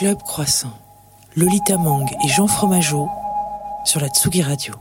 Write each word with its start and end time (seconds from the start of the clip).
Club 0.00 0.16
Croissant, 0.22 0.72
Lolita 1.36 1.76
Mang 1.76 2.06
et 2.24 2.28
Jean 2.30 2.46
Fromageau 2.46 3.06
sur 3.84 4.00
la 4.00 4.08
Tsugi 4.08 4.40
Radio. 4.40 4.72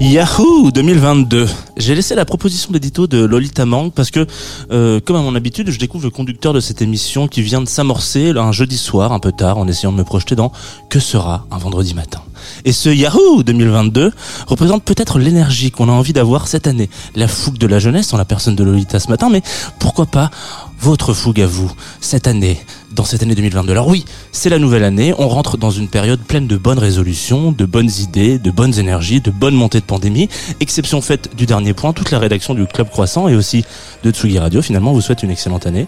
Yahoo 0.00 0.72
2022. 0.72 1.48
J'ai 1.76 1.94
laissé 1.94 2.16
la 2.16 2.24
proposition 2.24 2.72
d'édito 2.72 3.06
de 3.06 3.24
Lolita 3.24 3.64
Mang 3.64 3.92
parce 3.92 4.10
que, 4.10 4.26
euh, 4.72 4.98
comme 4.98 5.14
à 5.14 5.20
mon 5.20 5.36
habitude, 5.36 5.70
je 5.70 5.78
découvre 5.78 6.02
le 6.02 6.10
conducteur 6.10 6.52
de 6.52 6.58
cette 6.58 6.82
émission 6.82 7.28
qui 7.28 7.42
vient 7.42 7.60
de 7.60 7.68
s'amorcer 7.68 8.30
un 8.30 8.50
jeudi 8.50 8.76
soir, 8.76 9.12
un 9.12 9.20
peu 9.20 9.30
tard, 9.30 9.56
en 9.56 9.68
essayant 9.68 9.92
de 9.92 9.98
me 9.98 10.02
projeter 10.02 10.34
dans 10.34 10.50
Que 10.88 10.98
sera 10.98 11.46
un 11.52 11.58
vendredi 11.58 11.94
matin. 11.94 12.20
Et 12.64 12.72
ce 12.72 12.88
Yahoo 12.88 13.44
2022 13.44 14.10
représente 14.48 14.82
peut-être 14.82 15.20
l'énergie 15.20 15.70
qu'on 15.70 15.88
a 15.88 15.92
envie 15.92 16.12
d'avoir 16.12 16.48
cette 16.48 16.66
année. 16.66 16.90
La 17.14 17.28
fougue 17.28 17.58
de 17.58 17.68
la 17.68 17.78
jeunesse 17.78 18.12
en 18.12 18.16
la 18.16 18.24
personne 18.24 18.56
de 18.56 18.64
Lolita 18.64 18.98
ce 18.98 19.10
matin, 19.10 19.28
mais 19.30 19.42
pourquoi 19.78 20.06
pas 20.06 20.32
votre 20.80 21.12
fougue 21.12 21.40
à 21.40 21.46
vous 21.46 21.70
cette 22.00 22.26
année, 22.26 22.58
dans 23.00 23.06
cette 23.06 23.22
année 23.22 23.34
2022. 23.34 23.72
Alors 23.72 23.88
oui, 23.88 24.04
c'est 24.30 24.50
la 24.50 24.58
nouvelle 24.58 24.84
année, 24.84 25.14
on 25.16 25.26
rentre 25.26 25.56
dans 25.56 25.70
une 25.70 25.88
période 25.88 26.20
pleine 26.20 26.46
de 26.46 26.58
bonnes 26.58 26.78
résolutions, 26.78 27.50
de 27.50 27.64
bonnes 27.64 27.88
idées, 27.98 28.38
de 28.38 28.50
bonnes 28.50 28.78
énergies, 28.78 29.22
de 29.22 29.30
bonnes 29.30 29.54
montées 29.54 29.80
de 29.80 29.86
pandémie. 29.86 30.28
Exception 30.60 31.00
faite 31.00 31.34
du 31.34 31.46
dernier 31.46 31.72
point, 31.72 31.94
toute 31.94 32.10
la 32.10 32.18
rédaction 32.18 32.52
du 32.52 32.66
Club 32.66 32.90
Croissant 32.90 33.26
et 33.26 33.34
aussi 33.34 33.64
de 34.02 34.10
Tsugi 34.10 34.38
Radio 34.38 34.60
finalement 34.60 34.92
vous 34.92 35.00
souhaite 35.00 35.22
une 35.22 35.30
excellente 35.30 35.66
année. 35.66 35.86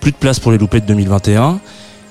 Plus 0.00 0.10
de 0.10 0.16
place 0.16 0.40
pour 0.40 0.50
les 0.50 0.58
loupés 0.58 0.80
de 0.80 0.86
2021 0.86 1.60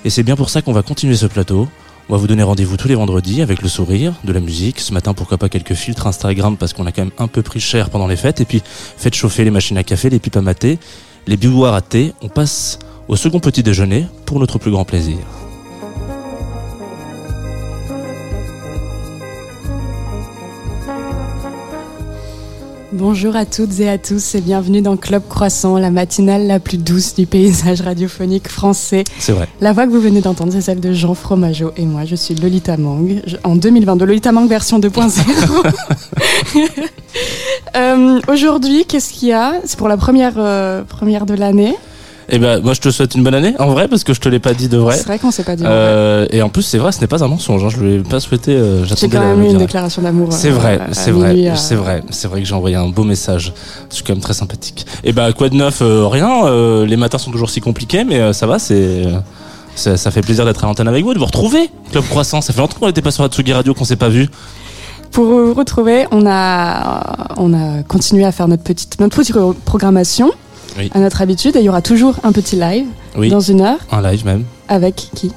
et 0.06 0.10
c'est 0.10 0.24
bien 0.24 0.38
pour 0.38 0.50
ça 0.50 0.62
qu'on 0.62 0.72
va 0.72 0.82
continuer 0.82 1.18
ce 1.18 1.26
plateau. 1.26 1.68
On 2.08 2.14
va 2.14 2.18
vous 2.18 2.28
donner 2.28 2.44
rendez-vous 2.44 2.78
tous 2.78 2.88
les 2.88 2.96
vendredis 2.96 3.42
avec 3.42 3.62
le 3.62 3.68
sourire, 3.68 4.14
de 4.24 4.32
la 4.32 4.40
musique. 4.40 4.80
Ce 4.80 4.94
matin, 4.94 5.14
pourquoi 5.14 5.40
pas 5.40 5.50
quelques 5.50 5.74
filtres 5.74 6.08
Instagram 6.08 6.56
parce 6.56 6.72
qu'on 6.72 6.86
a 6.86 6.94
quand 6.94 7.04
même 7.04 7.14
un 7.18 7.28
peu 7.28 7.42
pris 7.42 7.60
cher 7.60 7.90
pendant 7.90 8.08
les 8.08 8.16
fêtes. 8.16 8.40
Et 8.40 8.46
puis, 8.46 8.64
faites 8.96 9.14
chauffer 9.14 9.44
les 9.44 9.52
machines 9.52 9.78
à 9.78 9.84
café, 9.84 10.10
les 10.10 10.20
pipes 10.20 10.38
à 10.38 10.42
mater, 10.42 10.80
les 11.28 11.36
bouilloires 11.36 11.74
à 11.74 11.82
thé. 11.82 12.14
On 12.22 12.30
passe 12.30 12.80
au 13.12 13.18
second 13.18 13.42
petit 13.42 13.62
déjeuner 13.62 14.08
pour 14.26 14.40
notre 14.40 14.58
plus 14.58 14.72
grand 14.72 14.86
plaisir. 14.86 15.18
Bonjour 22.94 23.36
à 23.36 23.46
toutes 23.46 23.80
et 23.82 23.90
à 23.90 23.98
tous 23.98 24.36
et 24.36 24.42
bienvenue 24.42 24.82
dans 24.82 24.96
Club 24.96 25.24
Croissant, 25.28 25.78
la 25.78 25.92
matinale 25.92 26.48
la 26.48 26.62
plus 26.62 26.78
douce 26.78 27.14
du 27.14 27.26
paysage 27.26 27.82
radiophonique 27.82 28.48
français. 28.48 29.04
C'est 29.20 29.34
vrai. 29.34 29.50
La 29.60 29.74
voix 29.74 29.88
que 29.88 29.92
vous 29.92 30.00
venez 30.00 30.22
d'entendre, 30.22 30.54
c'est 30.54 30.62
celle 30.62 30.80
de 30.80 30.94
Jean 30.94 31.14
Fromageau 31.14 31.72
et 31.76 31.86
moi, 31.86 32.06
je 32.06 32.16
suis 32.16 32.36
Lolita 32.36 32.78
Mang. 32.78 33.22
En 33.44 33.58
2022, 33.58 34.06
Lolita 34.06 34.32
Mang 34.32 34.48
version 34.48 34.80
2.0. 34.80 35.74
Euh, 37.76 38.20
Aujourd'hui, 38.28 38.84
qu'est-ce 38.86 39.14
qu'il 39.14 39.30
y 39.30 39.34
a? 39.34 39.54
C'est 39.64 39.78
pour 39.78 39.88
la 39.88 39.96
première, 39.96 40.34
euh, 40.38 40.84
première 40.84 41.26
de 41.26 41.34
l'année. 41.34 41.76
Eh 42.34 42.40
ben, 42.40 42.62
moi, 42.64 42.74
je 42.74 42.80
te 42.80 42.90
souhaite 42.90 43.14
une 43.16 43.24
bonne 43.24 43.34
année, 43.34 43.54
en 43.60 43.68
vrai, 43.72 43.90
parce 43.90 44.06
que 44.06 44.14
je 44.14 44.22
te 44.22 44.30
l'ai 44.30 44.40
pas 44.40 44.54
dit 44.54 44.70
de 44.70 44.78
vrai. 44.78 44.96
C'est 44.96 45.06
vrai 45.06 45.20
qu'on 45.20 45.32
s'est 45.32 45.44
pas 45.44 45.58
dit. 45.58 45.64
Euh, 45.66 46.26
et 46.32 46.42
en 46.42 46.48
plus, 46.48 46.62
c'est 46.62 46.78
vrai, 46.78 46.94
ce 46.94 47.02
n'est 47.02 47.08
pas 47.08 47.22
un 47.24 47.28
mensonge. 47.28 47.66
Hein, 47.66 47.70
je 47.70 47.82
ne 47.82 47.90
l'ai 47.98 48.00
pas 48.00 48.22
souhaité. 48.22 48.56
euh, 48.56 48.86
J'ai 48.86 49.10
quand 49.10 49.20
même 49.20 49.44
eu 49.44 49.50
une 49.50 49.58
déclaration 49.58 50.02
d'amour. 50.02 50.30
C'est 50.32 50.50
euh, 50.50 50.54
vrai, 50.54 50.80
à 50.80 50.94
c'est 50.94 51.12
vrai, 51.12 51.50
euh, 51.50 51.56
c'est 51.58 51.76
vrai, 51.76 52.04
c'est 52.10 52.30
vrai 52.30 52.42
que 52.42 52.48
j'ai 52.48 52.54
envoyé 52.56 52.78
un 52.78 52.88
beau 52.88 53.04
message. 53.04 53.54
Je 53.90 53.96
suis 53.96 54.04
quand 54.06 54.14
même 54.14 54.22
très 54.22 54.34
sympathique. 54.34 54.86
Et 55.04 55.12
bah 55.12 55.34
quoi 55.34 55.50
de 55.50 55.56
neuf 55.56 55.82
euh, 55.82 56.08
Rien. 56.08 56.46
euh, 56.46 56.86
les 56.86 56.96
matins 56.96 57.18
sont 57.18 57.32
toujours 57.32 57.50
si 57.50 57.60
compliqués, 57.60 58.06
mais 58.06 58.20
euh, 58.22 58.32
ça 58.32 58.48
va. 58.48 58.60
C'est 58.60 58.76
euh, 59.06 59.20
ça, 59.76 59.98
ça 59.98 60.10
fait 60.10 60.22
plaisir 60.22 60.46
d'être 60.46 60.64
à 60.64 60.68
l'antenne 60.68 60.88
avec 60.88 61.04
vous, 61.04 61.14
de 61.14 61.20
vous 61.20 61.26
retrouver. 61.26 61.70
Club 61.92 62.06
Croissant, 62.10 62.40
ça 62.40 62.54
fait 62.54 62.62
longtemps 62.62 62.78
qu'on 62.80 62.88
n'était 62.88 63.02
pas 63.02 63.12
sur 63.12 63.24
la 63.24 63.30
Tsugi 63.30 63.52
Radio, 63.52 63.74
qu'on 63.74 63.84
s'est 63.86 63.98
pas 63.98 64.10
vu. 64.10 64.30
Pour 65.12 65.26
vous 65.26 65.54
retrouver, 65.54 66.06
on 66.12 66.26
a, 66.26 67.34
on 67.36 67.54
a 67.54 67.84
continué 67.84 68.24
à 68.24 68.32
faire 68.32 68.48
notre 68.48 68.64
petite, 68.64 68.98
notre 69.02 69.18
petite 69.18 69.36
programmation 69.66 70.32
Oui. 70.78 70.90
à 70.94 71.00
notre 71.00 71.22
habitude. 71.22 71.56
Et 71.56 71.60
il 71.60 71.66
y 71.66 71.70
aura 71.70 71.82
toujours 71.82 72.16
un 72.24 72.32
petit 72.32 72.56
live 72.56 72.86
Oui, 73.18 73.30
dans 73.30 73.40
une 73.42 73.62
heure 73.62 73.80
un 73.92 74.02
live 74.02 74.26
même 74.26 74.44
avec 74.68 74.96
qui? 75.16 75.32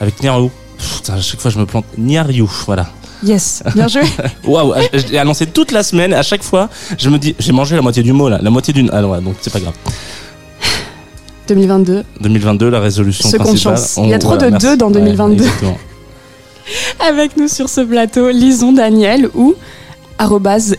Avec 0.00 0.22
Niaryu. 0.22 0.48
Pff, 0.78 0.96
putain, 0.96 1.14
à 1.14 1.20
chaque 1.20 1.40
fois 1.40 1.50
je 1.50 1.58
me 1.58 1.66
plante. 1.66 1.84
Niaryu, 1.98 2.44
voilà. 2.66 2.86
Yes, 3.22 3.62
bien 3.74 3.86
joué. 3.86 4.00
Waouh, 4.44 4.72
j'ai 4.94 5.18
annoncé 5.18 5.46
toute 5.46 5.72
la 5.72 5.82
semaine. 5.82 6.14
À 6.14 6.22
chaque 6.22 6.42
fois, 6.42 6.70
je 6.96 7.10
me 7.10 7.18
dis, 7.18 7.34
j'ai 7.38 7.52
mangé 7.52 7.76
la 7.76 7.82
moitié 7.82 8.02
du 8.02 8.14
mot 8.14 8.30
là, 8.30 8.38
la 8.40 8.48
moitié 8.48 8.72
d'une. 8.72 8.88
Ah 8.94 9.02
non, 9.02 9.10
ouais, 9.10 9.20
donc 9.20 9.34
c'est 9.42 9.52
pas 9.52 9.60
grave. 9.60 9.74
2022. 11.48 12.04
2022, 12.20 12.70
la 12.70 12.80
résolution 12.80 13.28
Seconde 13.28 13.46
principale. 13.48 13.76
chance. 13.76 13.98
Il 14.02 14.08
y 14.08 14.14
a 14.14 14.18
trop 14.18 14.36
de 14.36 14.46
merci. 14.46 14.66
deux 14.66 14.76
dans 14.76 14.90
2022. 14.90 15.42
exactement. 15.44 15.78
Avec 17.08 17.36
nous 17.36 17.48
sur 17.48 17.68
ce 17.68 17.80
plateau, 17.82 18.30
Lison 18.30 18.72
Daniel 18.72 19.28
ou 19.34 19.54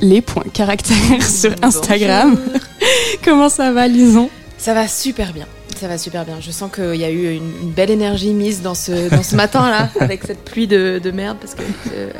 les.caractères 0.01 1.23
sur 1.27 1.51
Instagram. 1.61 2.37
Comment 3.23 3.49
ça 3.49 3.71
va, 3.71 3.87
Lison? 3.87 4.29
Ça 4.57 4.73
va 4.73 4.87
super 4.87 5.33
bien. 5.33 5.45
Ça 5.79 5.87
va 5.87 5.97
super 5.97 6.25
bien. 6.25 6.35
Je 6.39 6.51
sens 6.51 6.69
qu'il 6.71 6.93
y 6.97 7.03
a 7.03 7.09
eu 7.09 7.33
une, 7.33 7.51
une 7.63 7.71
belle 7.71 7.89
énergie 7.89 8.33
mise 8.33 8.61
dans 8.61 8.75
ce, 8.75 9.09
dans 9.09 9.23
ce 9.23 9.35
matin-là, 9.35 9.89
avec 9.99 10.21
cette 10.27 10.45
pluie 10.45 10.67
de, 10.67 11.01
de 11.03 11.09
merde, 11.09 11.37
parce 11.41 11.55
que 11.55 11.63
euh, 11.95 12.11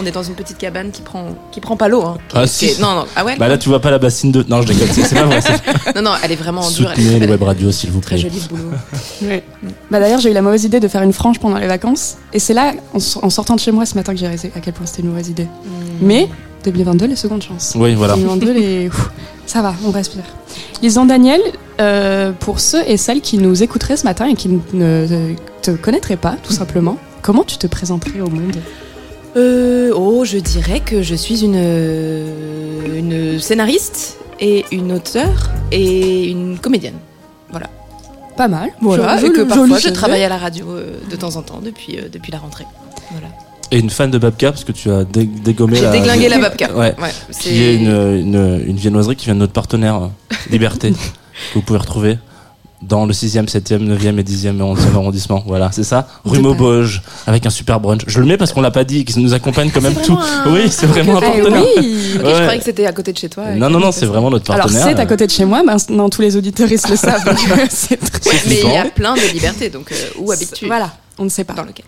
on 0.00 0.06
est 0.06 0.10
dans 0.10 0.22
une 0.22 0.32
petite 0.34 0.56
cabane 0.56 0.90
qui 0.90 1.02
prend, 1.02 1.36
qui 1.52 1.60
prend 1.60 1.76
pas 1.76 1.88
l'eau. 1.88 2.02
Hein, 2.02 2.16
Ah, 2.32 2.46
si. 2.46 2.66
est- 2.66 2.80
non, 2.80 2.94
non. 2.94 3.04
Ah 3.14 3.24
ouais 3.26 3.36
Bah 3.36 3.48
là, 3.48 3.58
tu 3.58 3.68
vois 3.68 3.80
pas 3.80 3.90
la 3.90 3.98
bassine 3.98 4.32
de. 4.32 4.42
Non, 4.48 4.62
je 4.62 4.68
déconne, 4.68 4.88
c'est 4.90 5.02
c'est 5.02 5.14
pas 5.16 5.24
vrai. 5.24 5.40
Non, 5.96 6.00
non, 6.02 6.10
elle 6.22 6.32
est 6.32 6.36
vraiment 6.36 6.66
dure. 6.70 6.90
Elle 6.92 7.00
est 7.00 7.02
Soutenez 7.04 7.20
les 7.20 7.26
web 7.30 7.42
radios, 7.42 7.72
s'il 7.72 7.90
vous 7.90 8.00
très 8.00 8.16
plaît. 8.16 8.30
joli 8.30 8.40
boulot. 8.48 8.70
Bah 9.90 10.00
d'ailleurs, 10.00 10.20
j'ai 10.20 10.30
eu 10.30 10.34
la 10.34 10.40
mauvaise 10.42 10.64
idée 10.64 10.80
de 10.80 10.88
faire 10.88 11.02
une 11.02 11.12
frange 11.12 11.38
pendant 11.40 11.58
les 11.58 11.66
vacances. 11.66 12.16
Et 12.32 12.38
c'est 12.38 12.54
là, 12.54 12.72
en, 12.94 13.00
sortant 13.28 13.54
de 13.56 13.60
chez 13.60 13.72
moi 13.72 13.84
ce 13.84 13.96
matin, 13.96 14.14
que 14.14 14.18
j'ai 14.18 14.26
réalisé 14.26 14.50
à 14.56 14.60
quel 14.60 14.72
point 14.72 14.86
c'était 14.86 15.02
une 15.02 15.08
mauvaise 15.10 15.28
idée. 15.28 15.46
Mais 16.00 16.26
2022, 16.64 17.06
les 17.06 17.16
secondes 17.16 17.42
chances. 17.42 17.74
Oui, 17.76 17.94
voilà. 17.94 18.14
2022, 18.14 18.52
les... 18.52 18.88
Ouh, 18.88 18.92
ça 19.46 19.62
va, 19.62 19.74
on 19.84 19.90
respire. 19.90 20.22
Lison 20.82 21.04
Daniel, 21.04 21.40
euh, 21.80 22.32
pour 22.32 22.60
ceux 22.60 22.82
et 22.86 22.96
celles 22.96 23.20
qui 23.20 23.38
nous 23.38 23.62
écouteraient 23.62 23.96
ce 23.96 24.04
matin 24.04 24.26
et 24.26 24.34
qui 24.34 24.48
ne 24.72 25.34
te 25.62 25.70
connaîtraient 25.72 26.16
pas, 26.16 26.36
tout 26.42 26.52
simplement, 26.52 26.96
comment 27.22 27.44
tu 27.44 27.56
te 27.58 27.66
présenterais 27.66 28.20
au 28.20 28.28
monde? 28.30 28.56
Euh, 29.36 29.92
oh, 29.94 30.24
je 30.24 30.38
dirais 30.38 30.80
que 30.80 31.02
je 31.02 31.14
suis 31.14 31.44
une, 31.44 31.54
une 32.94 33.38
scénariste 33.40 34.18
et 34.40 34.64
une 34.72 34.92
auteure 34.92 35.50
et 35.70 36.28
une 36.28 36.58
comédienne. 36.58 36.96
Pas 38.36 38.48
mal. 38.48 38.70
Voilà, 38.80 39.18
Joli- 39.18 39.26
et 39.26 39.28
que 39.32 39.36
joli 39.40 39.48
parfois 39.48 39.78
je 39.78 39.88
travaille 39.90 40.24
à 40.24 40.30
la 40.30 40.38
radio 40.38 40.64
euh, 40.70 40.96
de 41.10 41.16
temps 41.16 41.36
en 41.36 41.42
temps 41.42 41.60
depuis, 41.62 41.98
euh, 41.98 42.08
depuis 42.10 42.32
la 42.32 42.38
rentrée. 42.38 42.64
Voilà. 43.10 43.26
Et 43.72 43.78
une 43.78 43.90
fan 43.90 44.10
de 44.10 44.18
Babka, 44.18 44.50
parce 44.50 44.64
que 44.64 44.72
tu 44.72 44.90
as 44.90 45.04
dé- 45.04 45.24
dégommé 45.26 45.76
J'ai 45.76 45.82
la. 45.82 45.90
déglingué 45.92 46.28
la 46.28 46.38
babka. 46.38 46.72
Ouais. 46.76 46.94
c'est- 47.30 47.40
Qui 47.50 47.62
est 47.62 47.76
une, 47.76 47.88
une, 47.88 48.62
une 48.66 48.76
viennoiserie 48.76 49.14
qui 49.16 49.26
vient 49.26 49.34
de 49.34 49.40
notre 49.40 49.52
partenaire 49.52 49.96
euh, 49.96 50.08
Liberté, 50.50 50.90
que 50.90 50.96
vous 51.54 51.62
pouvez 51.62 51.78
retrouver 51.78 52.18
dans 52.82 53.04
le 53.04 53.12
6e, 53.12 53.46
7e, 53.46 53.78
9e 53.86 54.18
et 54.18 54.22
10e 54.24 54.56
et 54.56 54.62
11e 54.62 54.94
arrondissement. 54.96 55.44
Voilà, 55.46 55.70
c'est 55.70 55.84
ça. 55.84 56.08
Rue 56.24 56.40
Maubeuge, 56.40 57.02
avec 57.28 57.44
un 57.46 57.50
super 57.50 57.78
brunch. 57.78 58.00
Je 58.06 58.18
le 58.20 58.26
mets 58.26 58.38
parce 58.38 58.52
qu'on 58.52 58.62
l'a 58.62 58.70
pas 58.72 58.84
dit, 58.84 59.04
qu'il 59.04 59.22
nous 59.22 59.34
accompagne 59.34 59.70
quand 59.70 59.82
même 59.82 59.94
tout. 59.94 60.18
un- 60.18 60.50
Oui, 60.52 60.62
c'est 60.70 60.86
vraiment 60.86 61.18
un 61.18 61.20
Eh 61.20 61.40
partenaire. 61.42 61.62
oui 61.76 62.14
Ok, 62.16 62.24
Ouais. 62.24 62.34
je 62.34 62.40
croyais 62.40 62.58
que 62.58 62.64
c'était 62.64 62.86
à 62.86 62.92
côté 62.92 63.12
de 63.12 63.18
chez 63.18 63.28
toi. 63.28 63.50
Non, 63.54 63.68
non, 63.70 63.78
non, 63.78 63.92
c'est 63.92 64.06
vraiment 64.06 64.30
notre 64.30 64.50
Alors 64.50 64.66
partenaire. 64.66 64.96
c'est 64.96 65.00
à 65.00 65.06
côté 65.06 65.26
de 65.26 65.30
chez 65.30 65.44
moi, 65.44 65.62
maintenant 65.62 66.08
tous 66.08 66.22
les 66.22 66.36
auditeurs 66.36 66.66
ils 66.72 66.80
le 66.90 66.96
savent. 66.96 67.24
donc, 67.24 67.36
euh, 67.52 67.66
c'est 67.70 67.98
très- 67.98 68.20
Mais 68.48 68.60
il 68.64 68.70
y 68.72 68.76
a 68.76 68.86
plein 68.86 69.14
de 69.14 69.32
libertés, 69.32 69.68
donc 69.70 69.92
euh, 69.92 69.94
où 70.18 70.32
habites-tu 70.32 70.66
Voilà, 70.66 70.90
on 71.18 71.24
ne 71.24 71.28
sait 71.28 71.44
pas. 71.44 71.52
Dans 71.52 71.62
lequel 71.64 71.84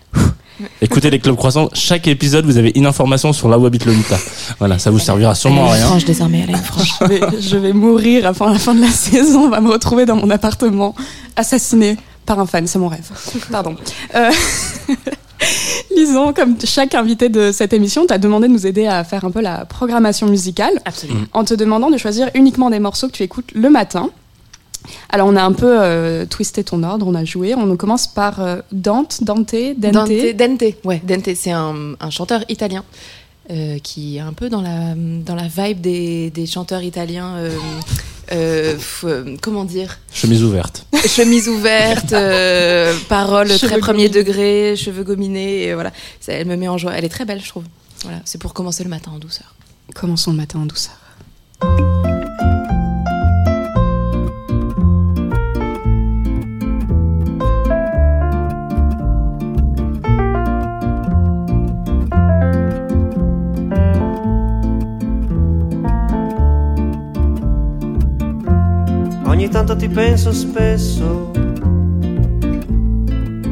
Écoutez 0.80 1.10
les 1.10 1.18
clubs 1.18 1.36
croissants, 1.36 1.68
chaque 1.72 2.06
épisode 2.08 2.44
vous 2.44 2.56
avez 2.58 2.72
une 2.74 2.86
information 2.86 3.32
sur 3.32 3.48
là 3.48 3.58
où 3.58 3.66
habite 3.66 3.84
Lolita. 3.84 4.16
Voilà, 4.58 4.78
ça 4.78 4.90
vous 4.90 4.98
servira 4.98 5.34
sûrement 5.34 5.68
à 5.68 5.72
rien. 5.72 5.86
franche 5.86 6.04
désormais, 6.04 6.46
elle 6.48 6.56
franche. 6.56 6.92
Je 7.00 7.06
vais, 7.06 7.20
je 7.40 7.56
vais 7.56 7.72
mourir 7.72 8.26
avant 8.26 8.46
la 8.48 8.58
fin 8.58 8.74
de 8.74 8.80
la 8.80 8.88
saison. 8.90 9.44
On 9.44 9.48
va 9.48 9.60
me 9.60 9.70
retrouver 9.70 10.06
dans 10.06 10.16
mon 10.16 10.30
appartement, 10.30 10.94
assassiné 11.36 11.96
par 12.26 12.38
un 12.38 12.46
fan. 12.46 12.66
C'est 12.66 12.78
mon 12.78 12.88
rêve. 12.88 13.08
Pardon. 13.50 13.76
Euh, 14.14 14.30
Lison, 15.96 16.32
comme 16.32 16.56
chaque 16.64 16.94
invité 16.94 17.28
de 17.28 17.50
cette 17.52 17.72
émission, 17.72 18.06
t'as 18.06 18.18
demandé 18.18 18.46
de 18.48 18.52
nous 18.52 18.66
aider 18.66 18.86
à 18.86 19.02
faire 19.04 19.24
un 19.24 19.30
peu 19.30 19.40
la 19.40 19.64
programmation 19.64 20.28
musicale 20.28 20.72
Absolument. 20.84 21.24
en 21.32 21.44
te 21.44 21.54
demandant 21.54 21.90
de 21.90 21.98
choisir 21.98 22.30
uniquement 22.34 22.70
des 22.70 22.78
morceaux 22.78 23.08
que 23.08 23.12
tu 23.12 23.22
écoutes 23.22 23.50
le 23.54 23.68
matin. 23.68 24.10
Alors 25.10 25.28
on 25.28 25.36
a 25.36 25.42
un 25.42 25.52
peu 25.52 25.80
euh, 25.80 26.26
twisté 26.26 26.64
ton 26.64 26.82
ordre, 26.82 27.06
on 27.06 27.14
a 27.14 27.24
joué. 27.24 27.54
On 27.54 27.76
commence 27.76 28.06
par 28.06 28.40
euh, 28.40 28.60
Dante, 28.72 29.22
Dante, 29.22 29.54
Dante. 29.76 29.92
Dante, 30.08 30.36
Dante, 30.36 30.62
ouais, 30.84 31.00
Dante, 31.04 31.28
c'est 31.34 31.50
un, 31.52 31.94
un 32.00 32.10
chanteur 32.10 32.44
italien 32.48 32.84
euh, 33.50 33.78
qui 33.78 34.16
est 34.16 34.20
un 34.20 34.32
peu 34.32 34.48
dans 34.48 34.60
la, 34.62 34.94
dans 34.96 35.34
la 35.34 35.48
vibe 35.48 35.80
des, 35.80 36.30
des 36.30 36.46
chanteurs 36.46 36.82
italiens. 36.82 37.36
euh, 37.36 37.50
euh, 38.32 38.76
f- 38.76 39.04
euh, 39.04 39.36
comment 39.42 39.64
dire? 39.64 39.98
Chemise 40.12 40.42
ouverte. 40.44 40.86
Chemise 41.06 41.48
ouverte, 41.48 42.12
euh, 42.12 42.94
paroles 43.08 43.48
très 43.58 43.78
premier 43.78 44.08
degré, 44.08 44.74
cheveux 44.76 45.02
gominés, 45.04 45.64
et 45.64 45.74
voilà. 45.74 45.90
Ça, 46.20 46.32
elle 46.32 46.46
me 46.46 46.56
met 46.56 46.68
en 46.68 46.78
joie. 46.78 46.92
Elle 46.96 47.04
est 47.04 47.10
très 47.10 47.24
belle, 47.24 47.40
je 47.42 47.48
trouve. 47.48 47.64
Voilà, 48.04 48.20
c'est 48.24 48.38
pour 48.40 48.54
commencer 48.54 48.84
le 48.84 48.90
matin 48.90 49.10
en 49.14 49.18
douceur. 49.18 49.54
Commençons 49.94 50.30
le 50.30 50.36
matin 50.38 50.60
en 50.60 50.66
douceur. 50.66 50.94
Tanto 69.52 69.76
ti 69.76 69.86
penso 69.86 70.32
spesso, 70.32 71.30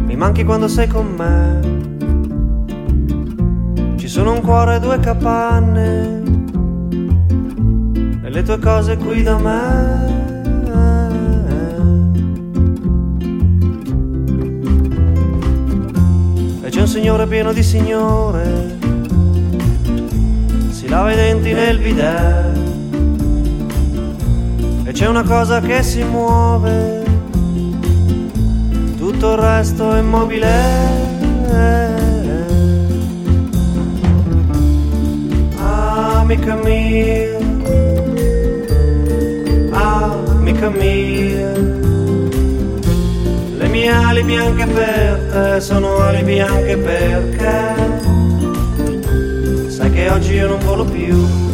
mi 0.07 0.17
manchi 0.17 0.45
quando 0.45 0.67
sei 0.67 0.89
con 0.89 1.07
me. 1.07 1.59
Ci 3.97 4.09
sono 4.09 4.33
un 4.33 4.41
cuore 4.41 4.77
e 4.77 4.81
due 4.81 4.99
capanne 4.99 6.23
e 8.23 8.31
le 8.31 8.43
tue 8.43 8.59
cose 8.59 8.97
qui 8.97 9.23
da 9.23 9.37
me. 9.37 10.09
E 16.63 16.71
c'è 16.71 16.81
un 16.81 16.89
signore 16.89 17.27
pieno 17.27 17.53
di 17.53 17.63
signore, 17.63 18.79
si 20.71 20.89
lava 20.89 21.13
i 21.13 21.15
denti 21.15 21.53
nel 21.53 21.79
bidet. 21.79 22.80
E 24.91 24.93
c'è 24.93 25.07
una 25.07 25.23
cosa 25.23 25.61
che 25.61 25.85
si 25.85 26.03
muove, 26.03 27.05
tutto 28.97 29.35
il 29.35 29.39
resto 29.39 29.93
è 29.93 30.01
immobile. 30.01 30.49
Amica 35.59 36.57
mia, 36.57 37.39
amica 39.71 40.71
mia, 40.71 41.53
le 43.59 43.69
mie 43.69 43.91
ali 43.91 44.25
bianche 44.25 44.67
per 44.67 45.29
te 45.31 45.61
sono 45.61 45.99
ali 45.99 46.25
bianche 46.25 46.77
perché 46.77 47.75
sai 49.69 49.93
che 49.93 50.11
oggi 50.11 50.35
io 50.35 50.49
non 50.49 50.59
volo 50.59 50.85
più. 50.85 51.50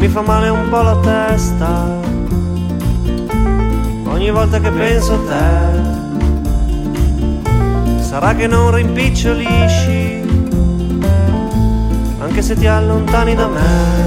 Mi 0.00 0.08
fa 0.08 0.22
male 0.22 0.48
un 0.48 0.70
po' 0.70 0.80
la 0.80 0.96
testa 0.96 1.98
ogni 4.06 4.30
volta 4.30 4.58
che 4.58 4.70
penso 4.70 5.12
a 5.12 5.18
te. 5.28 5.68
Sarà 8.02 8.34
che 8.34 8.46
non 8.46 8.74
rimpicciolisci, 8.74 10.22
anche 12.18 12.40
se 12.40 12.54
ti 12.56 12.66
allontani 12.66 13.34
da 13.34 13.46
me. 13.46 13.98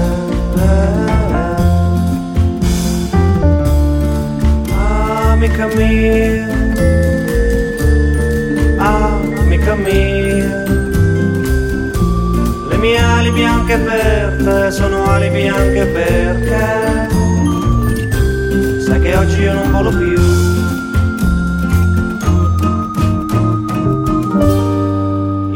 Amica 5.30 5.66
mia, 5.76 6.46
amica 8.78 9.74
mia, 9.74 10.23
mie 12.84 12.98
ali 12.98 13.30
bianche 13.30 13.78
per 13.78 14.36
te 14.44 14.70
sono 14.70 15.04
ali 15.04 15.30
bianche 15.30 15.86
perché 15.86 17.08
sai 18.84 19.00
che 19.00 19.16
oggi 19.16 19.40
io 19.40 19.54
non 19.54 19.70
volo 19.70 19.90
più. 19.90 20.20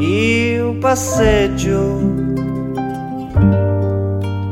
Io 0.01 0.79
passeggio, 0.79 1.83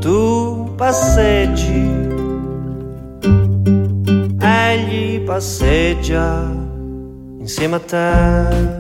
tu 0.01 0.75
passeggi, 0.77 1.81
egli 4.39 5.21
passeggia 5.21 6.53
insieme 7.39 7.77
a 7.77 7.81
te. 7.81 8.76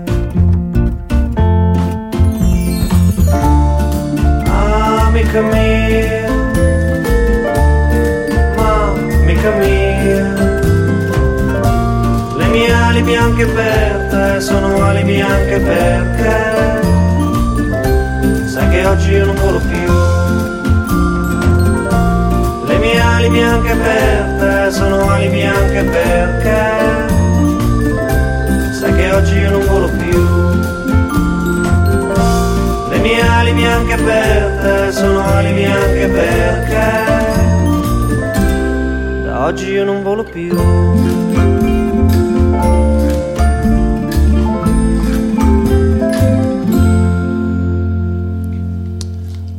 Oggi 39.46 39.70
io 39.70 39.84
non 39.84 40.02
volo 40.02 40.24
più. 40.24 40.54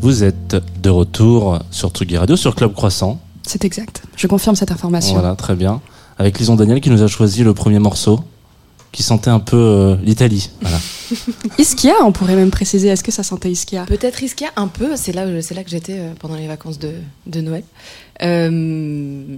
Vous 0.01 0.23
êtes 0.23 0.55
de 0.81 0.89
retour 0.89 1.59
sur 1.71 1.89
Tsugi 1.89 2.17
Radio, 2.17 2.35
sur 2.35 2.55
Club 2.55 2.73
Croissant. 2.73 3.19
C'est 3.45 3.65
exact. 3.65 4.03
Je 4.15 4.27
confirme 4.27 4.55
cette 4.55 4.71
information. 4.71 5.13
Voilà, 5.13 5.35
très 5.35 5.55
bien. 5.55 5.81
Avec 6.17 6.39
Lison 6.39 6.55
Daniel 6.55 6.81
qui 6.81 6.89
nous 6.89 7.03
a 7.03 7.07
choisi 7.07 7.43
le 7.43 7.53
premier 7.53 7.79
morceau, 7.79 8.19
qui 8.91 9.03
sentait 9.03 9.29
un 9.29 9.39
peu 9.39 9.57
euh, 9.57 9.95
l'Italie. 10.03 10.49
Voilà. 10.61 10.77
Ischia, 11.59 11.93
on 12.03 12.11
pourrait 12.11 12.35
même 12.35 12.51
préciser. 12.51 12.87
Est-ce 12.89 13.03
que 13.03 13.11
ça 13.11 13.23
sentait 13.23 13.51
Ischia 13.51 13.85
Peut-être 13.85 14.23
Ischia 14.23 14.47
un 14.55 14.67
peu, 14.67 14.95
c'est 14.95 15.13
là, 15.13 15.25
où- 15.27 15.41
c'est 15.41 15.53
là 15.55 15.63
que 15.63 15.69
j'étais 15.69 15.97
euh, 15.99 16.13
pendant 16.19 16.35
les 16.35 16.47
vacances 16.47 16.79
de, 16.79 16.91
de 17.25 17.41
Noël. 17.41 17.63
Euh, 18.23 19.37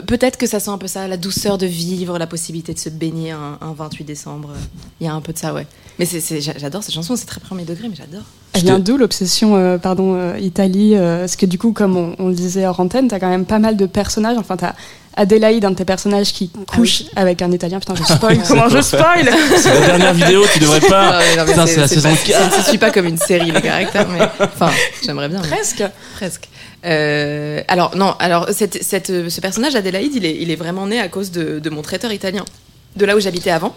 pe- 0.00 0.04
Peut-être 0.04 0.36
que 0.36 0.46
ça 0.46 0.60
sent 0.60 0.70
un 0.70 0.78
peu 0.78 0.86
ça, 0.86 1.08
la 1.08 1.16
douceur 1.16 1.58
de 1.58 1.66
vivre, 1.66 2.18
la 2.18 2.26
possibilité 2.26 2.74
de 2.74 2.78
se 2.78 2.88
baigner 2.88 3.30
un, 3.32 3.58
un 3.60 3.72
28 3.72 4.04
décembre. 4.04 4.50
Il 5.00 5.06
y 5.06 5.08
a 5.08 5.12
un 5.14 5.20
peu 5.20 5.32
de 5.32 5.38
ça, 5.38 5.52
ouais. 5.54 5.66
Mais 5.98 6.04
c'est- 6.06 6.20
c'est- 6.20 6.40
j'a- 6.40 6.56
j'adore 6.58 6.82
cette 6.82 6.94
chanson, 6.94 7.16
c'est 7.16 7.26
très 7.26 7.40
premier 7.40 7.64
degré, 7.64 7.88
mais 7.88 7.96
j'adore. 7.96 8.22
Elle 8.52 8.60
Je 8.60 8.66
vient 8.66 8.78
d'où 8.78 8.96
l'obsession, 8.96 9.56
euh, 9.56 9.78
pardon, 9.78 10.14
euh, 10.14 10.38
Italie 10.40 10.94
euh, 10.94 11.20
Parce 11.20 11.36
que 11.36 11.46
du 11.46 11.58
coup, 11.58 11.72
comme 11.72 11.96
on, 11.96 12.14
on 12.18 12.28
le 12.28 12.34
disait 12.34 12.66
hors 12.66 12.78
antenne, 12.80 13.08
t'as 13.08 13.18
quand 13.18 13.28
même 13.28 13.46
pas 13.46 13.58
mal 13.58 13.76
de 13.76 13.86
personnages. 13.86 14.36
Enfin, 14.38 14.56
t'as 14.56 14.74
Adélaïde, 15.16 15.64
un 15.64 15.70
de 15.70 15.76
tes 15.76 15.84
personnages, 15.84 16.32
qui 16.32 16.50
couche 16.66 17.04
avec 17.14 17.40
un 17.40 17.50
Italien. 17.52 17.78
Putain, 17.78 17.94
je 17.94 18.02
spoil. 18.14 18.40
Comment 18.48 18.68
je 18.68 18.80
spoil 18.82 19.30
C'est 19.56 19.72
la 19.80 19.86
dernière 19.86 20.14
vidéo, 20.14 20.42
tu 20.52 20.58
devrais 20.58 20.80
pas. 20.80 21.20
Ah 21.38 21.44
Putain, 21.44 21.66
c'est 21.66 21.76
la 21.80 21.86
saison 21.88 22.10
pas- 22.10 22.16
4. 22.16 22.50
Ça 22.50 22.58
ne 22.58 22.62
se 22.62 22.68
suit 22.68 22.78
pas 22.78 22.90
comme 22.90 23.06
une 23.06 23.18
série, 23.18 23.50
les 23.52 23.60
caractères, 23.60 24.08
mais 24.08 24.20
enfin, 24.40 24.70
j'aimerais 25.04 25.28
bien. 25.28 25.40
mais- 25.42 25.48
Presque. 25.48 25.84
Presque. 26.16 26.48
Euh, 26.84 27.62
alors 27.68 27.96
non, 27.96 28.14
alors 28.18 28.48
cette, 28.50 28.82
cette- 28.82 29.28
ce 29.30 29.40
personnage 29.40 29.74
Adélaïde, 29.74 30.14
il 30.14 30.24
est, 30.26 30.36
il 30.40 30.50
est 30.50 30.56
vraiment 30.56 30.86
né 30.86 31.00
à 31.00 31.08
cause 31.08 31.30
de 31.30 31.70
mon 31.70 31.82
traiteur 31.82 32.12
italien, 32.12 32.44
de 32.96 33.04
là 33.04 33.16
où 33.16 33.20
j'habitais 33.20 33.50
avant. 33.50 33.74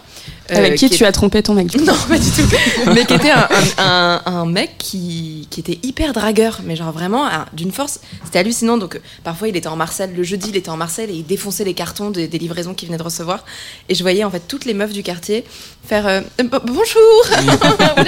Euh, 0.50 0.56
Avec 0.56 0.76
qui, 0.76 0.88
tu 0.88 1.04
as 1.04 1.12
trompé 1.12 1.42
ton 1.42 1.52
mec 1.54 1.66
du 1.66 1.76
coup 1.78 1.84
Non, 1.84 1.94
pas 2.08 2.16
du 2.18 2.30
tout. 2.30 2.48
mais 2.94 3.04
qui 3.04 3.14
était 3.14 3.30
un, 3.30 3.46
un- 3.78 4.22
un- 4.24 4.32
un 4.32 4.46
mec 4.46 4.76
qui, 4.78 5.46
qui 5.50 5.60
était 5.60 5.78
hyper 5.82 6.12
dragueur, 6.14 6.60
mais 6.64 6.74
genre 6.76 6.90
vraiment 6.92 7.26
ah, 7.30 7.46
d'une 7.52 7.70
force. 7.72 8.00
C'était 8.24 8.38
hallucinant. 8.38 8.78
Donc 8.78 8.96
euh, 8.96 9.00
parfois 9.24 9.48
il 9.48 9.56
était 9.56 9.68
en 9.68 9.76
Marseille, 9.76 10.08
le 10.16 10.22
jeudi 10.22 10.48
il 10.50 10.56
était 10.56 10.70
en 10.70 10.76
Marseille 10.78 11.10
et 11.10 11.14
il 11.14 11.26
défonçait 11.26 11.64
les 11.64 11.74
cartons 11.74 12.10
des, 12.10 12.28
des 12.28 12.38
livraisons 12.38 12.72
qu'il 12.72 12.88
venait 12.88 12.96
de 12.98 13.02
recevoir. 13.02 13.44
Et 13.90 13.94
je 13.94 14.02
voyais 14.02 14.24
en 14.24 14.30
fait 14.30 14.42
toutes 14.48 14.64
les 14.64 14.72
meufs 14.74 14.92
du 14.92 15.02
quartier 15.02 15.44
faire 15.86 16.06
euh, 16.06 16.20
bo- 16.44 16.58
bonjour, 16.64 16.84
Oh 17.62 18.02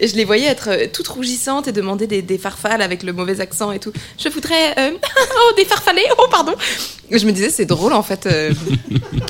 et 0.00 0.06
je 0.06 0.14
les 0.14 0.24
voyais 0.24 0.46
être 0.46 0.68
euh, 0.70 0.86
toutes 0.92 1.08
rougissantes 1.08 1.66
et 1.66 1.72
demander 1.72 2.06
des, 2.06 2.22
des 2.22 2.38
farfales 2.38 2.82
avec 2.82 3.02
le 3.02 3.12
mauvais 3.12 3.40
accent 3.40 3.72
et 3.72 3.78
tout. 3.80 3.92
Je 4.18 4.28
voudrais 4.28 4.74
euh, 4.78 4.90
oh 4.94 5.52
des 5.56 5.64
farfalés, 5.64 6.04
oh 6.18 6.26
pardon. 6.30 6.54
Et 7.10 7.18
je 7.18 7.26
me 7.26 7.32
disais 7.32 7.50
c'est 7.50 7.64
drôle 7.66 7.94
en 7.94 8.02
fait. 8.02 8.26
euh, 8.26 8.52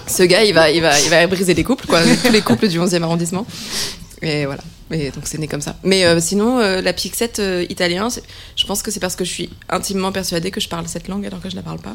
ce 0.07 0.23
gars 0.25 0.43
il 0.45 0.53
va 0.55 0.71
il 0.71 0.83
va 0.83 0.88
il 1.05 1.11
va 1.11 1.27
briser 1.27 1.55
les 1.55 1.65
couples 1.65 1.87
quoi, 1.87 2.01
tous 2.25 2.33
les 2.33 2.41
couples 2.43 2.69
du 2.69 2.79
11e 2.79 3.03
arrondissement. 3.03 3.47
Et 4.23 4.47
voilà. 4.47 4.63
Et 4.91 5.11
donc 5.11 5.25
c'est 5.27 5.39
né 5.39 5.47
comme 5.47 5.61
ça. 5.61 5.77
Mais 5.85 6.05
euh, 6.07 6.19
sinon, 6.19 6.59
euh, 6.59 6.81
la 6.81 6.93
Pixette 6.93 7.39
euh, 7.41 7.65
italien, 7.69 8.09
je 8.57 8.65
pense 8.65 8.83
que 8.83 8.91
c'est 8.91 9.01
parce 9.01 9.15
que 9.17 9.25
je 9.25 9.31
suis 9.31 9.51
intimement 9.69 10.11
persuadée 10.13 10.51
que 10.51 10.61
je 10.61 10.69
parle 10.69 10.89
cette 10.89 11.09
langue 11.09 11.27
alors 11.27 11.41
que 11.41 11.51
je 11.51 11.57
la 11.57 11.63
parle 11.63 11.79
pas. 11.79 11.95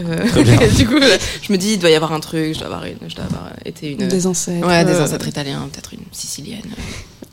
Euh, 0.00 0.68
du 0.76 0.86
coup, 0.86 0.98
là, 0.98 1.06
je 1.40 1.52
me 1.52 1.56
dis, 1.56 1.74
il 1.74 1.78
doit 1.78 1.88
y 1.90 1.94
avoir 1.94 2.12
un 2.12 2.20
truc, 2.20 2.52
je 2.54 2.58
dois 2.58 2.66
avoir, 2.66 2.84
une- 2.84 2.98
je 3.08 3.14
dois 3.14 3.24
avoir 3.26 3.52
été 3.64 3.92
une. 3.92 4.08
Des 4.08 4.26
ancêtres. 4.26 4.66
Ouais, 4.66 4.84
des 4.84 4.92
euh, 4.92 5.04
ancêtres 5.04 5.28
italiens, 5.28 5.68
peut-être 5.72 5.94
une 5.94 6.00
sicilienne. 6.12 6.62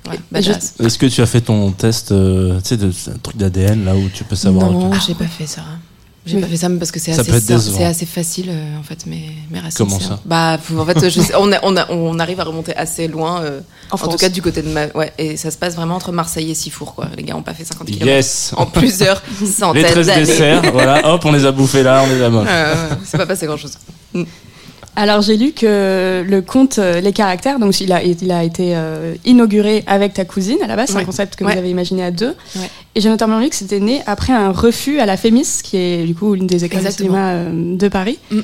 Ouais, 0.10 0.20
badass. 0.32 0.76
Est-ce 0.80 0.98
que 1.00 1.08
tu 1.08 1.22
as 1.22 1.26
fait 1.26 1.42
ton 1.42 1.72
test, 1.72 2.12
euh, 2.12 2.60
tu 2.62 2.70
sais, 2.70 2.78
de 2.78 2.92
un 3.10 3.18
truc 3.22 3.36
d'ADN 3.38 3.84
là 3.86 3.96
où 3.96 4.08
tu 4.14 4.24
peux 4.24 4.36
savoir 4.36 4.72
Non, 4.72 4.92
j'ai 5.06 5.16
pas 5.16 5.26
fait 5.28 5.48
ça. 5.48 5.64
J'ai 6.26 6.36
Mais- 6.38 6.44
pas 6.44 6.48
fait 6.48 6.56
ça 6.58 6.70
mais 6.70 6.80
parce 6.80 6.92
que 6.92 7.00
c'est 7.00 7.12
assez, 7.12 7.32
c'est 7.94 8.06
facile 8.06 8.46
euh, 8.50 8.80
en 8.80 8.84
fait, 8.84 9.00
mais, 9.06 9.24
mais 9.52 9.60
racines, 9.60 9.86
Comment 9.86 10.00
ça? 10.00 10.22
Bah, 10.24 10.58
en 10.78 10.86
fait, 10.86 11.10
je 11.10 11.20
sais- 11.20 11.34
on, 11.38 11.52
a- 11.52 11.60
on, 11.64 11.76
a- 11.76 11.92
on 11.92 12.18
arrive 12.18 12.40
à 12.40 12.46
remonter 12.46 12.74
assez 12.78 13.10
loin. 13.10 13.42
euh, 13.42 13.60
En 13.92 13.98
tout 13.98 14.16
cas, 14.16 14.30
du 14.30 14.42
côté 14.42 14.62
de 14.62 14.70
ma. 14.70 14.88
Ouais, 14.96 15.12
et 15.18 15.36
ça 15.36 15.52
se 15.52 15.58
passe 15.58 15.76
vraiment 15.76 15.96
entre 15.96 16.14
Marseille 16.14 16.50
et 16.50 16.56
Sifour, 16.56 16.96
quoi. 16.96 17.08
Les 17.18 17.24
gars 17.24 17.36
ont 17.36 17.42
pas 17.42 17.54
fait 17.54 17.66
50 17.66 17.88
km 17.88 18.06
Yes 18.06 18.54
en 18.56 18.66
plusieurs 18.66 19.22
Les 19.42 19.48
centaines 19.48 19.84
13 19.84 20.08
d'années. 20.08 20.26
desserts, 20.26 20.62
voilà, 20.72 21.14
hop, 21.14 21.26
on 21.26 21.32
les 21.34 21.46
a 21.46 21.52
bouffés 21.52 21.84
là, 21.84 22.04
on 22.06 22.10
les 22.16 22.22
a 22.24 22.30
moches. 22.30 22.48
Euh, 22.50 22.90
c'est 23.04 23.18
pas 23.18 23.26
passé 23.26 23.46
grand 23.46 23.58
chose. 23.58 23.74
Alors 24.96 25.22
j'ai 25.22 25.38
lu 25.38 25.54
que 25.54 26.24
le 26.28 26.42
conte 26.42 26.78
euh, 26.78 27.02
Les 27.02 27.14
Caractères, 27.14 27.58
donc 27.58 27.82
il 27.82 27.92
a, 27.92 28.04
il 28.04 28.32
a 28.32 28.44
été 28.44 28.76
euh, 28.76 29.16
inauguré 29.26 29.84
avec 29.88 30.14
ta 30.14 30.24
cousine 30.24 30.58
à 30.64 30.68
la 30.68 30.76
base, 30.76 30.90
c'est 30.90 30.98
un 30.98 31.04
concept 31.06 31.36
que 31.36 31.44
Ouais. 31.44 31.54
vous 31.54 31.58
avez 31.60 31.70
imaginé 31.72 32.04
à 32.04 32.12
deux. 32.12 32.36
Ouais. 32.56 32.70
Et 32.94 33.02
j'ai 33.02 33.10
notamment 33.10 33.40
lu 33.40 33.50
que 33.50 33.56
c'était 33.56 33.80
né 33.80 34.02
après 34.06 34.34
un 34.34 34.52
refus 34.52 35.00
à 35.00 35.08
la 35.08 35.18
Fémis, 35.18 35.48
qui 35.64 35.78
est 35.78 36.04
du 36.06 36.14
coup 36.14 36.36
l'une 36.36 36.46
des 36.46 36.64
écoles 36.64 36.84
de 36.84 36.90
cinéma 36.92 37.32
euh, 37.32 37.76
de 37.76 37.88
Paris. 37.88 38.20
Mm. 38.32 38.40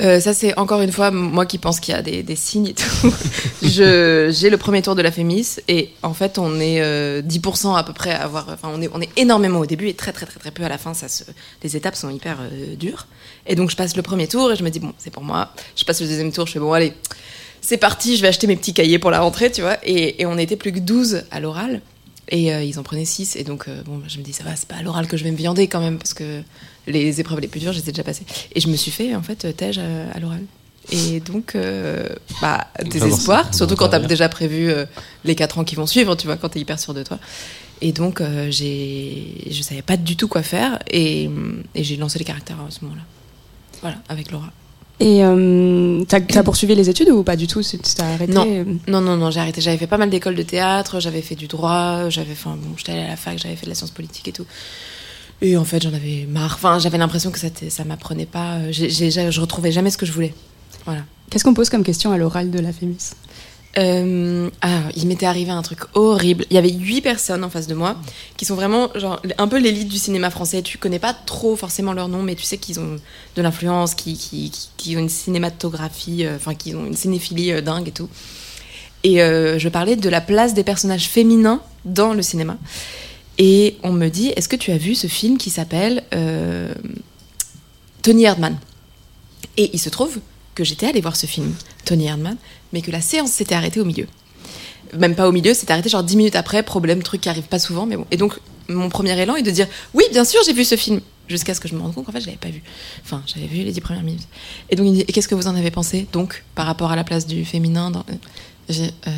Euh, 0.00 0.20
ça, 0.20 0.34
c'est 0.34 0.56
encore 0.58 0.80
une 0.80 0.92
fois 0.92 1.10
moi 1.10 1.46
qui 1.46 1.58
pense 1.58 1.80
qu'il 1.80 1.94
y 1.94 1.96
a 1.96 2.02
des, 2.02 2.36
signes 2.36 2.68
et 2.68 2.74
tout. 2.74 3.14
J'ai 3.62 4.50
le 4.50 4.56
premier 4.56 4.82
tour 4.82 4.94
de 4.94 5.02
la 5.02 5.10
Fémis 5.10 5.56
et 5.68 5.90
en 6.02 6.14
fait, 6.14 6.38
on 6.38 6.60
est 6.60 6.80
euh, 6.80 7.22
10% 7.22 7.76
à 7.76 7.82
peu 7.84 7.92
près 7.92 8.12
à 8.12 8.22
avoir. 8.24 8.48
Enfin, 8.50 8.70
on 8.72 8.80
est, 8.80 8.90
on 8.92 9.00
est 9.00 9.10
énormément 9.16 9.60
au 9.60 9.66
début 9.66 9.88
et 9.88 9.94
très, 9.94 10.12
très, 10.12 10.26
très, 10.26 10.38
très 10.38 10.50
peu 10.50 10.64
à 10.64 10.68
la 10.68 10.78
fin. 10.78 10.94
Ça 10.94 11.08
se, 11.08 11.24
les 11.62 11.76
étapes 11.76 11.96
sont 11.96 12.10
hyper 12.10 12.38
euh, 12.40 12.76
dures. 12.76 13.06
Et 13.46 13.54
donc, 13.54 13.70
je 13.70 13.76
passe 13.76 13.96
le 13.96 14.02
premier 14.02 14.28
tour 14.28 14.52
et 14.52 14.56
je 14.56 14.64
me 14.64 14.70
dis, 14.70 14.80
bon, 14.80 14.92
c'est 14.98 15.10
pour 15.10 15.22
moi. 15.22 15.52
Je 15.76 15.84
passe 15.84 16.00
le 16.00 16.06
deuxième 16.06 16.32
tour, 16.32 16.46
je 16.46 16.52
fais, 16.52 16.58
bon, 16.58 16.72
allez, 16.72 16.92
c'est 17.60 17.76
parti, 17.76 18.16
je 18.16 18.22
vais 18.22 18.28
acheter 18.28 18.46
mes 18.46 18.56
petits 18.56 18.74
cahiers 18.74 18.98
pour 18.98 19.10
la 19.10 19.20
rentrée, 19.20 19.50
tu 19.50 19.62
vois. 19.62 19.78
Et, 19.84 20.22
et 20.22 20.26
on 20.26 20.38
était 20.38 20.56
plus 20.56 20.72
que 20.72 20.78
12 20.78 21.24
à 21.30 21.40
l'oral. 21.40 21.80
Et 22.28 22.52
euh, 22.52 22.62
ils 22.62 22.78
en 22.78 22.82
prenaient 22.82 23.04
6. 23.04 23.36
Et 23.36 23.44
donc, 23.44 23.68
euh, 23.68 23.82
bon, 23.84 24.02
je 24.06 24.18
me 24.18 24.22
dis, 24.22 24.32
ça 24.32 24.44
va, 24.44 24.54
c'est 24.56 24.68
pas 24.68 24.76
à 24.76 24.82
l'oral 24.82 25.06
que 25.06 25.16
je 25.16 25.24
vais 25.24 25.30
me 25.30 25.36
viander 25.36 25.66
quand 25.68 25.80
même, 25.80 25.98
parce 25.98 26.14
que 26.14 26.42
les 26.86 27.20
épreuves 27.20 27.40
les 27.40 27.48
plus 27.48 27.60
dures, 27.60 27.72
je 27.72 27.80
les 27.80 27.88
ai 27.88 27.92
déjà 27.92 28.04
passées. 28.04 28.24
Et 28.54 28.60
je 28.60 28.68
me 28.68 28.76
suis 28.76 28.90
fait, 28.90 29.14
en 29.14 29.22
fait, 29.22 29.44
euh, 29.44 29.52
tège 29.52 29.78
à, 29.78 30.10
à 30.14 30.20
l'oral. 30.20 30.42
Et 30.90 31.20
donc, 31.20 31.54
euh, 31.54 32.08
bah, 32.40 32.68
désespoir, 32.82 33.54
surtout 33.54 33.76
quand 33.76 33.88
t'as 33.88 33.98
déjà 33.98 34.28
prévu 34.30 34.72
les 35.24 35.34
4 35.34 35.58
ans 35.58 35.64
qui 35.64 35.74
vont 35.74 35.86
suivre, 35.86 36.14
tu 36.14 36.26
vois, 36.26 36.38
quand 36.38 36.48
t'es 36.48 36.60
hyper 36.60 36.78
sûr 36.78 36.94
de 36.94 37.02
toi. 37.02 37.18
Et 37.82 37.92
donc, 37.92 38.22
j'ai, 38.48 39.48
je 39.50 39.62
savais 39.62 39.82
pas 39.82 39.98
du 39.98 40.16
tout 40.16 40.28
quoi 40.28 40.42
faire, 40.42 40.78
et, 40.90 41.28
et 41.74 41.84
j'ai 41.84 41.96
lancé 41.96 42.18
les 42.18 42.24
caractères 42.24 42.56
à 42.66 42.70
ce 42.70 42.82
moment-là. 42.84 43.02
Voilà, 43.82 43.98
avec 44.08 44.30
Laura. 44.30 44.50
Et 45.00 45.24
euh, 45.24 46.02
t'as 46.08 46.18
as 46.34 46.42
poursuivi 46.42 46.74
les 46.74 46.90
études 46.90 47.10
ou 47.10 47.22
pas 47.22 47.36
du 47.36 47.46
tout? 47.46 47.62
T'as 47.94 48.14
arrêté? 48.14 48.32
Non. 48.32 48.44
Non, 48.88 49.00
non, 49.00 49.16
non, 49.16 49.30
j'ai 49.30 49.40
arrêté. 49.40 49.60
J'avais 49.60 49.76
fait 49.76 49.86
pas 49.86 49.98
mal 49.98 50.10
d'écoles 50.10 50.34
de 50.34 50.42
théâtre, 50.42 50.98
j'avais 50.98 51.22
fait 51.22 51.36
du 51.36 51.46
droit, 51.46 52.08
j'avais, 52.08 52.32
enfin, 52.32 52.56
bon, 52.60 52.76
j'étais 52.76 52.92
allée 52.92 53.02
à 53.02 53.08
la 53.08 53.16
fac, 53.16 53.38
j'avais 53.38 53.54
fait 53.54 53.66
de 53.66 53.70
la 53.70 53.76
science 53.76 53.92
politique 53.92 54.26
et 54.26 54.32
tout. 54.32 54.46
Et 55.40 55.56
en 55.56 55.64
fait, 55.64 55.82
j'en 55.82 55.94
avais 55.94 56.26
marre. 56.28 56.54
Enfin, 56.54 56.80
j'avais 56.80 56.98
l'impression 56.98 57.30
que 57.30 57.38
ça, 57.38 57.48
ça 57.68 57.84
m'apprenait 57.84 58.26
pas. 58.26 58.72
je 58.72 59.40
retrouvais 59.40 59.70
jamais 59.70 59.90
ce 59.90 59.98
que 59.98 60.06
je 60.06 60.12
voulais. 60.12 60.34
Voilà. 60.84 61.02
Qu'est-ce 61.30 61.44
qu'on 61.44 61.54
pose 61.54 61.68
comme 61.68 61.84
question 61.84 62.10
à 62.10 62.18
l'oral 62.18 62.50
de 62.50 62.58
la 62.58 62.72
Fémis? 62.72 63.10
Euh, 63.78 64.50
ah, 64.60 64.82
il 64.96 65.06
m'était 65.06 65.26
arrivé 65.26 65.50
un 65.50 65.62
truc 65.62 65.80
horrible. 65.94 66.44
Il 66.50 66.54
y 66.54 66.58
avait 66.58 66.72
huit 66.72 67.00
personnes 67.00 67.44
en 67.44 67.50
face 67.50 67.68
de 67.68 67.74
moi 67.74 67.96
qui 68.36 68.44
sont 68.44 68.56
vraiment 68.56 68.90
genre 68.96 69.20
un 69.38 69.48
peu 69.48 69.58
l'élite 69.58 69.88
du 69.88 69.98
cinéma 69.98 70.30
français. 70.30 70.62
Tu 70.62 70.78
connais 70.78 70.98
pas 70.98 71.14
trop 71.14 71.54
forcément 71.54 71.92
leur 71.92 72.08
nom, 72.08 72.22
mais 72.22 72.34
tu 72.34 72.42
sais 72.42 72.58
qu'ils 72.58 72.80
ont 72.80 72.96
de 73.36 73.42
l'influence, 73.42 73.94
qui, 73.94 74.50
ont 74.96 74.98
une 74.98 75.08
cinématographie, 75.08 76.26
euh, 76.26 76.36
enfin 76.36 76.54
qui 76.54 76.74
ont 76.74 76.86
une 76.86 76.96
cinéphilie 76.96 77.52
euh, 77.52 77.60
dingue 77.60 77.88
et 77.88 77.92
tout. 77.92 78.08
Et 79.04 79.18
je 79.18 79.68
parlais 79.68 79.94
de 79.94 80.08
la 80.08 80.20
place 80.20 80.54
des 80.54 80.64
personnages 80.64 81.08
féminins 81.08 81.62
dans 81.84 82.14
le 82.14 82.20
cinéma. 82.20 82.58
Et 83.38 83.76
on 83.84 83.92
me 83.92 84.08
dit, 84.08 84.32
est-ce 84.34 84.48
que 84.48 84.56
tu 84.56 84.72
as 84.72 84.76
vu 84.76 84.96
ce 84.96 85.06
film 85.06 85.38
qui 85.38 85.50
s'appelle 85.50 86.02
Tony 88.02 88.24
Erdman 88.24 88.58
Et 89.56 89.70
il 89.72 89.78
se 89.78 89.88
trouve 89.88 90.18
que 90.58 90.64
j'étais 90.64 90.88
allée 90.88 91.00
voir 91.00 91.14
ce 91.14 91.26
film, 91.26 91.54
Tony 91.84 92.06
Erdman, 92.06 92.36
mais 92.72 92.82
que 92.82 92.90
la 92.90 93.00
séance 93.00 93.30
s'était 93.30 93.54
arrêtée 93.54 93.78
au 93.78 93.84
milieu. 93.84 94.08
Même 94.98 95.14
pas 95.14 95.28
au 95.28 95.32
milieu, 95.32 95.54
c'était 95.54 95.72
arrêté 95.72 95.88
genre 95.88 96.02
10 96.02 96.16
minutes 96.16 96.34
après, 96.34 96.64
problème, 96.64 97.00
truc 97.00 97.20
qui 97.20 97.28
arrive 97.28 97.44
pas 97.44 97.60
souvent, 97.60 97.86
mais 97.86 97.96
bon. 97.96 98.06
Et 98.10 98.16
donc, 98.16 98.40
mon 98.68 98.88
premier 98.88 99.16
élan 99.20 99.36
est 99.36 99.42
de 99.42 99.52
dire 99.52 99.68
Oui, 99.94 100.02
bien 100.10 100.24
sûr, 100.24 100.40
j'ai 100.44 100.52
vu 100.52 100.64
ce 100.64 100.76
film. 100.76 101.00
Jusqu'à 101.28 101.54
ce 101.54 101.60
que 101.60 101.68
je 101.68 101.74
me 101.74 101.80
rende 101.80 101.94
compte 101.94 102.06
qu'en 102.06 102.12
fait, 102.12 102.22
je 102.22 102.26
l'avais 102.26 102.38
pas 102.38 102.48
vu. 102.48 102.62
Enfin, 103.04 103.22
j'avais 103.26 103.46
vu 103.46 103.58
les 103.58 103.70
10 103.70 103.80
premières 103.82 104.02
minutes. 104.02 104.26
Et 104.70 104.76
donc, 104.76 104.86
il 104.86 104.92
me 104.92 104.96
dit 104.96 105.04
qu'est-ce 105.04 105.28
que 105.28 105.36
vous 105.36 105.46
en 105.46 105.54
avez 105.54 105.70
pensé, 105.70 106.08
donc, 106.12 106.42
par 106.56 106.66
rapport 106.66 106.90
à 106.90 106.96
la 106.96 107.04
place 107.04 107.26
du 107.26 107.44
féminin 107.44 107.92
dans... 107.92 108.04
J'ai 108.68 108.90
euh, 109.06 109.10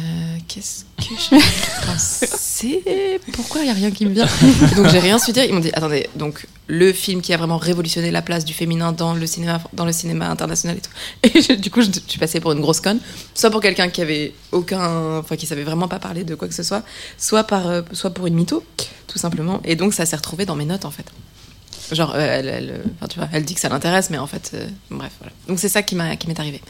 Qu'est-ce 0.47 0.85
que 0.97 1.15
je 1.17 1.87
pensais 1.87 3.19
Pourquoi 3.33 3.63
il 3.63 3.67
y 3.67 3.71
a 3.71 3.75
rien 3.75 3.91
qui 3.91 4.07
me 4.07 4.13
vient? 4.13 4.29
Donc, 4.77 4.89
j'ai 4.91 4.99
rien 4.99 5.19
su 5.19 5.33
dire. 5.33 5.45
Ils 5.45 5.53
m'ont 5.53 5.61
dit 5.61 5.71
Attendez, 5.75 6.09
donc, 6.17 6.47
le 6.67 6.93
film 6.93 7.21
qui 7.21 7.33
a 7.33 7.37
vraiment 7.37 7.57
révolutionné 7.57 8.11
la 8.11 8.23
place 8.23 8.45
du 8.45 8.53
féminin 8.53 8.93
dans 8.93 9.15
le 9.15 9.27
cinéma, 9.27 9.61
dans 9.73 9.85
le 9.85 9.93
cinéma 9.93 10.29
international 10.29 10.77
et 10.77 10.81
tout. 10.81 10.91
Et 11.39 11.43
je- 11.43 11.53
du 11.55 11.71
coup, 11.71 11.83
je, 11.83 11.89
je 11.91 12.01
suis 12.11 12.19
passée 12.21 12.39
pour 12.41 12.53
une 12.53 12.61
grosse 12.61 12.81
conne, 12.81 13.01
soit 13.35 13.51
pour 13.51 13.61
quelqu'un 13.61 13.89
qui 13.89 14.03
avait 14.03 14.35
aucun, 14.53 15.19
enfin 15.19 15.37
qui 15.37 15.47
savait 15.47 15.65
vraiment 15.65 15.89
pas 15.89 15.99
parler 15.99 16.23
de 16.25 16.35
quoi 16.35 16.47
que 16.49 16.55
ce 16.55 16.63
soit, 16.63 16.83
soit 17.19 17.45
par, 17.45 17.67
euh, 17.69 17.83
soit 17.93 18.11
pour 18.11 18.27
une 18.27 18.35
mytho, 18.35 18.63
tout 19.09 19.19
simplement. 19.19 19.61
Et 19.65 19.75
donc, 19.77 19.95
ça 19.95 20.07
s'est 20.07 20.17
retrouvé 20.17 20.47
dans 20.47 20.55
mes 20.57 20.65
notes 20.67 20.85
en 20.85 20.91
fait. 20.93 21.07
Genre, 21.93 22.13
euh, 22.15 22.19
elle, 22.21 22.49
elle, 22.49 22.71
euh, 22.71 22.83
enfin, 22.99 23.09
tu 23.09 23.19
vois, 23.19 23.29
elle 23.33 23.45
dit 23.45 23.55
que 23.55 23.61
ça 23.61 23.69
l'intéresse, 23.69 24.11
mais 24.11 24.19
en 24.19 24.29
fait, 24.29 24.57
bref, 24.93 25.11
voilà. 25.19 25.33
Donc 25.49 25.59
c'est 25.59 25.69
ça 25.69 25.83
qui 25.83 25.97
m'est 25.97 26.39
arrivé. 26.39 26.61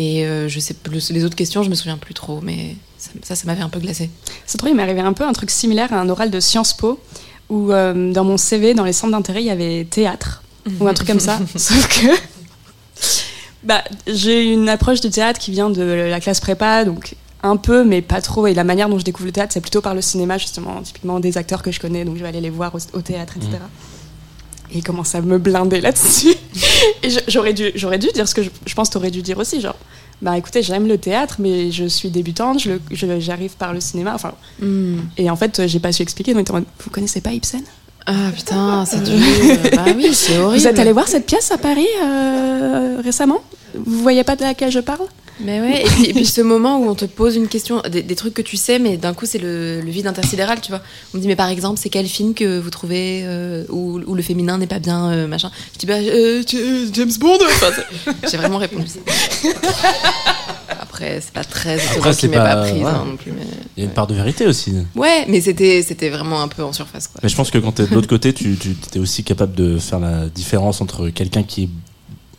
Et 0.00 0.24
euh, 0.24 0.48
je 0.48 0.58
sais 0.60 0.72
plus 0.72 1.10
les 1.10 1.26
autres 1.26 1.36
questions, 1.36 1.62
je 1.62 1.68
me 1.68 1.74
souviens 1.74 1.98
plus 1.98 2.14
trop, 2.14 2.40
mais 2.40 2.74
ça, 2.96 3.10
ça, 3.22 3.34
ça 3.34 3.44
m'avait 3.44 3.60
un 3.60 3.68
peu 3.68 3.80
glacé. 3.80 4.08
C'est 4.46 4.56
trop, 4.56 4.68
il 4.68 4.74
m'est 4.74 4.82
arrivé 4.82 5.00
un 5.02 5.12
peu 5.12 5.24
un 5.24 5.34
truc 5.34 5.50
similaire 5.50 5.92
à 5.92 6.00
un 6.00 6.08
oral 6.08 6.30
de 6.30 6.40
Sciences 6.40 6.72
Po, 6.72 6.98
où 7.50 7.70
euh, 7.70 8.10
dans 8.10 8.24
mon 8.24 8.38
CV, 8.38 8.72
dans 8.72 8.84
les 8.84 8.94
centres 8.94 9.12
d'intérêt, 9.12 9.42
il 9.42 9.46
y 9.46 9.50
avait 9.50 9.84
théâtre, 9.84 10.42
ou 10.80 10.88
un 10.88 10.94
truc 10.94 11.06
comme 11.06 11.20
ça. 11.20 11.38
Sauf 11.54 11.86
que 11.86 12.06
bah, 13.62 13.84
j'ai 14.06 14.50
une 14.50 14.70
approche 14.70 15.02
du 15.02 15.10
théâtre 15.10 15.38
qui 15.38 15.50
vient 15.50 15.68
de 15.68 15.82
la 15.82 16.18
classe 16.18 16.40
prépa, 16.40 16.86
donc 16.86 17.14
un 17.42 17.58
peu, 17.58 17.84
mais 17.84 18.00
pas 18.00 18.22
trop. 18.22 18.46
Et 18.46 18.54
la 18.54 18.64
manière 18.64 18.88
dont 18.88 18.98
je 18.98 19.04
découvre 19.04 19.26
le 19.26 19.32
théâtre, 19.32 19.52
c'est 19.52 19.60
plutôt 19.60 19.82
par 19.82 19.94
le 19.94 20.00
cinéma, 20.00 20.38
justement, 20.38 20.80
typiquement 20.80 21.20
des 21.20 21.36
acteurs 21.36 21.62
que 21.62 21.72
je 21.72 21.78
connais, 21.78 22.06
donc 22.06 22.16
je 22.16 22.22
vais 22.22 22.28
aller 22.28 22.40
les 22.40 22.48
voir 22.48 22.74
au, 22.74 22.78
au 22.96 23.02
théâtre, 23.02 23.34
etc. 23.36 23.58
Et 24.72 24.78
il 24.78 24.84
commence 24.84 25.14
à 25.14 25.20
me 25.20 25.38
blinder 25.38 25.80
là-dessus. 25.80 26.34
Et 27.02 27.08
j'aurais 27.28 27.52
dû, 27.52 27.70
j'aurais 27.74 27.98
dû 27.98 28.08
dire 28.14 28.26
ce 28.28 28.34
que 28.34 28.42
je, 28.42 28.50
je 28.66 28.74
pense 28.74 28.88
que 28.88 28.94
t'aurais 28.94 29.10
dû 29.10 29.22
dire 29.22 29.38
aussi, 29.38 29.60
genre, 29.60 29.76
bah 30.22 30.36
écoutez, 30.38 30.62
j'aime 30.62 30.86
le 30.86 30.98
théâtre, 30.98 31.36
mais 31.38 31.70
je 31.72 31.86
suis 31.86 32.10
débutante, 32.10 32.60
je 32.60 32.70
le- 32.72 32.80
je- 32.90 33.20
j'arrive 33.20 33.52
par 33.56 33.72
le 33.72 33.80
cinéma, 33.80 34.12
enfin, 34.14 34.32
et 35.16 35.30
en 35.30 35.36
fait, 35.36 35.58
euh, 35.60 35.66
j'ai 35.68 35.78
pas 35.80 35.92
su 35.92 36.02
expliquer. 36.02 36.34
Donc, 36.34 36.48
vous 36.50 36.90
connaissez 36.90 37.20
pas 37.20 37.32
Ibsen? 37.32 37.62
Ah 38.06 38.30
putain, 38.34 38.84
c'est 38.90 39.02
dur. 39.02 39.18
bah 39.76 39.84
oui, 39.96 40.10
c'est 40.14 40.38
horrible. 40.38 40.60
Vous 40.60 40.66
êtes 40.68 40.78
allé 40.78 40.92
voir 40.92 41.08
cette 41.08 41.26
pièce 41.26 41.50
à 41.50 41.58
Paris 41.58 41.86
euh, 42.02 43.00
récemment? 43.02 43.40
Vous 43.74 44.00
voyez 44.02 44.24
pas 44.24 44.36
de 44.36 44.42
laquelle 44.42 44.70
je 44.70 44.80
parle? 44.80 45.06
Mais 45.42 45.60
ouais, 45.60 45.82
et 45.82 45.84
puis, 45.86 46.04
et 46.06 46.12
puis 46.12 46.26
ce 46.26 46.40
moment 46.40 46.78
où 46.78 46.88
on 46.88 46.94
te 46.94 47.04
pose 47.06 47.36
une 47.36 47.48
question, 47.48 47.82
des, 47.90 48.02
des 48.02 48.14
trucs 48.16 48.34
que 48.34 48.42
tu 48.42 48.56
sais, 48.56 48.78
mais 48.78 48.96
d'un 48.96 49.14
coup 49.14 49.26
c'est 49.26 49.38
le, 49.38 49.80
le 49.80 49.90
vide 49.90 50.06
intersidéral, 50.06 50.60
tu 50.60 50.70
vois. 50.70 50.80
On 51.12 51.16
me 51.16 51.22
dit, 51.22 51.28
mais 51.28 51.36
par 51.36 51.48
exemple, 51.48 51.78
c'est 51.82 51.88
quel 51.88 52.06
film 52.06 52.34
que 52.34 52.58
vous 52.58 52.70
trouvez 52.70 53.22
euh, 53.24 53.64
où, 53.70 54.00
où 54.06 54.14
le 54.14 54.22
féminin 54.22 54.58
n'est 54.58 54.66
pas 54.66 54.78
bien, 54.80 55.10
euh, 55.10 55.26
machin 55.26 55.50
Je 55.74 55.78
dis, 55.78 55.86
bah, 55.86 55.94
euh, 55.94 56.42
James 56.92 57.12
Bond 57.18 57.38
Enfin, 57.42 57.70
J'ai 58.30 58.36
vraiment 58.36 58.58
répondu. 58.58 58.86
Après, 60.68 61.20
c'est 61.20 61.32
pas 61.32 61.44
très 61.44 61.74
Après, 61.96 62.12
m'ait 62.28 62.36
pas, 62.36 62.54
pas- 62.56 62.62
prise 62.62 62.82
ouais. 62.82 62.84
hein, 62.88 63.04
non 63.06 63.16
plus. 63.16 63.32
Mais... 63.32 63.44
Il 63.76 63.82
y 63.82 63.86
a 63.86 63.88
une 63.88 63.94
part 63.94 64.06
de 64.06 64.14
vérité 64.14 64.46
aussi. 64.46 64.72
Ouais, 64.94 65.24
mais 65.28 65.40
c'était 65.40 65.82
c'était 65.82 66.10
vraiment 66.10 66.42
un 66.42 66.48
peu 66.48 66.62
en 66.62 66.72
surface, 66.72 67.08
quoi. 67.08 67.20
Mais 67.22 67.28
je 67.28 67.36
pense 67.36 67.50
que 67.50 67.58
quand 67.58 67.72
tu 67.72 67.82
es 67.82 67.86
de 67.86 67.94
l'autre 67.94 68.08
côté, 68.08 68.32
tu, 68.32 68.56
tu 68.56 68.74
es 68.94 68.98
aussi 68.98 69.24
capable 69.24 69.54
de 69.54 69.78
faire 69.78 70.00
la 70.00 70.26
différence 70.26 70.80
entre 70.80 71.08
quelqu'un 71.08 71.42
qui 71.42 71.64
est 71.64 71.68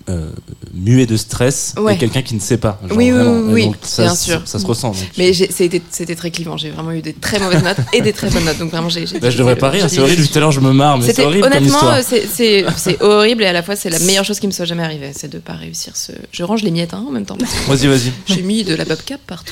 euh, 0.09 0.29
muet 0.73 1.05
de 1.05 1.17
stress 1.17 1.73
Ouais. 1.77 1.95
et 1.95 1.97
quelqu'un 1.97 2.21
qui 2.21 2.35
ne 2.35 2.39
sait 2.39 2.57
pas. 2.57 2.79
Genre, 2.87 2.97
Oui, 2.97 3.05
oui, 3.05 3.11
vraiment. 3.11 3.51
oui, 3.53 3.65
donc, 3.65 3.75
ça, 3.83 4.03
bien 4.03 4.15
sûr. 4.15 4.41
Ça, 4.45 4.59
se 4.59 4.65
ressent. 4.65 4.89
donc. 4.91 4.97
Mais 5.17 5.31
c'était 5.33 6.15
très 6.15 6.31
clivant. 6.31 6.57
J'ai 6.57 6.69
vraiment 6.69 6.91
eu 6.91 7.01
des 7.01 7.13
très 7.13 7.39
mauvaises 7.39 7.63
notes 7.63 7.77
et 7.93 8.01
des 8.01 8.13
très 8.13 8.29
bonnes 8.29 8.45
notes. 8.45 8.57
Donc 8.59 8.71
vraiment, 8.71 8.89
j'ai. 8.89 9.05
Bah, 9.19 9.29
je 9.29 9.37
devrais 9.37 9.55
pas 9.55 9.69
rire, 9.69 9.87
j'ai- 9.89 9.95
c'est 9.95 10.01
horrible. 10.01 10.27
Tout 10.27 10.37
à 10.37 10.41
l'heure, 10.41 10.51
je 10.51 10.59
me 10.59 10.71
marre, 10.73 10.97
mais 10.97 11.11
c'est 11.13 11.23
horrible 11.25 11.45
honnêtement, 11.45 11.79
c'est 12.01 13.01
horrible 13.01 13.43
et 13.43 13.47
à 13.47 13.53
la 13.53 13.63
fois 13.63 13.75
c'est 13.75 13.89
la 13.89 13.99
meilleure 13.99 14.25
chose 14.25 14.39
qui 14.39 14.47
me 14.47 14.51
soit 14.51 14.65
jamais 14.65 14.83
arrivée, 14.83 15.11
c'est 15.15 15.29
de 15.29 15.39
pas 15.39 15.53
réussir 15.53 15.95
ce. 15.95 16.11
Je 16.31 16.43
range 16.43 16.63
les 16.63 16.71
miettes 16.71 16.93
hein, 16.93 17.03
en 17.07 17.11
même 17.11 17.25
temps. 17.25 17.37
Vas-y, 17.67 17.87
vas-y. 17.87 18.11
J'ai 18.25 18.41
mis 18.41 18.63
de 18.63 18.75
la 18.75 18.85
bobcap 18.85 19.19
partout. 19.27 19.51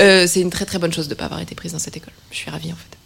Euh, 0.00 0.26
c'est 0.26 0.40
une 0.40 0.50
très 0.50 0.64
très 0.64 0.78
bonne 0.78 0.92
chose 0.92 1.08
de 1.08 1.14
pas 1.14 1.24
avoir 1.26 1.40
été 1.40 1.54
prise 1.54 1.72
dans 1.72 1.78
cette 1.78 1.96
école. 1.96 2.12
Je 2.30 2.36
suis 2.36 2.50
ravie 2.50 2.72
en 2.72 2.76
fait. 2.76 2.96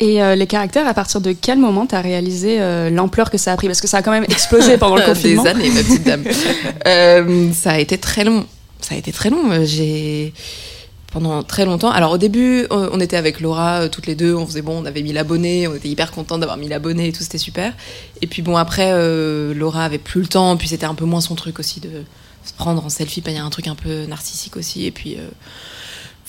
Et 0.00 0.22
euh, 0.22 0.34
les 0.34 0.46
caractères, 0.46 0.86
à 0.86 0.94
partir 0.94 1.20
de 1.20 1.32
quel 1.32 1.58
moment 1.58 1.84
t'as 1.84 2.00
réalisé 2.00 2.56
euh, 2.58 2.88
l'ampleur 2.88 3.30
que 3.30 3.36
ça 3.36 3.52
a 3.52 3.56
pris? 3.56 3.66
Parce 3.66 3.82
que 3.82 3.86
ça 3.86 3.98
a 3.98 4.02
quand 4.02 4.10
même 4.10 4.24
explosé 4.24 4.78
pendant 4.78 4.96
le 4.96 5.02
confinement. 5.06 5.42
Des 5.42 5.48
années, 5.50 5.70
ma 5.70 5.82
petite 5.82 6.04
dame. 6.04 6.24
Euh, 6.86 7.52
ça 7.52 7.72
a 7.72 7.78
été 7.78 7.98
très 7.98 8.24
long. 8.24 8.46
Ça 8.80 8.94
a 8.94 8.98
été 8.98 9.12
très 9.12 9.28
long. 9.28 9.62
J'ai 9.64 10.32
pendant 11.12 11.42
très 11.42 11.66
longtemps. 11.66 11.90
Alors 11.90 12.12
au 12.12 12.18
début, 12.18 12.66
on 12.70 12.98
était 12.98 13.16
avec 13.16 13.40
Laura 13.40 13.88
toutes 13.90 14.06
les 14.06 14.14
deux. 14.14 14.34
On 14.34 14.46
faisait 14.46 14.62
bon, 14.62 14.80
on 14.80 14.86
avait 14.86 15.02
1000 15.02 15.18
abonnés. 15.18 15.68
On 15.68 15.74
était 15.74 15.88
hyper 15.88 16.12
contents 16.12 16.38
d'avoir 16.38 16.56
1000 16.56 16.72
abonnés 16.72 17.08
et 17.08 17.12
tout, 17.12 17.22
c'était 17.22 17.36
super. 17.36 17.74
Et 18.22 18.26
puis 18.26 18.40
bon, 18.40 18.56
après, 18.56 18.92
Laura 19.52 19.84
avait 19.84 19.98
plus 19.98 20.22
le 20.22 20.28
temps. 20.28 20.56
Puis 20.56 20.68
c'était 20.68 20.86
un 20.86 20.94
peu 20.94 21.04
moins 21.04 21.20
son 21.20 21.34
truc 21.34 21.58
aussi 21.58 21.80
de 21.80 21.90
se 22.44 22.54
prendre 22.54 22.82
en 22.82 22.88
selfie. 22.88 23.22
Il 23.26 23.34
y 23.34 23.38
a 23.38 23.44
un 23.44 23.50
truc 23.50 23.66
un 23.66 23.74
peu 23.74 24.06
narcissique 24.06 24.56
aussi. 24.56 24.86
Et 24.86 24.92
puis. 24.92 25.18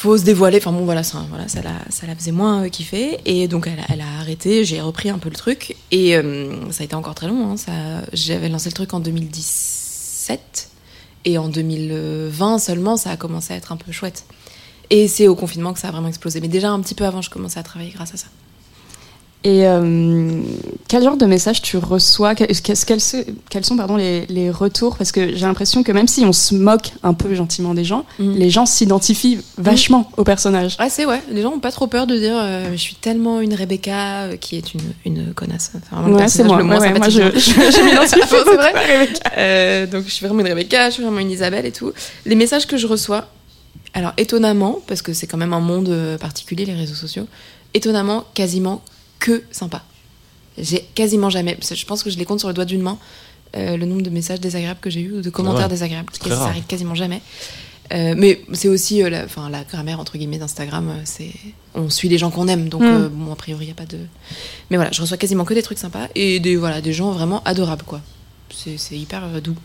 Faut 0.01 0.17
se 0.17 0.23
dévoiler. 0.23 0.57
Enfin 0.57 0.71
bon, 0.71 0.83
voilà, 0.83 1.03
ça, 1.03 1.23
voilà, 1.29 1.47
ça, 1.47 1.61
la, 1.61 1.73
ça 1.89 2.07
la 2.07 2.15
faisait 2.15 2.31
moins 2.31 2.65
euh, 2.65 2.69
kiffer. 2.69 3.19
Et 3.25 3.47
donc, 3.47 3.67
elle, 3.67 3.83
elle 3.87 4.01
a 4.01 4.19
arrêté. 4.19 4.65
J'ai 4.65 4.81
repris 4.81 5.09
un 5.11 5.19
peu 5.19 5.29
le 5.29 5.35
truc. 5.35 5.75
Et 5.91 6.17
euh, 6.17 6.71
ça 6.71 6.81
a 6.81 6.85
été 6.85 6.95
encore 6.95 7.13
très 7.13 7.27
long. 7.27 7.51
hein, 7.51 7.57
ça, 7.57 7.71
j'avais 8.11 8.49
lancé 8.49 8.69
le 8.69 8.73
truc 8.73 8.93
en 8.95 8.99
2017. 8.99 10.69
Et 11.23 11.37
en 11.37 11.49
2020 11.49 12.57
seulement, 12.57 12.97
ça 12.97 13.11
a 13.11 13.17
commencé 13.17 13.53
à 13.53 13.57
être 13.57 13.71
un 13.71 13.77
peu 13.77 13.91
chouette. 13.91 14.25
Et 14.89 15.07
c'est 15.07 15.27
au 15.27 15.35
confinement 15.35 15.71
que 15.71 15.79
ça 15.79 15.89
a 15.89 15.91
vraiment 15.91 16.07
explosé. 16.07 16.41
Mais 16.41 16.47
déjà, 16.47 16.71
un 16.71 16.79
petit 16.81 16.95
peu 16.95 17.05
avant, 17.05 17.21
je 17.21 17.29
commençais 17.29 17.59
à 17.59 17.63
travailler 17.63 17.91
grâce 17.91 18.13
à 18.15 18.17
ça. 18.17 18.27
Et 19.43 19.65
euh, 19.65 20.29
quel 20.87 21.03
genre 21.03 21.17
de 21.17 21.25
message 21.25 21.63
tu 21.63 21.77
reçois? 21.77 22.35
Que- 22.35 22.43
quels, 23.49 23.65
sont 23.65 23.75
pardon, 23.75 23.95
les, 23.95 24.27
les 24.27 24.51
retours? 24.51 24.97
Parce 24.97 25.11
que 25.11 25.35
j'ai 25.35 25.47
l'impression 25.47 25.81
que 25.81 25.91
même 25.91 26.07
si 26.07 26.23
on 26.25 26.31
se 26.31 26.53
moque 26.53 26.91
un 27.01 27.15
peu 27.15 27.33
gentiment 27.33 27.73
des 27.73 27.83
gens, 27.83 28.05
Mm. 28.19 28.33
les 28.35 28.49
gens 28.51 28.67
s'identifient 28.67 29.39
vachement 29.57 30.11
au 30.17 30.23
personnage. 30.23 30.77
Ouais, 30.79 30.89
c'est 30.91 31.05
ouais. 31.07 31.21
Les 31.31 31.41
gens 31.41 31.53
ont 31.53 31.59
pas 31.59 31.71
trop 31.71 31.87
peur 31.87 32.05
de 32.05 32.17
dire 32.17 32.35
euh, 32.35 32.69
je 32.73 32.77
suis 32.77 32.93
tellement 32.93 33.41
une 33.41 33.55
Rebecca 33.55 34.25
euh, 34.25 34.37
qui 34.37 34.57
est 34.57 34.75
une, 34.75 34.81
une 35.05 35.33
connasse. 35.33 35.71
Enfin, 35.75 36.07
Ouais, 36.11 36.27
c'est 36.27 36.43
moi. 36.43 36.57
le 36.57 36.63
moins 36.63 36.79
Ouais, 36.79 36.91
ouais, 36.91 36.99
moi, 36.99 37.09
je, 37.09 37.17
je, 37.21 37.83
m'identifie 37.83 38.21
C'est 38.29 38.55
vrai 38.55 39.87
donc 39.87 40.03
je 40.05 40.11
suis 40.11 40.23
vraiment 40.25 40.41
une 40.41 40.47
Rebecca, 40.49 40.89
je 40.89 40.93
suis 40.95 41.03
vraiment 41.03 41.19
une 41.19 41.31
Isabelle 41.31 41.65
et 41.65 41.71
tout. 41.71 41.91
Les 42.27 42.35
messages 42.35 42.67
que 42.67 42.77
je 42.77 42.85
reçois, 42.85 43.25
alors 43.95 44.13
étonnamment, 44.17 44.79
parce 44.85 45.01
que 45.01 45.13
c'est 45.13 45.25
quand 45.25 45.37
même 45.37 45.53
un 45.53 45.59
monde 45.61 45.91
particulier, 46.19 46.65
les 46.65 46.75
réseaux 46.75 46.93
sociaux, 46.95 47.25
étonnamment, 47.73 48.25
quasiment 48.35 48.83
que 49.21 49.43
sympa. 49.51 49.83
J'ai 50.57 50.81
quasiment 50.95 51.29
jamais, 51.29 51.55
parce 51.55 51.69
que 51.69 51.75
je 51.75 51.85
pense 51.85 52.03
que 52.03 52.09
je 52.09 52.17
les 52.17 52.25
compte 52.25 52.39
sur 52.39 52.49
le 52.49 52.53
doigt 52.53 52.65
d'une 52.65 52.81
main, 52.81 52.97
euh, 53.55 53.77
le 53.77 53.85
nombre 53.85 54.01
de 54.01 54.09
messages 54.09 54.41
désagréables 54.41 54.79
que 54.81 54.89
j'ai 54.89 54.99
eu 55.01 55.13
ou 55.13 55.21
de 55.21 55.29
commentaires 55.29 55.63
ouais. 55.63 55.69
désagréables. 55.69 56.09
C'est 56.11 56.19
Ça 56.23 56.25
très 56.29 56.35
rare. 56.35 56.47
arrive 56.49 56.65
quasiment 56.65 56.95
jamais. 56.95 57.21
Euh, 57.93 58.13
mais 58.17 58.41
c'est 58.53 58.67
aussi 58.69 59.03
euh, 59.03 59.09
la, 59.09 59.25
enfin, 59.25 59.49
la 59.49 59.63
grammaire 59.65 59.99
entre 59.99 60.17
guillemets 60.17 60.37
d'Instagram. 60.37 60.89
euh, 60.89 61.01
C'est 61.05 61.31
on 61.73 61.89
suit 61.89 62.07
les 62.09 62.17
gens 62.17 62.31
qu'on 62.31 62.47
aime, 62.47 62.69
donc 62.69 62.81
Mm. 62.81 62.85
euh, 62.85 63.09
bon 63.09 63.31
a 63.31 63.35
priori 63.35 63.65
il 63.65 63.67
y 63.69 63.71
a 63.71 63.75
pas 63.75 63.85
de. 63.85 63.97
Mais 64.69 64.77
voilà, 64.77 64.91
je 64.93 65.01
reçois 65.01 65.17
quasiment 65.17 65.43
que 65.45 65.53
des 65.53 65.61
trucs 65.63 65.77
sympas 65.79 66.07
et 66.15 66.39
des 66.39 66.55
voilà 66.55 66.79
des 66.81 66.93
gens 66.93 67.11
vraiment 67.11 67.41
adorables 67.43 67.83
quoi. 67.83 67.99
C'est 68.53 68.77
c'est 68.77 68.97
hyper 68.97 69.23
euh, 69.25 69.41
doux. 69.41 69.55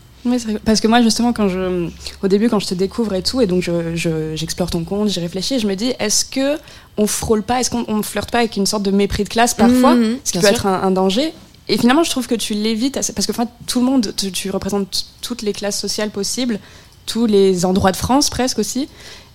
Parce 0.65 0.79
que 0.81 0.87
moi 0.87 1.01
justement 1.01 1.33
quand 1.33 1.47
je 1.49 1.87
au 2.23 2.27
début 2.27 2.49
quand 2.49 2.59
je 2.59 2.67
te 2.67 2.73
découvre 2.75 3.13
et 3.13 3.21
tout 3.23 3.41
et 3.41 3.47
donc 3.47 3.61
je- 3.63 3.95
je- 3.95 4.35
j'explore 4.35 4.69
ton 4.69 4.83
compte 4.83 5.09
j'y 5.09 5.19
réfléchis 5.19 5.55
et 5.55 5.59
je 5.59 5.67
me 5.67 5.75
dis 5.75 5.93
est-ce 5.99 6.25
que 6.25 6.57
on 6.97 7.07
frôle 7.07 7.43
pas 7.43 7.59
est-ce 7.59 7.69
qu'on 7.69 7.85
on 7.87 8.01
flirte 8.03 8.31
pas 8.31 8.39
avec 8.39 8.57
une 8.57 8.65
sorte 8.65 8.83
de 8.83 8.91
mépris 8.91 9.23
de 9.23 9.29
classe 9.29 9.53
parfois 9.53 9.95
Mhm, 9.95 10.17
ce 10.23 10.31
qui 10.31 10.39
peut 10.39 10.47
sûr. 10.47 10.55
être 10.55 10.65
un, 10.67 10.81
un 10.83 10.91
danger. 10.91 11.33
Et 11.69 11.77
finalement 11.77 12.03
je 12.03 12.09
trouve 12.09 12.27
que 12.27 12.35
tu 12.35 12.53
l'évites 12.53 12.93
parce 12.93 13.25
que 13.27 13.31
enfin, 13.31 13.47
tout 13.67 13.79
le 13.79 13.85
monde 13.85 14.13
tu, 14.15 14.31
tu 14.31 14.49
représentes 14.51 15.05
toutes 15.21 15.41
les 15.41 15.53
classes 15.53 15.79
sociales 15.79 16.09
possibles 16.11 16.59
tous 17.05 17.25
les 17.25 17.65
endroits 17.65 17.91
de 17.91 17.97
France 17.97 18.29
presque 18.29 18.59
aussi. 18.59 18.87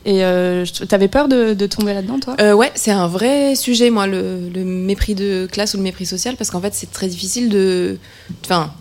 Et 0.04 0.24
euh, 0.24 0.64
je- 0.64 0.82
t'avais 0.84 1.06
peur 1.06 1.28
de, 1.28 1.54
de 1.54 1.66
tomber 1.66 1.94
là-dedans 1.94 2.18
toi? 2.18 2.34
Euh, 2.40 2.54
ouais, 2.54 2.72
c'est 2.74 2.90
un 2.90 3.06
vrai 3.06 3.54
sujet, 3.54 3.88
moi, 3.88 4.08
le, 4.08 4.48
le 4.52 4.64
mépris 4.64 5.14
de 5.14 5.46
classe 5.50 5.74
ou 5.74 5.76
le 5.76 5.84
mépris 5.84 6.06
social, 6.06 6.34
parce 6.36 6.50
qu'en 6.50 6.60
fait, 6.60 6.74
c'est 6.74 6.90
très 6.90 7.06
difficile 7.06 7.48
de, 7.48 7.98
enfin, 8.44 8.72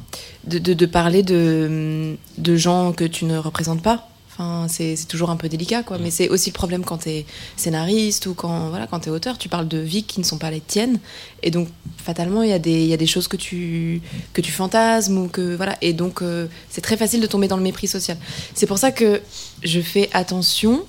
de, 0.46 0.58
de, 0.60 0.74
de 0.74 0.86
parler 0.86 1.24
de, 1.24 2.16
de 2.38 2.56
gens 2.56 2.94
que 2.94 3.04
tu 3.04 3.26
ne 3.26 3.38
représentes 3.38 3.82
pas. 3.82 4.08
Enfin, 4.34 4.68
c'est 4.70 4.96
toujours 5.10 5.30
un 5.30 5.36
peu 5.36 5.50
délicat, 5.50 5.84
quoi. 5.84 5.98
Mais 5.98 6.10
c'est 6.10 6.30
aussi 6.30 6.50
le 6.50 6.54
problème 6.54 6.86
quand 6.86 7.00
t'es 7.00 7.26
scénariste 7.58 8.28
ou 8.28 8.34
quand, 8.34 8.70
voilà, 8.70 8.88
quand 8.88 9.02
t'es 9.02 9.10
auteur. 9.10 9.38
Tu 9.38 9.50
parles 9.50 9.68
de 9.68 9.78
vies 9.78 10.04
qui 10.04 10.20
ne 10.22 10.26
sont 10.26 10.38
pas 10.38 10.50
les 10.50 10.62
tiennes. 10.62 11.00
Et 11.44 11.52
donc, 11.52 11.68
fatalement, 11.98 12.42
il 12.42 12.50
y, 12.50 12.54
a 12.54 12.58
des- 12.60 12.86
y 12.86 12.94
a 12.94 12.98
des 12.98 13.08
choses 13.08 13.28
que 13.28 13.36
tu, 13.36 14.02
que 14.32 14.40
tu 14.40 14.52
fantasmes 14.54 15.18
ou 15.18 15.28
que, 15.28 15.54
voilà. 15.56 15.78
Et 15.82 15.92
donc, 15.92 16.22
euh, 16.22 16.48
c'est 16.70 16.82
très 16.82 16.96
facile 16.96 17.20
de 17.20 17.28
tomber 17.28 17.50
dans 17.50 17.58
le 17.58 17.64
mépris 17.64 17.88
social. 17.88 18.18
C'est 18.56 18.68
pour 18.68 18.78
ça 18.78 18.92
que 18.94 19.22
je 19.64 19.82
fais 19.82 20.10
attention 20.14 20.86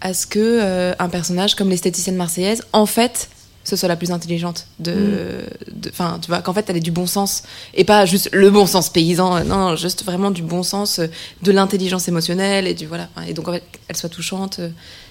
à 0.00 0.12
ce 0.12 0.26
que 0.26 0.40
euh, 0.40 0.94
un 0.98 1.08
personnage 1.08 1.54
comme 1.54 1.70
l'esthéticienne 1.70 2.16
marseillaise, 2.16 2.64
en 2.72 2.86
fait, 2.86 3.30
ce 3.64 3.76
soit 3.76 3.88
la 3.88 3.96
plus 3.96 4.10
intelligente 4.10 4.66
de, 4.78 5.42
de- 5.72 5.90
enfin, 5.90 6.18
tu 6.20 6.28
vois, 6.28 6.42
qu'en 6.42 6.52
fait, 6.52 6.68
elle 6.68 6.76
ait 6.76 6.80
du 6.80 6.90
bon 6.90 7.06
sens 7.06 7.42
et 7.74 7.84
pas 7.84 8.04
juste 8.06 8.28
le 8.32 8.50
bon 8.50 8.66
sens 8.66 8.90
paysan, 8.90 9.36
euh, 9.36 9.44
non, 9.44 9.56
non, 9.56 9.76
juste 9.76 10.04
vraiment 10.04 10.30
du 10.30 10.42
bon 10.42 10.62
sens, 10.62 10.98
euh, 10.98 11.06
de 11.42 11.50
l'intelligence 11.52 12.06
émotionnelle 12.08 12.66
et 12.66 12.74
du 12.74 12.86
voilà, 12.86 13.08
et 13.26 13.32
donc 13.34 13.48
en 13.48 13.52
fait, 13.52 13.62
elle 13.88 13.96
soit 13.96 14.08
touchante, 14.10 14.58
euh, 14.60 14.68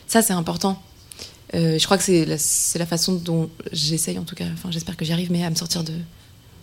ça 0.08 0.22
c'est 0.22 0.34
important. 0.34 0.82
Euh, 1.56 1.78
je 1.78 1.86
crois 1.86 1.98
que 1.98 2.04
c'est 2.04 2.26
la, 2.26 2.38
c'est 2.38 2.80
la 2.80 2.86
façon 2.86 3.14
dont 3.14 3.50
j'essaye 3.72 4.18
en 4.18 4.24
tout 4.24 4.36
cas, 4.36 4.46
enfin, 4.54 4.70
j'espère 4.72 4.98
que 4.98 5.06
j'y 5.06 5.14
arrive, 5.14 5.32
mais 5.32 5.44
à 5.44 5.50
me 5.50 5.56
sortir 5.56 5.84
de 5.84 5.94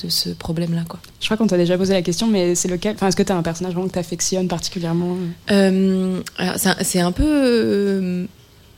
de 0.02 0.08
ce 0.08 0.30
problème-là, 0.30 0.84
quoi. 0.88 0.98
je 1.20 1.26
crois 1.26 1.36
qu'on 1.36 1.46
t'a 1.46 1.58
déjà 1.58 1.76
posé 1.76 1.92
la 1.92 2.00
question 2.00 2.26
mais 2.26 2.54
c'est 2.54 2.68
lequel 2.68 2.94
enfin 2.94 3.08
est-ce 3.08 3.16
que 3.16 3.22
t'as 3.22 3.34
un 3.34 3.42
personnage 3.42 3.74
vraiment 3.74 3.86
que 3.88 3.92
t'affectionnes 3.92 4.48
particulièrement? 4.48 5.18
Euh, 5.50 6.22
alors, 6.38 6.54
c'est 6.82 7.00
un- 7.00 7.12
peu. 7.12 7.22
euh, 7.26 8.24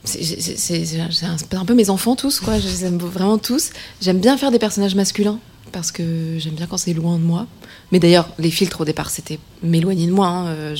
c'est 0.05 1.55
un, 1.55 1.65
peu 1.65 1.73
mes 1.73 1.89
enfants 1.89 2.15
tous, 2.15 2.39
quoi. 2.39 2.59
Je 2.59 2.67
les 2.67 2.85
aime 2.85 2.97
vraiment 2.97 3.37
tous. 3.37 3.69
J'aime 4.01 4.19
bien 4.19 4.37
faire 4.37 4.51
des 4.51 4.59
personnages 4.59 4.95
masculins 4.95 5.39
parce 5.71 5.91
que 5.91 6.37
j'aime 6.37 6.53
bien 6.53 6.67
quand 6.67 6.77
c'est 6.77 6.93
loin 6.93 7.17
de 7.17 7.23
moi. 7.23 7.47
Mais 7.91 7.99
d'ailleurs, 7.99 8.29
les 8.37 8.51
filtres 8.51 8.81
au 8.81 8.85
départ, 8.85 9.09
c'était 9.09 9.39
m'éloigner 9.61 10.07
de 10.07 10.11
moi. 10.11 10.27
hein. 10.27 10.47
Euh, 10.47 10.75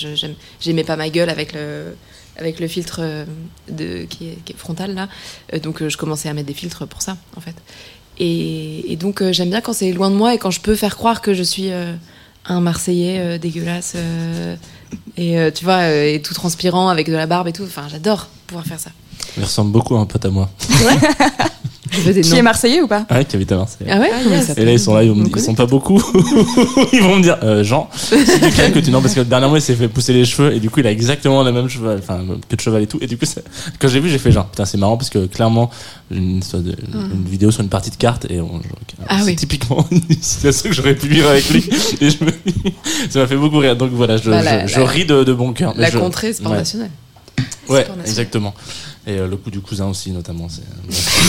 J'aimais 0.60 0.84
pas 0.84 0.96
ma 0.96 1.10
gueule 1.10 1.30
avec 1.30 1.53
le 1.53 1.95
avec 2.36 2.60
le 2.60 2.67
filtre 2.67 3.00
euh, 3.02 3.26
qui, 4.08 4.30
est, 4.30 4.58
frontal 4.58 4.95
là. 4.95 5.08
Euh, 5.54 5.60
donc 5.60 5.88
je 5.88 5.97
commençais 5.97 6.30
à 6.30 6.34
mettre 6.34 6.47
des 6.47 6.54
filtres 6.54 6.88
pour 6.88 7.02
ça, 7.02 7.17
en 7.38 7.41
fait. 7.41 7.56
Et, 8.19 8.97
donc 9.00 9.24
j'aime 9.32 9.50
bien 9.50 9.62
quand 9.62 9.74
c'est 9.74 9.91
loin 9.91 10.10
de 10.12 10.15
moi 10.15 10.34
et 10.34 10.38
quand 10.38 10.52
je 10.52 10.60
peux 10.60 10.76
faire 10.76 10.95
croire 10.95 11.21
que 11.21 11.34
je 11.34 11.43
suis 11.43 11.71
un 12.45 12.62
Marseillais 12.62 13.39
dégueulasse 13.39 13.95
et 15.17 15.38
tu 15.56 15.63
vois 15.63 15.89
et 15.89 16.21
tout 16.21 16.36
transpirant 16.36 16.89
avec 16.89 17.08
de 17.08 17.15
la 17.15 17.26
barbe 17.26 17.47
et 17.47 17.54
tout. 17.54 17.63
Enfin 17.63 17.88
j'adore 17.89 18.28
pouvoir 18.45 18.67
faire 18.67 18.80
ça. 18.80 18.91
Il 19.38 19.43
ressemble 19.43 19.71
beaucoup 19.71 19.95
à 19.95 19.99
un 19.99 20.05
pote 20.05 20.25
à 20.25 20.29
moi. 20.29 20.49
Des 22.05 22.21
qui 22.21 22.36
est 22.36 22.41
marseillais 22.41 22.81
ou 22.81 22.88
pas? 22.88 23.05
Ouais, 23.12 23.23
qui 23.23 23.36
habite 23.36 23.51
à 23.51 23.57
Marseille. 23.57 23.86
Ah 23.89 23.99
ouais. 23.99 24.09
Ah, 24.12 24.27
yes. 24.27 24.51
Et 24.57 24.65
là, 24.65 24.71
ils 24.71 24.79
sont 24.79 24.95
là, 24.95 25.03
ils, 25.03 25.09
vont 25.09 25.15
me 25.15 25.21
On 25.21 25.23
dire- 25.25 25.27
ils 25.27 25.31
connaît 25.33 25.45
sont 25.45 25.53
pas 25.53 25.67
beaucoup. 25.67 26.01
ils 26.93 27.01
vont 27.03 27.17
me 27.17 27.21
dire, 27.21 27.38
euh, 27.43 27.63
Jean, 27.63 27.88
c'est 27.95 28.41
duquel 28.41 28.71
que 28.73 28.79
tu. 28.79 28.89
Non, 28.89 28.99
parce 28.99 29.13
que 29.13 29.19
dernièrement, 29.19 29.57
il 29.57 29.62
s'est 29.62 29.75
fait 29.75 29.88
pousser 29.88 30.12
les 30.12 30.25
cheveux 30.25 30.53
et 30.55 30.59
du 30.59 30.71
coup, 30.71 30.79
il 30.79 30.88
a 30.88 30.91
exactement 30.91 31.43
la 31.43 31.51
même 31.51 31.69
cheval, 31.69 31.99
enfin, 31.99 32.21
que 32.49 32.55
de 32.55 32.62
cheval 32.62 32.81
et 32.81 32.88
tout. 32.88 32.97
Et 32.99 33.05
du 33.05 33.15
coup, 33.17 33.25
c'est- 33.25 33.43
quand 33.79 33.88
j'ai 33.89 33.99
vu, 33.99 34.09
j'ai 34.09 34.17
fait 34.17 34.31
genre, 34.31 34.47
putain, 34.47 34.65
c'est 34.65 34.77
marrant 34.77 34.97
parce 34.97 35.12
que 35.12 35.27
clairement, 35.27 35.69
une, 36.09 36.39
de- 36.39 36.75
une 37.13 37.25
vidéo 37.29 37.51
sur 37.51 37.62
une 37.62 37.69
partie 37.69 37.91
de 37.91 37.95
cartes 37.95 38.25
et 38.29 38.41
on, 38.41 38.59
Ah 39.07 39.17
c'est 39.19 39.25
oui. 39.25 39.36
typiquement 39.36 39.86
une 39.91 40.01
situation 40.21 40.69
que 40.69 40.75
j'aurais 40.75 40.95
pu 40.95 41.07
vivre 41.07 41.29
avec 41.29 41.47
lui. 41.49 41.63
Et 42.01 42.09
je 42.09 42.23
me, 42.23 42.31
ça 43.12 43.19
m'a 43.19 43.27
fait 43.27 43.36
beaucoup 43.38 43.59
rire. 43.59 43.75
Donc 43.75 43.91
voilà, 43.93 44.17
je, 44.17 44.31
Bah, 44.31 44.39
je, 44.39 44.45
la- 44.45 44.65
je 44.67 44.79
la- 44.79 44.86
ris 44.88 45.05
de, 45.05 45.23
de 45.23 45.33
bon 45.33 45.53
cœur. 45.53 45.73
La 45.77 45.91
je- 45.91 45.99
contrée 45.99 46.33
sport 46.33 46.53
ouais. 46.53 46.57
national. 46.57 46.89
Ouais, 47.69 47.86
exactement. 48.05 48.53
Et 49.06 49.18
euh, 49.20 49.28
le 49.28 49.36
coup 49.36 49.52
du 49.52 49.60
cousin 49.60 49.88
aussi, 49.88 50.12
notamment. 50.12 50.48
c'est- 50.50 50.62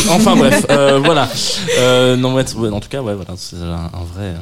enfin 0.09 0.37
bref, 0.37 0.65
euh, 0.71 1.01
voilà. 1.05 1.29
Euh, 1.79 2.17
non, 2.17 2.35
ouais, 2.35 2.45
en 2.71 2.81
tout 2.81 2.89
cas, 2.89 3.03
ouais, 3.03 3.15
voilà, 3.15 3.33
c'est 3.37 3.57
un, 3.57 3.91
un 3.93 4.05
vrai. 4.15 4.27
euh, 4.27 4.37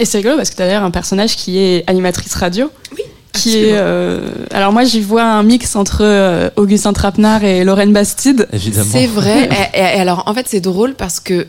Et 0.00 0.04
c'est 0.04 0.18
rigolo 0.18 0.36
parce 0.36 0.50
que 0.50 0.56
t'as 0.56 0.66
d'ailleurs 0.66 0.82
un 0.84 0.90
personnage 0.90 1.36
qui 1.36 1.58
est 1.58 1.84
animatrice 1.88 2.34
radio. 2.34 2.70
Oui, 2.92 3.02
Qui 3.32 3.56
est. 3.56 3.72
euh, 3.72 4.28
alors 4.50 4.72
moi, 4.72 4.84
j'y 4.84 5.00
vois 5.00 5.24
un 5.24 5.42
mix 5.42 5.76
entre 5.76 5.98
euh, 6.02 6.50
Augustin 6.56 6.92
Trapenard 6.92 7.42
et 7.42 7.64
Lorraine 7.64 7.92
Bastide. 7.92 8.48
Évidemment. 8.52 8.90
C'est 8.92 9.06
vrai. 9.06 9.48
et, 9.74 9.78
alors, 9.78 10.24
en 10.26 10.34
fait, 10.34 10.46
c'est 10.48 10.60
drôle 10.60 10.94
parce 10.94 11.20
que 11.20 11.46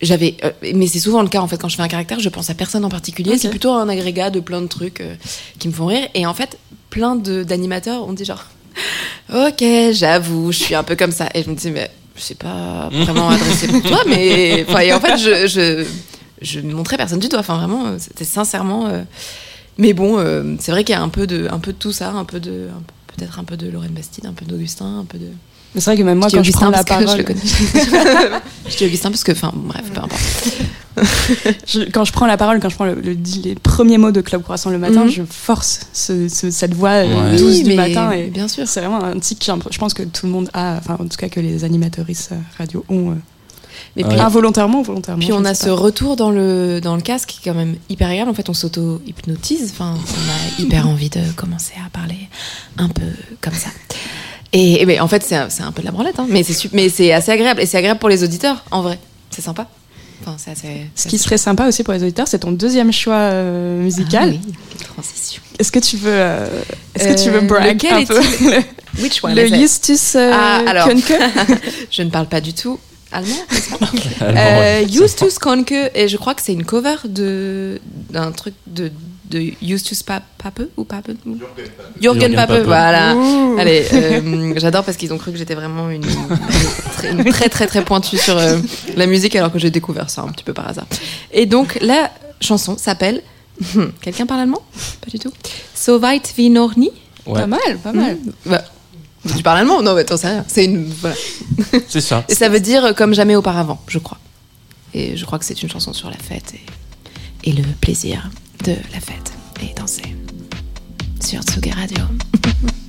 j'avais. 0.00 0.36
euh, 0.42 0.50
mais 0.74 0.86
c'est 0.86 1.00
souvent 1.00 1.20
le 1.22 1.28
cas, 1.28 1.40
en 1.40 1.48
fait, 1.48 1.58
quand 1.58 1.68
je 1.68 1.76
fais 1.76 1.82
un 1.82 1.88
caractère, 1.88 2.18
je 2.18 2.28
pense 2.30 2.48
à 2.48 2.54
personne 2.54 2.84
en 2.84 2.88
particulier. 2.88 3.36
C'est 3.36 3.50
plutôt 3.50 3.72
un 3.72 3.88
agrégat 3.90 4.30
de 4.30 4.40
plein 4.40 4.62
de 4.62 4.68
trucs 4.68 5.00
euh, 5.02 5.14
qui 5.58 5.68
me 5.68 5.72
font 5.74 5.86
rire. 5.86 6.08
Et 6.14 6.24
en 6.24 6.32
fait, 6.34 6.56
plein 6.88 7.14
de- 7.14 7.42
d'animateurs 7.44 8.08
ont 8.08 8.14
dit 8.14 8.24
genre. 8.24 8.44
Ok, 9.32 9.64
j'avoue, 9.92 10.52
je 10.52 10.58
suis 10.58 10.74
un 10.74 10.82
peu 10.82 10.96
comme 10.96 11.12
ça. 11.12 11.28
Et 11.34 11.42
je 11.42 11.50
me 11.50 11.54
disais, 11.54 11.70
mais 11.70 11.90
je 12.16 12.20
sais 12.22 12.34
pas 12.34 12.88
vraiment 12.90 13.28
adressé 13.30 13.68
pour 13.68 13.82
toi, 13.82 14.02
mais. 14.06 14.64
enfin, 14.68 14.80
et 14.80 14.92
en 14.92 15.00
fait, 15.00 15.16
je, 15.16 15.46
je, 15.46 15.84
je 16.42 16.60
ne 16.60 16.72
montrais 16.74 16.96
personne 16.96 17.18
du 17.20 17.28
doigt. 17.28 17.40
Enfin, 17.40 17.56
vraiment, 17.56 17.98
c'était 17.98 18.24
sincèrement. 18.24 18.86
euh, 18.88 19.02
Mais 19.78 19.92
bon, 19.92 20.18
euh, 20.18 20.56
c'est 20.60 20.72
vrai 20.72 20.84
qu'il 20.84 20.94
y 20.94 20.98
a 20.98 21.02
un 21.02 21.08
peu, 21.08 21.26
de, 21.26 21.48
un 21.50 21.58
peu 21.58 21.72
de 21.72 21.78
tout 21.78 21.92
ça, 21.92 22.10
un 22.10 22.24
peu 22.24 22.40
de. 22.40 22.68
Peut-être 23.16 23.38
un 23.38 23.44
peu 23.44 23.56
de 23.56 23.68
Lorraine 23.70 23.92
Bastide, 23.92 24.26
un 24.26 24.32
peu 24.32 24.44
d'Augustin, 24.44 25.00
un 25.00 25.04
peu 25.04 25.18
de. 25.18 25.28
Mais 25.74 25.80
c'est 25.80 25.90
vrai 25.90 25.96
que 25.96 26.02
même 26.02 26.18
moi, 26.18 26.28
Je 26.28 26.36
quand 26.36 26.42
je 26.42 26.52
prends 26.52 26.68
la 26.70 26.84
parole, 26.84 27.08
je 27.08 27.16
le 27.16 27.22
connais. 27.24 27.40
je 28.70 28.76
dis 28.76 28.84
Augustin 28.86 29.10
parce 29.10 29.24
que, 29.24 29.32
enfin, 29.32 29.52
bref, 29.54 29.84
peu 29.92 30.00
importe. 30.00 30.20
je- 31.66 31.90
quand 31.90 32.04
je 32.04 32.12
prends 32.12 32.26
la 32.26 32.36
parole, 32.36 32.60
quand 32.60 32.68
je 32.68 32.74
prends 32.74 32.84
le, 32.84 32.94
le- 32.94 33.16
les 33.42 33.54
premiers 33.54 33.96
mots 33.96 34.10
de 34.10 34.20
Club 34.20 34.42
Croissant 34.42 34.68
le 34.70 34.76
matin, 34.78 35.04
Mhm. 35.04 35.10
je 35.10 35.22
force 35.28 35.80
ce- 35.94 36.28
ce- 36.28 36.50
cette 36.50 36.74
voix 36.74 36.90
euh, 36.90 37.30
Ouais. 37.32 37.38
douce 37.38 37.56
Oui, 37.58 37.62
du 37.62 37.74
matin. 37.74 38.10
Et 38.12 38.24
bien 38.28 38.48
sûr. 38.48 38.68
C'est 38.68 38.80
vraiment 38.80 39.02
un 39.02 39.18
tic 39.18 39.42
je 39.70 39.78
pense 39.78 39.94
que 39.94 40.02
tout 40.02 40.26
le 40.26 40.32
monde 40.32 40.50
a, 40.52 40.76
enfin 40.76 40.94
en 41.00 41.06
tout 41.08 41.16
cas 41.16 41.28
que 41.30 41.40
les 41.40 41.64
animatrices 41.64 42.28
euh, 42.32 42.36
radio 42.58 42.84
ont, 42.90 43.12
euh, 43.12 43.14
Mais 43.96 44.04
Ouais. 44.04 44.10
puis, 44.10 44.20
involontairement 44.20 44.80
ou 44.80 44.84
volontairement. 44.84 45.20
puis 45.24 45.32
on 45.32 45.44
a 45.46 45.54
ce 45.54 45.66
pas. 45.66 45.72
retour 45.72 46.16
dans 46.16 46.30
le, 46.30 46.80
dans 46.82 46.94
le 46.96 47.02
casque 47.02 47.30
qui 47.30 47.40
est 47.40 47.50
quand 47.50 47.56
même 47.56 47.76
hyper 47.88 48.08
agréable. 48.08 48.30
En 48.30 48.34
fait, 48.34 48.48
on 48.50 48.54
s'auto-hypnotise. 48.54 49.70
Enfin, 49.72 49.94
on 49.96 50.60
a 50.60 50.62
hyper 50.62 50.86
envie 50.94 51.08
de 51.08 51.20
commencer 51.36 51.72
à 51.84 51.88
parler 51.88 52.28
un 52.76 52.88
peu 52.88 53.06
comme 53.40 53.54
ça. 53.54 53.70
Et, 54.52 54.82
et 54.82 54.86
ben, 54.86 55.00
en 55.00 55.08
fait, 55.08 55.22
c'est 55.22 55.36
un, 55.36 55.48
c'est 55.50 55.62
un 55.62 55.72
peu 55.72 55.80
de 55.80 55.86
la 55.86 55.92
branlette, 55.92 56.18
hein, 56.18 56.26
mais 56.28 56.42
c'est 56.42 56.52
su- 56.52 56.68
mais 56.72 56.88
c'est 56.88 57.12
assez 57.12 57.30
agréable. 57.32 57.60
Et 57.60 57.66
c'est 57.66 57.78
agréable 57.78 58.00
pour 58.00 58.08
les 58.10 58.22
auditeurs, 58.22 58.64
en 58.70 58.82
vrai. 58.82 58.98
C'est 59.30 59.42
sympa. 59.42 59.66
Enfin, 60.20 60.36
c'est 60.38 60.50
assez. 60.52 60.86
Ce 60.94 61.08
qui 61.08 61.16
assez 61.16 61.24
serait 61.24 61.38
sympa 61.38 61.66
aussi 61.66 61.82
pour 61.82 61.94
les 61.94 62.02
auditeurs, 62.02 62.28
c'est 62.28 62.38
ton 62.40 62.52
deuxième 62.52 62.92
choix 62.92 63.14
euh, 63.14 63.82
musical. 63.82 64.34
Ah 64.34 64.46
oui, 64.46 64.54
quelle 64.78 64.86
transition. 64.88 65.42
Est-ce 65.58 65.72
que 65.72 65.78
tu 65.78 65.96
veux, 65.96 66.10
euh, 66.12 66.46
est-ce 66.94 67.08
que 67.08 67.22
tu 67.24 67.30
veux 67.30 67.38
Euh, 67.38 67.46
brag 67.46 67.86
un 67.90 68.04
peu 68.04 68.14
le, 68.42 69.02
Which 69.02 69.24
one 69.24 69.34
le 69.34 69.44
is 69.46 69.48
it 69.48 69.54
Justus 69.60 70.14
euh, 70.16 70.30
Ah, 70.32 70.62
alors. 70.66 70.88
Je 71.90 72.02
ne 72.02 72.10
parle 72.10 72.26
pas 72.26 72.40
du 72.40 72.52
tout 72.52 72.78
allemand, 73.10 73.34
n'est-ce 73.50 73.70
pas 73.70 73.90
Euh. 74.22 74.86
Justus 74.88 75.38
Konke, 75.38 75.74
et 75.94 76.08
je 76.08 76.16
crois 76.16 76.34
que 76.34 76.40
c'est 76.42 76.52
une 76.54 76.64
cover 76.64 76.96
de 77.04 77.80
d'un 78.10 78.32
truc 78.32 78.54
de, 78.66 78.90
de 79.32 79.52
Justus 79.62 80.02
Pape 80.02 80.22
ou 80.76 80.84
Pape? 80.84 81.10
Jürgen 82.00 82.34
Pape, 82.34 82.62
voilà. 82.64 83.16
Ouh. 83.16 83.56
Allez, 83.58 83.86
euh, 83.92 84.52
j'adore 84.56 84.84
parce 84.84 84.96
qu'ils 84.96 85.12
ont 85.12 85.18
cru 85.18 85.32
que 85.32 85.38
j'étais 85.38 85.54
vraiment 85.54 85.88
une, 85.90 86.04
très 87.30 87.48
très 87.48 87.66
très 87.66 87.84
pointue 87.84 88.18
sur 88.18 88.36
euh, 88.36 88.58
la 88.96 89.06
musique 89.06 89.34
alors 89.34 89.50
que 89.50 89.58
j'ai 89.58 89.70
découvert 89.70 90.10
ça 90.10 90.22
un 90.22 90.28
petit 90.28 90.44
peu 90.44 90.52
par 90.52 90.68
hasard. 90.68 90.86
Et 91.32 91.46
donc 91.46 91.78
la 91.80 92.10
chanson 92.40 92.76
s'appelle 92.76 93.22
hmm, 93.74 93.86
Quelqu'un 94.02 94.26
parle 94.26 94.42
allemand? 94.42 94.62
Pas 95.00 95.10
du 95.10 95.18
tout. 95.18 95.32
So 95.74 95.98
weit 95.98 96.34
wie 96.36 96.50
noch 96.50 96.76
nie? 96.76 96.92
Pas 97.24 97.46
mal, 97.46 97.78
pas 97.82 97.92
mal. 97.92 98.16
Hmm. 98.16 98.50
Bah, 98.50 98.64
tu 99.36 99.42
parles 99.42 99.60
allemand? 99.60 99.82
Non, 99.82 99.94
mais 99.94 100.02
attends, 100.02 100.16
c'est 100.46 100.64
une. 100.64 100.92
C'est 101.88 102.00
ça. 102.00 102.24
Et 102.28 102.34
ça 102.34 102.48
veut 102.48 102.60
dire 102.60 102.84
euh, 102.84 102.92
comme 102.92 103.14
jamais 103.14 103.36
auparavant, 103.36 103.80
je 103.88 103.98
crois. 103.98 104.18
Et 104.94 105.16
je 105.16 105.24
crois 105.24 105.38
que 105.38 105.44
c'est 105.44 105.62
une 105.62 105.70
chanson 105.70 105.94
sur 105.94 106.10
la 106.10 106.18
fête 106.18 106.54
et 107.44 107.52
le 107.52 107.62
plaisir 107.80 108.30
de 108.62 108.76
la 108.92 109.00
fête 109.00 109.32
et 109.60 109.74
danser 109.74 110.14
sur 111.20 111.42
Tsugi 111.42 111.70
Radio. 111.72 112.04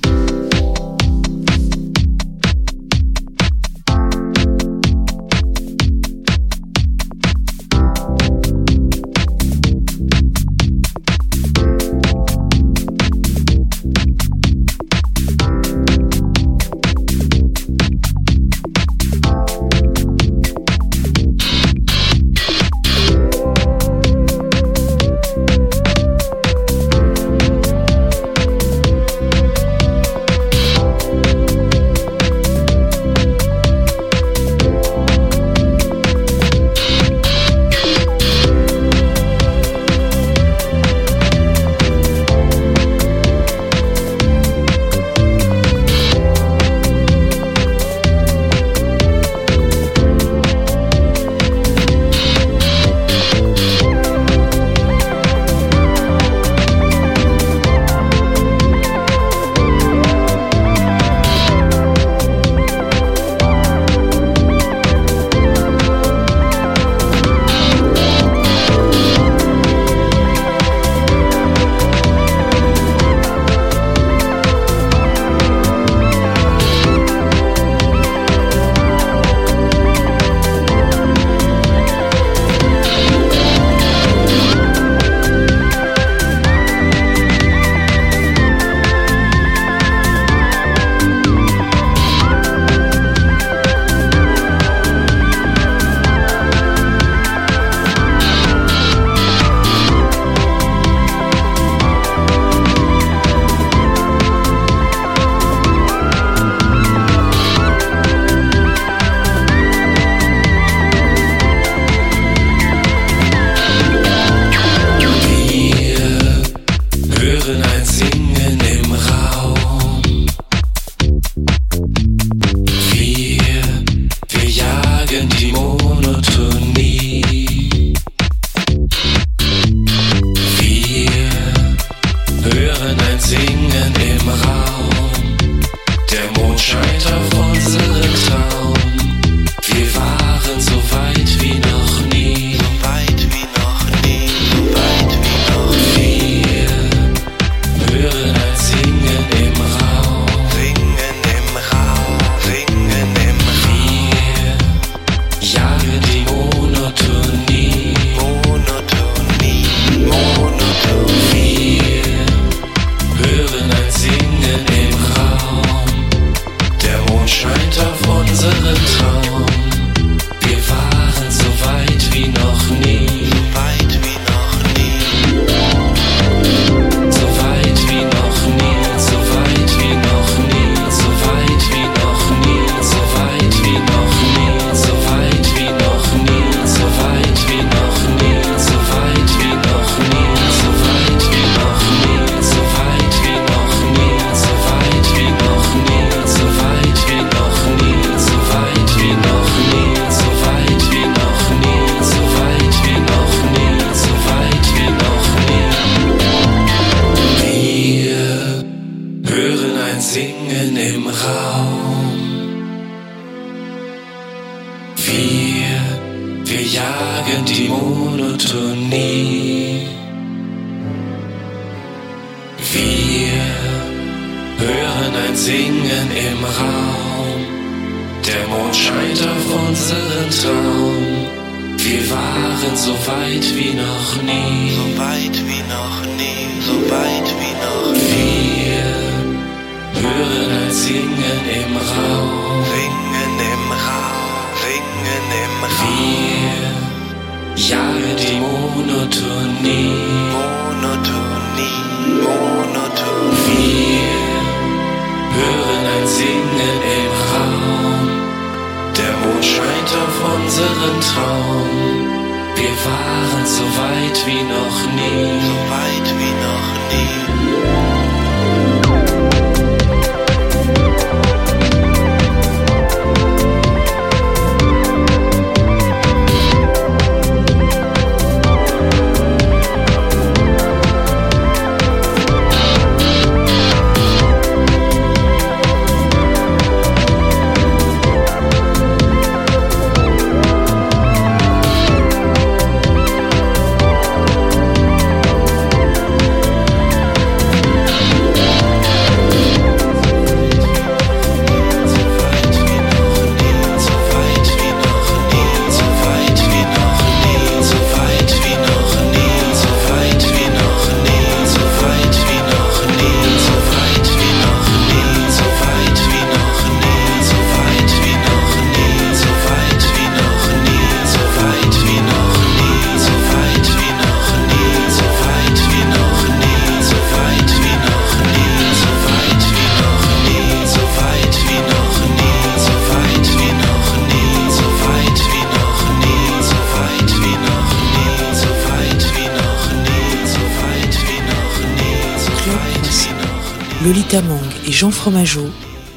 Jean 344.84 344.90
Fromageau 344.90 345.46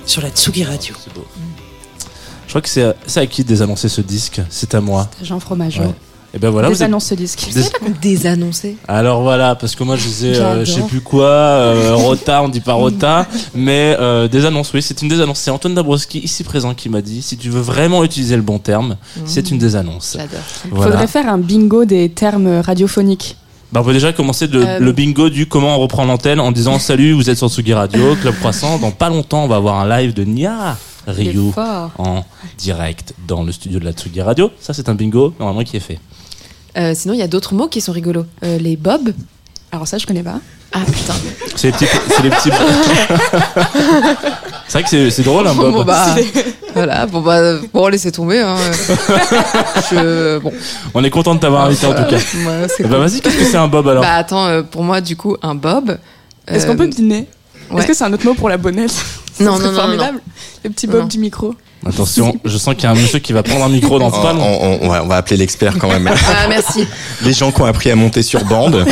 sur 0.06 0.22
la 0.22 0.30
Tsugi 0.30 0.64
Radio. 0.64 0.96
C'est 1.04 1.14
beau. 1.14 1.26
Je 2.46 2.50
crois 2.52 2.62
que 2.62 2.70
c'est 2.70 2.84
à, 2.84 2.96
c'est 3.06 3.20
à 3.20 3.28
qui 3.28 3.44
de 3.44 3.50
désannoncer 3.50 3.90
ce 3.90 4.00
disque? 4.00 4.40
C'est 4.50 4.74
à 4.76 4.80
moi. 4.80 5.10
Jean 5.22 5.42
Fromageau. 5.42 5.82
Ouais. 5.82 5.94
Et 6.34 6.40
ben 6.40 6.52
voilà, 6.52 6.70
vous 6.70 6.74
êtes- 6.76 6.78
Désannonce 6.80 7.04
ce 7.08 7.16
disque. 7.16 7.50
Dés- 7.54 7.64
Désannoncer. 8.02 8.78
Alors 8.88 9.24
voilà, 9.24 9.56
parce 9.56 9.76
que 9.76 9.84
moi 9.84 9.98
je 9.98 10.04
disais, 10.06 10.38
euh, 10.38 10.64
je 10.64 10.72
sais 10.72 10.82
plus 10.84 11.02
quoi, 11.02 11.26
euh, 11.26 11.96
Rota, 11.96 12.42
on 12.42 12.48
dit 12.48 12.62
pas 12.62 12.74
Rota, 12.76 13.28
mais 13.54 13.98
euh, 14.00 14.30
des 14.30 14.46
annonces, 14.46 14.72
oui, 14.74 14.82
c'est 14.82 15.02
une 15.02 15.10
désannonce. 15.10 15.40
C'est 15.40 15.52
Antoine 15.52 15.76
Dabrowski, 15.76 16.20
ici 16.20 16.46
présent, 16.46 16.74
qui 16.74 16.88
m'a 16.88 17.02
dit, 17.02 17.22
si 17.22 17.36
tu 17.36 17.50
veux 17.50 17.60
vraiment 17.60 18.06
utiliser 18.06 18.38
le 18.38 18.42
bon 18.42 18.58
terme, 18.58 18.96
c'est 19.26 19.52
une 19.52 19.58
désannonce. 19.58 20.16
J'adore. 20.18 20.40
Voilà. 20.72 20.92
Faudrait 20.92 21.08
faire 21.08 21.28
un 21.28 21.40
bingo 21.40 21.84
des 21.84 22.08
termes 22.08 22.62
radiophoniques. 22.62 23.36
Bah, 23.72 23.82
on 23.82 23.84
peut 23.84 23.94
déjà 23.94 24.14
commencer 24.14 24.48
de- 24.48 24.60
Euh, 24.64 24.80
le 24.80 24.92
bingo 24.94 25.30
du 25.30 25.46
comment 25.46 25.76
on 25.76 25.80
reprend 25.80 26.06
l'antenne 26.06 26.40
en 26.40 26.52
disant 26.52 26.80
salut, 26.80 27.12
vous 27.12 27.30
êtes 27.30 27.38
sur 27.38 27.50
Tsugi 27.50 27.74
Radio, 27.74 28.16
Club 28.16 28.36
Croissant. 28.36 28.80
Dans 28.80 28.92
pas 28.92 29.10
longtemps, 29.10 29.44
on 29.44 29.48
va 29.48 29.58
avoir 29.58 29.76
un 29.80 29.90
live 29.90 30.14
de 30.14 30.24
Nia 30.24 30.78
Ryu 31.06 31.52
en 31.98 32.24
direct 32.58 33.14
dans 33.28 33.44
le 33.44 33.52
studio 33.52 33.80
de 33.80 33.86
la 33.86 33.92
Tsugi 33.92 34.22
Radio. 34.22 34.52
Ça, 34.60 34.74
c'est 34.74 34.88
un 34.90 34.96
bingo 34.96 35.34
normalement 35.40 35.64
qui 35.64 35.76
est 35.78 35.82
fait. 35.82 36.00
Euh, 36.78 36.94
sinon, 36.96 37.14
il 37.14 37.20
y 37.20 37.24
a 37.24 37.28
d'autres 37.28 37.54
mots 37.56 37.68
qui 37.68 37.82
sont 37.82 37.92
rigolos. 37.92 38.26
Euh, 38.44 38.58
les 38.58 38.78
bobs. 38.78 39.12
Alors 39.72 39.88
ça, 39.88 39.98
je 39.98 40.06
connais 40.06 40.24
pas. 40.24 40.40
Ah 40.74 40.80
putain. 40.86 41.14
C'est 41.56 41.68
les 41.68 41.74
petits. 41.74 41.88
C'est 42.16 42.24
les 42.24 42.30
petits. 42.30 42.52
c'est 44.68 44.74
vrai 44.74 44.84
que 44.84 44.90
c'est- 44.90 45.10
c'est 45.12 45.24
drôle 45.24 45.48
un 45.48 45.54
bob. 45.56 45.74
Bon 45.74 45.84
bah, 45.84 46.16
voilà. 46.74 47.06
Bon 47.06 47.22
bah, 47.22 47.40
bon 47.74 47.88
laissez 47.88 48.12
tomber. 48.12 48.40
Hein. 48.42 48.56
Je, 49.92 50.40
bon. 50.40 50.52
On 50.94 51.04
est 51.04 51.10
content 51.10 51.36
de 51.36 51.40
t'avoir 51.40 51.66
invité 51.66 51.88
en 51.88 51.94
tout 51.94 52.04
cas. 52.10 52.16
Ouais, 52.18 52.68
c'est 52.70 52.76
Eh 52.80 52.84
cool. 52.84 52.98
vas-y, 52.98 53.22
qu'est-ce 53.22 53.38
que 53.38 53.46
c'est 53.46 53.58
un 53.58 53.68
bob 53.68 53.88
alors 53.88 54.04
Bah 54.04 54.14
attends, 54.16 54.46
euh, 54.48 54.62
pour 54.64 54.84
moi 54.84 55.02
du 55.02 55.16
coup 55.16 55.38
un 55.42 55.56
bob. 55.56 55.98
Est-ce 56.48 56.66
euh, 56.66 56.70
qu'on 56.70 56.78
peut 56.78 56.88
deviner 56.88 57.28
ouais. 57.72 57.80
Est-ce 57.80 57.88
que 57.88 57.94
c'est 57.94 58.04
un 58.04 58.14
autre 58.14 58.26
mot 58.26 58.34
pour 58.34 58.50
la 58.50 58.58
bonnette? 58.58 58.94
Non, 59.40 59.56
serait 59.58 59.68
non, 59.68 59.72
non, 59.74 59.80
formidable. 59.80 60.20
Le 60.64 60.70
petit 60.70 60.88
bob 60.88 61.02
Non. 61.02 61.08
du 61.08 61.20
micro. 61.20 61.56
Attention, 61.90 62.40
je 62.46 62.58
sens 62.58 62.74
qu'il 62.76 62.84
y 62.84 62.88
a 62.88 62.92
un 62.92 62.96
monsieur 62.96 63.20
qui 63.20 63.34
va 63.34 63.44
prendre 63.44 63.66
un 63.66 63.70
micro 63.70 64.00
dans 64.00 64.08
On, 64.08 64.12
pas 64.12 64.34
on- 64.36 64.80
on- 64.84 64.90
ouais, 64.90 65.00
on 65.04 65.08
va 65.08 65.16
appeler 65.18 65.38
l'expert 65.38 65.78
quand 65.80 65.88
même. 65.90 66.08
Ah 66.08 66.48
merci. 66.50 66.86
Les 67.24 67.34
gens 67.34 67.52
qui 67.52 67.62
ont 67.62 67.66
appris 67.66 67.90
à 67.92 67.96
monter 67.96 68.22
sur 68.22 68.44
bande. 68.46 68.86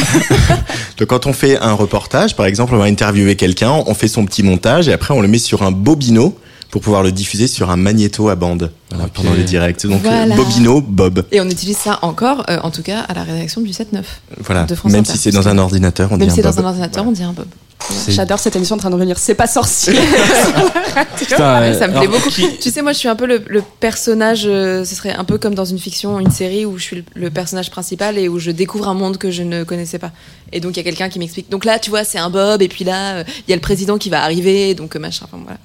Donc 0.97 1.07
quand 1.07 1.25
on 1.25 1.33
fait 1.33 1.57
un 1.59 1.73
reportage, 1.73 2.35
par 2.35 2.45
exemple, 2.45 2.73
on 2.75 2.77
va 2.77 2.85
interviewer 2.85 3.35
quelqu'un, 3.35 3.71
on 3.85 3.93
fait 3.93 4.07
son 4.07 4.25
petit 4.25 4.43
montage 4.43 4.87
et 4.87 4.93
après 4.93 5.13
on 5.13 5.21
le 5.21 5.27
met 5.27 5.37
sur 5.39 5.63
un 5.63 5.71
bobino 5.71 6.37
pour 6.75 6.81
pouvoir 6.81 7.03
le 7.03 7.13
diffuser 7.13 7.47
sur 7.47 7.69
un 7.69 7.77
magnéto 7.77 8.27
à 8.27 8.35
bande 8.35 8.69
voilà, 8.89 9.07
pendant 9.07 9.31
les 9.33 9.45
directs. 9.45 9.87
Donc 9.87 10.01
Voilà. 10.01 10.33
euh, 10.33 10.35
bobino, 10.35 10.81
bob. 10.81 11.23
Et 11.31 11.39
on 11.39 11.45
utilise 11.49 11.77
ça 11.77 11.99
encore, 12.01 12.43
euh, 12.49 12.59
en 12.63 12.69
tout 12.69 12.81
cas 12.83 12.99
à 13.07 13.13
la 13.13 13.23
rédaction 13.23 13.61
du 13.61 13.71
7-9. 13.71 14.03
Voilà. 14.41 14.65
De 14.65 14.75
France 14.75 14.91
Même 14.91 14.99
Inter, 14.99 15.13
si 15.13 15.17
c'est 15.17 15.31
dans 15.31 15.47
un 15.47 15.57
ordinateur, 15.57 16.11
on 16.11 16.17
Même 16.17 16.27
dit 16.27 16.33
si 16.33 16.41
un 16.41 16.43
c'est 16.43 16.49
dans 16.49 16.55
bob. 16.57 16.65
un 16.65 16.67
ordinateur, 16.71 17.07
on 17.07 17.13
dit 17.13 17.23
un 17.23 17.31
bob. 17.31 17.45
C'est- 17.79 18.11
J'adore 18.11 18.39
cette 18.39 18.57
émission 18.57 18.75
en 18.75 18.79
train 18.79 18.89
de 18.89 18.95
revenir. 18.95 19.17
C'est 19.17 19.35
pas 19.35 19.47
sorcier. 19.47 19.93
Putain, 21.17 21.61
euh, 21.61 21.79
ça 21.79 21.87
me 21.87 21.97
plaît 21.97 22.07
beaucoup. 22.09 22.29
qui- 22.29 22.57
Tu 22.59 22.71
sais, 22.71 22.81
moi, 22.81 22.91
je 22.91 22.97
suis 22.97 23.07
un 23.07 23.15
peu 23.15 23.25
le, 23.25 23.41
le 23.47 23.61
personnage. 23.79 24.43
euh, 24.45 24.83
ce 24.83 24.95
serait 24.95 25.13
un 25.13 25.23
peu 25.23 25.37
comme 25.37 25.55
dans 25.55 25.65
une 25.65 25.79
fiction, 25.79 26.19
une 26.19 26.31
série 26.31 26.65
où 26.65 26.77
je 26.77 26.83
suis 26.83 26.95
le, 26.97 27.03
le 27.15 27.29
personnage 27.29 27.69
principal 27.71 28.17
et 28.17 28.27
où 28.27 28.37
je 28.39 28.51
découvre 28.51 28.89
un 28.89 28.93
monde 28.95 29.17
que 29.17 29.31
je 29.31 29.43
ne 29.43 29.63
connaissais 29.63 29.99
pas. 29.99 30.11
Et 30.51 30.59
donc, 30.59 30.73
il 30.73 30.77
y 30.77 30.79
a 30.79 30.83
quelqu'un 30.83 31.07
qui 31.09 31.19
m'explique. 31.19 31.49
Donc 31.49 31.63
là, 31.63 31.79
tu 31.79 31.89
vois, 31.89 32.03
c'est 32.03 32.17
un 32.17 32.29
Bob. 32.29 32.61
Et 32.61 32.67
puis 32.67 32.83
là, 32.83 33.17
euh, 33.17 33.23
il 33.47 33.51
y 33.51 33.53
a 33.53 33.55
le 33.55 33.61
président 33.61 33.97
qui 33.97 34.09
va 34.09 34.23
arriver. 34.23 34.73
Donc, 34.73 34.95
euh, 34.95 34.99
machin. 34.99 35.25
Enfin, 35.31 35.41
voilà. 35.43 35.59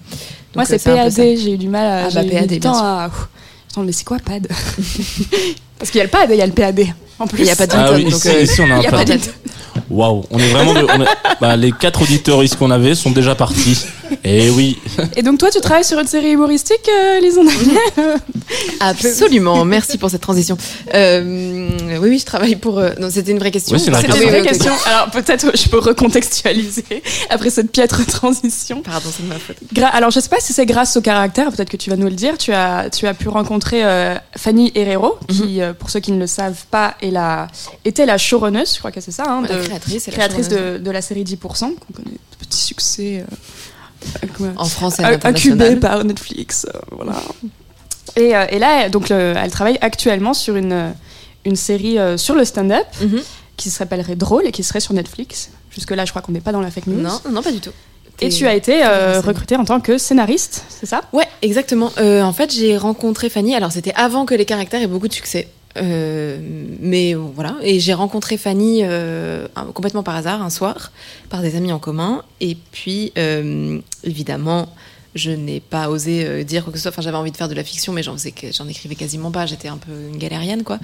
Moi, 0.55 0.65
c'est 0.65 0.87
euh, 0.87 0.93
peu 0.93 0.97
PAD. 0.97 1.13
J'ai 1.13 1.55
eu 1.55 1.59
du 1.59 1.69
mal 1.69 1.87
à. 1.87 2.07
Ah, 2.07 2.11
bah, 2.15 2.25
PAD, 2.25 2.49
du 2.49 2.61
temps 2.61 2.77
à. 2.77 3.11
Attends, 3.71 3.83
mais 3.83 3.93
c'est 3.93 4.05
quoi 4.05 4.19
PAD 4.19 4.49
Parce 5.81 5.91
qu'il 5.91 5.99
y 5.99 6.03
a 6.03 6.05
le 6.05 6.11
PAD 6.11 6.31
et 6.31 6.35
il 6.35 6.39
y 6.39 6.43
a 6.43 6.47
le 6.47 6.53
PAD. 6.53 6.87
En 7.19 7.27
plus. 7.27 7.41
Il 7.41 7.47
y 7.47 7.51
a 7.51 7.57
pas 7.57 7.67
de- 7.67 7.73
Ah 7.75 7.91
oui, 7.95 8.05
donc, 8.05 8.13
ici, 8.15 8.29
euh, 8.29 8.43
ici, 8.43 8.61
on 8.61 8.71
a 8.71 8.77
Il 8.79 8.83
y 8.85 8.87
un 8.87 8.91
a 8.91 9.05
pad. 9.05 9.21
Waouh, 9.91 10.25
on 10.31 10.39
est 10.39 10.49
vraiment. 10.51 10.73
de- 10.75 10.87
on 10.89 11.03
est- 11.03 11.07
bah, 11.41 11.57
les 11.57 11.73
quatre 11.73 12.03
auditeuristes 12.03 12.57
qu'on 12.57 12.71
avait 12.71 12.95
sont 12.95 13.11
déjà 13.11 13.35
partis. 13.35 13.85
Et 14.25 14.49
oui. 14.51 14.79
Et 15.17 15.23
donc, 15.23 15.39
toi, 15.39 15.51
tu 15.51 15.61
travailles 15.61 15.85
sur 15.85 15.99
une 15.99 16.07
série 16.07 16.31
humoristique, 16.31 16.89
euh, 16.89 17.21
Lison 17.21 17.43
Absolument. 18.81 19.65
Merci 19.65 19.99
pour 19.99 20.11
cette 20.11 20.21
transition. 20.21 20.57
Euh, 20.95 21.69
oui, 22.01 22.09
oui, 22.11 22.19
je 22.19 22.25
travaille 22.25 22.57
pour. 22.57 22.79
euh, 22.79 22.91
Non, 22.99 23.09
c'était 23.11 23.33
une 23.33 23.39
vraie 23.39 23.51
question. 23.51 23.75
Oui, 23.77 23.81
c'est 23.83 23.91
une 23.91 23.97
vraie 24.29 24.39
une 24.41 24.45
question. 24.47 24.73
Alors, 24.87 25.11
peut-être 25.11 25.51
je 25.57 25.69
peux 25.69 25.79
recontextualiser 25.79 26.85
après 27.31 27.51
cette 27.51 27.71
piètre 27.73 28.05
transition. 28.07 28.83
Pardon, 28.83 29.09
c'est 29.15 29.23
de 29.23 29.29
ma 29.29 29.39
faute. 29.39 29.57
Gra- 29.75 29.91
Alors, 29.93 30.11
je 30.11 30.21
sais 30.21 30.29
pas 30.29 30.41
si 30.41 30.53
c'est 30.53 30.67
grâce 30.67 30.97
au 30.97 31.01
caractère, 31.01 31.51
peut-être 31.53 31.71
que 31.71 31.77
tu 31.77 31.91
vas 31.91 31.97
nous 31.97 32.07
le 32.09 32.15
dire. 32.15 32.39
Tu 32.39 32.53
as, 32.53 32.89
tu 32.91 33.07
as 33.07 33.15
pu 33.15 33.29
rencontrer 33.29 33.85
euh, 33.85 34.15
Fanny 34.37 34.73
Herrero, 34.75 35.19
qui, 35.29 35.61
euh, 35.63 35.70
pour 35.73 35.91
ceux 35.91 36.01
qui 36.01 36.13
ne 36.13 36.19
le 36.19 36.27
savent 36.27 36.65
pas, 36.71 36.95
est 37.03 37.11
la, 37.11 37.49
était 37.85 38.07
la 38.07 38.19
showrunneuse, 38.19 38.75
je 38.75 38.79
crois 38.79 38.93
que 38.93 39.01
c'est 39.01 39.11
ça, 39.13 39.25
hein, 39.27 39.43
La 39.49 39.57
de- 39.57 39.63
créatrice, 39.67 40.07
la 40.07 40.13
créatrice 40.13 40.49
showrunner. 40.49 40.79
de, 40.79 40.85
de 40.85 40.91
la 40.91 41.03
série 41.03 41.25
10%, 41.25 41.37
qu'on 41.75 41.93
connaît, 41.95 42.17
petit 42.39 42.59
succès. 42.59 43.25
euh, 44.43 44.53
En 44.57 44.65
France 44.65 44.99
et 44.99 45.05
à 45.05 45.11
l'international. 45.11 45.61
incubé 45.63 45.81
par 45.81 46.05
Netflix, 46.05 46.67
euh, 46.75 46.79
voilà. 46.93 47.21
Et, 48.17 48.35
euh, 48.35 48.47
et 48.51 48.59
là, 48.59 48.89
donc, 48.89 49.09
le- 49.11 49.35
elle 49.37 49.51
travaille 49.51 49.79
actuellement 49.83 50.35
sur 50.35 50.57
une, 50.57 50.95
une 51.45 51.57
série 51.57 51.99
euh, 51.99 52.17
sur 52.17 52.35
le 52.35 52.45
stand-up 52.45 52.87
Mhm. 53.03 53.21
qui 53.57 53.71
s'appellerait 53.71 54.17
Drôle 54.17 54.47
et 54.47 54.53
qui 54.53 54.63
serait 54.63 54.81
sur 54.81 54.95
Netflix. 54.95 55.51
Jusque-là, 55.71 56.05
je 56.07 56.11
crois 56.11 56.23
qu'on 56.23 56.33
n'est 56.33 56.41
pas 56.41 56.53
dans 56.53 56.61
la 56.63 56.71
fake 56.71 56.87
news. 56.89 57.01
Non, 57.01 57.21
non, 57.31 57.43
pas 57.43 57.53
du 57.53 57.61
tout. 57.61 57.71
Et 58.23 58.29
tu 58.29 58.47
as 58.47 58.55
été 58.55 58.83
euh, 58.85 59.21
recrutée 59.23 59.57
en 59.57 59.65
tant 59.65 59.81
que 59.81 59.97
scénariste, 59.97 60.65
c'est 60.69 60.85
ça? 60.85 61.01
Ouais, 61.13 61.27
exactement. 61.41 61.91
Euh, 61.99 62.21
en 62.23 62.35
fait, 62.35 62.53
j'ai 62.53 62.77
rencontré 62.77 63.31
Fanny. 63.31 63.55
Alors, 63.55 63.73
c'était 63.73 63.95
avant 63.95 64.27
que 64.27 64.35
les 64.35 64.45
caractères 64.45 64.83
aient 64.83 64.87
beaucoup 64.87 65.09
de 65.09 65.15
succès. 65.15 65.49
Euh, 65.77 66.39
mais 66.81 67.15
voilà. 67.15 67.57
Et 67.63 67.79
j'ai 67.79 67.95
rencontré 67.95 68.37
Fanny 68.37 68.81
euh, 68.83 69.47
complètement 69.75 70.03
par 70.03 70.17
hasard 70.17 70.43
un 70.43 70.51
soir, 70.51 70.93
par 71.29 71.43
des 71.43 71.57
amis 71.57 71.73
en 71.73 71.79
commun. 71.79 72.23
Et 72.41 72.57
puis, 72.73 73.13
euh, 73.19 73.79
évidemment, 74.05 74.69
je 75.15 75.31
n'ai 75.31 75.61
pas 75.61 75.89
osé 75.89 76.25
euh, 76.25 76.45
dire 76.45 76.63
quoi 76.63 76.73
que 76.73 76.79
ce 76.79 76.83
soit. 76.83 76.93
Enfin, 76.93 77.03
j'avais 77.03 77.17
envie 77.17 77.33
de 77.33 77.37
faire 77.37 77.49
de 77.49 77.55
la 77.55 77.65
fiction, 77.65 77.93
mais 77.93 78.03
j'en 78.03 78.13
faisais 78.13 78.31
que- 78.31 78.53
j'en 78.53 78.69
écrivais 78.69 78.95
quasiment 78.95 79.31
pas. 79.31 79.45
J'étais 79.47 79.69
un 79.69 79.77
peu 79.77 79.91
une 80.13 80.19
galérienne, 80.19 80.63
quoi. 80.63 80.79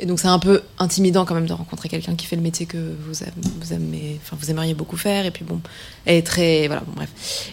Et 0.00 0.06
donc, 0.06 0.20
c'est 0.20 0.28
un 0.28 0.38
peu 0.38 0.62
intimidant 0.78 1.24
quand 1.24 1.34
même 1.34 1.46
de 1.46 1.52
rencontrer 1.52 1.88
quelqu'un 1.88 2.14
qui 2.14 2.26
fait 2.26 2.36
le 2.36 2.42
métier 2.42 2.66
que 2.66 2.76
vous, 2.76 3.22
aimez, 3.22 3.32
vous, 3.60 3.72
aimez, 3.72 4.20
enfin, 4.24 4.36
vous 4.40 4.50
aimeriez 4.50 4.74
beaucoup 4.74 4.96
faire. 4.96 5.26
Et 5.26 5.30
puis, 5.30 5.44
bon, 5.44 5.60
elle 6.06 6.16
est 6.16 6.22
très. 6.26 6.66
Voilà, 6.68 6.82
bon, 6.86 6.92
bref. 6.96 7.08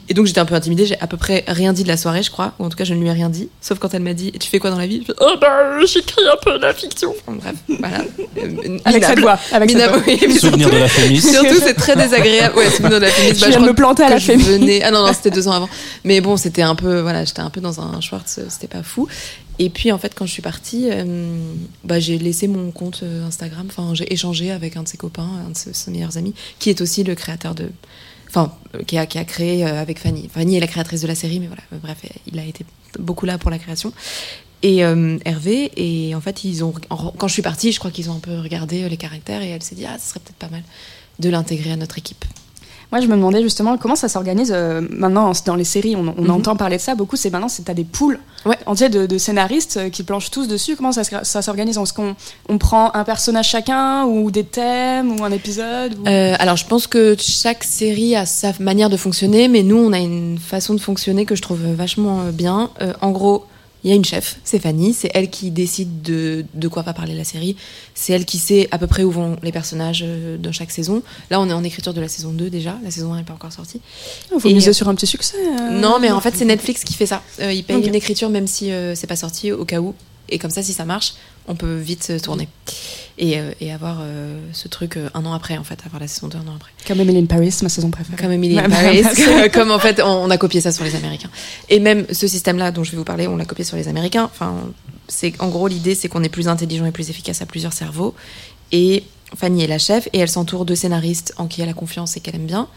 Et 0.08 0.14
donc, 0.14 0.26
j'étais 0.28 0.40
un 0.40 0.46
peu 0.46 0.56
intimidée. 0.56 0.86
J'ai 0.86 1.00
à 1.00 1.08
peu 1.08 1.18
près 1.18 1.44
rien 1.48 1.74
dit 1.74 1.84
de 1.84 1.88
la 1.88 1.98
soirée, 1.98 2.22
je 2.24 2.32
crois. 2.32 2.54
Ou 2.60 2.66
en 2.66 2.70
tout 2.70 2.78
cas, 2.78 2.84
je 2.84 2.94
ne 2.94 3.02
lui 3.02 3.08
ai 3.08 3.12
rien 3.14 3.30
dit. 3.30 3.50
Sauf 3.62 3.80
quand 3.80 3.94
elle 3.94 4.04
m'a 4.04 4.14
dit 4.14 4.32
Et 4.34 4.40
tu 4.40 4.50
fais 4.50 4.60
quoi 4.60 4.70
dans 4.70 4.78
la 4.78 4.88
vie? 4.88 5.04
Je 5.08 5.14
Oh, 5.20 5.34
bah, 5.42 5.80
j'écris 5.86 6.22
un 6.32 6.38
peu 6.44 6.58
de 6.58 6.64
la 6.64 6.74
fiction. 6.74 7.14
Enfin, 7.28 7.38
bref, 7.42 7.56
voilà. 7.80 8.00
Euh, 8.38 8.78
Avec 8.86 9.04
cette 9.04 9.18
minable. 9.18 9.22
voix. 9.22 9.40
Avec 9.52 9.72
voix. 9.76 10.02
oui, 10.08 10.18
Souvenir 10.40 10.40
surtout- 10.68 10.76
de 10.76 10.78
la 10.80 10.88
fémis. 10.88 11.22
Surtout, 11.22 11.60
c'est 11.62 11.74
très 11.74 11.96
désagréable. 11.96 12.56
Ouais, 12.58 12.70
souvenir 12.70 13.00
de 13.00 13.06
la 13.06 13.12
fémis. 13.12 13.36
Je 13.38 13.42
Bah, 13.46 13.52
crois 13.52 13.68
me 13.68 13.74
planter 13.74 14.04
à 14.04 14.10
la 14.10 14.18
je 14.18 14.26
fémis. 14.28 14.44
venais- 14.44 14.82
Ah 14.84 14.92
non, 14.92 15.06
non, 15.06 15.14
c'était 15.14 15.32
deux 15.32 15.48
ans 15.48 15.52
avant. 15.54 15.70
Mais 16.04 16.19
bon, 16.22 16.38
c'était 16.38 16.62
un 16.62 16.76
peu, 16.76 17.02
voilà, 17.02 17.26
j'étais 17.26 17.42
un 17.42 17.50
peu 17.50 17.62
dans 17.62 17.82
un 17.82 18.02
Schwartz, 18.02 18.40
c'était 18.50 18.68
pas 18.68 18.84
fou. 18.84 19.08
Et 19.58 19.70
puis, 19.70 19.92
en 19.92 19.98
fait, 19.98 20.14
quand 20.16 20.26
je 20.26 20.32
suis 20.32 20.42
partie, 20.42 20.90
euh, 20.90 21.54
bah, 21.84 22.00
j'ai 22.00 22.18
laissé 22.18 22.48
mon 22.48 22.72
compte 22.72 23.02
euh, 23.04 23.28
Instagram. 23.28 23.68
Enfin, 23.70 23.94
j'ai 23.94 24.12
échangé 24.14 24.52
avec 24.52 24.78
un 24.78 24.84
de 24.84 24.88
ses 24.88 24.98
copains, 24.98 25.30
un 25.46 25.50
de 25.50 25.58
ses, 25.58 25.92
meilleurs 25.92 26.18
amis, 26.18 26.34
qui 26.60 26.70
est 26.70 26.82
aussi 26.82 27.04
le 27.04 27.16
créateur 27.16 27.56
de. 27.56 27.70
Enfin, 28.30 28.54
euh, 28.76 28.84
qui 28.84 28.98
a, 28.98 29.06
qui 29.06 29.18
a 29.18 29.26
créé 29.26 29.66
euh, 29.66 29.82
avec 29.82 30.00
Fanny. 30.00 30.30
Fanny 30.32 30.56
est 30.56 30.60
la 30.60 30.68
créatrice 30.68 31.02
de 31.02 31.08
la 31.08 31.16
série, 31.16 31.40
mais 31.40 31.48
voilà, 31.48 31.64
euh, 31.74 31.78
bref, 31.82 31.98
il 32.28 32.40
a 32.40 32.46
été 32.46 32.66
beaucoup 33.00 33.26
là 33.26 33.38
pour 33.38 33.50
la 33.50 33.60
création. 33.60 33.92
Et 34.62 34.84
euh, 34.84 35.18
Hervé, 35.24 35.72
et 35.78 36.14
en 36.16 36.22
fait, 36.22 36.44
ils 36.44 36.64
ont, 36.64 36.74
quand 36.90 37.28
je 37.28 37.34
suis 37.34 37.42
partie, 37.42 37.72
je 37.72 37.80
crois 37.80 37.92
qu'ils 37.92 38.10
ont 38.10 38.16
un 38.16 38.20
peu 38.20 38.40
regardé 38.40 38.84
euh, 38.84 38.90
les 38.90 38.98
caractères 38.98 39.42
et 39.42 39.50
elle 39.50 39.64
s'est 39.64 39.76
dit, 39.76 39.86
ah, 39.86 39.98
ce 39.98 40.10
serait 40.10 40.20
peut-être 40.20 40.36
pas 40.36 40.50
mal 40.50 40.64
de 41.20 41.30
l'intégrer 41.30 41.72
à 41.72 41.76
notre 41.78 41.98
équipe. 41.98 42.26
Moi, 42.92 43.02
je 43.02 43.08
me 43.08 43.16
demandais 43.16 43.44
justement 43.44 43.78
comment 43.78 43.96
ça 43.96 44.10
s'organise 44.10 44.52
euh, 44.52 44.82
maintenant 44.90 45.32
dans 45.46 45.54
les 45.56 45.64
séries. 45.64 45.96
On, 45.96 46.12
on 46.18 46.24
Mhm. 46.24 46.30
entend 46.32 46.56
parler 46.56 46.78
de 46.78 46.82
ça 46.82 46.96
beaucoup. 46.96 47.16
C'est 47.18 47.30
maintenant, 47.30 47.48
c'est 47.48 47.62
t'as 47.64 47.76
des 47.76 47.84
poules 47.84 48.20
Ouais. 48.48 48.58
entières 48.66 48.90
de, 48.90 49.06
de 49.06 49.18
scénaristes 49.20 49.78
euh, 49.78 49.90
qui 49.90 50.02
planchent 50.02 50.32
tous 50.32 50.48
dessus. 50.48 50.76
Comment 50.76 50.92
ça, 50.92 51.04
se- 51.04 51.16
ça 51.24 51.44
s'organise? 51.44 51.78
Est-ce 51.78 51.94
qu'on 51.94 52.16
on 52.48 52.58
prend 52.58 52.92
un 52.96 53.04
personnage 53.04 53.48
chacun 53.50 54.06
ou 54.06 54.32
des 54.32 54.44
thèmes 54.44 55.20
ou 55.20 55.24
un 55.24 55.32
épisode 55.32 55.94
ou- 56.00 56.08
Euh, 56.08 56.36
alors, 56.40 56.58
je 56.58 56.66
pense 56.66 56.88
que 56.88 57.16
chaque 57.20 57.64
série 57.64 58.16
a 58.16 58.26
sa 58.26 58.54
manière 58.60 58.90
de 58.90 58.98
fonctionner, 58.98 59.48
mais 59.50 59.62
nous, 59.62 59.78
on 59.78 59.94
a 59.94 60.00
une 60.00 60.40
façon 60.40 60.74
de 60.74 60.80
fonctionner 60.80 61.26
que 61.26 61.36
je 61.36 61.44
trouve 61.44 61.60
vachement 61.76 62.22
bien. 62.34 62.72
Euh, 62.82 62.94
en 63.02 63.12
gros, 63.12 63.46
il 63.84 63.90
y 63.90 63.94
a 63.94 63.96
une 63.96 64.04
chef, 64.04 64.38
c'est 64.44 64.60
Fanny, 64.60 64.94
c'est 64.94 65.10
elle 65.14 65.30
qui 65.30 65.52
décide 65.52 66.02
de, 66.02 66.44
de 66.54 66.68
quoi 66.68 66.82
va 66.82 66.94
parler 66.94 67.16
la 67.16 67.24
série, 67.24 67.56
c'est 67.96 68.12
elle 68.14 68.26
qui 68.26 68.38
sait 68.38 68.68
à 68.72 68.78
peu 68.78 68.88
près 68.88 69.04
où 69.04 69.12
vont 69.12 69.38
les 69.42 69.52
personnages 69.54 70.04
euh, 70.06 70.38
dans 70.38 70.52
chaque 70.52 70.72
saison. 70.72 71.02
Là, 71.30 71.40
on 71.40 71.50
est 71.50 71.54
en 71.54 71.64
écriture 71.64 71.94
de 71.94 72.02
la 72.02 72.08
saison 72.10 72.32
2 72.32 72.50
déjà, 72.50 72.78
la 72.84 72.92
saison 72.92 73.14
1 73.14 73.18
n'est 73.18 73.24
pas 73.24 73.34
encore 73.34 73.54
sortie. 73.54 73.80
Il 74.36 74.40
faut 74.42 74.50
et- 74.50 74.54
miser 74.54 74.74
sur 74.74 74.90
un 74.90 74.96
petit 74.96 75.08
succès. 75.08 75.38
euh. 75.38 75.80
Non, 75.80 75.98
mais 76.00 76.12
en 76.12 76.20
fait, 76.20 76.36
c'est 76.36 76.46
Netflix 76.46 76.84
qui 76.84 76.94
fait 76.94 77.06
ça. 77.06 77.22
Euh, 77.42 77.54
il 77.54 77.64
paye 77.64 77.78
Ok. 77.78 77.86
une 77.88 77.96
écriture 77.96 78.30
même 78.30 78.48
si 78.48 78.72
euh, 78.72 78.96
c'est 78.96 79.08
pas 79.08 79.16
sorti 79.16 79.52
au 79.52 79.64
cas 79.66 79.80
où. 79.80 79.94
Et 80.32 80.38
comme 80.38 80.52
ça, 80.52 80.62
si 80.62 80.74
ça 80.74 80.86
marche, 80.86 81.14
on 81.50 81.56
peut 81.56 81.76
vite 81.78 82.08
euh, 82.12 82.20
tourner. 82.20 82.48
Et, 83.22 83.38
euh, 83.38 83.52
et 83.60 83.74
avoir 83.74 83.98
euh, 84.00 84.40
ce 84.54 84.70
truc 84.70 84.96
euh, 84.96 85.10
un 85.14 85.26
an 85.26 85.34
après, 85.34 85.58
en 85.58 85.66
fait, 85.66 85.78
avoir 85.86 86.00
la 86.00 86.08
saison 86.08 86.30
2 86.30 86.38
un 86.38 86.48
an 86.48 86.56
après. 86.56 86.72
Comme 86.88 87.02
Emily 87.02 87.20
in 87.20 87.26
Paris, 87.26 87.54
ma 87.62 87.68
saison 87.68 87.90
préférée. 87.92 88.16
Comme 88.16 88.32
Emily 88.32 88.58
in 88.58 88.70
Paris, 88.70 89.04
comme 89.54 89.72
en 89.72 89.80
fait, 89.80 90.02
on, 90.02 90.24
on 90.24 90.30
a 90.30 90.38
copié 90.38 90.62
ça 90.62 90.72
sur 90.72 90.86
les 90.86 90.96
Américains. 90.96 91.30
Et 91.68 91.82
même 91.82 92.06
ce 92.14 92.30
système-là 92.30 92.72
dont 92.72 92.86
je 92.86 92.92
vais 92.92 92.98
vous 92.98 93.04
parler, 93.04 93.28
on 93.28 93.36
l'a 93.36 93.44
copié 93.44 93.66
sur 93.66 93.76
les 93.76 93.90
Américains. 93.90 94.24
Enfin, 94.24 94.56
c'est 95.10 95.34
en 95.42 95.50
gros 95.50 95.68
l'idée, 95.68 95.96
c'est 95.96 96.08
qu'on 96.08 96.24
est 96.24 96.30
plus 96.30 96.48
intelligent 96.48 96.86
et 96.86 96.92
plus 96.92 97.10
efficace 97.10 97.42
à 97.42 97.46
plusieurs 97.46 97.74
cerveaux. 97.74 98.16
Et 98.72 99.04
Fanny 99.36 99.64
est 99.64 99.68
la 99.68 99.80
chef 99.80 100.08
et 100.14 100.20
elle 100.20 100.30
s'entoure 100.30 100.64
de 100.64 100.74
scénaristes 100.74 101.34
en 101.36 101.48
qui 101.48 101.62
elle 101.62 101.68
a 101.70 101.74
confiance 101.74 102.16
et 102.16 102.22
qu'elle 102.22 102.36
aime 102.36 102.46
bien. 102.48 102.70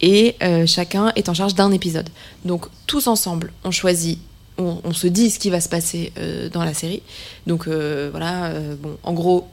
et 0.00 0.36
euh, 0.42 0.66
chacun 0.66 1.12
est 1.16 1.28
en 1.30 1.34
charge 1.34 1.54
d'un 1.54 1.72
épisode. 1.72 2.10
Donc 2.44 2.66
tous 2.86 3.06
ensemble, 3.06 3.52
on 3.64 3.70
choisit, 3.70 4.18
on, 4.58 4.80
on 4.84 4.92
se 4.92 5.06
dit 5.06 5.30
ce 5.30 5.38
qui 5.38 5.50
va 5.50 5.60
se 5.60 5.68
passer 5.68 6.12
euh, 6.18 6.48
dans 6.50 6.64
la 6.64 6.74
série. 6.74 7.02
Donc 7.46 7.66
euh, 7.68 8.08
voilà, 8.10 8.46
euh, 8.46 8.74
bon, 8.78 8.96
en 9.02 9.12
gros. 9.12 9.46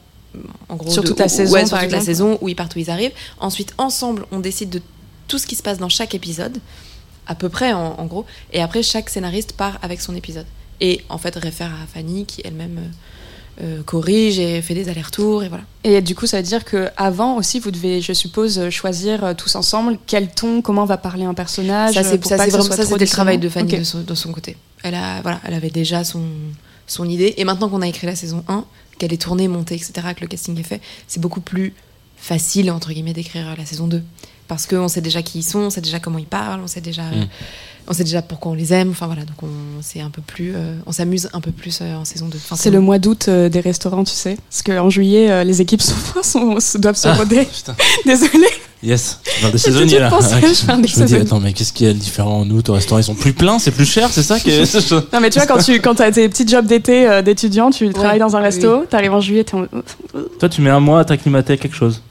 En 0.67 0.75
gros 0.75 0.91
Sur 0.91 1.01
de- 1.03 1.07
toute 1.07 1.19
la 1.19 1.27
où- 1.27 1.29
saison, 1.29 1.53
ouais, 1.53 1.65
sur 1.65 1.79
toute 1.79 1.91
la 1.91 2.01
saison, 2.01 2.37
où 2.41 2.49
ils 2.49 2.55
partent, 2.55 2.75
où 2.75 2.79
ils 2.79 2.89
arrivent. 2.89 3.13
Ensuite, 3.39 3.73
ensemble, 3.77 4.25
on 4.33 4.39
décide 4.39 4.69
de 4.69 4.81
tout 5.29 5.37
ce 5.39 5.47
qui 5.47 5.55
se 5.55 5.63
passe 5.63 5.77
dans 5.77 5.87
chaque 5.87 6.13
épisode, 6.13 6.57
à 7.25 7.35
peu 7.35 7.47
près 7.47 7.71
en, 7.71 7.95
en 7.97 8.05
gros. 8.05 8.25
Et 8.51 8.61
après, 8.61 8.83
chaque 8.83 9.09
scénariste 9.09 9.53
part 9.53 9.79
avec 9.81 10.01
son 10.01 10.13
épisode. 10.13 10.45
Et 10.81 11.01
en 11.07 11.17
fait, 11.17 11.35
réfère 11.37 11.71
à 11.71 11.87
Fanny 11.87 12.25
qui 12.25 12.41
elle-même 12.43 12.91
euh, 13.61 13.81
corrige 13.83 14.37
et 14.37 14.61
fait 14.61 14.73
des 14.73 14.89
allers-retours 14.89 15.41
et 15.45 15.47
voilà. 15.47 15.63
Et 15.85 16.01
du 16.01 16.13
coup, 16.15 16.25
ça 16.27 16.35
veut 16.37 16.43
dire 16.43 16.65
que 16.65 16.89
avant 16.97 17.37
aussi, 17.37 17.59
vous 17.61 17.71
devez, 17.71 18.01
je 18.01 18.11
suppose, 18.11 18.69
choisir 18.69 19.33
tous 19.37 19.55
ensemble 19.55 19.97
quel 20.05 20.27
ton, 20.29 20.61
comment 20.61 20.83
va 20.83 20.97
parler 20.97 21.23
un 21.23 21.33
personnage. 21.33 21.93
ça, 21.95 22.03
c'est 22.03 22.17
vraiment 22.17 22.61
ça, 22.61 22.83
c'était 22.85 23.05
le 23.05 23.07
travail 23.09 23.37
de. 23.37 23.47
Fanny 23.47 23.71
Ok. 23.73 23.79
de, 23.79 23.83
son, 23.85 24.01
de 24.01 24.15
son 24.15 24.33
côté. 24.33 24.57
Elle 24.83 24.95
a 24.95 25.21
voilà, 25.21 25.41
elle 25.45 25.53
avait 25.53 25.69
déjà 25.69 26.03
son 26.03 26.23
son 26.87 27.09
idée 27.09 27.33
et 27.37 27.45
maintenant 27.45 27.69
qu'on 27.69 27.81
a 27.81 27.87
écrit 27.87 28.05
la 28.05 28.15
saison 28.15 28.43
1, 28.47 28.63
qu'elle 28.99 29.13
est 29.13 29.21
tournée, 29.21 29.47
montée, 29.47 29.75
etc., 29.75 29.93
que 30.15 30.21
le 30.21 30.27
casting 30.27 30.59
est 30.59 30.63
fait, 30.63 30.81
c'est 31.07 31.19
beaucoup 31.19 31.41
plus 31.41 31.73
facile 32.17 32.71
entre 32.71 32.91
guillemets 32.91 33.13
d'écrire 33.13 33.55
la 33.57 33.65
saison 33.65 33.87
2 33.87 34.03
parce 34.47 34.65
qu'on 34.67 34.87
sait 34.87 35.01
déjà 35.01 35.21
qui 35.21 35.39
ils 35.39 35.43
sont, 35.43 35.59
on 35.59 35.69
sait 35.69 35.81
déjà 35.81 35.99
comment 35.99 36.17
ils 36.19 36.25
parlent, 36.25 36.61
on 36.63 36.67
sait 36.67 36.81
déjà 36.81 37.03
Mm. 37.03 37.27
on 37.87 37.93
sait 37.93 38.03
déjà 38.03 38.21
pourquoi 38.21 38.51
on 38.51 38.55
les 38.55 38.73
aime. 38.73 38.89
Enfin 38.91 39.05
voilà, 39.07 39.23
donc 39.23 39.41
on 39.43 39.47
c'est 39.81 40.01
un 40.01 40.09
peu 40.09 40.21
plus 40.21 40.53
euh, 40.55 40.75
on 40.85 40.91
s'amuse 40.91 41.29
un 41.33 41.41
peu 41.41 41.51
plus 41.51 41.79
euh, 41.81 41.95
en 41.95 42.05
saison 42.05 42.27
2. 42.27 42.37
Enfin, 42.37 42.55
C'est 42.55 42.71
le 42.71 42.79
mois 42.79 42.97
d'août 42.99 43.25
euh, 43.27 43.49
des 43.49 43.59
restaurants, 43.59 44.03
tu 44.03 44.13
sais. 44.13 44.37
Parce 44.49 44.63
qu'en 44.63 44.89
juillet, 44.89 45.29
euh, 45.31 45.43
les 45.43 45.61
équipes 45.61 45.81
sont, 45.81 45.95
doivent 46.79 46.95
se 46.95 47.07
Ah, 47.07 47.13
roder. 47.13 47.47
Désolée. 48.05 48.47
Yes, 48.83 49.19
je 49.25 49.41
parle 49.41 49.51
des 49.53 49.57
saisonniers 49.57 49.97
là. 49.99 50.09
pensé, 50.09 50.35
je 50.41 50.41
je 50.41 50.71
me 50.71 50.81
dis, 50.83 50.87
saisonniers. 50.93 51.21
attends, 51.21 51.39
mais 51.39 51.53
qu'est-ce 51.53 51.73
qu'il 51.73 51.87
y 51.87 51.89
a 51.89 51.93
de 51.93 51.97
différent 51.97 52.41
en 52.41 52.49
août 52.51 52.69
au 52.69 52.73
restaurant? 52.73 52.99
Ils 52.99 53.03
sont 53.03 53.15
plus 53.15 53.33
pleins, 53.33 53.57
c'est 53.57 53.71
plus 53.71 53.85
cher, 53.85 54.09
c'est 54.11 54.21
ça 54.21 54.39
que. 54.39 55.11
Non, 55.13 55.21
mais 55.21 55.31
tu 55.31 55.39
vois, 55.39 55.47
quand 55.47 55.57
tu 55.63 55.79
quand 55.81 55.99
as 56.01 56.11
tes 56.11 56.29
petits 56.29 56.47
jobs 56.47 56.67
d'été 56.67 57.07
euh, 57.09 57.23
d'étudiant, 57.23 57.71
tu 57.71 57.89
travailles 57.91 58.19
dans 58.19 58.35
un 58.35 58.41
resto, 58.41 58.85
t'arrives 58.87 59.13
en 59.13 59.21
juillet, 59.21 59.45
en... 59.55 59.65
Toi, 60.39 60.49
tu 60.49 60.61
mets 60.61 60.69
un 60.69 60.79
mois 60.81 60.99
à 60.99 61.05
t'acclimater 61.05 61.53
à 61.53 61.57
quelque 61.57 61.75
chose. 61.75 62.01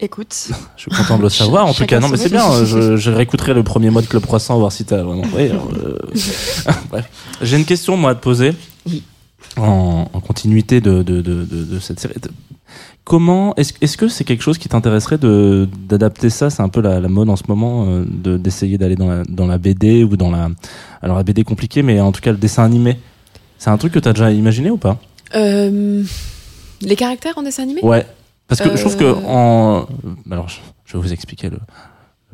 Écoute, 0.00 0.48
Je 0.76 0.82
suis 0.82 0.90
content 0.90 1.18
de 1.18 1.22
le 1.22 1.28
savoir. 1.28 1.66
En 1.66 1.72
tout 1.74 1.86
cas, 1.86 2.00
non, 2.00 2.08
mais 2.08 2.16
c'est 2.16 2.28
bien. 2.28 2.48
rythme. 2.48 2.64
Je, 2.66 2.96
je 2.96 3.10
réécouterai 3.10 3.54
le 3.54 3.62
premier 3.62 3.90
mois 3.90 4.02
de 4.02 4.06
Club 4.06 4.24
Croissant, 4.24 4.58
voir 4.58 4.72
si 4.72 4.84
t'as 4.84 5.02
vraiment. 5.02 5.22
Oui, 5.34 5.50
alors, 5.50 5.68
euh, 5.76 5.98
Bref. 6.90 7.08
J'ai 7.40 7.56
une 7.56 7.64
question, 7.64 7.96
moi, 7.96 8.10
à 8.10 8.14
te 8.14 8.20
poser. 8.20 8.52
Oui. 8.88 9.02
En, 9.56 10.08
en 10.12 10.20
continuité 10.20 10.80
de, 10.80 11.02
de, 11.02 11.20
de, 11.22 11.44
de, 11.44 11.78
cette 11.78 12.00
série. 12.00 12.14
Comment 13.04 13.54
est-ce 13.54 13.72
est-ce 13.80 13.96
que 13.96 14.08
c'est 14.08 14.24
quelque 14.24 14.42
chose 14.42 14.58
qui 14.58 14.68
t'intéresserait 14.68 15.18
de 15.18 15.68
d'adapter 15.86 16.28
ça? 16.30 16.50
C'est 16.50 16.62
un 16.62 16.68
peu 16.70 16.80
la, 16.80 16.98
la 16.98 17.08
mode 17.08 17.28
en 17.30 17.36
ce 17.36 17.44
moment 17.46 17.84
euh, 17.86 18.04
de 18.08 18.36
d'essayer 18.36 18.78
d'aller 18.78 18.96
dans 18.96 19.06
la, 19.08 19.22
dans 19.28 19.46
la 19.46 19.58
BD 19.58 20.02
ou 20.02 20.16
dans 20.16 20.30
la 20.30 20.48
alors 21.02 21.16
la 21.18 21.22
BD 21.22 21.44
compliquée, 21.44 21.82
mais 21.82 22.00
en 22.00 22.10
tout 22.10 22.20
cas 22.22 22.32
le 22.32 22.38
dessin 22.38 22.64
animé. 22.64 22.98
C'est 23.58 23.70
un 23.70 23.76
truc 23.78 23.92
que 23.92 23.98
t'as 24.00 24.12
déjà 24.12 24.32
imaginé 24.32 24.70
ou 24.70 24.76
pas? 24.78 24.98
Euh, 25.36 26.02
les 26.80 26.96
caractères 26.96 27.38
en 27.38 27.42
dessin 27.42 27.62
animé? 27.62 27.80
Ouais. 27.84 28.06
Parce 28.48 28.60
que 28.60 28.76
je 28.76 28.80
trouve 28.80 28.96
que 28.96 29.04
Euh. 29.04 29.14
en 29.26 29.86
alors 30.30 30.48
je, 30.48 30.60
je 30.84 30.96
vais 30.96 31.02
vous 31.02 31.12
expliquer 31.12 31.50
le 31.50 31.58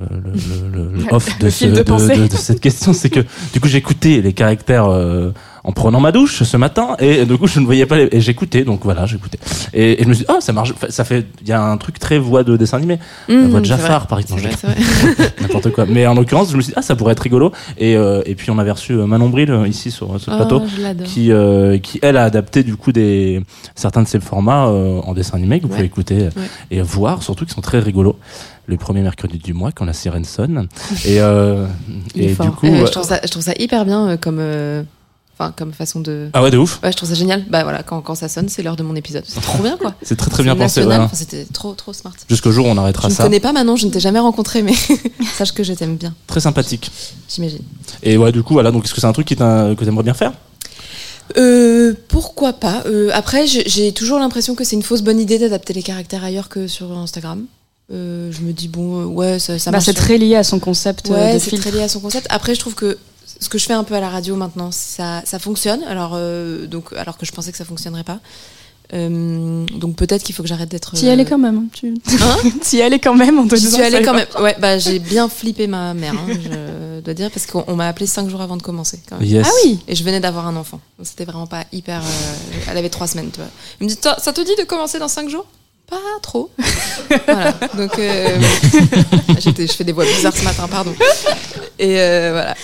le, 0.00 0.32
le, 0.32 0.92
le- 0.92 0.98
le 1.04 1.04
off 1.14 1.38
de, 1.38 1.44
Le 1.46 1.50
ce- 1.50 1.64
de 1.66 1.70
de, 1.76 1.82
pensée. 1.82 2.16
de- 2.16 2.26
de 2.26 2.36
cette 2.36 2.60
question, 2.60 2.92
c'est 2.92 3.10
que 3.10 3.20
du 3.52 3.60
coup 3.60 3.68
j'écoutais 3.68 4.20
les 4.22 4.32
caractères 4.32 4.86
euh, 4.86 5.30
en 5.62 5.72
prenant 5.72 6.00
ma 6.00 6.10
douche 6.10 6.42
ce 6.42 6.56
matin 6.56 6.96
et 7.00 7.26
du 7.26 7.36
coup 7.36 7.46
je 7.46 7.60
ne 7.60 7.66
voyais 7.66 7.84
pas 7.84 7.96
les 7.98 8.08
et 8.12 8.20
j'écoutais 8.22 8.64
donc 8.64 8.80
voilà 8.82 9.04
j'écoutais 9.04 9.38
et, 9.74 10.00
et 10.00 10.04
je 10.04 10.08
me 10.08 10.14
suis 10.14 10.24
dit 10.24 10.30
oh 10.34 10.38
ça 10.40 10.54
marche 10.54 10.72
ça 10.88 11.04
fait 11.04 11.26
il 11.42 11.48
y 11.48 11.52
a 11.52 11.62
un 11.62 11.76
truc 11.76 11.98
très 11.98 12.18
voix 12.18 12.44
de 12.44 12.56
dessin 12.56 12.78
animé 12.78 12.98
la 13.28 13.42
voix 13.46 13.60
de 13.60 13.66
Mmh, 13.66 13.68
Jafar 13.68 14.06
par 14.06 14.18
exemple 14.20 14.40
n'importe 15.40 15.70
quoi 15.72 15.84
mais 15.86 16.06
en 16.06 16.14
l'occurrence 16.14 16.50
je 16.50 16.56
me 16.56 16.62
suis 16.62 16.70
dit 16.70 16.74
ah 16.78 16.82
ça 16.82 16.96
pourrait 16.96 17.12
être 17.12 17.20
rigolo 17.20 17.52
et 17.76 17.94
euh, 17.96 18.22
et 18.24 18.34
puis 18.36 18.50
on 18.50 18.58
avait 18.58 18.70
reçu 18.70 18.92
euh, 18.94 19.04
Manon 19.06 19.28
Bril 19.28 19.50
euh, 19.50 19.68
ici 19.68 19.90
sur 19.90 20.18
ce 20.18 20.30
plateau 20.30 20.62
Oh, 20.64 20.68
l'adore. 20.80 21.06
qui, 21.06 21.30
euh, 21.30 21.76
qui 21.78 21.98
elle 22.02 22.16
a 22.16 22.24
adapté 22.24 22.62
du 22.62 22.76
coup 22.76 22.92
des 22.92 23.42
certains 23.74 24.02
de 24.02 24.08
ses 24.08 24.20
formats 24.20 24.66
euh, 24.68 25.00
en 25.00 25.12
dessin 25.12 25.36
animé 25.36 25.58
que 25.60 25.64
vous 25.66 25.70
Ouais. 25.70 25.76
pouvez 25.76 25.86
écouter 25.86 26.14
Ouais. 26.20 26.30
et 26.70 26.80
voir 26.82 27.22
surtout 27.22 27.44
qui 27.44 27.52
sont 27.52 27.60
très 27.60 27.78
rigolos 27.80 28.16
le 28.70 28.76
premier 28.78 29.02
mercredi 29.02 29.38
du 29.38 29.52
mois 29.52 29.72
quand 29.72 29.84
la 29.84 29.92
sirène 29.92 30.24
sonne 30.24 30.68
et 31.04 31.20
euh, 31.20 31.66
et 32.14 32.28
du 32.28 32.36
coup 32.36 32.66
Euh, 32.66 32.70
euh, 32.82 32.86
je, 32.86 32.90
trouve 32.92 33.04
ça, 33.04 33.20
je 33.22 33.28
trouve 33.28 33.42
ça 33.42 33.52
hyper 33.58 33.84
bien 33.84 34.16
comme, 34.16 34.38
euh, 34.40 34.82
enfin, 35.38 35.52
comme 35.56 35.72
façon 35.72 36.00
de. 36.00 36.30
ah 36.32 36.42
ouais 36.42 36.50
de 36.50 36.56
ouf 36.58 36.78
Ouais, 36.82 36.92
je 36.92 36.96
trouve 36.96 37.08
ça 37.08 37.14
génial. 37.14 37.44
Bah 37.50 37.62
voilà, 37.64 37.82
quand, 37.82 38.00
quand 38.00 38.14
ça 38.14 38.28
sonne, 38.28 38.48
c'est 38.48 38.62
l'heure 38.62 38.76
de 38.76 38.82
mon 38.82 38.94
épisode. 38.94 39.24
C'est 39.26 39.40
trop 39.42 39.62
bien 39.62 39.76
quoi. 39.76 39.94
c'est 40.02 40.16
très 40.16 40.30
très 40.30 40.42
bien 40.42 40.54
pensé 40.56 40.84
ouais. 40.84 40.96
enfin, 40.96 41.10
C'était 41.14 41.44
trop 41.52 41.74
trop 41.74 41.92
smart. 41.92 42.12
jusqu'au 42.28 42.52
jour 42.52 42.66
où 42.66 42.68
on 42.70 42.74
Je 42.74 42.80
arrêtera 42.80 43.08
ne 43.08 43.12
ça 43.14 43.24
connais 43.24 43.40
pas 43.40 43.52
Manon, 43.52 43.76
je 43.76 43.86
ne 43.86 43.90
t'ai 43.90 44.00
jamais 44.00 44.20
rencontré, 44.20 44.62
mais 44.62 44.74
sache 45.36 45.52
que 45.52 45.62
je 45.64 45.72
t'aime 45.74 45.96
bien, 45.96 46.14
très 46.26 46.40
sympathique 46.40 46.90
j'imagine. 47.28 47.62
et 48.02 48.16
ouais 48.16 48.32
du 48.32 48.42
coup 48.42 48.54
voilà 48.54 48.70
donc 48.70 48.84
est-ce 48.84 48.94
que 48.94 49.00
c'est 49.00 49.06
un 49.06 49.12
truc 49.12 49.26
qui 49.26 49.36
que 49.36 49.84
t'aimerais 49.84 50.04
bien 50.04 50.14
faire? 50.14 50.32
Euh, 51.36 51.94
pourquoi 52.08 52.52
pas 52.54 52.82
Euh, 52.86 53.10
Après, 53.14 53.46
j'ai 53.46 53.92
toujours 53.92 54.18
l'impression 54.18 54.56
que 54.56 54.64
c'est 54.64 54.74
une 54.74 54.82
fausse 54.82 55.02
bonne 55.02 55.20
idée 55.20 55.38
d'adapter 55.38 55.72
les 55.72 55.82
caractères 55.82 56.24
ailleurs 56.24 56.48
que 56.48 56.66
sur 56.66 56.90
Instagram. 56.98 57.44
Euh, 57.92 58.30
je 58.30 58.40
me 58.42 58.52
dis 58.52 58.68
bon, 58.68 59.00
euh, 59.00 59.04
ouais, 59.06 59.38
ça, 59.38 59.58
ça 59.58 59.70
bah, 59.70 59.76
marche. 59.78 59.86
c'est 59.86 59.94
très 59.94 60.16
lié 60.18 60.36
à 60.36 60.44
son 60.44 60.60
concept 60.60 61.10
euh, 61.10 61.14
Ouais, 61.14 61.34
de 61.34 61.38
c'est 61.38 61.56
très 61.56 61.70
lié 61.72 61.82
à 61.82 61.88
son 61.88 62.00
concept. 62.00 62.26
Après, 62.30 62.54
je 62.54 62.60
trouve 62.60 62.74
que 62.74 62.98
ce 63.40 63.48
que 63.48 63.58
je 63.58 63.64
fais 63.66 63.72
un 63.72 63.84
peu 63.84 63.94
à 63.94 64.00
la 64.00 64.08
radio 64.08 64.36
maintenant, 64.36 64.70
ça, 64.70 65.22
ça 65.24 65.38
fonctionne. 65.38 65.82
Alors, 65.84 66.12
euh, 66.14 66.66
donc, 66.66 66.92
alors 66.96 67.18
que 67.18 67.26
je 67.26 67.32
pensais 67.32 67.50
que 67.50 67.58
ça 67.58 67.64
fonctionnerait 67.64 68.04
pas. 68.04 68.20
Euh, 68.92 69.64
donc 69.78 69.94
peut-être 69.94 70.24
qu'il 70.24 70.34
faut 70.34 70.42
que 70.42 70.48
j'arrête 70.48 70.68
d'être. 70.68 70.94
T'y 70.94 71.08
allais 71.08 71.24
quand 71.24 71.38
même. 71.38 71.58
hein, 71.58 71.64
Tu 71.72 71.94
Hein 72.20 72.36
T'y 72.62 72.82
allais 72.82 72.98
quand 72.98 73.14
même 73.14 73.38
en 73.38 73.46
te 73.46 73.54
disant 73.54 73.76
suis 73.76 73.86
allée 73.86 73.98
ça 73.98 74.02
quand 74.02 74.14
même. 74.14 74.26
Ouais, 74.40 74.56
bah 74.58 74.78
j'ai 74.78 74.98
bien 74.98 75.28
flippé 75.28 75.68
ma 75.68 75.94
mère, 75.94 76.14
hein, 76.14 76.26
je 76.42 77.00
dois 77.00 77.14
dire, 77.14 77.30
parce 77.30 77.46
qu'on 77.46 77.62
on 77.68 77.76
m'a 77.76 77.86
appelé 77.86 78.06
cinq 78.06 78.28
jours 78.28 78.40
avant 78.40 78.56
de 78.56 78.62
commencer. 78.62 78.98
Quand 79.08 79.18
même. 79.20 79.28
yes 79.28 79.46
Ah 79.48 79.52
oui 79.64 79.78
Et 79.86 79.94
je 79.94 80.02
venais 80.02 80.18
d'avoir 80.18 80.48
un 80.48 80.56
enfant. 80.56 80.80
C'était 81.04 81.24
vraiment 81.24 81.46
pas 81.46 81.64
hyper. 81.72 82.00
euh, 82.00 82.58
elle 82.68 82.76
avait 82.78 82.88
trois 82.88 83.06
semaines, 83.06 83.30
tu 83.32 83.38
vois. 83.38 83.48
Il 83.80 83.84
me 83.84 83.88
dit 83.90 83.96
Toi, 83.96 84.16
Ça 84.18 84.32
te 84.32 84.40
dit 84.40 84.56
de 84.58 84.64
commencer 84.64 84.98
dans 84.98 85.06
cinq 85.08 85.28
jours? 85.28 85.46
Pas 85.90 85.98
trop. 86.22 86.50
voilà. 87.26 87.52
Donc, 87.76 87.98
euh, 87.98 88.40
je 89.40 89.66
fais 89.66 89.84
des 89.84 89.92
voix 89.92 90.04
bizarres 90.04 90.36
ce 90.36 90.44
matin, 90.44 90.68
pardon. 90.68 90.94
Et 91.78 92.00
euh, 92.00 92.30
voilà. 92.32 92.56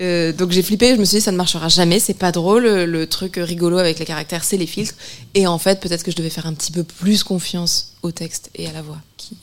Euh, 0.00 0.32
donc 0.32 0.50
j'ai 0.50 0.62
flippé, 0.64 0.96
je 0.96 1.00
me 1.00 1.04
suis 1.04 1.18
dit 1.18 1.22
ça 1.22 1.30
ne 1.30 1.36
marchera 1.36 1.68
jamais, 1.68 2.00
c'est 2.00 2.14
pas 2.18 2.32
drôle, 2.32 2.64
le, 2.64 3.06
truc 3.06 3.36
rigolo 3.36 3.78
avec 3.78 4.00
les 4.00 4.04
caractères 4.04 4.42
c'est 4.42 4.56
les 4.56 4.66
filtres. 4.66 4.96
Et 5.34 5.46
en 5.46 5.56
fait 5.56 5.78
peut-être 5.78 6.02
que 6.02 6.10
je 6.10 6.16
devais 6.16 6.30
faire 6.30 6.46
un 6.46 6.52
petit 6.52 6.72
peu 6.72 6.82
plus 6.82 7.22
confiance 7.22 7.92
au 8.02 8.10
texte 8.10 8.50
et 8.56 8.66
à 8.66 8.72
la 8.72 8.82
voix, 8.82 8.98
qui 9.16 9.36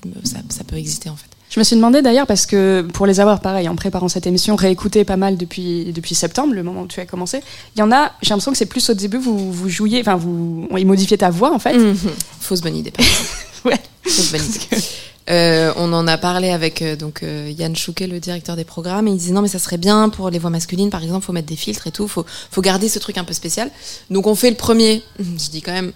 ça 0.50 0.64
peut 0.66 0.76
exister 0.76 1.10
en 1.10 1.16
fait. 1.16 1.30
Je 1.52 1.60
me 1.60 1.64
suis 1.66 1.76
demandé 1.76 2.02
d'ailleurs 2.02 2.26
parce 2.28 2.46
que 2.46 2.82
pour 2.94 3.06
les 3.06 3.20
avoir 3.20 3.42
pareil 3.42 3.68
en 3.68 3.76
préparant 3.76 4.08
cette 4.08 4.26
émission 4.26 4.56
réécouté 4.56 5.04
pas 5.04 5.18
mal 5.18 5.36
depuis 5.36 5.92
depuis 5.94 6.16
septembre 6.16 6.54
le 6.54 6.64
moment 6.64 6.84
où 6.84 6.88
tu 6.88 7.02
as 7.02 7.06
commencé 7.06 7.42
il 7.76 7.80
y 7.80 7.82
en 7.84 7.92
a 7.92 8.14
j'ai 8.22 8.30
l'impression 8.30 8.52
que 8.54 8.58
c'est 8.58 8.66
plus 8.66 8.90
au 8.90 8.94
début 8.94 9.18
vous 9.18 9.52
vous 9.52 9.68
jouiez 9.70 10.00
enfin 10.00 10.16
vous 10.16 10.68
on 10.72 10.86
modifiait 10.86 11.18
ta 11.18 11.30
voix 11.30 11.54
en 11.54 11.60
fait 11.60 11.78
Mhm. 11.78 11.98
Fausse 12.40 12.62
bonne 12.62 12.78
idée. 12.78 12.92
par. 12.92 13.06
Ouais. 13.66 13.80
Fausse 14.04 14.32
bonne 14.32 14.42
idée. 14.44 14.84
Euh, 15.30 15.72
on 15.76 15.94
en 15.94 16.08
a 16.08 16.18
parlé 16.18 16.50
avec 16.50 16.82
euh, 16.82 16.96
donc 16.96 17.22
euh, 17.22 17.54
Yann 17.56 17.76
Chouquet, 17.76 18.08
le 18.08 18.20
directeur 18.20 18.56
des 18.56 18.64
programmes, 18.64 19.08
et 19.08 19.12
il 19.12 19.18
disait 19.18 19.34
non 19.34 19.44
mais 19.44 19.48
ça 19.48 19.60
serait 19.60 19.78
bien 19.78 20.10
pour 20.10 20.32
les 20.32 20.40
voix 20.40 20.50
masculines, 20.50 20.90
par 20.90 21.04
exemple, 21.04 21.24
faut 21.26 21.32
mettre 21.32 21.48
des 21.48 21.56
filtres 21.56 21.86
et 21.86 21.92
tout, 21.92 22.08
faut 22.08 22.26
faut 22.50 22.62
garder 22.62 22.90
ce 22.90 22.98
truc 22.98 23.20
un 23.20 23.24
peu 23.24 23.34
spécial. 23.34 23.70
Donc 24.10 24.26
on 24.26 24.34
fait 24.34 24.50
le 24.50 24.56
premier. 24.56 25.04
Je 25.20 25.50
dis 25.52 25.62
quand 25.62 25.74
même 25.74 25.92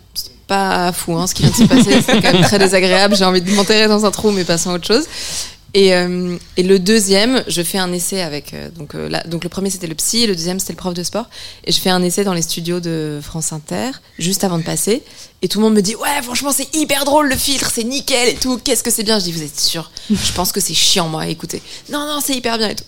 pas 0.48 0.92
fou 0.92 1.14
hein, 1.18 1.28
ce 1.28 1.34
qui 1.34 1.44
vient 1.44 1.52
de 1.52 1.56
se 1.56 1.64
passer, 1.64 2.02
c'est 2.02 2.22
quand 2.22 2.34
même 2.34 2.44
très 2.44 2.60
désagréable. 2.60 3.16
J'ai 3.16 3.26
envie 3.26 3.42
de 3.42 3.52
m'enterrer 3.52 3.88
dans 3.88 4.06
un 4.06 4.12
trou, 4.12 4.32
mais 4.32 4.44
passons 4.44 4.72
à 4.72 4.76
autre 4.76 4.88
chose. 4.88 5.06
Et, 5.78 5.94
euh, 5.94 6.38
et 6.56 6.64
le 6.64 6.80
deuxième, 6.80 7.44
je 7.50 7.62
fais 7.62 7.78
un 7.78 7.92
essai 7.92 8.22
avec 8.22 8.54
euh, 8.54 8.70
donc 8.70 8.96
euh, 8.96 9.10
donc 9.26 9.44
le 9.44 9.50
premier 9.50 9.70
c'était 9.70 9.88
le 9.88 9.96
psy, 9.96 10.26
le 10.26 10.34
deuxième 10.34 10.58
c'était 10.58 10.72
le 10.72 10.78
prof 10.78 10.94
de 10.94 11.04
sport, 11.04 11.28
et 11.66 11.74
je 11.74 11.82
fais 11.82 11.90
un 11.90 12.02
essai 12.02 12.24
dans 12.24 12.34
les 12.34 12.44
studios 12.44 12.80
de 12.80 13.20
France 13.22 13.52
Inter 13.52 13.92
juste 14.18 14.46
avant 14.46 14.58
de 14.58 14.64
passer, 14.64 15.04
et 15.42 15.50
tout 15.50 15.60
le 15.60 15.66
monde 15.66 15.74
me 15.74 15.82
dit 15.82 15.96
ouais 15.98 16.22
franchement 16.24 16.54
c'est 16.54 16.74
hyper 16.74 17.04
drôle 17.04 17.28
le 17.28 17.36
filtre, 17.36 17.70
c'est 17.74 17.84
nickel 17.84 18.30
et 18.30 18.36
tout, 18.36 18.58
qu'est-ce 18.58 18.84
que 18.84 18.90
c'est 18.90 19.04
bien, 19.04 19.20
je 19.20 19.26
dis 19.26 19.34
vous 19.34 19.44
êtes 19.44 19.60
sûr? 19.60 19.92
Je 20.10 20.32
pense 20.32 20.54
que 20.54 20.62
c'est 20.62 20.74
chiant 20.74 21.10
moi 21.10 21.24
à 21.24 21.28
écouter. 21.28 21.62
Non 21.92 22.06
non 22.08 22.22
c'est 22.24 22.36
hyper 22.36 22.58
bien 22.58 22.70
et 22.70 22.76
tout. 22.76 22.86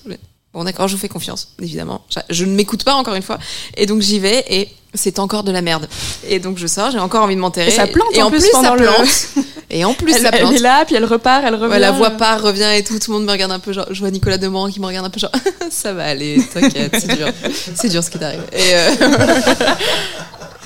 Bon 0.57 0.63
d'accord, 0.63 0.87
je 0.87 0.95
vous 0.95 0.99
fais 0.99 1.07
confiance 1.07 1.49
évidemment. 1.61 2.01
Je, 2.31 2.43
ne 2.43 2.55
m'écoute 2.55 2.83
pas 2.83 2.95
encore 2.95 3.13
une 3.13 3.21
fois, 3.21 3.37
et 3.75 3.85
donc 3.85 4.01
j'y 4.01 4.17
vais 4.17 4.43
et 4.49 4.69
c'est 4.95 5.19
encore 5.19 5.43
de 5.43 5.51
la 5.51 5.61
merde. 5.61 5.87
Et 6.27 6.39
donc 6.39 6.57
je 6.57 6.65
sors, 6.65 6.89
j'ai 6.89 6.97
encore 6.97 7.21
envie 7.21 7.35
de 7.35 7.39
m'enterrer. 7.39 7.67
Et 7.67 7.71
ça 7.71 7.85
plante 7.85 8.07
et 8.11 8.23
en 8.23 8.31
plus 8.31 8.39
plus, 8.39 8.49
ça 8.49 8.75
le- 8.75 8.85
plante. 8.85 9.27
Et 9.69 9.85
en 9.85 9.93
plus 9.93 10.13
elle, 10.15 10.21
ça 10.23 10.29
elle 10.33 10.39
plante. 10.39 10.53
est 10.55 10.59
là 10.59 10.83
puis 10.85 10.95
elle 10.95 11.05
repart 11.05 11.43
elle 11.45 11.53
revient 11.53 11.73
Ouais, 11.73 11.77
la 11.77 11.91
voix 11.91 12.09
part, 12.09 12.41
revient 12.41 12.71
et 12.75 12.83
tout. 12.83 12.97
Tout 12.97 13.11
le 13.11 13.17
monde 13.17 13.27
me 13.27 13.31
regarde 13.31 13.51
un 13.51 13.59
peu, 13.59 13.71
genre, 13.71 13.85
je 13.91 13.99
vois 13.99 14.09
Nicolas 14.09 14.39
Demorand 14.39 14.71
qui 14.71 14.79
me 14.79 14.87
regarde 14.87 15.05
un 15.05 15.11
peu, 15.11 15.19
genre, 15.19 15.31
ça 15.69 15.93
va 15.93 16.05
aller, 16.05 16.41
t'inquiète, 16.51 16.95
c'est 16.99 17.15
dur. 17.15 17.27
C'est 17.75 17.89
dur 17.89 18.03
ce 18.03 18.09
qui 18.09 18.17
t'arrive. 18.17 18.41
Et, 18.51 18.73
euh, 18.73 18.95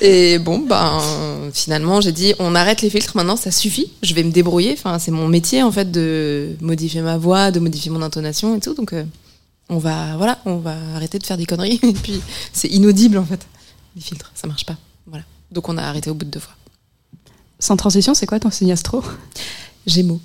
et 0.00 0.38
bon, 0.38 0.60
ben, 0.60 1.00
finalement, 1.52 2.00
j'ai 2.00 2.12
dit, 2.12 2.32
on 2.38 2.54
arrête 2.54 2.80
les 2.80 2.88
filtres 2.88 3.14
maintenant, 3.16 3.36
ça 3.36 3.50
suffit. 3.50 3.90
Je 4.02 4.14
vais 4.14 4.22
me 4.22 4.30
débrouiller. 4.30 4.72
Enfin, 4.72 4.98
c'est 4.98 5.10
mon 5.10 5.28
métier, 5.28 5.62
en 5.62 5.72
fait, 5.72 5.90
de 5.90 6.56
modifier 6.60 7.02
ma 7.02 7.18
voix, 7.18 7.50
de 7.50 7.60
modifier 7.60 7.90
mon 7.90 8.00
intonation 8.02 8.56
et 8.56 8.60
tout. 8.60 8.74
Donc, 8.74 8.92
euh, 8.92 9.02
on 9.72 9.78
va, 9.78 10.16
voilà, 10.18 10.38
on 10.44 10.56
va 10.56 10.74
arrêter 10.94 11.18
de 11.18 11.24
faire 11.24 11.36
des 11.38 11.46
conneries. 11.46 11.80
Et 11.82 11.92
puis, 11.94 12.20
c'est 12.52 12.68
inaudible, 12.68 13.18
en 13.18 13.24
fait. 13.24 13.40
Les 13.96 14.02
filtres, 14.02 14.30
ça 14.34 14.46
marche 14.46 14.64
pas. 14.66 14.76
Voilà. 15.06 15.24
Donc, 15.50 15.68
on 15.68 15.76
a 15.78 15.82
arrêté 15.82 16.10
au 16.10 16.14
bout 16.14 16.24
de 16.26 16.30
deux 16.30 16.40
fois. 16.40 16.54
sans 17.58 17.76
transition 17.76 18.14
c'est 18.14 18.26
quoi 18.26 18.38
ton 18.40 18.50
signe 18.50 18.72
astro? 18.72 19.02
Gémeaux. 19.86 20.20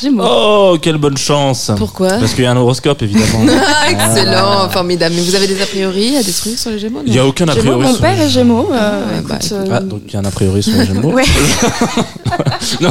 Gémeaux. 0.00 0.24
Oh, 0.26 0.78
quelle 0.80 0.96
bonne 0.96 1.18
chance 1.18 1.70
Pourquoi? 1.76 2.08
Parce 2.08 2.32
qu'il 2.32 2.44
y 2.44 2.46
a 2.46 2.52
un 2.52 2.56
horoscope, 2.56 3.02
évidemment. 3.02 3.44
Ah, 3.84 3.90
Excellent, 3.90 4.70
formidable. 4.70 5.14
Mais 5.14 5.20
vous 5.22 5.34
avez 5.34 5.46
des 5.46 5.60
a 5.60 5.66
priori, 5.66 6.16
a 6.16 6.22
des 6.22 6.32
trucs 6.32 6.56
sur 6.58 6.70
les 6.70 6.78
Gémeaux? 6.78 7.02
Il 7.04 7.12
y 7.14 7.18
a 7.18 7.26
aucun 7.26 7.46
a 7.48 7.52
Gémeaux, 7.54 7.72
priori. 7.72 7.86
mon 7.88 7.92
sur- 7.92 8.00
père 8.00 8.18
est 8.20 8.28
Gémeaux. 8.30 8.68
euh, 8.72 9.18
écoute, 9.20 9.28
bah, 9.28 9.38
euh, 9.52 9.66
Ah, 9.70 9.80
donc 9.80 10.02
il 10.06 10.12
y 10.14 10.16
a 10.16 10.20
un 10.20 10.24
a 10.24 10.30
priori 10.30 10.62
sur 10.62 10.72
les 10.78 10.86
Gémeaux. 10.86 11.12
Ouais. 11.12 11.24
non. 12.80 12.90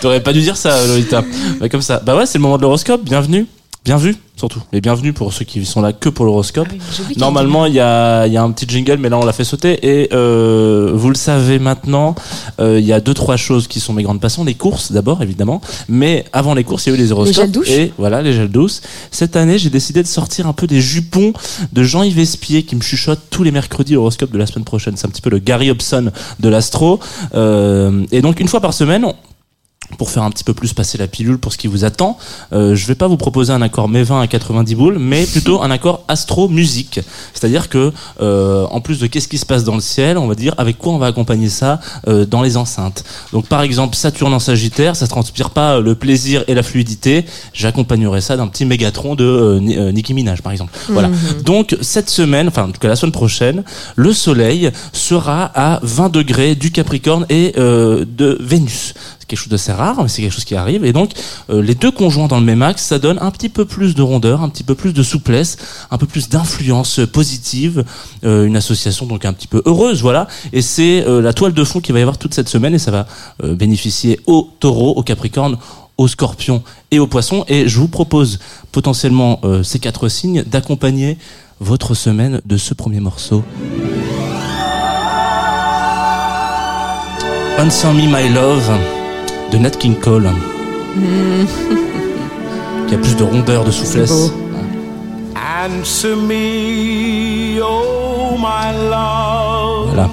T'aurais 0.00 0.22
pas 0.22 0.32
dû 0.32 0.40
dire 0.40 0.56
ça, 0.56 0.86
Lolita. 0.86 1.22
Bah, 1.60 1.68
comme 1.68 1.82
ça. 1.82 2.00
Bah 2.04 2.16
ouais, 2.16 2.24
c'est 2.26 2.38
le 2.38 2.42
moment 2.42 2.56
de 2.56 2.62
l'horoscope. 2.62 3.02
Bienvenue. 3.04 3.46
Bien 3.86 3.98
vu, 3.98 4.16
surtout. 4.34 4.60
Et 4.72 4.80
bienvenue 4.80 5.12
pour 5.12 5.32
ceux 5.32 5.44
qui 5.44 5.64
sont 5.64 5.80
là 5.80 5.92
que 5.92 6.08
pour 6.08 6.24
l'horoscope. 6.24 6.66
Ah 6.72 7.02
oui, 7.08 7.14
Normalement, 7.18 7.66
il 7.66 7.74
y 7.74 7.78
a, 7.78 8.26
il 8.26 8.32
y 8.32 8.36
a 8.36 8.42
un 8.42 8.50
petit 8.50 8.66
jingle, 8.68 8.96
mais 8.98 9.08
là, 9.08 9.16
on 9.16 9.24
l'a 9.24 9.32
fait 9.32 9.44
sauter. 9.44 9.78
Et 9.86 10.08
euh, 10.12 10.90
vous 10.92 11.08
le 11.08 11.14
savez 11.14 11.60
maintenant, 11.60 12.16
euh, 12.58 12.80
il 12.80 12.84
y 12.84 12.92
a 12.92 12.98
deux, 12.98 13.14
trois 13.14 13.36
choses 13.36 13.68
qui 13.68 13.78
sont 13.78 13.92
mes 13.92 14.02
grandes 14.02 14.20
passions. 14.20 14.42
Les 14.42 14.54
courses, 14.54 14.90
d'abord, 14.90 15.22
évidemment. 15.22 15.60
Mais 15.88 16.24
avant 16.32 16.54
les 16.54 16.64
courses, 16.64 16.86
il 16.86 16.88
y 16.88 16.92
a 16.96 16.98
eu 16.98 17.00
les 17.00 17.12
horoscopes. 17.12 17.48
douches. 17.52 17.70
Et 17.70 17.92
voilà, 17.96 18.22
les 18.22 18.32
gels 18.32 18.50
douces. 18.50 18.82
Cette 19.12 19.36
année, 19.36 19.56
j'ai 19.56 19.70
décidé 19.70 20.02
de 20.02 20.08
sortir 20.08 20.48
un 20.48 20.52
peu 20.52 20.66
des 20.66 20.80
jupons 20.80 21.32
de 21.72 21.82
Jean-Yves 21.84 22.18
Espier 22.18 22.64
qui 22.64 22.74
me 22.74 22.80
chuchote 22.80 23.20
tous 23.30 23.44
les 23.44 23.52
mercredis 23.52 23.94
l'horoscope 23.94 24.32
de 24.32 24.38
la 24.38 24.46
semaine 24.46 24.64
prochaine. 24.64 24.96
C'est 24.96 25.06
un 25.06 25.10
petit 25.10 25.22
peu 25.22 25.30
le 25.30 25.38
Gary 25.38 25.70
Hobson 25.70 26.10
de 26.40 26.48
l'astro. 26.48 26.98
Euh, 27.36 28.04
et 28.10 28.20
donc, 28.20 28.40
une 28.40 28.48
fois 28.48 28.60
par 28.60 28.74
semaine, 28.74 29.06
pour 29.98 30.10
faire 30.10 30.22
un 30.24 30.30
petit 30.30 30.44
peu 30.44 30.52
plus 30.52 30.72
passer 30.72 30.98
la 30.98 31.06
pilule 31.06 31.38
pour 31.38 31.52
ce 31.52 31.58
qui 31.58 31.68
vous 31.68 31.84
attend, 31.84 32.18
euh, 32.52 32.74
je 32.74 32.86
vais 32.86 32.94
pas 32.94 33.06
vous 33.08 33.16
proposer 33.16 33.52
un 33.52 33.62
accord 33.62 33.88
Mévin 33.88 34.20
à 34.20 34.26
90 34.26 34.74
boules, 34.74 34.98
mais 34.98 35.24
plutôt 35.26 35.62
un 35.62 35.70
accord 35.70 36.04
astro-musique. 36.08 37.00
C'est-à-dire 37.32 37.68
que, 37.68 37.92
euh, 38.20 38.66
en 38.70 38.80
plus 38.80 38.98
de 38.98 39.06
qu'est-ce 39.06 39.28
qui 39.28 39.38
se 39.38 39.46
passe 39.46 39.64
dans 39.64 39.74
le 39.74 39.80
ciel, 39.80 40.18
on 40.18 40.26
va 40.26 40.34
dire 40.34 40.54
avec 40.58 40.76
quoi 40.78 40.92
on 40.92 40.98
va 40.98 41.06
accompagner 41.06 41.48
ça 41.48 41.80
euh, 42.08 42.26
dans 42.26 42.42
les 42.42 42.56
enceintes. 42.56 43.04
Donc 43.32 43.46
par 43.46 43.62
exemple, 43.62 43.96
Saturne 43.96 44.34
en 44.34 44.38
Sagittaire, 44.38 44.96
ça 44.96 45.06
transpire 45.06 45.50
pas 45.50 45.80
le 45.80 45.94
plaisir 45.94 46.44
et 46.48 46.54
la 46.54 46.62
fluidité. 46.62 47.24
J'accompagnerai 47.54 48.20
ça 48.20 48.36
d'un 48.36 48.48
petit 48.48 48.64
mégatron 48.64 49.14
de 49.14 49.24
euh, 49.24 49.60
Ni- 49.60 49.76
euh, 49.78 49.92
Nicki 49.92 50.14
Minaj, 50.14 50.42
par 50.42 50.52
exemple. 50.52 50.72
Voilà. 50.88 51.10
Donc 51.44 51.76
cette 51.80 52.10
semaine, 52.10 52.48
enfin 52.48 52.64
en 52.64 52.72
tout 52.72 52.80
cas 52.80 52.88
la 52.88 52.96
semaine 52.96 53.12
prochaine, 53.12 53.62
le 53.94 54.12
Soleil 54.12 54.70
sera 54.92 55.44
à 55.54 55.80
20 55.82 56.10
degrés 56.10 56.54
du 56.54 56.70
Capricorne 56.70 57.24
et 57.28 57.54
euh, 57.56 58.04
de 58.06 58.36
Vénus. 58.40 58.94
Quelque 59.28 59.38
chose 59.38 59.48
d'assez 59.48 59.72
rare, 59.72 60.02
mais 60.02 60.08
c'est 60.08 60.22
quelque 60.22 60.34
chose 60.34 60.44
qui 60.44 60.54
arrive. 60.54 60.84
Et 60.84 60.92
donc 60.92 61.12
euh, 61.50 61.60
les 61.62 61.74
deux 61.74 61.90
conjoints 61.90 62.28
dans 62.28 62.38
le 62.38 62.44
même 62.44 62.62
axe, 62.62 62.82
ça 62.82 62.98
donne 62.98 63.18
un 63.20 63.30
petit 63.30 63.48
peu 63.48 63.64
plus 63.64 63.94
de 63.94 64.02
rondeur, 64.02 64.42
un 64.42 64.48
petit 64.48 64.62
peu 64.62 64.74
plus 64.74 64.92
de 64.92 65.02
souplesse, 65.02 65.56
un 65.90 65.98
peu 65.98 66.06
plus 66.06 66.28
d'influence 66.28 67.00
positive, 67.12 67.84
euh, 68.24 68.46
une 68.46 68.56
association 68.56 69.06
donc 69.06 69.24
un 69.24 69.32
petit 69.32 69.48
peu 69.48 69.62
heureuse, 69.66 70.02
voilà. 70.02 70.28
Et 70.52 70.62
c'est 70.62 71.04
euh, 71.06 71.20
la 71.20 71.32
toile 71.32 71.52
de 71.52 71.64
fond 71.64 71.80
qui 71.80 71.92
va 71.92 71.98
y 71.98 72.02
avoir 72.02 72.18
toute 72.18 72.34
cette 72.34 72.48
semaine 72.48 72.74
et 72.74 72.78
ça 72.78 72.90
va 72.90 73.06
euh, 73.42 73.54
bénéficier 73.54 74.20
au 74.26 74.50
Taureau, 74.60 74.94
au 74.94 75.02
Capricorne, 75.02 75.58
aux 75.98 76.08
Scorpions 76.08 76.62
et 76.90 76.98
aux 76.98 77.06
Poissons. 77.06 77.44
Et 77.48 77.68
je 77.68 77.78
vous 77.78 77.88
propose 77.88 78.38
potentiellement 78.72 79.40
euh, 79.44 79.62
ces 79.62 79.78
quatre 79.78 80.08
signes 80.08 80.42
d'accompagner 80.42 81.18
votre 81.60 81.94
semaine 81.94 82.40
de 82.44 82.56
ce 82.56 82.74
premier 82.74 83.00
morceau. 83.00 83.42
Answer 87.58 87.92
Me 87.94 88.06
My 88.06 88.28
Love 88.32 88.70
de 89.52 89.58
Nat 89.58 89.70
King 89.70 89.94
Cole. 89.96 90.30
Qui 92.88 92.94
a 92.94 92.98
plus 92.98 93.16
de 93.16 93.24
rondeur, 93.24 93.64
de 93.64 93.70
souplesse. 93.70 94.32
Answer 95.34 96.16
me, 96.16 97.60
oh 97.62 98.36
my 98.38 98.72
love. 98.90 99.86
Voilà. 99.94 100.08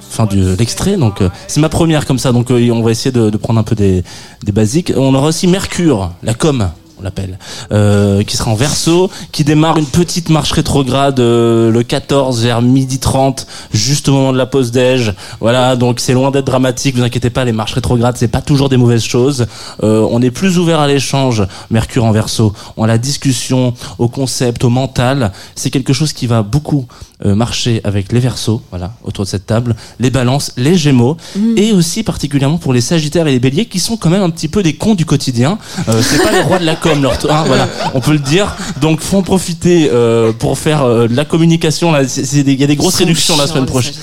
Fin 0.00 0.26
de 0.26 0.56
l'extrait, 0.58 0.96
donc 0.96 1.20
euh, 1.20 1.28
c'est 1.46 1.60
ma 1.60 1.68
première 1.68 2.06
comme 2.06 2.18
ça, 2.18 2.32
donc 2.32 2.50
euh, 2.50 2.70
on 2.70 2.82
va 2.82 2.90
essayer 2.90 3.12
de, 3.12 3.30
de 3.30 3.36
prendre 3.36 3.60
un 3.60 3.62
peu 3.62 3.74
des, 3.74 4.02
des 4.42 4.52
basiques. 4.52 4.92
On 4.96 5.14
aura 5.14 5.28
aussi 5.28 5.46
Mercure, 5.46 6.10
la 6.22 6.34
com, 6.34 6.70
on 7.00 7.02
l'appelle, 7.02 7.38
euh, 7.72 8.22
qui 8.22 8.36
sera 8.36 8.50
en 8.50 8.54
verso, 8.54 9.10
qui 9.32 9.44
démarre 9.44 9.78
une 9.78 9.86
petite 9.86 10.28
marche 10.28 10.52
rétrograde 10.52 11.18
euh, 11.18 11.70
le 11.70 11.82
14 11.82 12.42
vers 12.42 12.62
midi 12.62 12.98
30, 12.98 13.46
juste 13.72 14.08
au 14.08 14.12
moment 14.12 14.32
de 14.32 14.38
la 14.38 14.46
pause 14.46 14.70
déj. 14.70 15.14
Voilà, 15.40 15.76
donc 15.76 16.00
c'est 16.00 16.12
loin 16.12 16.30
d'être 16.30 16.44
dramatique, 16.44 16.96
vous 16.96 17.02
inquiétez 17.02 17.30
pas, 17.30 17.44
les 17.44 17.52
marches 17.52 17.74
rétrogrades 17.74 18.16
c'est 18.16 18.28
pas 18.28 18.42
toujours 18.42 18.68
des 18.68 18.76
mauvaises 18.76 19.02
choses. 19.02 19.46
Euh, 19.82 20.06
on 20.10 20.20
est 20.22 20.30
plus 20.30 20.58
ouvert 20.58 20.80
à 20.80 20.86
l'échange, 20.86 21.42
Mercure 21.70 22.04
en 22.04 22.12
verso, 22.12 22.52
on 22.76 22.84
a 22.84 22.86
la 22.86 22.98
discussion, 22.98 23.74
au 23.98 24.08
concept, 24.08 24.64
au 24.64 24.68
mental. 24.68 25.32
C'est 25.54 25.70
quelque 25.70 25.92
chose 25.92 26.12
qui 26.12 26.26
va 26.26 26.42
beaucoup 26.42 26.86
euh, 27.26 27.34
marcher 27.34 27.82
avec 27.84 28.12
les 28.12 28.20
versos, 28.20 28.62
voilà, 28.70 28.94
autour 29.04 29.24
de 29.24 29.28
cette 29.28 29.44
table, 29.44 29.76
les 29.98 30.08
balances, 30.08 30.52
les 30.56 30.74
gémeaux, 30.74 31.18
et 31.54 31.72
aussi 31.72 32.02
particulièrement 32.02 32.56
pour 32.56 32.72
les 32.72 32.80
sagittaires 32.80 33.26
et 33.26 33.32
les 33.32 33.38
béliers 33.38 33.66
qui 33.66 33.78
sont 33.78 33.98
quand 33.98 34.08
même 34.08 34.22
un 34.22 34.30
petit 34.30 34.48
peu 34.48 34.62
des 34.62 34.72
cons 34.72 34.94
du 34.94 35.04
quotidien. 35.04 35.58
Euh, 35.90 36.00
c'est 36.02 36.22
pas 36.22 36.32
les 36.32 36.40
rois 36.40 36.58
de 36.58 36.64
la 36.64 36.76
com, 36.76 36.89
leur 36.94 37.16
voilà, 37.46 37.68
on 37.94 38.00
peut 38.00 38.12
le 38.12 38.18
dire. 38.18 38.56
Donc 38.80 39.00
faut 39.00 39.18
en 39.18 39.22
profiter 39.22 39.90
euh, 39.92 40.32
pour 40.32 40.58
faire 40.58 40.82
euh, 40.84 41.08
de 41.08 41.14
la 41.14 41.24
communication. 41.24 41.92
Là, 41.92 42.02
il 42.02 42.60
y 42.60 42.64
a 42.64 42.66
des 42.66 42.76
grosses 42.76 42.96
réductions 42.96 43.36
la 43.36 43.46
semaine 43.46 43.66
prochaine. 43.66 43.94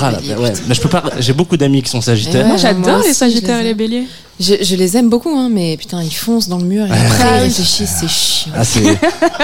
Ah 0.00 0.10
là, 0.10 0.18
bah 0.18 0.40
ouais. 0.40 0.50
putain. 0.52 0.62
Mais 0.68 0.74
je 0.74 0.80
peux 0.80 0.88
pas. 0.88 1.04
J'ai 1.18 1.32
beaucoup 1.32 1.56
d'amis 1.56 1.82
qui 1.82 1.90
sont 1.90 2.00
sagittaires. 2.00 2.42
Ouais. 2.42 2.48
Moi, 2.48 2.56
j'adore 2.56 3.02
les 3.02 3.14
Sagittaires 3.14 3.60
et 3.60 3.64
les 3.64 3.74
Béliers. 3.74 4.04
Je, 4.38 4.54
je 4.60 4.76
les 4.76 4.98
aime 4.98 5.08
beaucoup, 5.08 5.34
hein, 5.34 5.48
mais 5.50 5.78
putain, 5.78 6.02
ils 6.02 6.14
foncent 6.14 6.48
dans 6.48 6.58
le 6.58 6.64
mur 6.64 6.86
et 6.86 6.90
après 6.90 7.38
ils 7.38 7.42
réfléchissent, 7.44 7.96
c'est 8.00 8.08
chiant. 8.08 8.52
Ah, 8.54 8.64
c'est 8.64 8.98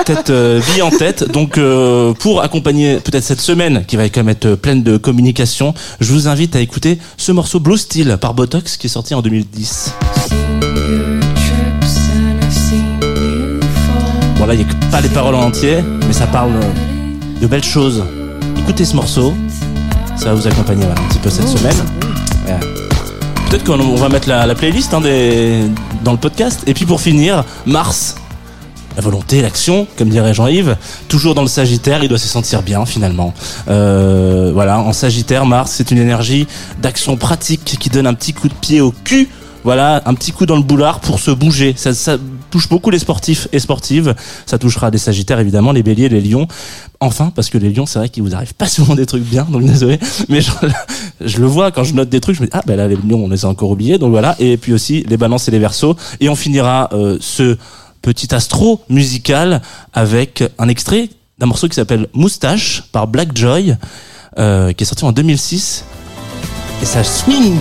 tête 0.05 0.29
euh, 0.29 0.61
vie 0.75 0.83
en 0.83 0.91
tête. 0.91 1.31
Donc 1.31 1.57
euh, 1.57 2.13
pour 2.13 2.43
accompagner 2.43 2.97
peut-être 3.01 3.25
cette 3.25 3.41
semaine 3.41 3.85
qui 3.87 3.97
va 3.97 4.05
quand 4.11 4.21
même 4.21 4.29
être 4.29 4.55
pleine 4.55 4.83
de 4.83 4.99
communication, 4.99 5.73
je 6.01 6.13
vous 6.13 6.29
invite 6.29 6.57
à 6.57 6.61
écouter 6.61 6.99
ce 7.17 7.33
morceau 7.33 7.59
Blue 7.59 7.79
Steel 7.79 8.19
par 8.21 8.35
Botox 8.35 8.77
qui 8.77 8.89
est 8.89 8.91
sorti 8.91 9.15
en 9.15 9.23
2010. 9.23 9.93
Bon 14.43 14.49
là 14.49 14.55
il 14.55 14.67
n'y 14.67 14.73
a 14.73 14.91
pas 14.91 15.01
les 15.01 15.09
paroles 15.09 15.37
en 15.37 15.43
entier, 15.45 15.85
mais 16.05 16.13
ça 16.13 16.27
parle 16.27 16.51
de 17.41 17.47
belles 17.47 17.63
choses. 17.63 18.03
Écoutez 18.59 18.85
ce 18.85 18.97
morceau, 18.97 19.35
ça 20.17 20.31
va 20.31 20.35
vous 20.35 20.49
accompagner 20.49 20.85
un 20.85 21.09
petit 21.09 21.21
peu 21.21 21.31
cette 21.31 21.47
semaine. 21.47 21.77
Ouais. 22.49 22.59
Peut-être 23.49 23.63
qu'on 23.63 23.79
on 23.79 23.95
va 23.95 24.09
mettre 24.09 24.29
la, 24.29 24.45
la 24.45 24.57
playlist 24.57 24.95
hein, 24.95 25.01
des, 25.01 25.61
dans 26.03 26.11
le 26.11 26.19
podcast. 26.19 26.65
Et 26.67 26.75
puis 26.75 26.87
pour 26.87 27.01
finir, 27.01 27.45
Mars. 27.67 28.17
La 28.97 29.03
volonté, 29.03 29.43
l'action, 29.43 29.87
comme 29.97 30.09
dirait 30.09 30.35
Jean-Yves, 30.35 30.77
toujours 31.07 31.37
dans 31.37 31.43
le 31.43 31.49
Sagittaire, 31.49 32.03
il 32.03 32.09
doit 32.09 32.19
se 32.19 32.27
sentir 32.27 32.63
bien 32.63 32.85
finalement. 32.85 33.35
Euh, 33.69 34.51
voilà, 34.53 34.81
en 34.81 34.93
Sagittaire, 34.93 35.47
Mars, 35.47 35.71
c'est 35.77 35.93
une 35.93 35.99
énergie 35.99 36.49
d'action 36.81 37.17
pratique 37.17 37.77
qui 37.79 37.91
donne 37.91 38.09
un 38.09 38.15
petit 38.15 38.33
coup 38.33 38.49
de 38.49 38.55
pied 38.55 38.81
au 38.81 38.93
cul. 39.05 39.29
Voilà, 39.63 40.03
un 40.07 40.15
petit 40.15 40.33
coup 40.33 40.47
dans 40.47 40.57
le 40.57 40.63
boulard 40.63 40.99
pour 40.99 41.21
se 41.21 41.31
bouger. 41.31 41.75
Ça, 41.77 41.95
ça 41.95 42.17
touche 42.53 42.69
beaucoup 42.69 42.91
les 42.91 43.01
sportifs 43.01 43.49
et 43.53 43.59
sportives. 43.59 44.15
Ça 44.47 44.59
touchera 44.59 44.91
des 44.91 44.99
Sagittaires 44.99 45.41
évidemment, 45.41 45.73
les 45.73 45.83
Béliers, 45.83 46.09
les 46.09 46.21
Lions. 46.21 46.47
Enfin, 47.01 47.33
parce 47.35 47.51
que 47.51 47.59
les 47.59 47.71
Lions, 47.71 47.87
c'est 47.87 47.99
vrai 47.99 48.09
qu'il 48.11 48.23
vous 48.23 48.35
arrive 48.35 48.55
pas 48.55 48.69
souvent 48.69 48.95
des 48.95 49.07
trucs 49.07 49.25
bien, 49.25 49.45
donc 49.51 49.65
désolé. 49.65 49.99
Mais 50.29 50.41
je, 50.41 51.41
le 51.41 51.47
vois 51.47 51.73
quand 51.73 51.83
je 51.83 51.95
note 51.95 52.11
des 52.11 52.21
trucs, 52.21 52.37
je 52.37 52.43
me 52.43 52.47
dis 52.47 52.53
ah 52.55 52.63
ben 52.67 52.77
là 52.77 52.87
les 52.87 52.97
Lions, 52.97 53.25
on 53.25 53.29
les 53.29 53.45
a 53.45 53.49
encore 53.49 53.71
oubliés, 53.71 53.99
donc 53.99 54.11
voilà. 54.11 54.37
Et 54.39 54.57
puis 54.57 54.73
aussi 54.73 55.05
les 55.09 55.17
Balances 55.17 55.49
et 55.49 55.51
les 55.51 55.59
Verseaux. 55.59 55.97
Et 56.21 56.29
on 56.29 56.37
finira 56.37 56.91
euh, 56.93 57.17
ce 57.21 57.57
petit 58.03 58.35
astro 58.35 58.83
musical 58.89 59.63
avec 59.95 60.45
un 60.59 60.69
extrait 60.69 61.09
d'un 61.39 61.47
morceau 61.47 61.69
qui 61.69 61.75
s'appelle 61.75 62.07
Moustache 62.13 62.85
par 62.93 63.07
Black 63.07 63.37
Joy, 63.37 63.77
euh, 64.39 64.73
qui 64.73 64.85
est 64.85 64.87
sorti 64.87 65.05
en 65.05 65.13
2006. 65.13 65.85
Et 66.83 66.85
ça 66.85 67.03
swing. 67.03 67.59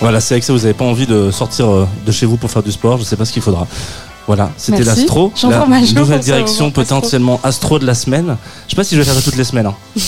Voilà, 0.00 0.20
c'est 0.20 0.34
avec 0.34 0.44
ça, 0.44 0.52
vous 0.52 0.58
n'avez 0.60 0.74
pas 0.74 0.84
envie 0.84 1.06
de 1.06 1.30
sortir 1.30 1.68
euh, 1.70 1.86
de 2.04 2.12
chez 2.12 2.26
vous 2.26 2.36
pour 2.36 2.50
faire 2.50 2.62
du 2.62 2.70
sport, 2.72 2.98
je 2.98 3.04
sais 3.04 3.16
pas 3.16 3.24
ce 3.24 3.32
qu'il 3.32 3.42
faudra. 3.42 3.66
Voilà, 4.26 4.50
c'était 4.56 4.82
l'astro, 4.82 5.32
la 5.48 5.66
nouvelle 5.94 6.18
direction 6.20 6.66
astro. 6.66 6.70
potentiellement 6.82 7.40
astro 7.44 7.78
de 7.78 7.86
la 7.86 7.94
semaine. 7.94 8.36
Je 8.66 8.70
sais 8.72 8.76
pas 8.76 8.82
si 8.84 8.94
je 8.96 9.00
vais 9.00 9.04
faire 9.06 9.14
ça 9.14 9.22
toutes 9.22 9.36
les 9.36 9.44
semaines. 9.44 9.66
hein. 9.66 9.74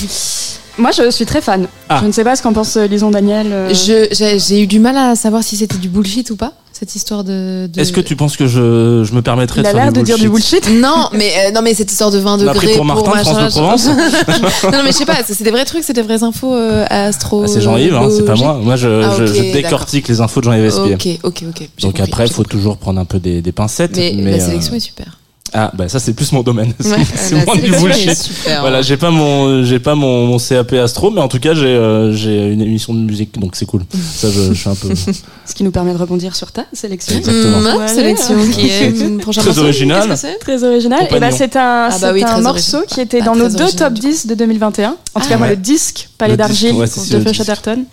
Moi, 0.79 0.91
je 0.93 1.11
suis 1.11 1.27
très 1.27 1.41
fan. 1.41 1.67
Ah. 1.89 1.99
Je 2.03 2.07
ne 2.07 2.13
sais 2.13 2.23
pas 2.23 2.37
ce 2.37 2.43
qu'en 2.43 2.53
pense 2.53 2.77
euh, 2.77 2.87
Lison 2.87 3.11
Daniel. 3.11 3.49
euh, 3.51 3.75
j'ai 3.75 4.61
eu 4.63 4.67
du 4.69 4.79
mal 4.79 4.97
à 4.97 5.17
savoir 5.17 5.43
si 5.43 5.57
c'était 5.57 5.77
du 5.79 5.89
bullshit 5.89 6.31
ou 6.31 6.37
pas, 6.37 6.53
cette 6.79 6.95
histoire 6.95 7.25
de. 7.25 7.67
de- 7.73 7.81
Est-ce 7.81 7.93
que 7.93 8.01
tu 8.01 8.15
penses 8.15 8.37
que 8.37 8.47
je, 8.47 9.03
je 9.05 9.13
me 9.13 9.21
permettrais 9.23 9.61
Il 9.61 9.65
de 9.65 9.69
a 9.69 9.73
faire 9.73 9.83
l'air 9.85 9.93
de 9.93 10.01
dire 10.03 10.17
du 10.19 10.29
bullshit. 10.29 10.69
Non, 10.81 11.09
mais 11.13 11.31
euh, 11.47 11.51
non, 11.53 11.63
mais 11.63 11.75
cette 11.75 11.91
histoire 11.91 12.11
de 12.11 12.19
20 12.19 12.31
On 12.31 12.35
a 12.49 12.53
degrés 12.53 12.67
pris 12.69 12.77
pour 12.77 12.85
Martin, 12.85 13.11
machin, 13.11 13.33
France 13.51 13.55
de 13.55 13.59
Provence. 13.61 13.87
non, 14.65 14.83
mais 14.85 14.93
je 14.93 14.97
sais 14.97 15.07
pas, 15.07 15.17
c'est 15.27 15.43
des 15.43 15.51
vrais 15.51 15.65
trucs, 15.65 15.83
c'est 15.83 15.93
des 15.93 16.03
vraies 16.03 16.23
infos 16.23 16.55
euh, 16.55 16.85
astro. 16.89 17.43
Ah, 17.45 17.49
c'est 17.49 17.61
Jean-Yves, 17.61 17.95
hein, 17.95 18.09
c'est 18.15 18.25
pas 18.25 18.35
moi. 18.37 18.61
Moi, 18.63 18.77
je, 18.77 18.89
Ah, 18.89 19.15
je- 19.19 19.25
ok, 19.25 19.29
je 19.35 19.53
décortique 19.53 20.09
les 20.09 20.21
infos 20.21 20.41
de 20.41 20.45
Jean-Yves 20.47 20.65
Espier. 20.67 20.95
Ok, 20.95 21.19
ok, 21.25 21.43
ok. 21.49 21.69
Donc 21.83 21.93
compris, 21.97 22.03
après, 22.03 22.27
il 22.27 22.31
faut 22.33 22.43
compris. 22.43 22.57
toujours 22.57 22.77
prendre 22.77 23.01
un 23.01 23.05
peu 23.05 23.19
des, 23.19 23.43
des 23.43 23.53
pincettes. 23.53 23.97
Mais, 23.97 24.13
mais, 24.17 24.31
la 24.33 24.37
euh, 24.43 24.47
sélection 24.47 24.75
est 24.75 24.81
super. 24.81 25.19
Ah, 25.55 25.71
bah 25.75 25.89
ça 25.89 25.99
c'est 25.99 26.13
plus 26.15 26.31
mon 26.33 26.43
domaine. 26.43 26.73
C'est- 26.81 26.89
Ouais, 26.91 27.05
c'est 27.15 27.35
la 27.37 27.45
moins 27.45 27.57
du 27.57 27.71
bullshit. 27.71 28.15
super. 28.17 28.61
Voilà, 28.61 28.83
j'ai 28.83 28.97
pas 28.97 29.11
mon 29.11 29.63
j'ai 29.65 29.79
pas 29.79 29.95
mon, 29.95 30.27
mon 30.27 30.39
CAP 30.39 30.73
astro, 30.75 31.11
mais 31.11 31.21
en 31.21 31.29
tout 31.29 31.39
cas 31.41 31.55
j'ai 31.55 31.67
euh, 31.67 32.13
j'ai 32.13 32.49
une 32.53 32.61
émission 32.63 32.93
de 32.95 33.01
musique, 33.01 33.39
donc 33.39 33.57
c'est 33.57 33.67
cool. 33.67 33.85
Ça, 34.15 34.29
je, 34.31 34.53
je 34.53 34.55
suis 34.55 34.69
un 34.69 34.75
peu 34.75 34.89
Ce 35.47 35.55
qui 35.55 35.65
nous 35.65 35.71
permet 35.71 35.93
de 35.93 35.99
rebondir 35.99 36.37
sur 36.37 36.53
ta 36.53 36.65
sélection. 36.73 37.17
Exactement. 37.17 37.61
Voilà. 37.61 37.89
sélection 37.89 38.35
qui 38.53 38.69
est 38.69 38.91
une 39.01 39.19
prochaine 39.19 39.43
Très 39.45 39.51
morceau. 39.51 39.63
original. 39.65 40.09
Qu'est-ce 40.09 40.23
que 40.23 40.29
c'est 40.29 40.39
Très 40.39 40.65
original. 40.65 41.09
Et 41.11 41.19
bah, 41.21 41.31
c'est 41.31 41.57
un, 41.57 41.89
Ah 41.91 41.97
bah 42.01 42.11
oui, 42.13 42.23
un 42.23 42.41
morceau 42.41 42.79
qui 42.87 43.01
était 43.01 43.21
Pas 43.21 43.25
dans 43.27 43.37
nos 43.37 43.49
deux 43.49 43.63
original, 43.63 43.91
top 43.91 43.95
du 43.95 44.01
10 44.01 44.27
de 44.27 44.35
2021. 44.35 44.97
En 45.15 45.21
tout 45.21 45.29
cas, 45.29 45.37
moi, 45.39 45.47
ouais. 45.47 45.55
le 45.55 45.61
disque, 45.61 46.09
disque, 46.21 46.37
d'argile 46.37 46.73
ouais, 46.75 46.87
de 46.87 47.21
Feu. 47.21 47.33
Chatterton. 47.33 47.85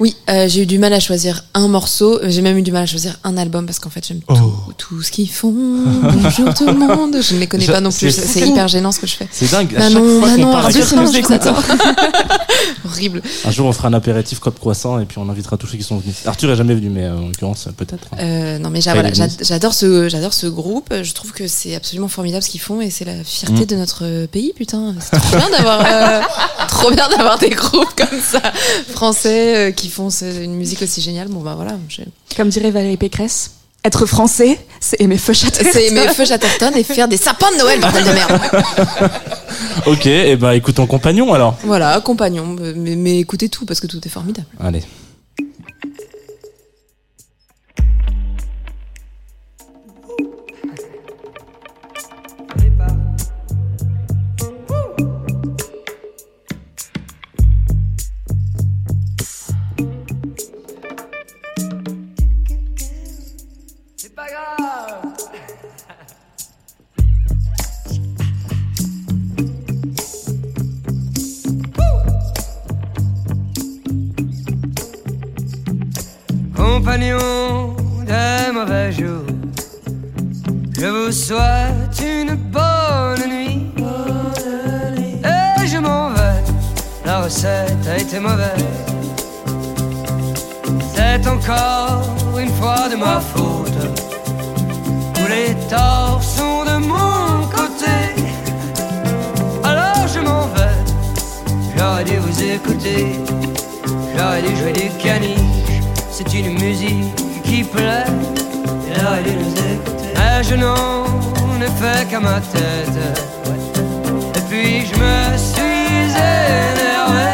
Oui, 0.00 0.14
euh, 0.30 0.46
j'ai 0.48 0.62
eu 0.62 0.66
du 0.66 0.78
mal 0.78 0.92
à 0.92 1.00
choisir 1.00 1.44
un 1.54 1.66
morceau. 1.68 2.20
J'ai 2.24 2.42
même 2.42 2.56
eu 2.58 2.62
du 2.62 2.70
mal 2.72 2.82
à 2.82 2.86
choisir 2.86 3.18
un 3.24 3.36
album 3.36 3.66
parce 3.66 3.78
qu'en 3.78 3.90
fait 3.90 4.06
j'aime 4.06 4.20
Oh. 4.28 4.34
tout, 4.34 4.52
tout 4.96 5.02
ce 5.02 5.10
qu'ils 5.10 5.28
font. 5.30 5.52
Bonjour 5.52 6.54
tout 6.54 6.66
le 6.66 6.74
monde. 6.74 6.97
Je 7.20 7.34
ne 7.34 7.40
les 7.40 7.46
connais 7.46 7.66
pas 7.66 7.80
non 7.80 7.90
plus. 7.90 8.10
c'est 8.10 8.40
hyper 8.46 8.68
gênant 8.68 8.92
ce 8.92 9.00
que 9.00 9.06
je 9.06 9.16
fais. 9.16 9.28
C'est 9.30 9.50
dingue. 9.50 9.74
À 9.76 9.78
Bah 9.78 9.84
chaque 9.90 10.02
non, 10.02 10.20
fois 10.20 10.30
qu'on 10.30 10.36
non, 10.42 10.52
parle. 10.52 10.68
Horrible. 12.84 13.22
Un 13.44 13.50
jour, 13.50 13.66
on 13.66 13.72
fera 13.72 13.88
un 13.88 13.92
apéritif 13.94 14.38
cop 14.40 14.58
croissant 14.58 14.98
et 14.98 15.04
puis 15.04 15.18
on 15.18 15.28
invitera 15.28 15.56
tous 15.56 15.66
ceux 15.66 15.76
qui 15.76 15.82
sont 15.84 15.98
venus. 15.98 16.26
Arthur 16.26 16.50
est 16.50 16.56
jamais 16.56 16.74
venu, 16.74 16.90
mais 16.90 17.04
euh, 17.04 17.16
en 17.18 17.26
l'occurrence, 17.28 17.68
peut-être. 17.76 18.08
Euh, 18.18 18.58
non 18.58 18.70
mais 18.70 18.80
voilà, 18.80 19.10
j'adore 19.42 19.74
ce 19.74 20.08
j'adore 20.08 20.34
ce 20.34 20.46
groupe. 20.46 20.92
Je 21.02 21.12
trouve 21.12 21.32
que 21.32 21.46
c'est 21.46 21.74
absolument 21.74 22.08
formidable 22.08 22.42
ce 22.42 22.50
qu'ils 22.50 22.60
font 22.60 22.80
et 22.80 22.90
c'est 22.90 23.04
la 23.04 23.22
fierté 23.24 23.62
Mm. 23.62 23.66
de 23.66 23.76
notre 23.76 24.26
pays. 24.26 24.52
Putain, 24.56 24.94
c'est 25.00 25.18
trop 25.18 25.36
bien 25.36 25.50
d'avoir 25.50 25.80
euh, 25.84 26.20
trop 26.68 26.90
bien 26.90 27.08
d'avoir 27.08 27.38
des 27.38 27.50
groupes 27.50 27.94
comme 27.96 28.20
ça 28.20 28.40
français 28.90 29.68
euh, 29.68 29.70
qui 29.72 29.88
font 29.88 30.10
ce- 30.10 30.42
une 30.42 30.54
musique 30.54 30.82
aussi 30.82 31.00
géniale. 31.00 31.28
Bon 31.28 31.40
bah 31.40 31.54
voilà, 31.56 31.76
Comme 32.36 32.48
dirait 32.48 32.70
Valérie 32.70 32.96
Pécresse, 32.96 33.52
être 33.88 34.06
français, 34.06 34.58
c'est 34.80 35.00
aimer 35.00 35.18
Feu 35.18 35.32
Chatterton. 35.32 35.70
c'est 35.72 35.86
aimer 35.86 36.06
Feu 36.14 36.24
Chatterton 36.24 36.70
et 36.76 36.84
faire 36.84 37.08
des 37.08 37.16
sapins 37.16 37.50
de 37.52 37.56
Noël 37.58 37.80
bordel 37.80 38.04
de 38.04 38.10
merde. 38.10 38.40
Ok, 39.86 40.06
et 40.06 40.36
bah 40.36 40.54
écoute 40.54 40.78
en 40.78 40.86
compagnon 40.86 41.32
alors. 41.34 41.56
Voilà, 41.64 42.00
compagnon. 42.00 42.56
Mais, 42.76 42.94
mais 42.94 43.18
écoutez 43.18 43.48
tout 43.48 43.64
parce 43.64 43.80
que 43.80 43.86
tout 43.86 44.00
est 44.04 44.10
formidable. 44.10 44.46
Allez. 44.60 44.82
Compagnons 76.88 77.76
des 78.06 78.50
mauvais 78.50 78.90
jours, 78.90 79.26
je 80.72 80.86
vous 80.86 81.12
souhaite 81.12 82.00
une 82.00 82.34
bonne 82.34 83.28
nuit. 83.28 83.66
Et 85.22 85.66
je 85.66 85.76
m'en 85.76 86.08
vais, 86.08 86.42
la 87.04 87.20
recette 87.20 87.86
a 87.86 87.98
été 87.98 88.18
mauvaise. 88.18 88.64
C'est 90.94 91.28
encore 91.28 92.04
une 92.40 92.48
fois 92.54 92.88
de 92.88 92.96
ma 92.96 93.20
faute. 93.20 93.82
Tous 95.12 95.28
les 95.28 95.54
torts 95.68 96.22
sont 96.22 96.64
de 96.64 96.78
mon 96.86 97.46
côté. 97.48 97.98
Alors 99.62 100.08
je 100.08 100.20
m'en 100.20 100.46
vais, 100.54 100.78
j'aurais 101.76 102.04
dû 102.04 102.16
vous 102.16 102.42
écouter. 102.42 103.18
J'aurais 104.16 104.40
dû 104.40 104.56
jouer 104.56 104.72
du 104.72 104.88
caniche, 104.98 105.67
c'est 106.18 106.34
une 106.34 106.58
musique 106.58 107.14
qui 107.44 107.62
plaît. 107.62 108.04
Je 110.42 110.54
n'en 110.54 111.04
ai 111.60 111.70
fait 111.80 112.08
qu'à 112.08 112.18
ma 112.18 112.40
tête. 112.40 112.98
Et 114.36 114.40
puis 114.48 114.86
je 114.86 114.94
me 115.02 115.36
suis 115.36 116.10
énervé. 116.74 117.30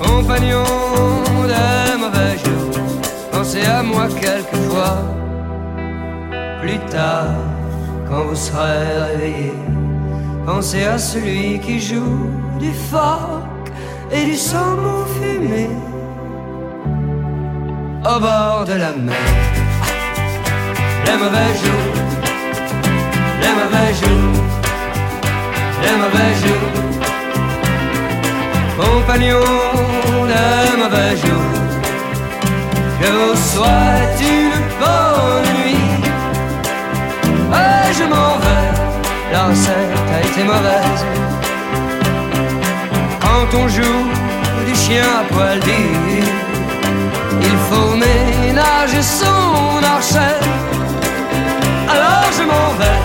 Compagnon 0.00 0.64
de 1.52 1.98
mauvais 1.98 2.38
jours, 2.44 2.80
pensez 3.32 3.64
à 3.64 3.82
moi 3.82 4.06
quelquefois. 4.08 4.98
Plus 6.62 6.78
tard, 6.90 7.34
quand 8.08 8.24
vous 8.28 8.36
serez 8.36 8.98
réveillé, 9.10 9.52
pensez 10.44 10.84
à 10.84 10.98
celui 10.98 11.58
qui 11.58 11.80
joue 11.80 12.30
du 12.60 12.72
phoque 12.72 13.72
et 14.12 14.24
du 14.24 14.36
saumon 14.36 15.04
fumé 15.18 15.68
au 18.08 18.20
bord 18.20 18.64
de 18.64 18.74
la 18.74 18.92
mer. 18.92 19.16
Les 21.06 21.16
mauvais 21.22 21.52
jours, 21.62 21.96
les 23.42 23.52
mauvais 23.58 23.92
jours, 24.00 24.42
les 25.84 25.96
mauvais 26.02 26.32
jours, 26.42 26.72
compagnons 28.78 30.24
de 30.32 30.76
mauvais 30.82 31.16
jours, 31.22 31.52
je 33.00 33.08
vous 33.16 33.36
souhaite 33.50 34.20
une 34.38 34.60
bonne 34.80 35.48
nuit. 35.58 35.86
Et 37.64 37.92
je 37.98 38.04
m'en 38.12 38.32
vais, 38.42 38.70
la 39.32 39.42
a 39.44 40.20
été 40.26 40.42
mauvaise. 40.44 41.02
Quand 43.20 43.58
on 43.58 43.68
joue 43.68 44.04
du 44.66 44.74
chien 44.74 45.04
à 45.20 45.32
poil 45.32 45.60
dur, 45.60 46.45
il 47.42 47.56
faut 47.68 47.94
ménager 47.94 49.02
son 49.02 49.82
archet. 49.84 50.38
Alors 51.88 52.28
je 52.36 52.42
m'en 52.42 52.68
vais, 52.78 53.00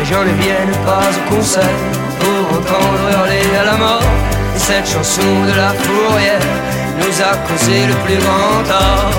et 0.00 0.04
j'en 0.04 0.24
ne 0.24 0.34
vienne 0.42 0.74
pas 0.86 1.08
au 1.10 1.34
concert 1.34 1.78
pour 2.20 2.58
entendre 2.58 3.04
hurler 3.12 3.48
à 3.60 3.64
la 3.64 3.76
mort. 3.76 4.02
Et 4.56 4.58
cette 4.58 4.88
chanson 4.88 5.30
de 5.48 5.54
la 5.56 5.70
fourrière 5.82 6.48
nous 6.98 7.22
a 7.30 7.36
causé 7.48 7.86
le 7.86 7.94
plus 8.04 8.18
grand 8.24 8.62
tort. 8.72 9.10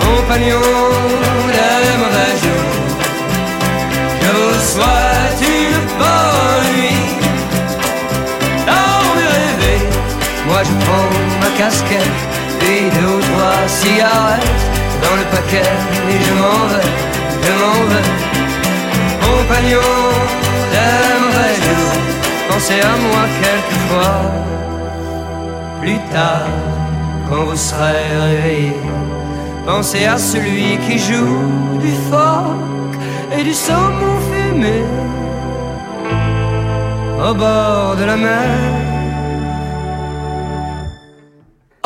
Compagnons 0.00 0.94
des 1.56 1.96
mauvais 2.02 2.34
jours, 2.42 2.72
je 4.22 4.30
vous 4.36 4.58
souhaite 4.72 5.40
une 5.42 5.86
moi 10.48 10.60
je 10.68 10.72
prends 10.84 11.08
ma 11.40 11.50
casquette 11.58 12.20
et 12.62 12.90
deux 12.96 13.12
ou 13.16 13.20
trois 13.20 13.60
cigarettes 13.66 14.64
dans 15.02 15.16
le 15.20 15.26
paquet 15.34 15.72
et 16.12 16.18
je 16.26 16.32
m'en 16.40 16.62
vais, 16.72 16.92
je 17.44 17.52
m'en 17.60 17.80
vais. 17.90 18.10
Compagnons 19.26 20.06
des 20.72 20.96
mauvais 21.22 21.54
jours, 21.64 21.98
pensez 22.48 22.80
à 22.80 22.94
moi 23.06 23.22
quelquefois. 23.42 24.18
Plus 25.80 26.00
tard, 26.12 26.48
quand 27.28 27.44
vous 27.44 27.56
serez 27.56 28.06
réveillés, 28.20 28.76
pensez 29.66 30.04
à 30.06 30.18
celui 30.18 30.78
qui 30.84 30.98
joue 30.98 31.78
du 31.80 31.92
phoque 32.10 32.96
et 33.36 33.42
du 33.42 33.54
saumon 33.54 34.16
fumé 34.28 34.82
au 37.28 37.34
bord 37.34 37.96
de 37.96 38.04
la 38.04 38.16
mer, 38.16 38.44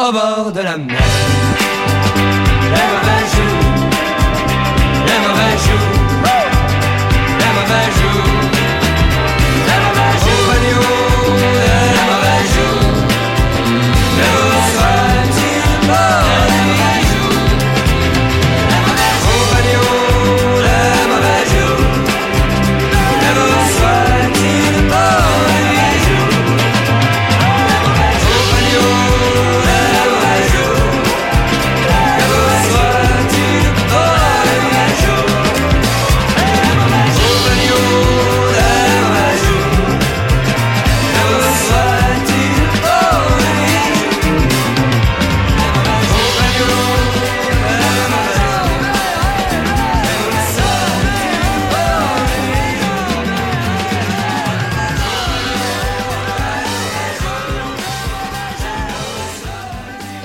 au 0.09 0.13
bord 0.13 0.53
de 0.53 0.61
la 0.61 0.77
mer. 0.77 0.99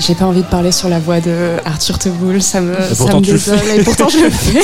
J'ai 0.08 0.14
pas 0.14 0.26
envie 0.26 0.42
de 0.44 0.48
parler 0.48 0.72
sur 0.72 0.88
la 0.88 1.00
voix 1.00 1.20
de 1.20 1.58
Arthur 1.66 1.98
Teboul, 1.98 2.40
ça 2.40 2.62
me, 2.62 2.76
ça 2.76 2.96
pourtant, 2.96 3.20
me 3.22 3.26
tu 3.26 3.32
le 3.32 3.38
désole. 3.40 3.58
fais. 3.58 3.80
Et 3.80 3.84
pourtant, 3.84 4.08
je 4.08 4.20
le 4.20 4.30
fais. 4.32 4.62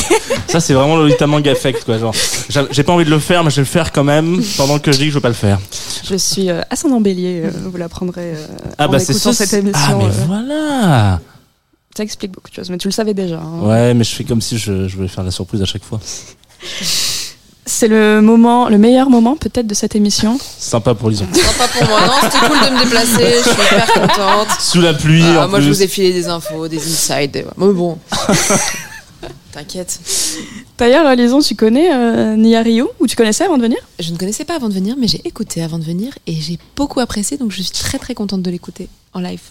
Ça, 0.48 0.60
c'est 0.60 0.74
vraiment 0.74 0.98
le 0.98 1.04
Lolita 1.04 1.26
Mang 1.26 1.48
affect, 1.50 1.84
quoi. 1.84 1.98
Genre, 1.98 2.14
j'ai 2.70 2.84
pas 2.84 2.94
envie 2.94 3.06
de 3.06 3.10
le 3.10 3.18
faire, 3.18 3.44
mais 3.44 3.50
je 3.50 3.56
vais 3.56 3.62
le 3.64 3.66
faire 3.68 3.92
quand 3.92 4.04
même, 4.04 4.40
pendant 4.56 4.78
que 4.78 4.92
je 4.92 4.98
dis 5.00 5.06
que 5.06 5.10
je 5.10 5.16
veux 5.16 5.22
pas 5.22 5.30
le 5.30 5.34
faire. 5.34 5.60
Je 6.04 6.16
suis 6.16 6.50
euh, 6.52 6.62
ascendant 6.70 7.02
bélier, 7.02 7.42
euh, 7.46 7.50
vous 7.72 7.76
l'apprendrez 7.78 8.34
euh, 8.36 8.48
Ah, 8.78 8.88
en 8.88 8.92
bah, 8.92 9.00
c'est 9.00 9.14
écoutant 9.14 9.34
ça. 9.34 9.46
cette 9.46 9.60
émission. 9.64 9.82
Ah, 9.90 9.96
mais 9.98 10.06
euh. 10.06 10.26
voilà. 10.28 11.20
Ça 11.98 12.04
explique 12.04 12.32
beaucoup 12.34 12.50
de 12.52 12.56
choses, 12.56 12.70
mais 12.70 12.78
tu 12.78 12.88
le 12.88 12.94
savais 12.94 13.16
déjà. 13.16 13.38
hein. 13.40 13.62
Ouais, 13.64 13.94
mais 13.96 14.04
je 14.04 14.14
fais 14.14 14.24
comme 14.24 14.42
si 14.42 14.60
je, 14.60 14.88
je 14.88 14.96
voulais 14.96 15.08
faire 15.08 15.24
la 15.24 15.32
surprise 15.32 15.62
à 15.64 15.66
chaque 15.66 15.84
fois. 15.84 16.00
C'est 17.74 17.88
le 17.88 18.20
moment, 18.22 18.68
le 18.68 18.78
meilleur 18.78 19.10
moment 19.10 19.38
peut-être 19.38 19.66
de 19.66 19.74
cette 19.74 19.96
émission. 19.96 20.38
Sympa 20.60 20.94
pour 20.94 21.10
Lison. 21.10 21.26
Pas 21.58 21.68
pour 21.70 21.88
moi. 21.88 22.02
Non, 22.02 22.14
c'était 22.22 22.46
cool 22.46 22.60
de 22.60 22.76
me 22.76 22.84
déplacer. 22.84 23.38
Je 23.38 23.50
suis 23.50 23.62
hyper 23.62 23.94
contente. 23.94 24.48
Sous 24.60 24.82
la 24.82 24.94
pluie, 24.94 25.24
Ah, 25.26 25.46
en 25.46 25.50
moi, 25.50 25.62
je 25.62 25.70
vous 25.70 25.82
ai 25.82 25.88
filé 25.88 26.12
des 26.12 26.28
infos, 26.28 26.68
des 26.68 26.78
insides. 26.78 27.32
des- 27.32 27.46
Mais 27.58 27.72
bon. 27.74 27.98
T'inquiète. 29.54 30.00
D'ailleurs, 30.78 31.16
Lison, 31.16 31.40
tu 31.40 31.56
connais 31.56 31.94
euh, 31.94 32.36
Nia 32.36 32.62
Ryu 32.62 32.84
ou 33.00 33.08
tu 33.08 33.16
connaissais 33.16 33.46
avant 33.46 33.58
de 33.58 33.64
venir? 33.64 33.78
Je 34.00 34.12
ne 34.12 34.18
connaissais 34.18 34.46
pas 34.46 34.56
avant 34.56 34.70
de 34.70 34.74
venir, 34.74 34.96
mais 35.00 35.08
j'ai 35.08 35.22
écouté 35.26 35.64
avant 35.64 35.80
de 35.80 35.84
venir 35.84 36.14
et 36.28 36.34
j'ai 36.36 36.60
beaucoup 36.76 37.00
apprécié, 37.00 37.38
donc 37.38 37.52
je 37.52 37.62
suis 37.62 37.72
très 37.72 38.00
très 38.00 38.14
contente 38.14 38.42
de 38.42 38.52
l'écouter 38.52 38.88
en 39.14 39.20
live. 39.22 39.42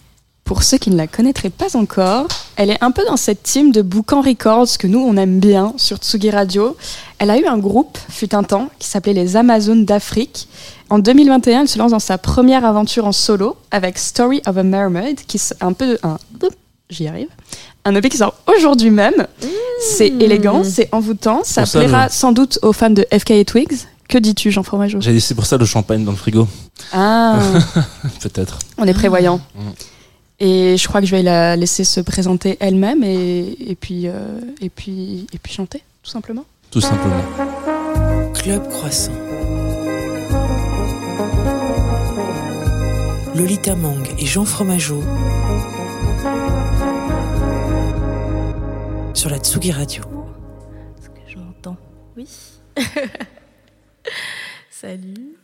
Pour 0.50 0.64
ceux 0.64 0.78
qui 0.78 0.90
ne 0.90 0.96
la 0.96 1.06
connaîtraient 1.06 1.48
pas 1.48 1.76
encore, 1.76 2.26
elle 2.56 2.70
est 2.70 2.82
un 2.82 2.90
peu 2.90 3.04
dans 3.06 3.16
cette 3.16 3.44
team 3.44 3.70
de 3.70 3.82
Boucan 3.82 4.20
Records 4.20 4.78
que 4.80 4.88
nous 4.88 4.98
on 4.98 5.16
aime 5.16 5.38
bien 5.38 5.74
sur 5.76 5.98
Tsugi 5.98 6.28
Radio. 6.28 6.76
Elle 7.20 7.30
a 7.30 7.38
eu 7.38 7.46
un 7.46 7.56
groupe, 7.56 7.96
fut 8.08 8.34
un 8.34 8.42
temps, 8.42 8.68
qui 8.80 8.88
s'appelait 8.88 9.12
les 9.12 9.36
Amazones 9.36 9.84
d'Afrique. 9.84 10.48
En 10.88 10.98
2021, 10.98 11.60
elle 11.60 11.68
se 11.68 11.78
lance 11.78 11.92
dans 11.92 12.00
sa 12.00 12.18
première 12.18 12.64
aventure 12.64 13.06
en 13.06 13.12
solo 13.12 13.58
avec 13.70 13.96
Story 13.96 14.42
of 14.44 14.56
a 14.56 14.64
Mermaid, 14.64 15.20
qui 15.24 15.36
est 15.36 15.54
un 15.60 15.72
peu 15.72 15.98
un, 16.02 16.18
j'y 16.88 17.06
arrive, 17.06 17.28
un 17.84 17.94
EP 17.94 18.08
qui 18.08 18.16
sort 18.16 18.34
aujourd'hui 18.52 18.90
même. 18.90 19.28
C'est 19.80 20.08
élégant, 20.08 20.64
c'est 20.64 20.88
envoûtant, 20.90 21.42
ça 21.44 21.60
Pour 21.60 21.70
ça, 21.70 21.78
plaira 21.78 22.08
sans 22.08 22.32
doute 22.32 22.58
aux 22.62 22.72
fans 22.72 22.90
de 22.90 23.06
FK 23.16 23.44
Twigs. 23.44 23.86
Que 24.08 24.18
dis-tu, 24.18 24.50
Jean 24.50 24.64
Fromageau? 24.64 25.00
J'ai 25.00 25.12
laissé 25.12 25.36
pour 25.36 25.46
ça 25.46 25.58
le 25.58 25.64
champagne 25.64 26.04
dans 26.04 26.10
le 26.10 26.16
frigo. 26.16 26.48
Ah, 26.92 27.38
Peut-être. 28.20 28.58
on 28.78 28.84
est 28.88 28.94
prévoyant. 28.94 29.40
Mm. 29.54 29.70
Et 30.40 30.76
je 30.78 30.88
crois 30.88 31.00
que 31.02 31.06
je 31.06 31.14
vais 31.14 31.22
la 31.22 31.54
laisser 31.54 31.84
se 31.84 32.00
présenter 32.00 32.56
elle-même 32.60 33.04
et, 33.04 33.56
et 33.60 33.74
puis 33.74 34.08
euh, 34.08 34.40
et 34.62 34.70
puis 34.70 35.26
et 35.34 35.38
puis 35.38 35.52
chanter 35.52 35.82
tout 36.02 36.10
simplement. 36.10 36.44
Tout 36.70 36.80
simplement. 36.80 37.22
Club 38.34 38.68
Croissant. 38.68 39.12
Lolita 43.34 43.74
Mang 43.74 44.02
et 44.18 44.26
Jean 44.26 44.44
Fromageau 44.44 45.02
sur 49.14 49.30
la 49.30 49.38
Tsugi 49.38 49.72
Radio. 49.72 50.02
ce 51.02 51.08
que 51.08 51.20
j'entends. 51.28 51.76
Oui. 52.16 52.26
Salut. 54.70 55.39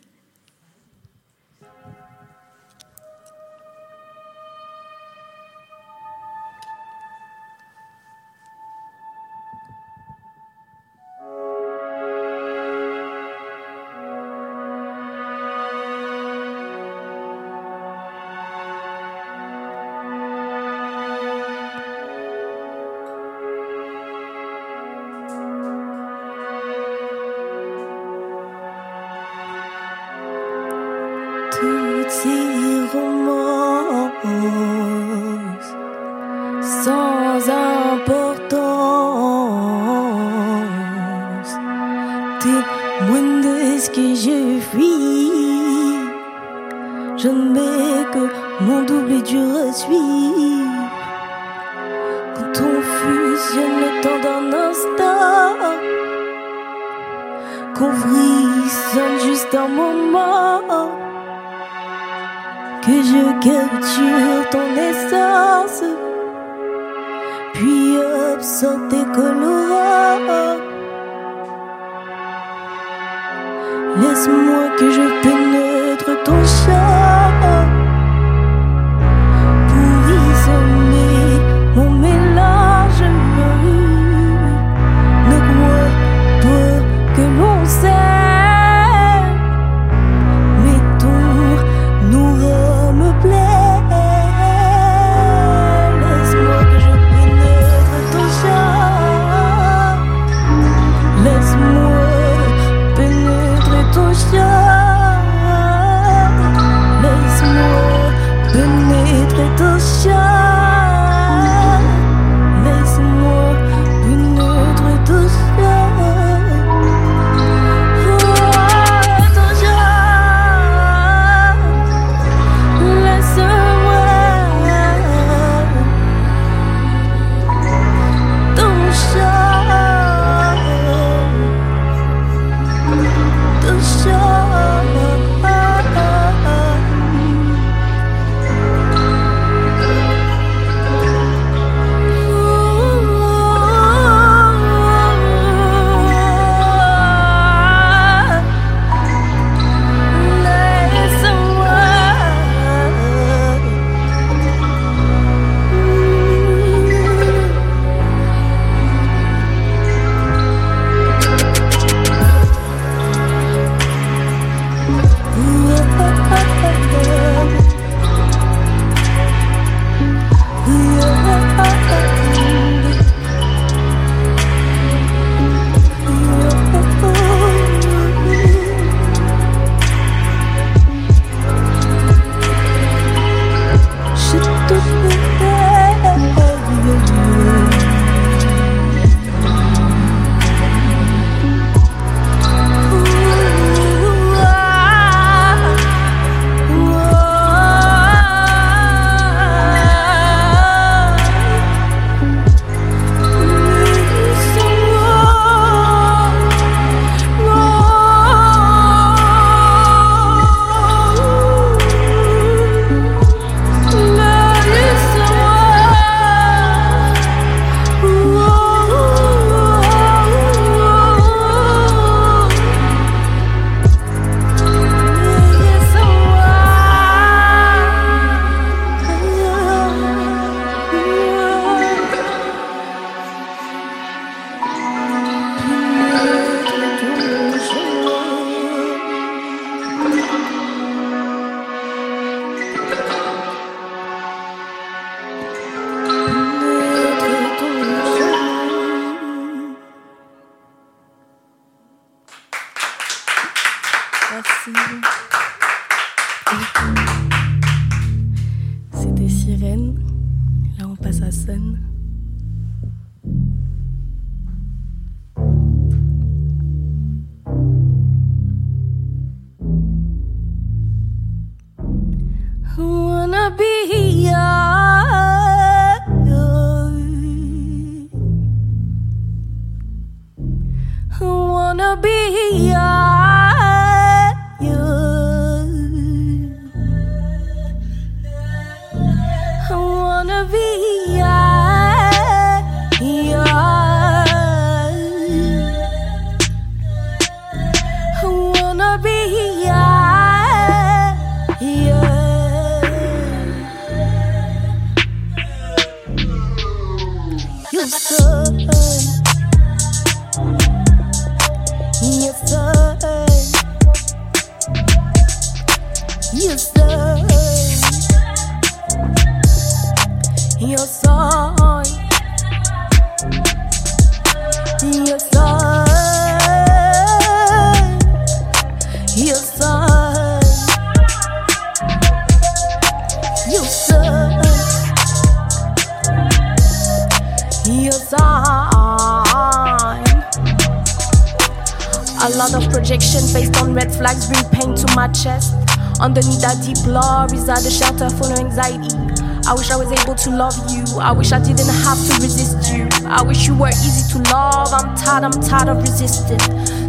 Love 350.36 350.56
you. 350.70 350.84
I 351.00 351.12
wish 351.12 351.32
I 351.32 351.40
didn't 351.42 351.72
have 351.82 351.96
to 351.96 352.12
resist 352.20 352.72
you. 352.72 352.86
I 353.06 353.22
wish 353.22 353.46
you 353.46 353.56
were 353.56 353.68
easy 353.68 354.04
to 354.12 354.30
love. 354.30 354.68
I'm 354.72 354.94
tired, 354.94 355.24
I'm 355.24 355.32
tired 355.32 355.68
of 355.68 355.78
resisting. 355.78 356.38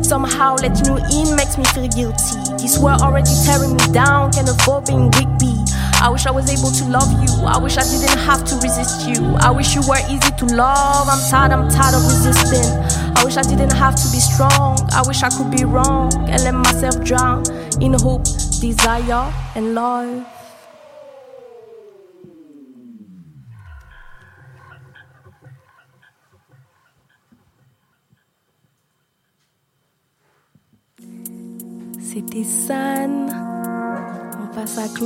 Somehow 0.03 0.55
letting 0.55 0.85
you 0.85 0.97
in 1.11 1.35
makes 1.35 1.57
me 1.57 1.63
feel 1.71 1.87
guilty. 1.87 2.35
This 2.59 2.77
world 2.77 3.01
already 3.01 3.31
tearing 3.45 3.73
me 3.73 3.87
down, 3.93 4.31
can 4.33 4.47
avoid 4.49 4.85
being 4.87 5.09
weak 5.15 5.31
be. 5.39 5.55
I 5.99 6.09
wish 6.09 6.25
I 6.27 6.31
was 6.31 6.51
able 6.51 6.71
to 6.71 6.85
love 6.91 7.09
you. 7.23 7.45
I 7.45 7.57
wish 7.57 7.77
I 7.77 7.83
didn't 7.83 8.19
have 8.19 8.43
to 8.45 8.55
resist 8.55 9.07
you. 9.07 9.23
I 9.39 9.49
wish 9.51 9.75
you 9.75 9.81
were 9.87 9.99
easy 10.11 10.31
to 10.37 10.45
love. 10.53 11.07
I'm 11.07 11.23
tired, 11.31 11.51
I'm 11.51 11.69
tired 11.69 11.95
of 11.95 12.03
resisting. 12.03 12.67
I 13.15 13.23
wish 13.23 13.37
I 13.37 13.43
didn't 13.43 13.71
have 13.71 13.95
to 13.95 14.07
be 14.11 14.19
strong. 14.19 14.77
I 14.91 15.03
wish 15.07 15.23
I 15.23 15.29
could 15.29 15.51
be 15.51 15.63
wrong 15.63 16.13
and 16.29 16.43
let 16.43 16.53
myself 16.53 17.03
drown 17.03 17.43
in 17.81 17.93
hope, 17.93 18.25
desire, 18.59 19.31
and 19.55 19.73
love. 19.73 20.36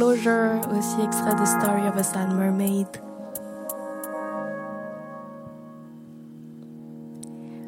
Closure, 0.01 0.59
aussi 0.71 0.99
extrait 1.03 1.35
de 1.35 1.45
Story 1.45 1.87
of 1.87 1.95
a 1.95 2.03
Sad 2.03 2.31
Mermaid. 2.31 2.87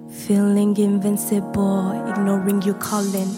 Feeling 0.09 0.75
invincible, 0.79 1.91
ignoring 2.09 2.63
your 2.63 2.73
calling. 2.79 3.29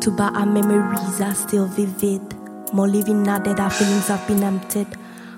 Too 0.00 0.10
bad 0.10 0.34
our 0.34 0.44
memories 0.44 1.20
are 1.20 1.36
still 1.36 1.66
vivid. 1.66 2.20
More 2.72 2.88
living 2.88 3.22
now 3.22 3.38
that 3.38 3.60
our 3.60 3.70
feelings 3.70 4.08
have 4.08 4.26
been 4.26 4.42
emptied. 4.42 4.88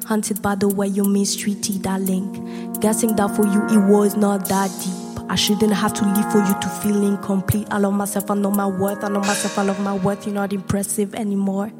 Haunted 0.07 0.41
by 0.41 0.55
the 0.55 0.69
way 0.69 0.87
you 0.87 1.05
mistreated, 1.05 1.83
darling. 1.83 2.73
Guessing 2.81 3.17
that 3.17 3.37
for 3.37 3.45
you 3.45 3.67
it 3.67 3.87
was 3.87 4.17
not 4.17 4.49
that 4.49 4.71
deep. 4.83 5.31
I 5.31 5.35
shouldn't 5.35 5.75
have 5.75 5.93
to 5.93 6.07
live 6.07 6.33
for 6.33 6.39
you 6.39 6.55
to 6.59 6.69
feel 6.81 7.07
incomplete. 7.07 7.69
I 7.71 7.77
love 7.81 7.93
myself, 7.93 8.31
I 8.31 8.35
know 8.35 8.51
my 8.51 8.67
worth. 8.67 9.05
I 9.05 9.09
know 9.09 9.21
myself, 9.21 9.59
I 9.59 9.63
love 9.63 9.81
my 9.81 9.95
worth. 9.95 10.25
You're 10.25 10.35
not 10.35 10.55
impressive 10.55 11.15
anymore. 11.15 11.71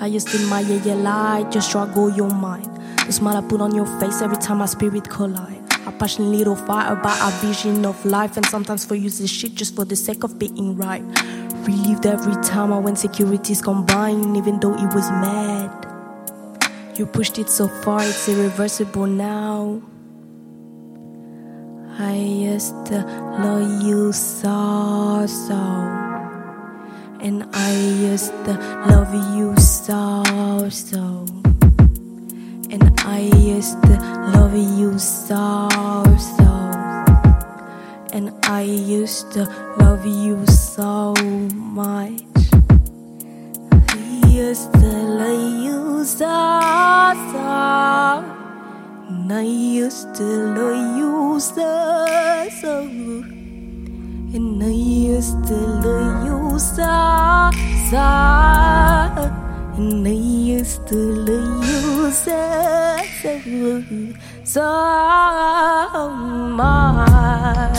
I 0.00 0.06
used 0.06 0.28
to 0.28 0.38
admire 0.38 0.64
your 0.64 0.94
light, 0.94 1.52
your 1.52 1.62
struggle, 1.62 2.08
your 2.10 2.30
mind. 2.30 2.66
The 3.06 3.12
smile 3.12 3.36
I 3.36 3.40
put 3.40 3.60
on 3.60 3.74
your 3.74 3.86
face 3.98 4.22
every 4.22 4.36
time 4.36 4.60
our 4.60 4.68
spirit 4.68 5.08
collide. 5.08 5.62
A 5.86 5.92
passionate 5.92 6.28
little 6.28 6.54
fight 6.54 6.90
about 6.90 7.20
our 7.20 7.32
vision 7.40 7.84
of 7.84 8.04
life, 8.04 8.36
and 8.36 8.46
sometimes 8.46 8.84
for 8.84 8.94
you 8.94 9.10
this 9.10 9.30
shit 9.30 9.54
just 9.54 9.74
for 9.74 9.84
the 9.84 9.96
sake 9.96 10.22
of 10.22 10.38
being 10.38 10.76
right. 10.76 11.02
Relieved 11.66 12.06
every 12.06 12.40
time 12.44 12.72
I 12.72 12.78
went 12.78 12.98
securities 12.98 13.60
combined, 13.60 14.36
even 14.36 14.60
though 14.60 14.74
it 14.74 14.94
was 14.94 15.10
mad. 15.10 15.86
You 16.96 17.06
pushed 17.06 17.38
it 17.38 17.48
so 17.48 17.66
far, 17.66 18.02
it's 18.02 18.28
irreversible 18.28 19.06
now. 19.06 19.82
I 22.00 22.58
to 22.86 23.04
love 23.42 23.82
you 23.82 24.12
so, 24.12 25.26
so. 25.26 25.54
And 27.20 27.44
I 27.52 28.16
to 28.44 28.52
love 28.88 29.12
you 29.36 29.56
so, 29.56 29.67
so. 29.88 31.24
And 32.70 33.00
I 33.06 33.20
used 33.38 33.82
to 33.84 33.96
love 34.34 34.54
you 34.54 34.98
so, 34.98 35.68
so. 36.36 36.50
And 38.12 38.34
I 38.42 38.60
used 38.60 39.32
to 39.32 39.44
love 39.78 40.04
you 40.04 40.44
so 40.46 41.14
much. 41.54 42.20
I 43.72 44.26
used 44.28 44.72
to 44.74 44.88
love 45.20 45.64
you 45.64 46.04
so, 46.04 46.26
so. 47.32 48.24
And 49.08 49.32
I 49.32 49.40
used 49.40 50.14
to 50.16 50.24
love 50.52 50.98
you 50.98 51.40
so, 51.40 52.48
so. 52.60 52.80
And 54.36 54.62
I 54.62 54.68
used 54.68 55.44
to 55.46 55.54
love 55.54 56.26
you 56.26 56.58
so, 56.58 57.50
so. 57.90 59.47
And 59.78 60.08
I 60.08 60.10
used 60.10 60.88
to 60.88 60.96
love 60.96 61.64
you 61.64 62.10
so, 62.10 63.00
so, 63.22 63.40
so 64.42 66.10
much. 66.56 67.78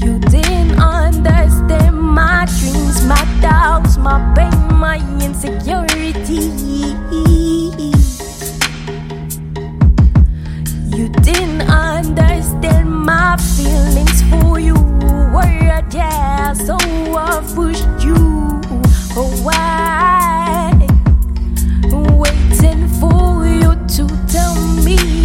You 0.00 0.18
didn't 0.20 0.80
understand 0.80 2.00
my 2.00 2.46
dreams, 2.58 3.04
my 3.04 3.22
doubts, 3.42 3.98
my 3.98 4.18
pain, 4.34 4.74
my 4.78 4.96
insecurity. 5.22 6.80
You 11.00 11.08
didn't 11.08 11.62
understand 11.62 12.90
my 12.90 13.34
feelings 13.38 14.22
for 14.24 14.60
you. 14.60 14.74
Were 15.32 15.40
a 15.40 15.82
yeah, 15.90 16.52
so 16.52 16.76
I 16.76 17.42
pushed 17.54 18.04
you 18.04 18.60
away. 19.16 19.56
Waiting 22.20 22.86
for 23.00 23.46
you 23.46 23.74
to 23.96 24.06
tell 24.28 24.54
me. 24.84 25.19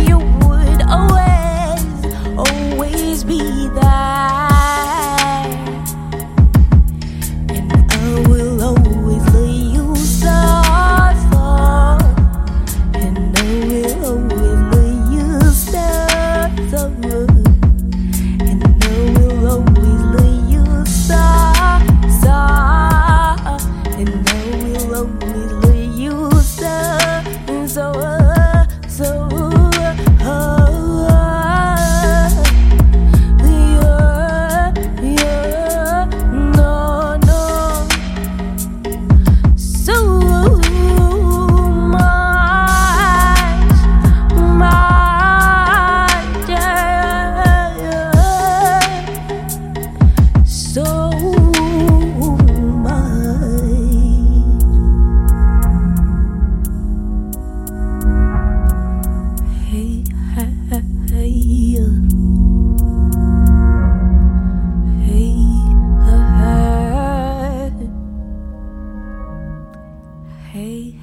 hey, 70.55 70.95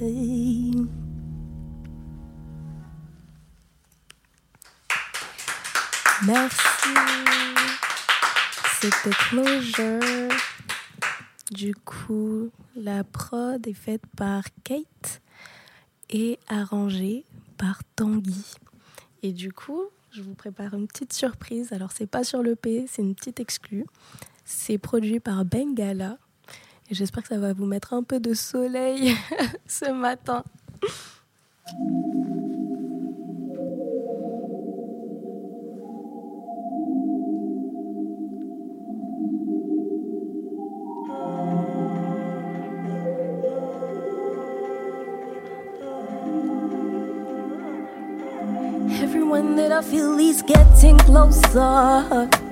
hey. 0.00 0.72
Merci. 6.26 6.88
C'était 8.80 9.10
Closure. 9.10 10.32
Du 11.52 11.74
coup, 11.76 12.50
la 12.74 13.04
prod 13.04 13.64
est 13.66 13.72
faite 13.72 14.02
par 14.16 14.42
Kate 14.64 15.22
et 16.10 16.40
arrangée 16.48 17.24
par 17.58 17.82
Tanguy. 17.94 18.56
Et 19.22 19.32
du 19.32 19.52
coup, 19.52 19.84
je 20.10 20.22
vous 20.22 20.34
prépare 20.34 20.74
une 20.74 20.88
petite 20.88 21.12
surprise. 21.12 21.72
Alors, 21.72 21.92
c'est 21.92 22.06
pas 22.06 22.24
sur 22.24 22.42
le 22.42 22.56
P, 22.56 22.86
c'est 22.88 23.02
une 23.02 23.14
petite 23.14 23.38
exclue. 23.38 23.86
C'est 24.44 24.78
produit 24.78 25.20
par 25.20 25.44
Bengala, 25.44 26.18
et 26.88 26.94
j'espère 26.94 27.22
que 27.22 27.28
ça 27.30 27.38
va 27.38 27.52
vous 27.52 27.66
mettre 27.66 27.94
un 27.94 28.02
peu 28.04 28.20
de 28.20 28.32
soleil 28.32 29.16
ce 29.66 29.90
matin. 29.90 30.44
Everyone 49.02 49.56
that 49.56 49.72
I 49.72 49.82
feel 49.82 50.18
is 50.18 50.42
getting 50.42 50.98
closer. 50.98 52.45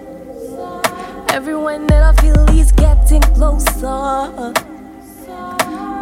Everyone 1.35 1.85
that 1.89 2.01
I 2.01 2.23
feel 2.23 2.49
is 2.51 2.71
getting 2.71 3.21
closer. 3.35 4.55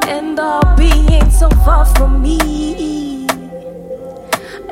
And 0.07 0.39
all 0.39 0.77
being 0.77 1.31
so 1.31 1.49
far 1.65 1.87
from 1.87 2.21
me. 2.21 3.27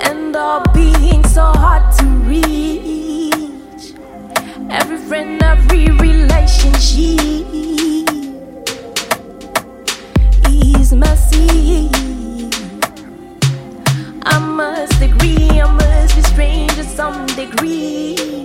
And 0.02 0.36
all 0.36 0.62
being 0.74 1.24
so 1.24 1.44
hard 1.44 1.90
to 1.96 2.04
reach. 2.28 3.94
Every 4.68 4.98
friend, 4.98 5.42
every 5.42 5.86
relationship 5.92 7.16
is 10.44 10.92
messy. 10.92 11.88
I 14.24 14.38
must 14.38 15.00
agree, 15.00 15.58
I 15.58 15.72
must 15.72 16.16
be 16.16 16.22
strange 16.22 16.74
to 16.74 16.84
some 16.84 17.24
degree. 17.28 18.44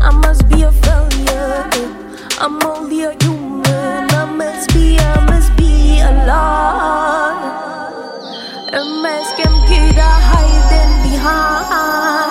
I 0.00 0.10
must 0.10 0.48
be 0.48 0.62
a 0.62 0.70
failure. 0.70 1.70
I'm 2.38 2.62
only 2.64 3.02
a 3.02 3.16
human. 3.22 4.10
I 4.10 4.24
must 4.24 4.72
be, 4.72 4.98
I 4.98 5.24
must 5.26 5.56
be 5.56 6.00
alone. 6.00 7.38
Mask 9.02 9.34
I'm 9.44 9.54
good 9.68 9.98
hiding 9.98 11.10
behind. 11.10 12.27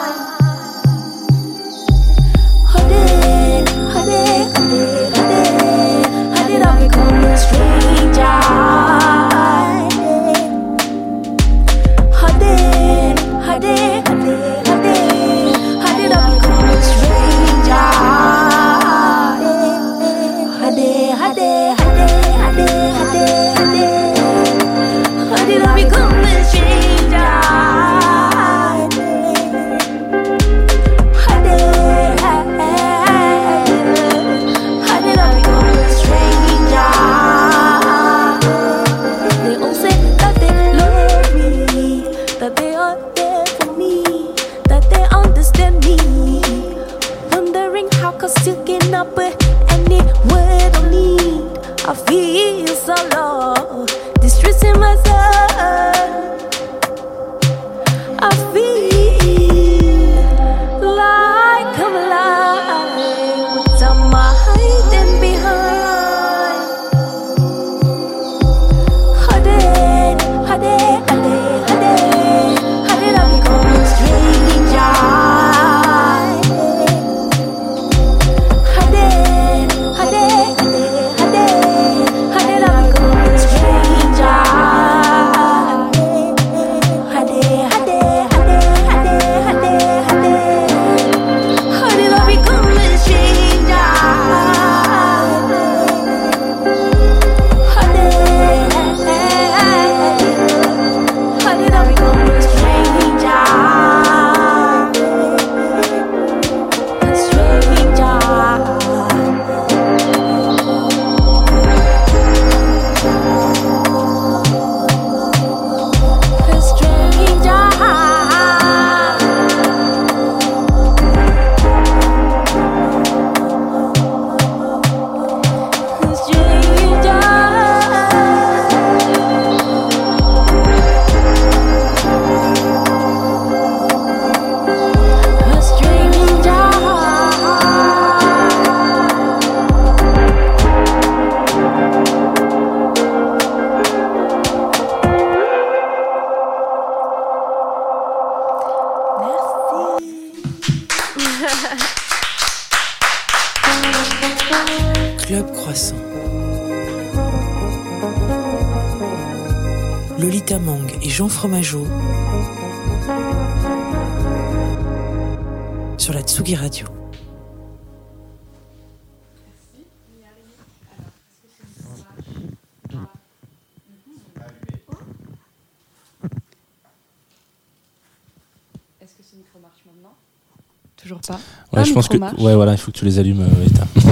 Toujours 181.08 181.22
pas. 181.22 181.40
Ouais, 181.72 181.86
je 181.86 181.94
pense 181.94 182.08
que 182.10 182.18
marche. 182.18 182.38
ouais, 182.40 182.54
voilà, 182.56 182.74
il 182.74 182.78
faut 182.78 182.92
que 182.92 182.98
tu 182.98 183.06
les 183.06 183.18
allumes, 183.18 183.42
euh, 183.42 184.02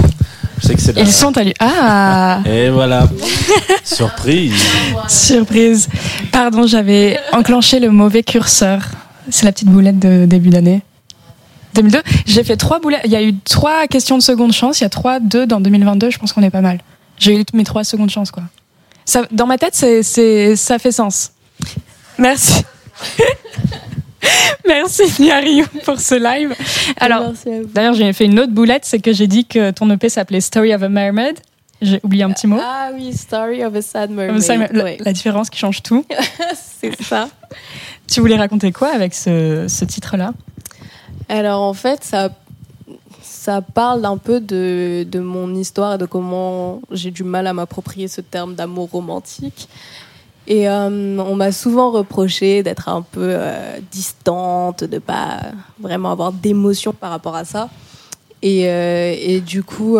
je 0.62 0.66
sais 0.66 0.74
que 0.74 0.80
c'est 0.80 0.94
la- 0.94 1.02
Ils 1.02 1.12
sont 1.12 1.36
allumés. 1.36 1.54
Ah 1.60 2.40
Et 2.46 2.70
voilà, 2.70 3.06
surprise. 3.84 4.54
Surprise. 5.08 5.88
Pardon, 6.32 6.66
j'avais 6.66 7.18
enclenché 7.32 7.80
le 7.80 7.90
mauvais 7.90 8.22
curseur. 8.22 8.82
C'est 9.28 9.44
la 9.44 9.52
petite 9.52 9.68
boulette 9.68 9.98
de 9.98 10.24
début 10.24 10.48
d'année. 10.50 10.80
2002. 11.74 12.00
J'ai 12.24 12.44
fait 12.44 12.56
trois 12.56 12.80
boulettes. 12.80 13.02
Il 13.04 13.10
y 13.10 13.16
a 13.16 13.22
eu 13.22 13.34
trois 13.44 13.86
questions 13.88 14.16
de 14.16 14.22
seconde 14.22 14.52
chance. 14.52 14.80
Il 14.80 14.84
y 14.84 14.86
a 14.86 14.88
trois, 14.88 15.20
deux 15.20 15.46
dans 15.46 15.60
2022. 15.60 16.08
Je 16.10 16.18
pense 16.18 16.32
qu'on 16.32 16.42
est 16.42 16.50
pas 16.50 16.62
mal. 16.62 16.80
J'ai 17.18 17.38
eu 17.40 17.44
mes 17.52 17.64
trois 17.64 17.84
secondes 17.84 18.08
chances, 18.08 18.30
quoi. 18.30 18.44
Ça, 19.04 19.22
dans 19.32 19.46
ma 19.46 19.58
tête, 19.58 19.74
c'est, 19.74 20.02
c'est, 20.02 20.56
ça 20.56 20.78
fait 20.78 20.92
sens. 20.92 21.32
Merci. 22.18 22.62
Merci 24.66 25.22
Niario 25.22 25.64
pour 25.84 26.00
ce 26.00 26.14
live. 26.14 26.54
Alors, 26.98 27.32
d'ailleurs, 27.72 27.94
j'ai 27.94 28.12
fait 28.12 28.26
une 28.26 28.40
autre 28.40 28.52
boulette, 28.52 28.84
c'est 28.84 29.00
que 29.00 29.12
j'ai 29.12 29.26
dit 29.26 29.44
que 29.44 29.70
ton 29.70 29.90
EP 29.90 30.08
s'appelait 30.08 30.40
Story 30.40 30.74
of 30.74 30.82
a 30.82 30.88
Mermaid. 30.88 31.38
J'ai 31.82 32.00
oublié 32.02 32.22
un 32.22 32.30
petit 32.30 32.46
mot. 32.46 32.58
Ah 32.60 32.90
oui, 32.94 33.12
Story 33.12 33.62
of 33.64 33.74
a 33.74 33.82
Sad 33.82 34.10
Mermaid. 34.10 34.98
la, 35.04 35.12
différence 35.12 35.50
qui 35.50 35.58
change 35.58 35.82
tout. 35.82 36.04
c'est 36.80 37.02
ça. 37.02 37.28
Tu 38.06 38.20
voulais 38.20 38.36
raconter 38.36 38.72
quoi 38.72 38.88
avec 38.88 39.14
ce, 39.14 39.66
ce 39.68 39.84
titre-là? 39.84 40.32
Alors 41.28 41.62
en 41.62 41.74
fait, 41.74 42.02
ça, 42.02 42.30
ça 43.20 43.60
parle 43.60 44.04
un 44.06 44.16
peu 44.16 44.40
de, 44.40 45.06
de 45.10 45.18
mon 45.18 45.54
histoire 45.54 45.94
et 45.94 45.98
de 45.98 46.06
comment 46.06 46.80
j'ai 46.90 47.10
du 47.10 47.24
mal 47.24 47.46
à 47.46 47.52
m'approprier 47.52 48.08
ce 48.08 48.20
terme 48.20 48.54
d'amour 48.54 48.90
romantique. 48.90 49.68
Et 50.48 50.68
euh, 50.68 51.18
on 51.18 51.34
m'a 51.34 51.50
souvent 51.52 51.90
reproché 51.90 52.62
d'être 52.62 52.88
un 52.88 53.02
peu 53.02 53.20
euh, 53.32 53.78
distante, 53.90 54.84
de 54.84 54.98
pas 54.98 55.40
vraiment 55.80 56.12
avoir 56.12 56.32
d'émotion 56.32 56.92
par 56.92 57.10
rapport 57.10 57.34
à 57.34 57.44
ça. 57.44 57.68
Et, 58.42 58.68
euh, 58.68 59.40
du 59.40 59.62
coup, 59.64 59.98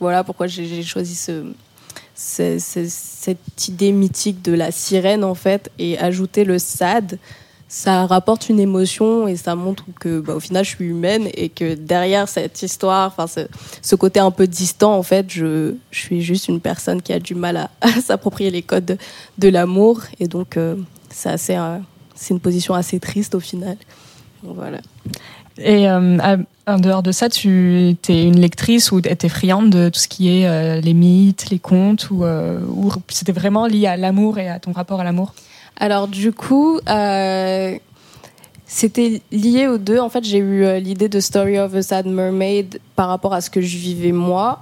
voilà 0.00 0.24
pourquoi 0.24 0.46
j'ai 0.46 0.82
choisi 0.82 1.14
ce, 1.14 1.44
ce- 2.14 2.58
ce- 2.58 2.86
cette 2.88 3.68
idée 3.68 3.92
mythique 3.92 4.42
de 4.42 4.52
la 4.52 4.70
sirène 4.70 5.24
en 5.24 5.34
fait 5.34 5.70
et 5.78 5.98
ajouter 5.98 6.44
le 6.44 6.58
sad 6.58 7.18
ça 7.72 8.04
rapporte 8.04 8.50
une 8.50 8.60
émotion 8.60 9.26
et 9.26 9.34
ça 9.34 9.54
montre 9.54 9.86
que 9.98 10.20
bah, 10.20 10.34
au 10.34 10.40
final 10.40 10.62
je 10.62 10.68
suis 10.68 10.84
humaine 10.84 11.28
et 11.32 11.48
que 11.48 11.72
derrière 11.72 12.28
cette 12.28 12.62
histoire 12.62 13.14
enfin 13.16 13.26
ce, 13.26 13.94
côté 13.96 14.20
un 14.20 14.30
peu 14.30 14.46
distant 14.46 14.94
en 14.94 15.02
fait 15.02 15.30
je, 15.30 15.74
suis 15.90 16.20
juste 16.20 16.48
une 16.48 16.60
personne 16.60 17.00
qui 17.00 17.14
a 17.14 17.18
du 17.18 17.34
mal 17.34 17.70
à, 17.80 17.88
s'approprier 18.02 18.50
les 18.50 18.60
codes 18.60 18.98
de, 19.38 19.48
l'amour. 19.48 20.02
Et 20.20 20.28
donc 20.28 20.58
euh, 20.58 20.76
c'est 21.08 21.30
assez 21.30 21.56
euh, 21.56 21.78
c'est 22.14 22.34
une 22.34 22.40
position 22.40 22.74
assez 22.74 23.00
triste 23.00 23.34
au 23.34 23.40
final. 23.40 23.78
Voilà. 24.42 24.80
Et 25.56 25.88
euh, 25.88 26.36
en 26.66 26.78
dehors 26.78 27.02
de 27.02 27.10
ça, 27.10 27.30
tu 27.30 27.96
es 28.06 28.22
une 28.22 28.38
lectrice 28.38 28.92
ou 28.92 29.00
tu 29.00 29.28
friande 29.30 29.70
de 29.70 29.88
tout 29.88 29.98
ce 29.98 30.08
qui 30.08 30.28
est 30.28 30.80
les 30.80 30.94
mythes, 30.94 31.48
les 31.50 31.58
contes, 31.58 32.10
ou 32.10 32.24
c'était 33.08 33.32
vraiment 33.32 33.66
lié 33.66 33.86
à 33.86 33.96
l'amour 33.96 34.38
et 34.38 34.48
à 34.48 34.58
ton 34.58 34.72
rapport 34.72 35.00
à 35.00 35.04
l'amour? 35.04 35.34
Alors 35.76 36.08
du 36.08 36.32
coup, 36.32 36.78
euh, 36.88 37.76
c'était 38.66 39.20
lié 39.30 39.66
aux 39.66 39.78
deux. 39.78 39.98
En 39.98 40.08
fait, 40.08 40.24
j'ai 40.24 40.38
eu 40.38 40.64
euh, 40.64 40.78
l'idée 40.78 41.08
de 41.08 41.20
Story 41.20 41.58
of 41.58 41.74
a 41.74 41.82
Sad 41.82 42.06
Mermaid 42.06 42.80
par 42.96 43.08
rapport 43.08 43.34
à 43.34 43.40
ce 43.40 43.50
que 43.50 43.60
je 43.60 43.76
vivais 43.76 44.12
moi, 44.12 44.60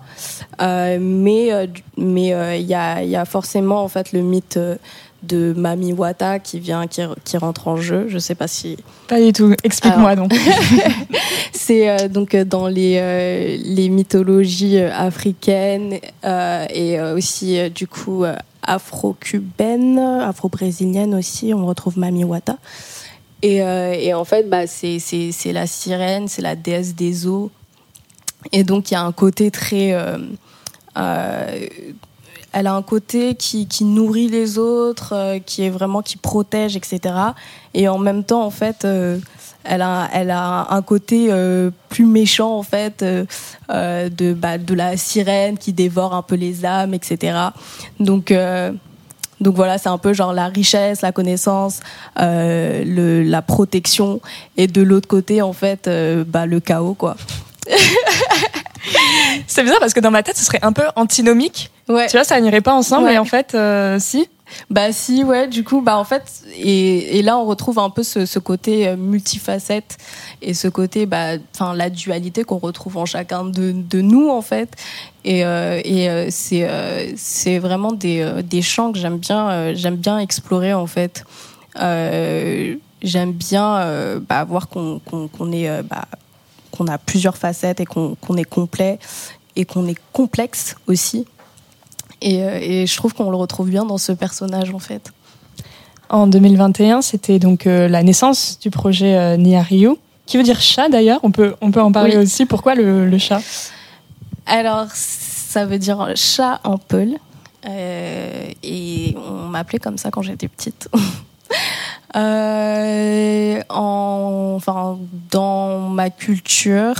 Euh, 0.61 0.98
mais 1.00 1.50
mais 1.96 2.28
il 2.61 2.66
y, 2.66 2.74
a, 2.74 3.02
il 3.02 3.08
y 3.08 3.16
a 3.16 3.24
forcément 3.24 3.82
en 3.82 3.88
fait 3.88 4.12
le 4.12 4.20
mythe 4.20 4.58
de 5.22 5.52
Mami 5.56 5.92
Wata 5.92 6.38
qui 6.38 6.58
vient 6.58 6.86
qui, 6.86 7.02
qui 7.24 7.36
rentre 7.36 7.68
en 7.68 7.76
jeu. 7.76 8.06
Je 8.08 8.18
sais 8.18 8.34
pas 8.34 8.48
si 8.48 8.76
Pas 9.08 9.20
du 9.20 9.32
tout. 9.32 9.54
Explique-moi 9.62 10.16
donc. 10.16 10.32
c'est 11.52 11.88
euh, 11.88 12.08
donc 12.08 12.36
dans 12.36 12.68
les, 12.68 12.96
euh, 12.98 13.56
les 13.62 13.88
mythologies 13.88 14.78
africaines 14.78 15.98
euh, 16.24 16.66
et 16.72 17.00
aussi 17.00 17.58
du 17.70 17.86
coup 17.86 18.24
afro-cubaines, 18.62 19.98
afro-brésiliennes 19.98 21.14
aussi, 21.14 21.52
on 21.54 21.66
retrouve 21.66 21.98
Mami 21.98 22.24
Wata. 22.24 22.56
Et, 23.42 23.62
euh, 23.62 24.16
en 24.16 24.24
fait, 24.24 24.48
bah, 24.48 24.66
c'est 24.66 24.98
la 25.46 25.66
sirène, 25.66 26.28
c'est 26.28 26.42
la 26.42 26.56
déesse 26.56 26.94
des 26.94 27.26
eaux. 27.26 27.50
Et 28.52 28.64
donc, 28.64 28.90
il 28.90 28.94
y 28.94 28.96
a 28.96 29.02
un 29.02 29.12
côté 29.12 29.50
très. 29.50 29.92
euh, 29.92 30.18
euh, 30.96 31.66
elle 32.52 32.66
a 32.66 32.74
un 32.74 32.82
côté 32.82 33.36
qui, 33.36 33.68
qui 33.68 33.84
nourrit 33.84 34.26
les 34.26 34.58
autres, 34.58 35.38
qui 35.46 35.62
est 35.62 35.70
vraiment 35.70 36.02
qui 36.02 36.16
protège, 36.16 36.76
etc. 36.76 37.14
Et 37.74 37.88
en 37.88 37.98
même 37.98 38.24
temps, 38.24 38.44
en 38.44 38.50
fait, 38.50 38.84
elle 39.64 39.82
a, 39.82 40.08
elle 40.12 40.30
a 40.30 40.68
un 40.70 40.82
côté 40.82 41.28
euh, 41.30 41.70
plus 41.88 42.06
méchant 42.06 42.56
en 42.56 42.62
fait 42.62 43.02
euh, 43.02 43.24
euh, 43.70 44.08
de, 44.08 44.32
bah, 44.32 44.58
de 44.58 44.74
la 44.74 44.96
sirène 44.96 45.58
qui 45.58 45.72
dévore 45.72 46.14
un 46.14 46.22
peu 46.22 46.34
les 46.34 46.64
âmes, 46.64 46.94
etc. 46.94 47.36
Donc 47.98 48.30
euh, 48.30 48.72
donc 49.40 49.54
voilà, 49.56 49.78
c'est 49.78 49.88
un 49.88 49.98
peu 49.98 50.12
genre 50.12 50.32
la 50.34 50.46
richesse, 50.48 51.00
la 51.00 51.12
connaissance, 51.12 51.80
le, 52.18 53.22
la 53.22 53.42
protection, 53.42 54.20
et 54.58 54.66
de 54.66 54.82
l'autre 54.82 55.08
côté 55.08 55.40
en 55.40 55.52
fait, 55.54 55.88
bah, 56.26 56.44
le 56.46 56.61
chaos 56.61 56.92
quoi. 56.94 57.16
C'est 59.46 59.62
bizarre 59.62 59.80
parce 59.80 59.94
que 59.94 60.00
dans 60.00 60.11
ma 60.11 60.22
tête, 60.22 60.36
ce 60.36 60.44
serait 60.44 60.58
un 60.62 60.72
peu 60.72 60.82
antinomique. 60.96 61.70
Ouais. 61.88 62.06
Tu 62.06 62.16
vois, 62.16 62.24
ça 62.24 62.40
n'irait 62.40 62.61
pas 62.61 62.74
ensemble, 62.74 63.06
Ouais. 63.06 63.14
et 63.14 63.18
en 63.18 63.24
fait, 63.24 63.56
si. 63.98 64.28
Bah 64.70 64.92
si, 64.92 65.24
ouais, 65.24 65.48
du 65.48 65.64
coup, 65.64 65.80
bah 65.80 65.96
en 65.96 66.05
fait, 66.05 66.42
et, 66.57 67.18
et 67.18 67.22
là 67.22 67.38
on 67.38 67.44
retrouve 67.44 67.78
un 67.78 67.90
peu 67.90 68.03
ce, 68.03 68.38
côté 68.38 68.88
euh, 68.88 68.96
multifacette 68.96 69.98
et 70.42 70.55
ce 70.55 70.68
côté, 70.68 71.07
bah, 71.07 71.34
enfin 71.55 71.74
la 71.74 71.90
dualité 71.90 72.44
qu'on 72.44 72.59
retrouve 72.59 72.96
en 72.96 73.07
chacun 73.07 73.44
de, 73.44 73.72
de 73.72 74.01
nous 74.01 74.28
en 74.28 74.42
fait. 74.42 74.76
Et, 75.24 75.44
euh, 75.44 75.80
et 75.84 76.09
euh, 76.09 77.12
c'est 77.16 77.59
vraiment 77.59 77.92
des, 77.92 78.42
des 78.44 78.62
champs 78.62 78.92
que 78.92 78.98
j'aime 78.98 79.18
bien, 79.18 79.74
j'aime 79.74 79.96
bien 79.96 80.18
explorer 80.18 80.72
en 80.74 80.86
fait. 80.86 81.24
J'aime 81.76 83.32
bien 83.32 84.20
bah, 84.28 84.44
voir 84.44 84.68
qu'on 84.68 85.01
qu'on 85.01 85.53
est, 85.53 85.82
bah, 85.82 86.07
qu'on 86.70 86.86
a 86.86 86.98
plusieurs 86.98 87.36
facettes 87.36 87.80
et 87.80 87.86
qu'on 87.86 88.14
qu'on 88.20 88.36
est 88.36 88.44
complet 88.44 88.98
et 89.57 89.64
qu'on 89.64 89.86
est 89.86 89.98
complexe 90.12 90.76
aussi. 90.86 91.26
Et, 92.22 92.42
euh, 92.42 92.58
et 92.60 92.86
je 92.86 92.96
trouve 92.96 93.14
qu'on 93.14 93.30
le 93.30 93.36
retrouve 93.36 93.70
bien 93.70 93.84
dans 93.84 93.98
ce 93.98 94.12
personnage 94.12 94.72
en 94.74 94.78
fait. 94.78 95.12
En 96.08 96.26
2021, 96.26 97.02
c'était 97.02 97.38
donc 97.38 97.66
euh, 97.66 97.86
la 97.88 98.02
naissance 98.02 98.58
du 98.60 98.70
projet 98.70 99.16
euh, 99.16 99.36
Nia 99.36 99.62
Ryu, 99.62 99.90
qui 100.26 100.36
veut 100.36 100.42
dire 100.42 100.60
chat 100.60 100.88
d'ailleurs? 100.88 101.20
On 101.22 101.30
peut, 101.30 101.54
on 101.60 101.70
peut 101.70 101.80
en 101.80 101.92
parler 101.92 102.16
Oui. 102.16 102.22
aussi. 102.24 102.46
Pourquoi 102.46 102.74
le, 102.74 103.06
le 103.06 103.18
chat? 103.18 103.40
Alors, 104.46 104.86
ça 104.92 105.66
veut 105.66 105.78
dire 105.78 106.12
chat 106.16 106.60
en 106.64 106.78
peul. 106.78 107.16
Euh, 107.68 108.50
et 108.62 109.14
on 109.16 109.46
m'appelait 109.48 109.78
comme 109.78 109.98
ça 109.98 110.10
quand 110.10 110.22
j'étais 110.22 110.48
petite. 110.48 110.88
Euh, 112.16 113.60
en, 113.68 114.54
enfin, 114.56 114.98
dans 115.30 115.78
ma 115.88 116.10
culture, 116.10 116.94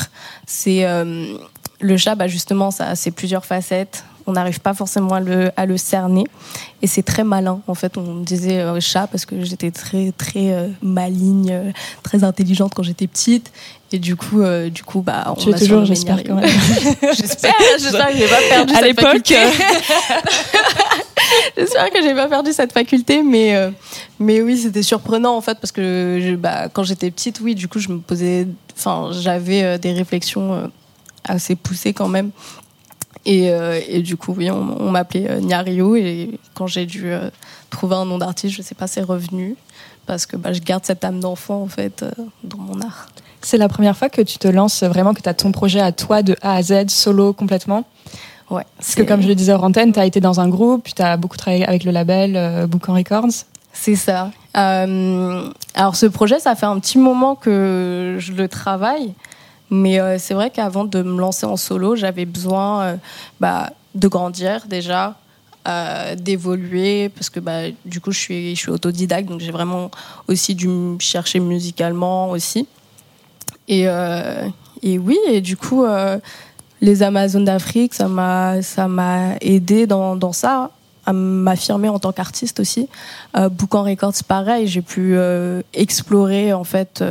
c'est 0.47 0.85
euh, 0.85 1.37
le 1.81 1.97
chat. 1.97 2.15
Bah 2.15 2.29
justement, 2.29 2.71
ça, 2.71 2.95
c'est 2.95 3.11
plusieurs 3.11 3.45
facettes. 3.45 4.05
On 4.31 4.35
n'arrive 4.35 4.61
pas 4.61 4.75
forcément 4.75 5.15
à 5.15 5.21
le, 5.21 5.51
à 5.57 5.67
le 5.67 5.77
cerner, 5.77 6.25
et 6.83 6.87
c'est 6.87 7.03
très 7.03 7.25
malin. 7.25 7.61
En 7.67 7.75
fait, 7.75 7.97
on 7.99 8.03
me 8.03 8.25
disait 8.25 8.61
euh, 8.61 8.79
chat 8.81 9.09
parce 9.09 9.27
que 9.27 9.43
j'étais 9.45 9.73
très 9.73 10.13
très 10.17 10.53
euh, 10.53 10.69
maligne, 10.83 11.51
euh, 11.51 11.73
très 12.05 12.23
intelligente 12.23 12.73
quand 12.77 12.85
j'étais 12.85 13.09
petite, 13.09 13.51
et 13.91 13.99
du 13.99 14.15
coup, 14.15 14.41
euh, 14.41 14.71
du 14.71 14.85
coup, 14.85 15.01
bah, 15.03 15.25
on 15.27 15.35
toujours, 15.59 15.85
j'espère 15.85 16.23
quand 16.25 16.37
même. 16.37 16.49
J'espère, 17.13 17.55
j'espère 17.81 18.09
que 18.13 18.17
j'ai 18.19 18.29
pas 18.29 18.37
perdu 18.49 18.73
À 18.75 18.79
cette 18.79 19.01
faculté. 19.01 19.35
j'espère 21.57 21.91
que 21.91 22.03
j'ai 22.03 22.15
pas 22.15 22.29
perdu 22.29 22.53
cette 22.53 22.73
faculté, 22.73 23.23
mais 23.23 23.55
euh, 23.57 23.71
mais 24.19 24.41
oui, 24.41 24.59
c'était 24.59 24.83
surprenant 24.83 25.37
en 25.37 25.41
fait 25.41 25.59
parce 25.61 25.73
que 25.73 26.19
je- 26.23 26.35
bah, 26.37 26.69
quand 26.73 26.83
j'étais 26.85 27.11
petite, 27.11 27.41
oui, 27.41 27.55
du 27.55 27.69
coup, 27.69 27.79
je 27.79 27.89
me 27.89 27.99
posais, 27.99 28.47
enfin, 28.79 29.11
j'avais 29.13 29.63
euh, 29.63 29.79
des 29.79 29.93
réflexions 29.93 30.53
euh, 30.55 30.67
assez 31.25 31.57
poussées 31.57 31.93
quand 31.93 32.09
même. 32.09 32.31
Et, 33.27 33.51
euh, 33.51 33.79
et 33.87 34.01
du 34.01 34.17
coup, 34.17 34.35
oui, 34.37 34.51
on, 34.51 34.77
on 34.81 34.91
m'appelait 34.91 35.27
euh, 35.29 35.97
et 35.97 36.39
quand 36.55 36.67
j'ai 36.67 36.87
dû 36.87 37.13
euh, 37.13 37.29
trouver 37.69 37.97
un 37.97 38.07
nom 38.07 38.19
d'artiste, 38.19 38.55
je 38.55 38.63
sais 38.63 38.75
pas, 38.75 38.87
c'est 38.87 39.03
revenu 39.03 39.57
parce 40.07 40.25
que 40.25 40.37
bah, 40.37 40.53
je 40.53 40.61
garde 40.61 40.85
cette 40.87 41.05
âme 41.05 41.21
d'enfant 41.21 41.63
en 41.63 41.69
fait 41.69 42.03
euh, 42.03 42.11
dans 42.45 42.59
mon 42.59 42.81
art. 42.81 43.09
C'est 43.43 43.59
la 43.59 43.69
première 43.69 43.97
fois 43.97 44.09
que 44.09 44.23
tu 44.23 44.39
te 44.39 44.49
lances 44.49 44.83
vraiment, 44.83 45.13
que 45.15 45.21
tu 45.21 45.29
as 45.29 45.35
ton 45.35 45.53
projet 45.53 45.81
à 45.81 45.93
toi 45.93 46.23
de 46.23 46.35
A 46.41 46.55
à 46.55 46.63
Z, 46.63 46.89
solo 46.89 47.33
complètement? 47.33 47.85
Ouais. 48.49 48.65
Parce 48.79 48.95
que 48.95 49.03
comme 49.03 49.23
je 49.23 49.29
le 49.29 49.35
disais 49.35 49.53
hors 49.53 49.65
antenne, 49.65 49.93
tu 49.93 50.01
as 50.01 50.07
été 50.07 50.21
dans 50.21 50.41
un 50.41 50.49
groupe, 50.49 50.85
puis 50.85 50.95
tu 50.95 51.03
as 51.03 51.17
beaucoup 51.17 51.37
travaillé 51.37 51.67
avec 51.67 51.85
le 51.85 51.93
label 51.93 52.67
Boucan 52.67 52.95
Records. 52.95 53.45
C'est 53.73 53.95
ça. 53.95 54.31
Alors 54.53 55.95
ce 55.95 56.07
projet, 56.07 56.41
ça 56.41 56.57
fait 56.57 56.67
un 56.67 56.81
petit 56.81 56.99
moment 56.99 57.37
que 57.37 58.17
je 58.19 58.33
le 58.33 58.49
travaille, 58.49 59.15
mais 59.71 60.01
euh, 60.01 60.19
c'est 60.19 60.35
vrai 60.35 60.51
qu'avant 60.51 60.85
de 60.85 61.03
me 61.03 61.19
lancer 61.19 61.47
en 61.47 61.57
solo, 61.57 61.95
j'avais 61.95 62.25
besoin 62.27 62.83
euh, 62.83 62.97
bah, 63.39 63.71
de 63.95 64.09
grandir 64.09 64.67
déjà, 64.69 65.17
euh, 65.69 66.17
d'évoluer, 66.17 67.09
parce 67.11 67.31
que 67.31 67.39
bah, 67.39 67.71
du 67.85 68.01
coup 68.01 68.11
je 68.11 68.19
suis, 68.19 68.57
je 68.57 68.61
suis 68.61 68.71
autodidacte, 68.71 69.29
donc 69.29 69.41
j'ai 69.41 69.53
vraiment 69.53 69.91
aussi 70.27 70.57
dû 70.57 70.67
me 70.67 70.99
chercher 70.99 71.39
musicalement 71.39 72.31
aussi. 72.31 72.67
Et, 73.69 73.85
et 74.83 74.99
oui, 74.99 75.17
et 75.29 75.41
du 75.41 75.57
coup, 75.57 75.85
les 76.81 77.03
Amazones 77.05 77.45
d'Afrique, 77.45 77.95
ça 77.95 78.09
m'a 78.09 78.63
ça 78.63 78.89
m'a 78.89 79.37
aidé 79.41 79.87
dans, 79.87 80.17
dans 80.17 80.33
ça, 80.33 80.71
à 81.07 81.13
m'affirmer 81.13 81.89
en 81.89 82.01
tant 82.01 82.11
qu'artiste 82.11 82.59
aussi. 82.59 82.89
Boucan 83.53 83.85
Records, 83.85 84.25
pareil, 84.27 84.67
j'ai 84.67 84.83
pu 84.83 85.17
explorer 85.73 86.53
en 86.53 86.65
fait 86.65 87.05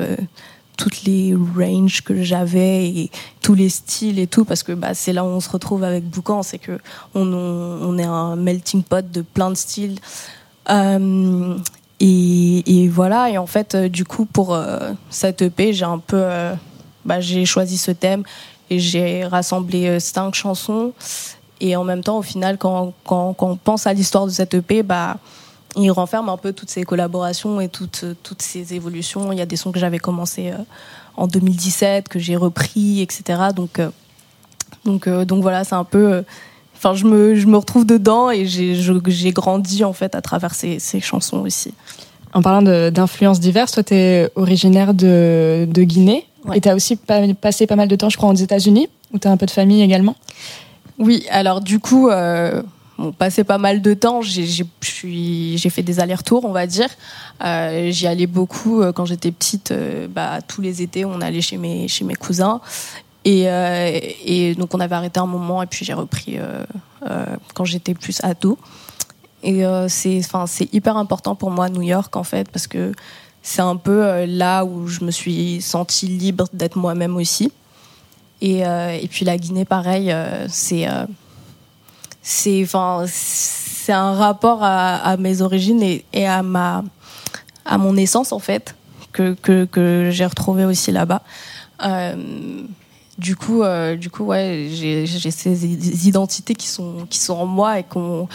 toutes 0.80 1.04
les 1.04 1.36
ranges 1.36 2.02
que 2.04 2.24
j'avais 2.24 2.88
et 2.88 3.12
tous 3.42 3.54
les 3.54 3.68
styles 3.68 4.18
et 4.18 4.28
tout, 4.28 4.46
parce 4.46 4.64
que 4.64 4.72
bah, 4.72 4.94
c'est 4.94 5.12
là 5.12 5.26
où 5.26 5.28
on 5.28 5.42
se 5.42 5.50
retrouve 5.50 5.84
avec 5.84 6.06
Boucan, 6.06 6.42
c'est 6.42 6.58
que 6.58 6.80
on, 7.14 7.28
on, 7.34 7.98
est 7.98 8.06
un 8.06 8.38
melting 8.38 8.84
pot 8.84 9.06
de 9.12 9.22
plein 9.22 9.50
de 9.50 9.56
styles. 9.56 10.00
Euh, 10.70 11.58
et, 12.00 12.88
voilà. 12.88 13.30
Et 13.30 13.38
en 13.38 13.46
fait, 13.46 13.76
euh, 13.76 13.90
du 13.90 14.06
coup, 14.06 14.24
pour 14.24 14.56
euh, 14.56 14.94
cette 15.10 15.42
EP, 15.42 15.74
j'ai 15.74 15.84
un 15.84 16.00
peu, 16.00 16.24
bah, 17.04 17.20
j'ai 17.20 17.44
choisi 17.44 17.78
ce 17.78 17.92
thème 17.92 18.24
et 18.70 18.80
j'ai 18.80 19.26
rassemblé 19.26 20.00
cinq 20.00 20.34
chansons. 20.34 20.94
Et 21.60 21.76
en 21.76 21.84
même 21.84 22.04
temps, 22.06 22.20
au 22.20 22.22
final, 22.22 22.58
quand, 22.58 22.94
quand, 23.04 23.34
quand 23.34 23.50
on 23.50 23.58
pense 23.58 23.86
à 23.86 23.92
l'histoire 23.92 24.26
de 24.26 24.32
cette 24.32 24.54
EP, 24.54 24.82
bah, 24.84 25.18
il 25.76 25.90
renferme 25.92 26.30
un 26.30 26.38
peu 26.38 26.52
toutes 26.54 26.70
ces 26.70 26.84
collaborations 26.84 27.60
et 27.62 27.70
toutes, 27.70 28.06
toutes 28.24 28.42
ces 28.42 28.74
évolutions. 28.74 29.32
Il 29.32 29.38
y 29.38 29.42
a 29.42 29.46
des 29.46 29.56
sons 29.56 29.72
que 29.72 29.80
j'avais 29.80 30.00
commencé 30.00 30.52
euh, 30.52 30.58
en 31.16 31.28
2017, 31.28 32.08
que 32.10 32.20
j'ai 32.20 32.36
repris, 32.36 33.02
etc. 33.02 33.24
Donc, 33.56 33.80
euh, 33.80 33.90
donc, 34.86 35.08
euh, 35.08 35.26
donc 35.26 35.42
voilà, 35.42 35.64
c'est 35.64 35.76
un 35.76 35.84
peu. 35.84 36.14
euh, 36.14 36.22
Enfin, 36.76 36.94
je 36.94 37.04
me, 37.04 37.36
je 37.36 37.46
me 37.46 37.58
retrouve 37.58 37.86
dedans 37.86 38.32
et 38.32 38.46
j'ai 38.46 39.32
grandi 39.34 39.84
en 39.84 39.92
fait 39.92 40.16
à 40.16 40.22
travers 40.22 40.56
ces, 40.56 40.80
ces 40.80 41.02
chansons 41.02 41.40
aussi. 41.40 41.74
En 42.32 42.42
parlant 42.42 42.62
d'influences 42.90 43.42
diverses, 43.42 43.74
toi, 43.74 43.84
tu 43.84 43.96
es 43.96 44.30
originaire 44.36 44.94
de, 44.94 45.68
de 45.70 45.84
Guinée 45.84 46.26
Ouais. 46.46 46.58
et 46.58 46.62
tu 46.62 46.70
as 46.70 46.76
aussi 46.76 46.96
pa- 46.96 47.34
passé 47.34 47.68
pas 47.68 47.76
mal 47.76 47.90
de 47.90 47.98
temps, 47.98 48.08
je 48.10 48.16
crois, 48.16 48.30
aux 48.30 48.34
États-Unis, 48.34 48.88
où 49.14 49.20
tu 49.20 49.28
as 49.28 49.32
un 49.32 49.36
peu 49.36 49.46
de 49.46 49.52
famille 49.52 49.82
également? 49.82 50.16
Oui, 51.00 51.26
alors 51.32 51.60
du 51.60 51.80
coup, 51.80 52.08
euh, 52.08 52.64
bon, 53.00 53.12
passé 53.12 53.44
pas 53.44 53.58
mal 53.58 53.82
de 53.82 53.94
temps, 53.94 54.22
j'ai 54.22 55.70
fait 55.70 55.82
des 55.82 56.00
allers-retours, 56.00 56.46
on 56.46 56.52
va 56.52 56.68
dire. 56.68 56.90
Euh, 57.44 57.90
J'y 57.92 58.08
allais 58.08 58.28
beaucoup 58.28 58.82
euh, 58.82 58.92
quand 58.92 59.06
j'étais 59.06 59.32
petite. 59.32 59.72
euh, 59.72 60.08
bah, 60.08 60.40
tous 60.46 60.62
les 60.62 60.82
étés, 60.82 61.06
on 61.06 61.22
allait 61.22 61.42
chez 61.42 61.58
mes, 61.58 61.88
cousins. 62.20 62.62
Et, 63.26 64.56
donc, 64.58 64.74
on 64.74 64.80
avait 64.80 64.96
arrêté 64.96 65.20
un 65.20 65.26
moment 65.26 65.64
et 65.64 65.68
puis 65.68 65.86
j'ai 65.86 65.94
repris 65.94 66.38
quand 67.54 67.66
j'étais 67.66 67.94
plus 67.94 68.20
ado. 68.24 68.58
Et 69.44 69.64
c'est 69.88 70.74
hyper 70.74 70.98
important 70.98 71.36
pour 71.36 71.52
moi, 71.52 71.70
New 71.70 71.82
York, 71.82 72.16
en 72.16 72.24
fait, 72.24 72.50
parce 72.52 72.68
que 72.68 72.92
c'est 73.42 73.62
un 73.62 73.78
peu 73.78 74.26
là 74.26 74.66
où 74.66 74.88
je 74.88 75.04
me 75.04 75.12
suis 75.12 75.62
sentie 75.62 76.08
libre 76.08 76.48
d'être 76.54 76.78
moi-même 76.78 77.16
aussi. 77.16 77.52
Et, 78.42 78.64
puis 79.10 79.26
la 79.26 79.38
Guinée, 79.38 79.66
pareil, 79.66 80.14
c'est 80.48 80.88
c'est 82.22 82.62
enfin 82.64 83.06
c'est 83.08 83.94
un 83.94 84.14
rapport 84.14 84.64
à, 84.64 84.96
à 84.98 85.18
mes 85.18 85.42
origines 85.42 85.82
et, 85.82 86.06
et 86.14 86.28
à 86.28 86.44
ma 86.44 86.84
à 87.66 87.78
mon 87.78 87.96
essence 87.98 88.32
en 88.32 88.40
fait 88.40 88.76
que 89.12 89.36
que, 89.42 89.66
que 89.66 90.10
j'ai 90.12 90.26
retrouvé 90.26 90.66
aussi 90.66 90.92
là-bas. 90.92 91.22
Euh, 91.86 92.16
du 93.18 93.36
coup, 93.36 93.64
euh, 93.64 93.96
du 93.96 94.10
coup, 94.10 94.24
ouais, 94.24 94.70
j'ai 94.72 95.06
j'ai 95.06 95.32
ces 95.32 96.08
identités 96.08 96.56
qui 96.56 96.68
sont 96.68 97.08
qui 97.10 97.20
sont 97.20 97.34
en 97.36 97.46
moi 97.46 97.80
et 97.80 97.84
qu'on 97.84 98.28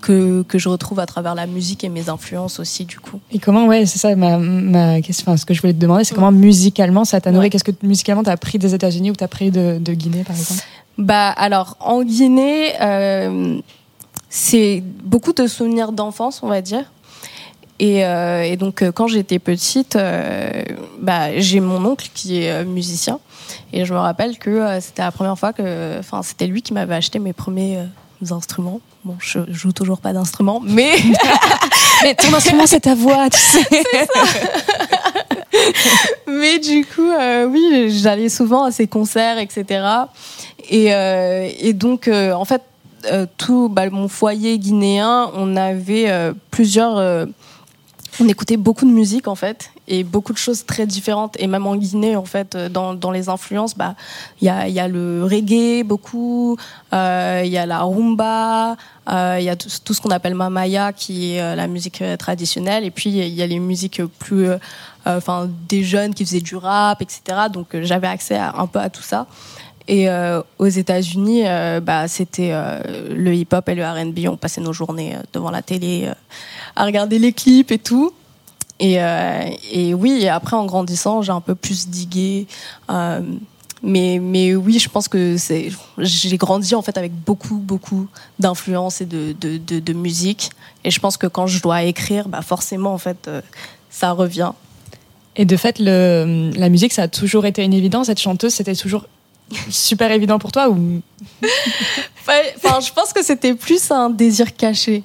que 0.00 0.42
que 0.42 0.58
je 0.58 0.68
retrouve 0.68 0.98
à 0.98 1.06
travers 1.06 1.34
la 1.34 1.46
musique 1.46 1.84
et 1.84 1.90
mes 1.90 2.08
influences 2.08 2.58
aussi 2.58 2.86
du 2.86 2.98
coup. 3.00 3.20
Et 3.32 3.38
comment, 3.38 3.66
ouais, 3.66 3.84
c'est 3.84 3.98
ça 3.98 4.16
ma, 4.16 4.38
ma 4.38 5.02
question. 5.02 5.24
Enfin, 5.28 5.36
ce 5.36 5.44
que 5.44 5.52
je 5.52 5.60
voulais 5.60 5.74
te 5.74 5.78
demander, 5.78 6.04
c'est 6.04 6.14
comment 6.14 6.32
musicalement 6.32 7.04
ça 7.04 7.20
t'a 7.20 7.32
nourri? 7.32 7.50
Qu'est-ce 7.50 7.64
que 7.64 7.72
musicalement 7.82 8.22
tu 8.22 8.30
as 8.30 8.32
appris 8.32 8.58
des 8.58 8.74
États-Unis 8.74 9.10
ou 9.10 9.14
tu 9.14 9.24
as 9.24 9.26
appris 9.26 9.50
de, 9.50 9.78
de 9.78 9.92
Guinée, 9.92 10.24
par 10.24 10.36
exemple? 10.36 10.62
Bah 11.00 11.30
alors 11.30 11.76
en 11.80 12.02
Guinée, 12.02 12.74
euh, 12.82 13.58
c'est 14.28 14.82
beaucoup 15.02 15.32
de 15.32 15.46
souvenirs 15.46 15.92
d'enfance, 15.92 16.42
on 16.42 16.46
va 16.46 16.60
dire. 16.60 16.84
Et, 17.78 18.04
euh, 18.04 18.42
et 18.42 18.58
donc 18.58 18.82
euh, 18.82 18.92
quand 18.92 19.06
j'étais 19.06 19.38
petite, 19.38 19.96
euh, 19.96 20.62
bah, 21.00 21.38
j'ai 21.38 21.60
mon 21.60 21.82
oncle 21.86 22.10
qui 22.12 22.42
est 22.42 22.64
musicien 22.66 23.18
et 23.72 23.86
je 23.86 23.94
me 23.94 23.98
rappelle 23.98 24.36
que 24.36 24.78
c'était 24.80 25.00
la 25.00 25.10
première 25.10 25.38
fois 25.38 25.54
que, 25.54 25.98
enfin 25.98 26.22
c'était 26.22 26.46
lui 26.46 26.60
qui 26.60 26.74
m'avait 26.74 26.96
acheté 26.96 27.18
mes 27.18 27.32
premiers 27.32 27.78
instruments. 28.30 28.80
Bon, 29.02 29.16
je 29.18 29.38
joue 29.48 29.72
toujours 29.72 30.00
pas 30.00 30.12
d'instrument, 30.12 30.60
mais 30.62 30.96
Mais 32.02 32.14
ton 32.14 32.32
instrument, 32.34 32.66
c'est 32.66 32.80
ta 32.80 32.94
voix, 32.94 33.28
tu 33.30 33.38
sais. 33.38 33.66
Mais 36.26 36.58
du 36.58 36.84
coup, 36.84 37.10
euh, 37.10 37.46
oui, 37.46 37.90
j'allais 37.90 38.28
souvent 38.28 38.64
à 38.64 38.70
ces 38.70 38.86
concerts, 38.86 39.38
etc. 39.38 39.84
Et, 40.70 40.94
euh, 40.94 41.50
et 41.58 41.72
donc, 41.72 42.08
euh, 42.08 42.32
en 42.32 42.44
fait, 42.44 42.62
euh, 43.06 43.26
tout 43.36 43.68
bah, 43.68 43.90
mon 43.90 44.08
foyer 44.08 44.58
guinéen, 44.58 45.30
on 45.34 45.56
avait 45.56 46.32
plusieurs. 46.50 47.26
on 48.20 48.28
écoutait 48.28 48.58
beaucoup 48.58 48.84
de 48.84 48.90
musique 48.90 49.28
en 49.28 49.34
fait 49.34 49.70
et 49.88 50.04
beaucoup 50.04 50.32
de 50.32 50.38
choses 50.38 50.66
très 50.66 50.86
différentes. 50.86 51.34
Et 51.40 51.46
même 51.46 51.66
en 51.66 51.76
Guinée 51.76 52.14
en 52.14 52.26
fait 52.26 52.56
dans, 52.56 52.92
dans 52.94 53.10
les 53.10 53.28
influences 53.30 53.74
bah 53.74 53.94
il 54.40 54.46
y 54.46 54.50
a, 54.50 54.68
y 54.68 54.78
a 54.78 54.86
le 54.86 55.24
reggae 55.24 55.82
beaucoup 55.84 56.58
il 56.92 57.48
y 57.48 57.56
a 57.58 57.66
la 57.66 57.80
rumba 57.80 58.76
il 59.08 59.42
y 59.42 59.48
a 59.48 59.56
tout, 59.56 59.94
ce 59.94 60.00
qu'on 60.00 60.10
appelle 60.10 60.34
mamaya 60.34 60.92
qui 60.92 61.32
est 61.34 61.56
la 61.56 61.66
musique 61.66 62.04
traditionnelle. 62.18 62.84
Et 62.84 62.90
puis 62.90 63.08
il 63.08 63.28
y 63.28 63.42
a 63.42 63.46
les 63.46 63.60
musiques 63.60 64.02
plus 64.18 64.48
enfin 65.06 65.48
des 65.68 65.82
jeunes 65.82 66.12
qui 66.12 66.26
faisaient 66.26 66.42
du 66.42 66.56
rap 66.56 67.00
etc 67.00 67.48
donc 67.50 67.68
j'avais 67.80 68.08
accès 68.08 68.36
un 68.36 68.66
peu 68.66 68.78
à 68.78 68.90
tout 68.90 69.02
ça 69.02 69.26
et 69.90 70.08
euh, 70.08 70.40
aux 70.60 70.68
États-Unis, 70.68 71.42
euh, 71.48 71.80
bah, 71.80 72.06
c'était 72.06 72.50
euh, 72.52 72.80
le 73.12 73.34
hip-hop 73.34 73.68
et 73.68 73.74
le 73.74 73.84
R&B. 73.84 74.20
On 74.28 74.36
passait 74.36 74.60
nos 74.60 74.72
journées 74.72 75.16
devant 75.32 75.50
la 75.50 75.62
télé 75.62 76.08
à 76.76 76.84
regarder 76.84 77.18
les 77.18 77.32
clips 77.32 77.72
et 77.72 77.78
tout. 77.78 78.12
Et, 78.78 79.00
oui, 79.92 80.28
après 80.28 80.56
en 80.56 80.64
grandissant, 80.64 81.22
j'ai 81.22 81.32
un 81.32 81.40
peu 81.40 81.56
plus 81.56 81.88
digué. 81.88 82.46
Mais, 83.82 84.20
mais 84.22 84.54
oui, 84.54 84.78
je 84.78 84.88
pense 84.88 85.08
que 85.08 85.36
c'est, 85.36 85.70
j'ai 85.98 86.36
grandi 86.36 86.74
en 86.76 86.82
fait 86.82 86.96
avec 86.96 87.12
beaucoup, 87.12 87.56
beaucoup 87.56 88.06
d'influence 88.38 89.00
et 89.00 89.06
de, 89.06 89.32
de, 89.32 89.92
musique. 89.92 90.50
Et 90.84 90.92
je 90.92 91.00
pense 91.00 91.16
que 91.16 91.26
quand 91.26 91.48
je 91.48 91.60
dois 91.60 91.82
écrire, 91.82 92.28
bah 92.28 92.42
forcément 92.42 92.94
en 92.94 92.98
fait, 92.98 93.28
ça 93.90 94.12
revient. 94.12 94.52
Et 95.34 95.44
de 95.44 95.56
fait, 95.56 95.78
le, 95.80 96.52
la 96.54 96.68
musique, 96.68 96.92
ça 96.92 97.02
a 97.02 97.08
toujours 97.08 97.44
été 97.44 97.64
une 97.64 97.74
évidence. 97.74 98.08
Être 98.08 98.20
chanteuse, 98.20 98.54
c'était 98.54 98.76
toujours 98.76 99.06
super 99.70 100.10
évident 100.10 100.38
pour 100.38 100.52
toi 100.52 100.68
ou? 100.68 101.00
Enfin, 102.22 102.80
je 102.80 102.92
pense 102.92 103.12
que 103.12 103.24
c'était 103.24 103.54
plus 103.54 103.90
un 103.90 104.10
désir 104.10 104.54
caché. 104.54 105.02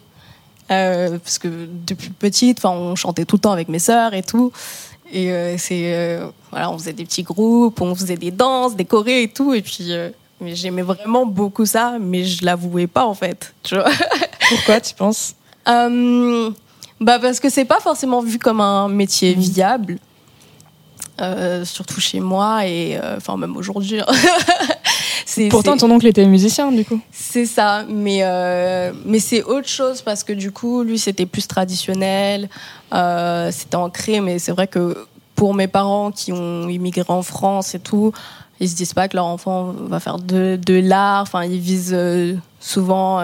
Euh, 0.72 1.20
parce 1.20 1.38
que 1.38 1.48
depuis 1.70 2.10
petite, 2.10 2.58
enfin, 2.60 2.76
on 2.76 2.96
chantait 2.96 3.26
tout 3.26 3.36
le 3.36 3.42
temps 3.42 3.52
avec 3.52 3.70
mes 3.70 3.80
sœurs 3.80 4.14
et 4.14 4.24
tout. 4.24 4.52
Et 5.12 5.32
euh, 5.32 5.56
c'est 5.58 5.94
euh, 5.94 6.28
voilà, 6.50 6.72
on 6.72 6.78
faisait 6.78 6.94
des 6.94 7.06
petits 7.06 7.24
groupes, 7.24 7.80
on 7.82 7.94
faisait 7.94 8.18
des 8.18 8.32
danses, 8.32 8.76
des 8.76 8.86
chorés 8.86 9.24
et 9.24 9.28
tout. 9.28 9.54
Et 9.54 9.62
puis, 9.62 9.92
mais 10.42 10.56
j'aimais 10.56 10.82
vraiment 10.82 11.26
beaucoup 11.26 11.66
ça, 11.66 11.98
mais 12.00 12.24
je 12.24 12.44
l'avouais 12.44 12.88
pas 12.88 13.06
en 13.06 13.14
fait. 13.14 13.54
Tu 13.64 13.76
vois 13.76 13.90
Pourquoi 14.50 14.82
tu 14.82 14.94
penses? 14.96 15.36
Bah 15.66 17.20
parce 17.20 17.40
que 17.40 17.50
c'est 17.50 17.66
pas 17.66 17.80
forcément 17.80 18.22
vu 18.22 18.40
comme 18.40 18.62
un 18.62 18.88
métier 18.88 19.34
viable. 19.34 19.98
Euh, 21.22 21.64
surtout 21.64 22.02
chez 22.02 22.20
moi 22.20 22.68
et 22.68 22.98
euh, 22.98 23.16
enfin 23.16 23.38
même 23.38 23.56
aujourd'hui. 23.56 24.02
hein. 24.02 24.06
Pourtant, 25.50 25.76
ton 25.78 25.90
oncle 25.92 26.08
était 26.08 26.26
musicien, 26.26 26.72
du 26.72 26.86
coup. 26.86 27.00
c'est 27.12 27.46
ça, 27.46 27.84
mais, 27.90 28.20
euh, 28.22 28.94
mais 29.06 29.20
c'est 29.20 29.44
autre 29.44 29.68
chose 29.68 30.02
parce 30.02 30.24
que 30.24 30.34
du 30.34 30.52
coup, 30.52 30.84
lui, 30.84 30.98
c'était 30.98 31.26
plus 31.26 31.48
traditionnel, 31.48 32.50
euh, 32.94 33.50
c'était 33.52 33.76
ancré, 33.76 34.22
mais 34.22 34.40
c'est 34.40 34.52
vrai 34.52 34.68
que 34.68 34.96
pour 35.36 35.54
mes 35.54 35.68
parents 35.68 36.12
qui 36.12 36.32
ont 36.32 36.70
immigré 36.70 37.04
en 37.08 37.22
France 37.22 37.76
et 37.76 37.80
tout, 37.80 38.14
ils 38.60 38.70
se 38.70 38.76
disent 38.76 38.94
pas 38.94 39.08
que 39.08 39.18
leur 39.18 39.26
enfant 39.26 39.74
va 39.78 40.00
faire 40.00 40.20
de, 40.20 40.58
de 40.64 40.80
l'art, 40.80 41.24
enfin, 41.24 41.44
ils 41.44 41.60
visent 41.60 41.92
euh, 41.94 42.36
souvent 42.60 43.22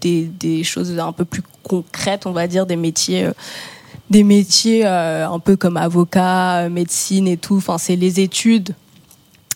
des, 0.00 0.24
des 0.24 0.64
choses 0.64 0.98
un 0.98 1.12
peu 1.12 1.24
plus 1.24 1.42
concrètes, 1.62 2.26
on 2.26 2.32
va 2.32 2.46
dire, 2.48 2.66
des 2.66 2.76
métiers. 2.76 3.28
Des 4.10 4.24
métiers 4.24 4.84
euh, 4.84 5.28
un 5.28 5.38
peu 5.38 5.56
comme 5.56 5.76
avocat, 5.76 6.64
euh, 6.64 6.68
médecine 6.68 7.28
et 7.28 7.36
tout. 7.36 7.56
Enfin, 7.56 7.78
c'est 7.78 7.96
les 7.96 8.20
études 8.20 8.74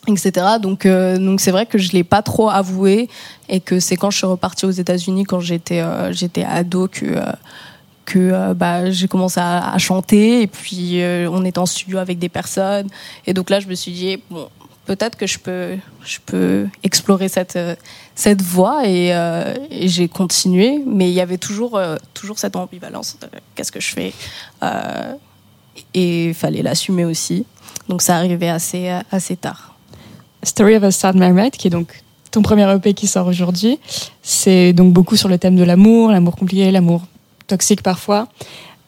etc. 0.08 0.46
Donc, 0.60 0.86
euh, 0.86 1.18
donc 1.18 1.40
c'est 1.40 1.50
vrai 1.50 1.66
que 1.66 1.78
je 1.78 1.92
l'ai 1.92 2.04
pas 2.04 2.22
trop 2.22 2.48
avoué 2.50 3.08
et 3.48 3.60
que 3.60 3.80
c'est 3.80 3.96
quand 3.96 4.10
je 4.10 4.18
suis 4.18 4.26
repartie 4.26 4.66
aux 4.66 4.70
États-Unis 4.70 5.24
quand 5.24 5.40
j'étais 5.40 5.80
euh, 5.80 6.12
j'étais 6.12 6.44
ado 6.44 6.88
que 6.88 7.06
euh, 7.06 7.22
que 8.04 8.18
euh, 8.18 8.54
bah, 8.54 8.90
j'ai 8.90 9.08
commencé 9.08 9.40
à, 9.40 9.72
à 9.72 9.78
chanter 9.78 10.42
et 10.42 10.46
puis 10.46 11.00
on 11.30 11.44
était 11.44 11.58
en 11.58 11.66
studio 11.66 11.98
avec 11.98 12.18
des 12.18 12.28
personnes 12.28 12.88
et 13.26 13.32
donc 13.32 13.50
là 13.50 13.60
je 13.60 13.66
me 13.66 13.74
suis 13.74 13.92
dit 13.92 14.22
bon 14.30 14.48
peut-être 14.84 15.16
que 15.16 15.26
je 15.26 15.38
peux 15.38 15.76
je 16.04 16.18
peux 16.24 16.66
explorer 16.82 17.28
cette 17.28 17.56
euh, 17.56 17.74
cette 18.14 18.42
voie 18.42 18.86
et, 18.86 19.14
euh, 19.14 19.54
et 19.70 19.88
j'ai 19.88 20.08
continué 20.08 20.82
mais 20.86 21.08
il 21.10 21.14
y 21.14 21.20
avait 21.20 21.38
toujours 21.38 21.76
euh, 21.76 21.96
toujours 22.12 22.38
cette 22.38 22.56
ambivalence 22.56 23.16
de 23.20 23.28
qu'est-ce 23.54 23.72
que 23.72 23.80
je 23.80 23.92
fais 23.92 24.12
et 25.94 26.28
il 26.28 26.34
fallait 26.34 26.62
l'assumer 26.62 27.04
aussi 27.04 27.46
donc 27.88 28.02
ça 28.02 28.16
arrivait 28.16 28.48
assez 28.48 28.88
assez 29.10 29.36
tard 29.36 29.74
Story 30.42 30.76
of 30.76 30.84
a 30.84 30.90
Sad 30.90 31.16
Mermaid, 31.16 31.52
qui 31.52 31.68
est 31.68 31.70
donc 31.70 32.02
ton 32.30 32.42
premier 32.42 32.70
EP 32.70 32.92
qui 32.92 33.06
sort 33.06 33.26
aujourd'hui. 33.26 33.78
C'est 34.20 34.74
donc 34.74 34.92
beaucoup 34.92 35.16
sur 35.16 35.30
le 35.30 35.38
thème 35.38 35.56
de 35.56 35.62
l'amour, 35.62 36.10
l'amour 36.10 36.36
compliqué, 36.36 36.70
l'amour 36.70 37.00
toxique 37.46 37.82
parfois. 37.82 38.28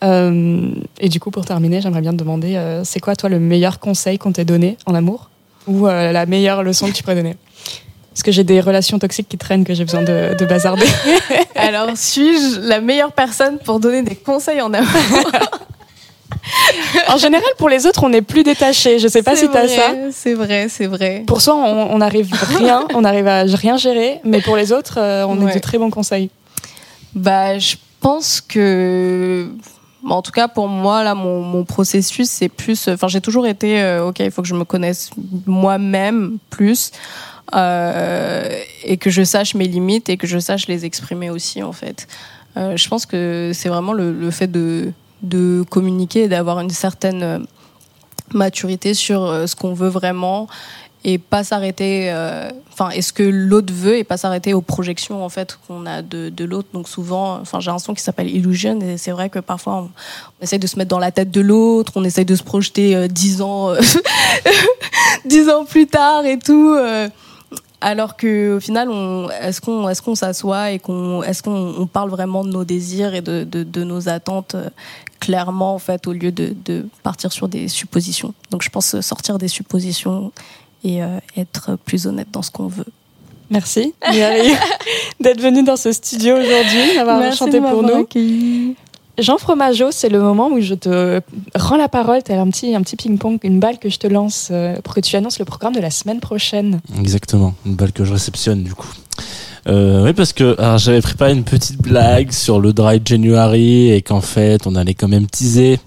Et 0.02 1.08
du 1.08 1.18
coup, 1.18 1.30
pour 1.30 1.46
terminer, 1.46 1.80
j'aimerais 1.80 2.02
bien 2.02 2.12
te 2.12 2.18
demander, 2.18 2.82
c'est 2.84 3.00
quoi 3.00 3.16
toi 3.16 3.30
le 3.30 3.40
meilleur 3.40 3.80
conseil 3.80 4.18
qu'on 4.18 4.32
t'ait 4.32 4.44
donné 4.44 4.76
en 4.84 4.94
amour? 4.94 5.30
Ou 5.66 5.86
euh, 5.88 6.12
la 6.12 6.26
meilleure 6.26 6.62
leçon 6.62 6.86
que 6.88 6.92
tu 6.92 7.02
pourrais 7.02 7.16
donner 7.16 7.36
Parce 8.10 8.22
que 8.22 8.30
j'ai 8.32 8.44
des 8.44 8.60
relations 8.60 8.98
toxiques 8.98 9.28
qui 9.28 9.36
traînent 9.38 9.64
que 9.64 9.74
j'ai 9.74 9.84
besoin 9.84 10.02
de, 10.02 10.34
de 10.38 10.46
bazarder. 10.46 10.86
Alors, 11.56 11.96
suis-je 11.96 12.60
la 12.60 12.80
meilleure 12.80 13.12
personne 13.12 13.58
pour 13.58 13.80
donner 13.80 14.02
des 14.02 14.14
conseils 14.16 14.60
en 14.60 14.72
amour 14.72 14.88
En 17.08 17.16
général, 17.16 17.48
pour 17.58 17.68
les 17.68 17.86
autres, 17.86 18.04
on 18.04 18.12
est 18.12 18.22
plus 18.22 18.44
détaché. 18.44 18.98
Je 19.00 19.08
sais 19.08 19.22
pas 19.22 19.34
si 19.34 19.48
t'as 19.48 19.66
vrai, 19.66 19.76
ça. 19.76 19.92
C'est 20.12 20.34
vrai, 20.34 20.66
c'est 20.68 20.86
vrai. 20.86 21.24
Pour 21.26 21.40
soi, 21.40 21.54
on, 21.56 21.88
on 21.96 22.00
arrive 22.00 22.30
rien, 22.58 22.86
on 22.94 23.04
arrive 23.04 23.26
à 23.26 23.42
rien 23.42 23.76
gérer, 23.76 24.20
mais 24.24 24.40
pour 24.40 24.56
les 24.56 24.72
autres, 24.72 24.98
euh, 24.98 25.24
on 25.26 25.36
Ouais. 25.42 25.50
est 25.50 25.54
de 25.56 25.60
très 25.60 25.78
bons 25.78 25.90
conseils. 25.90 26.30
Bah, 27.14 27.58
je 27.58 27.74
pense 28.00 28.40
que. 28.40 29.48
Bon, 30.06 30.14
En 30.14 30.22
tout 30.22 30.32
cas, 30.32 30.48
pour 30.48 30.68
moi, 30.68 31.02
là, 31.04 31.14
mon, 31.14 31.42
mon 31.42 31.64
processus, 31.64 32.30
c'est 32.30 32.48
plus. 32.48 32.88
Enfin, 32.88 33.08
j'ai 33.08 33.20
toujours 33.20 33.46
été. 33.46 33.82
euh, 33.82 34.06
ok, 34.08 34.20
il 34.20 34.30
faut 34.30 34.42
que 34.42 34.48
je 34.48 34.54
me 34.54 34.64
connaisse 34.64 35.10
moi-même 35.46 36.38
plus. 36.50 36.90
euh, 37.54 38.48
et 38.84 38.96
que 38.96 39.10
je 39.10 39.22
sache 39.22 39.54
mes 39.54 39.68
limites 39.68 40.08
et 40.08 40.16
que 40.16 40.26
je 40.26 40.38
sache 40.38 40.66
les 40.66 40.84
exprimer 40.84 41.30
aussi, 41.30 41.62
en 41.62 41.72
fait. 41.72 42.08
Euh, 42.56 42.76
je 42.76 42.88
pense 42.88 43.06
que 43.06 43.52
c'est 43.54 43.68
vraiment 43.68 43.92
le, 43.92 44.12
le 44.12 44.30
fait 44.30 44.48
de, 44.50 44.92
de 45.22 45.62
communiquer 45.70 46.24
et 46.24 46.28
d'avoir 46.28 46.58
une 46.60 46.70
certaine 46.70 47.22
euh, 47.22 47.38
maturité 48.32 48.94
sur 48.94 49.22
euh, 49.22 49.46
ce 49.46 49.54
qu'on 49.54 49.74
veut 49.74 49.88
vraiment 49.90 50.48
et 51.06 51.18
pas 51.18 51.44
s'arrêter 51.44 52.10
euh, 52.10 52.50
enfin 52.72 52.90
est-ce 52.90 53.12
que 53.12 53.22
l'autre 53.22 53.72
veut 53.72 53.96
et 53.96 54.02
pas 54.02 54.16
s'arrêter 54.16 54.52
aux 54.54 54.60
projections 54.60 55.24
en 55.24 55.28
fait 55.28 55.56
qu'on 55.66 55.86
a 55.86 56.02
de, 56.02 56.30
de 56.30 56.44
l'autre? 56.44 56.68
Donc 56.74 56.88
souvent 56.88 57.36
enfin 57.36 57.60
j'ai 57.60 57.70
un 57.70 57.78
son 57.78 57.94
qui 57.94 58.02
s'appelle 58.02 58.28
Illusion 58.28 58.80
et 58.80 58.98
c'est 58.98 59.12
vrai 59.12 59.30
que 59.30 59.38
parfois 59.38 59.84
on, 59.84 59.90
essaye 60.42 60.58
de 60.58 60.66
se 60.66 60.76
mettre 60.76 60.90
dans 60.90 60.98
la 60.98 61.12
tête 61.12 61.30
de 61.30 61.40
l'autre 61.40 61.92
on 61.94 62.02
essaye 62.02 62.24
de 62.24 62.34
se 62.34 62.42
projeter 62.42 62.96
euh, 62.96 63.06
dix 63.06 63.40
ans 63.40 63.70
euh, 63.70 63.80
dix 65.24 65.48
ans 65.48 65.64
plus 65.64 65.86
tard 65.86 66.26
et 66.26 66.40
tout 66.40 66.76
alors 67.80 68.16
que 68.16 68.56
au 68.56 68.60
final 68.60 68.90
est-ce 69.42 69.60
qu'on 69.60 69.88
est-ce 69.88 70.02
qu'on 70.02 70.16
s'assoit 70.16 70.72
et 70.72 70.80
qu'on 70.80 71.22
est-ce 71.22 71.40
qu'on 71.40 71.74
on 71.78 71.86
parle 71.86 72.10
vraiment 72.10 72.42
de 72.42 72.50
nos 72.50 72.64
désirs 72.64 73.14
et 73.14 73.20
de, 73.20 73.44
de, 73.44 73.62
de 73.62 73.84
nos 73.84 74.08
attentes 74.08 74.56
clairement 75.20 75.74
en 75.74 75.78
fait 75.78 76.08
au 76.08 76.12
lieu 76.12 76.32
de, 76.32 76.86
partir 77.04 77.30
sur 77.30 77.46
des 77.46 77.68
suppositions? 77.68 78.34
Donc 78.50 78.62
je 78.62 78.70
pense 78.70 79.00
sortir 79.00 79.38
des 79.38 79.48
suppositions 79.48 80.32
et 80.84 81.02
euh, 81.02 81.18
être 81.36 81.76
plus 81.84 82.06
honnête 82.06 82.28
dans 82.32 82.42
ce 82.42 82.50
qu'on 82.50 82.68
veut. 82.68 82.86
Merci 83.50 83.94
Mireille, 84.10 84.56
d'être 85.20 85.40
venue 85.40 85.62
dans 85.62 85.76
ce 85.76 85.92
studio 85.92 86.34
aujourd'hui, 86.34 86.96
d'avoir 86.96 87.32
chanté 87.32 87.60
pour 87.60 87.82
nous. 87.82 88.00
accueilli. 88.02 88.74
Jean 89.18 89.38
Fromageau, 89.38 89.90
c'est 89.92 90.10
le 90.10 90.20
moment 90.20 90.48
où 90.48 90.60
je 90.60 90.74
te 90.74 91.22
rends 91.54 91.78
la 91.78 91.88
parole. 91.88 92.22
Tu 92.22 92.32
as 92.32 92.40
un 92.40 92.50
petit, 92.50 92.74
un 92.74 92.82
petit 92.82 92.96
ping-pong, 92.96 93.38
une 93.44 93.60
balle 93.60 93.78
que 93.78 93.88
je 93.88 93.98
te 93.98 94.06
lance 94.06 94.48
euh, 94.50 94.76
pour 94.82 94.94
que 94.94 95.00
tu 95.00 95.16
annonces 95.16 95.38
le 95.38 95.46
programme 95.46 95.74
de 95.74 95.80
la 95.80 95.90
semaine 95.90 96.20
prochaine. 96.20 96.80
Exactement, 96.98 97.54
une 97.64 97.76
balle 97.76 97.92
que 97.92 98.04
je 98.04 98.12
réceptionne 98.12 98.62
du 98.62 98.74
coup. 98.74 98.92
Euh, 99.68 100.04
oui, 100.04 100.12
parce 100.12 100.32
que 100.32 100.56
j'avais 100.76 101.00
préparé 101.00 101.32
une 101.32 101.44
petite 101.44 101.80
blague 101.80 102.30
sur 102.30 102.60
le 102.60 102.72
Dry 102.72 103.00
January 103.04 103.90
et 103.90 104.02
qu'en 104.02 104.20
fait, 104.20 104.66
on 104.66 104.74
allait 104.74 104.94
quand 104.94 105.08
même 105.08 105.26
teaser 105.26 105.80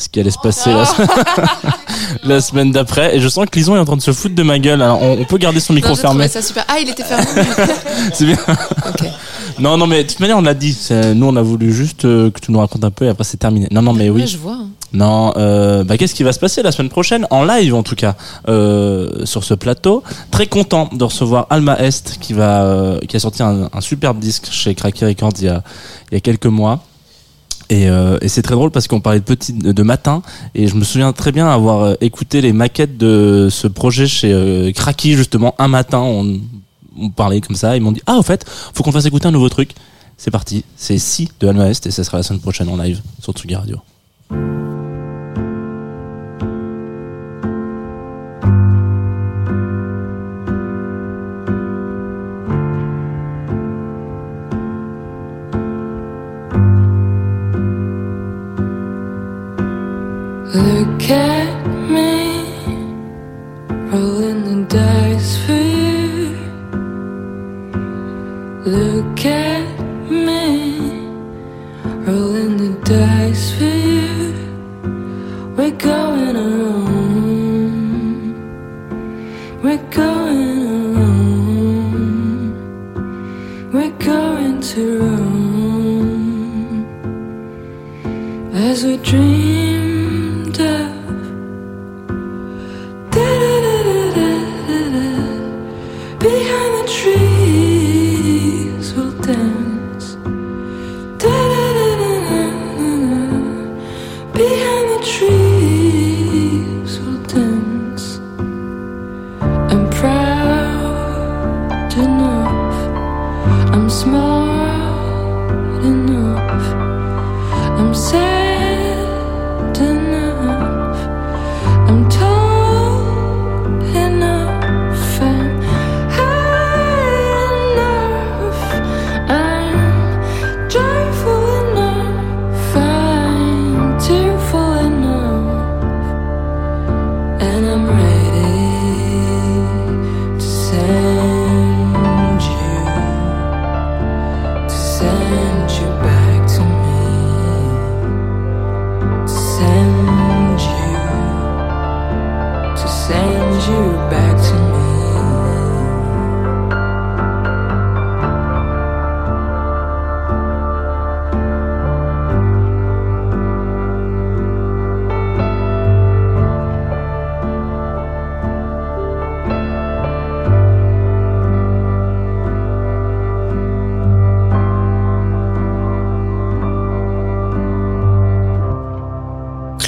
ce 0.00 0.08
qui 0.08 0.18
allait 0.20 0.30
se 0.30 0.38
passer 0.42 0.70
la, 0.72 0.84
la 2.24 2.40
semaine 2.40 2.72
d'après. 2.72 3.16
Et 3.16 3.20
je 3.20 3.28
sens 3.28 3.46
que 3.50 3.58
Lison 3.58 3.76
est 3.76 3.78
en 3.78 3.84
train 3.84 3.96
de 3.96 4.02
se 4.02 4.12
foutre 4.12 4.34
de 4.34 4.42
ma 4.42 4.58
gueule. 4.58 4.82
Alors, 4.82 5.02
on, 5.02 5.18
on 5.20 5.24
peut 5.24 5.38
garder 5.38 5.60
son 5.60 5.72
micro 5.72 5.90
Non, 5.90 5.96
fermé. 5.96 6.24
trouvais 6.28 6.40
ça 6.40 6.46
super. 6.46 6.64
Ah, 6.68 6.78
il 6.80 6.88
était 6.88 7.04
fermé. 7.04 7.24
C'est 8.12 8.24
bien. 8.24 8.36
Non, 9.58 9.76
non, 9.76 9.86
mais 9.86 10.04
de 10.04 10.08
toute 10.08 10.20
manière, 10.20 10.38
on 10.38 10.42
l'a 10.42 10.54
dit. 10.54 10.76
Nous, 11.14 11.26
on 11.26 11.36
a 11.36 11.42
voulu 11.42 11.72
juste 11.72 12.04
euh, 12.06 12.30
que 12.30 12.40
tu 12.40 12.50
nous 12.50 12.58
racontes 12.58 12.84
un 12.84 12.90
peu 12.90 13.04
et 13.04 13.08
après, 13.08 13.24
c'est 13.24 13.36
terminé. 13.36 13.68
Non, 13.70 13.82
non, 13.82 13.92
mais 13.92 14.08
oui. 14.08 14.22
Ouais, 14.22 14.26
je 14.26 14.38
vois. 14.38 14.54
hein. 14.54 14.68
Non, 14.92 15.32
euh, 15.36 15.84
bah, 15.84 15.96
qu'est-ce 15.98 16.14
qui 16.14 16.22
va 16.24 16.32
se 16.32 16.40
passer 16.40 16.62
la 16.62 16.72
semaine 16.72 16.88
prochaine? 16.88 17.26
En 17.30 17.44
live 17.44 17.74
en 17.76 17.82
tout 17.84 17.94
cas 17.94 18.16
euh, 18.48 19.24
sur 19.24 19.44
ce 19.44 19.54
plateau. 19.54 20.02
Très 20.32 20.46
content 20.46 20.88
de 20.92 21.04
recevoir 21.04 21.46
Alma 21.50 21.78
Est 21.78 22.16
qui 22.20 22.32
va 22.32 22.94
qui 23.08 23.16
a 23.16 23.20
sorti 23.20 23.42
un, 23.44 23.68
un 23.72 23.80
superbe 23.80 24.18
disque 24.18 24.48
chez 24.50 24.74
Cracky 24.74 25.04
Records 25.04 25.34
il 25.38 25.44
y 25.44 25.48
a 25.48 25.62
il 26.10 26.14
y 26.14 26.16
a 26.16 26.20
quelques 26.20 26.46
mois. 26.46 26.80
Et, 27.70 27.88
euh, 27.88 28.18
et 28.20 28.28
c'est 28.28 28.42
très 28.42 28.56
drôle 28.56 28.72
parce 28.72 28.88
qu'on 28.88 29.00
parlait 29.00 29.20
de 29.20 29.24
petit 29.24 29.52
de 29.52 29.82
matin 29.84 30.22
et 30.56 30.66
je 30.66 30.74
me 30.74 30.82
souviens 30.82 31.12
très 31.12 31.30
bien 31.30 31.48
avoir 31.48 31.82
euh, 31.82 31.94
écouté 32.00 32.40
les 32.40 32.52
maquettes 32.52 32.98
de 32.98 33.46
ce 33.48 33.68
projet 33.68 34.08
chez 34.08 34.32
euh, 34.32 34.72
Cracky 34.72 35.14
justement 35.14 35.54
un 35.58 35.68
matin. 35.68 36.00
On, 36.00 36.40
on 36.98 37.10
parlait 37.10 37.40
comme 37.40 37.54
ça 37.54 37.76
ils 37.76 37.82
m'ont 37.82 37.92
dit 37.92 38.02
ah 38.06 38.16
au 38.16 38.22
fait 38.22 38.44
faut 38.74 38.82
qu'on 38.82 38.92
fasse 38.92 39.06
écouter 39.06 39.28
un 39.28 39.30
nouveau 39.30 39.48
truc. 39.48 39.70
C'est 40.16 40.32
parti 40.32 40.64
c'est 40.76 40.98
Si 40.98 41.30
de 41.38 41.46
Alma 41.46 41.70
Est 41.70 41.86
et 41.86 41.92
ça 41.92 42.02
sera 42.02 42.16
la 42.16 42.24
semaine 42.24 42.40
prochaine 42.40 42.68
en 42.68 42.76
live 42.76 43.00
sur 43.20 43.32
Tsugi 43.32 43.54
Radio 43.54 43.76
Look 61.00 61.10
at 61.12 61.66
me, 61.88 62.44
rolling 63.90 64.40
the 64.44 64.56
dice 64.68 65.38
for 65.46 65.54
you. 65.54 66.36
Look 68.66 69.24
at 69.24 69.64
me, 70.10 70.90
rolling 72.06 72.56
the 72.58 72.72
dice 72.84 73.50
for 73.56 73.64
you. 73.64 74.34
We're 75.56 75.70
going 75.70 76.36
alone. 76.36 77.14
We're 79.62 79.84
going 79.88 80.58
alone. 80.68 82.12
We're 83.72 83.96
going 83.98 84.60
to 84.60 84.84
as 88.52 88.84
we 88.84 88.98
dreamed 88.98 89.59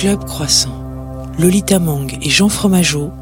Club 0.02 0.24
Croissant, 0.24 0.74
Lolita 1.38 1.78
Mang 1.78 2.18
et 2.20 2.28
Jean 2.28 2.48
Fromageau 2.48 3.12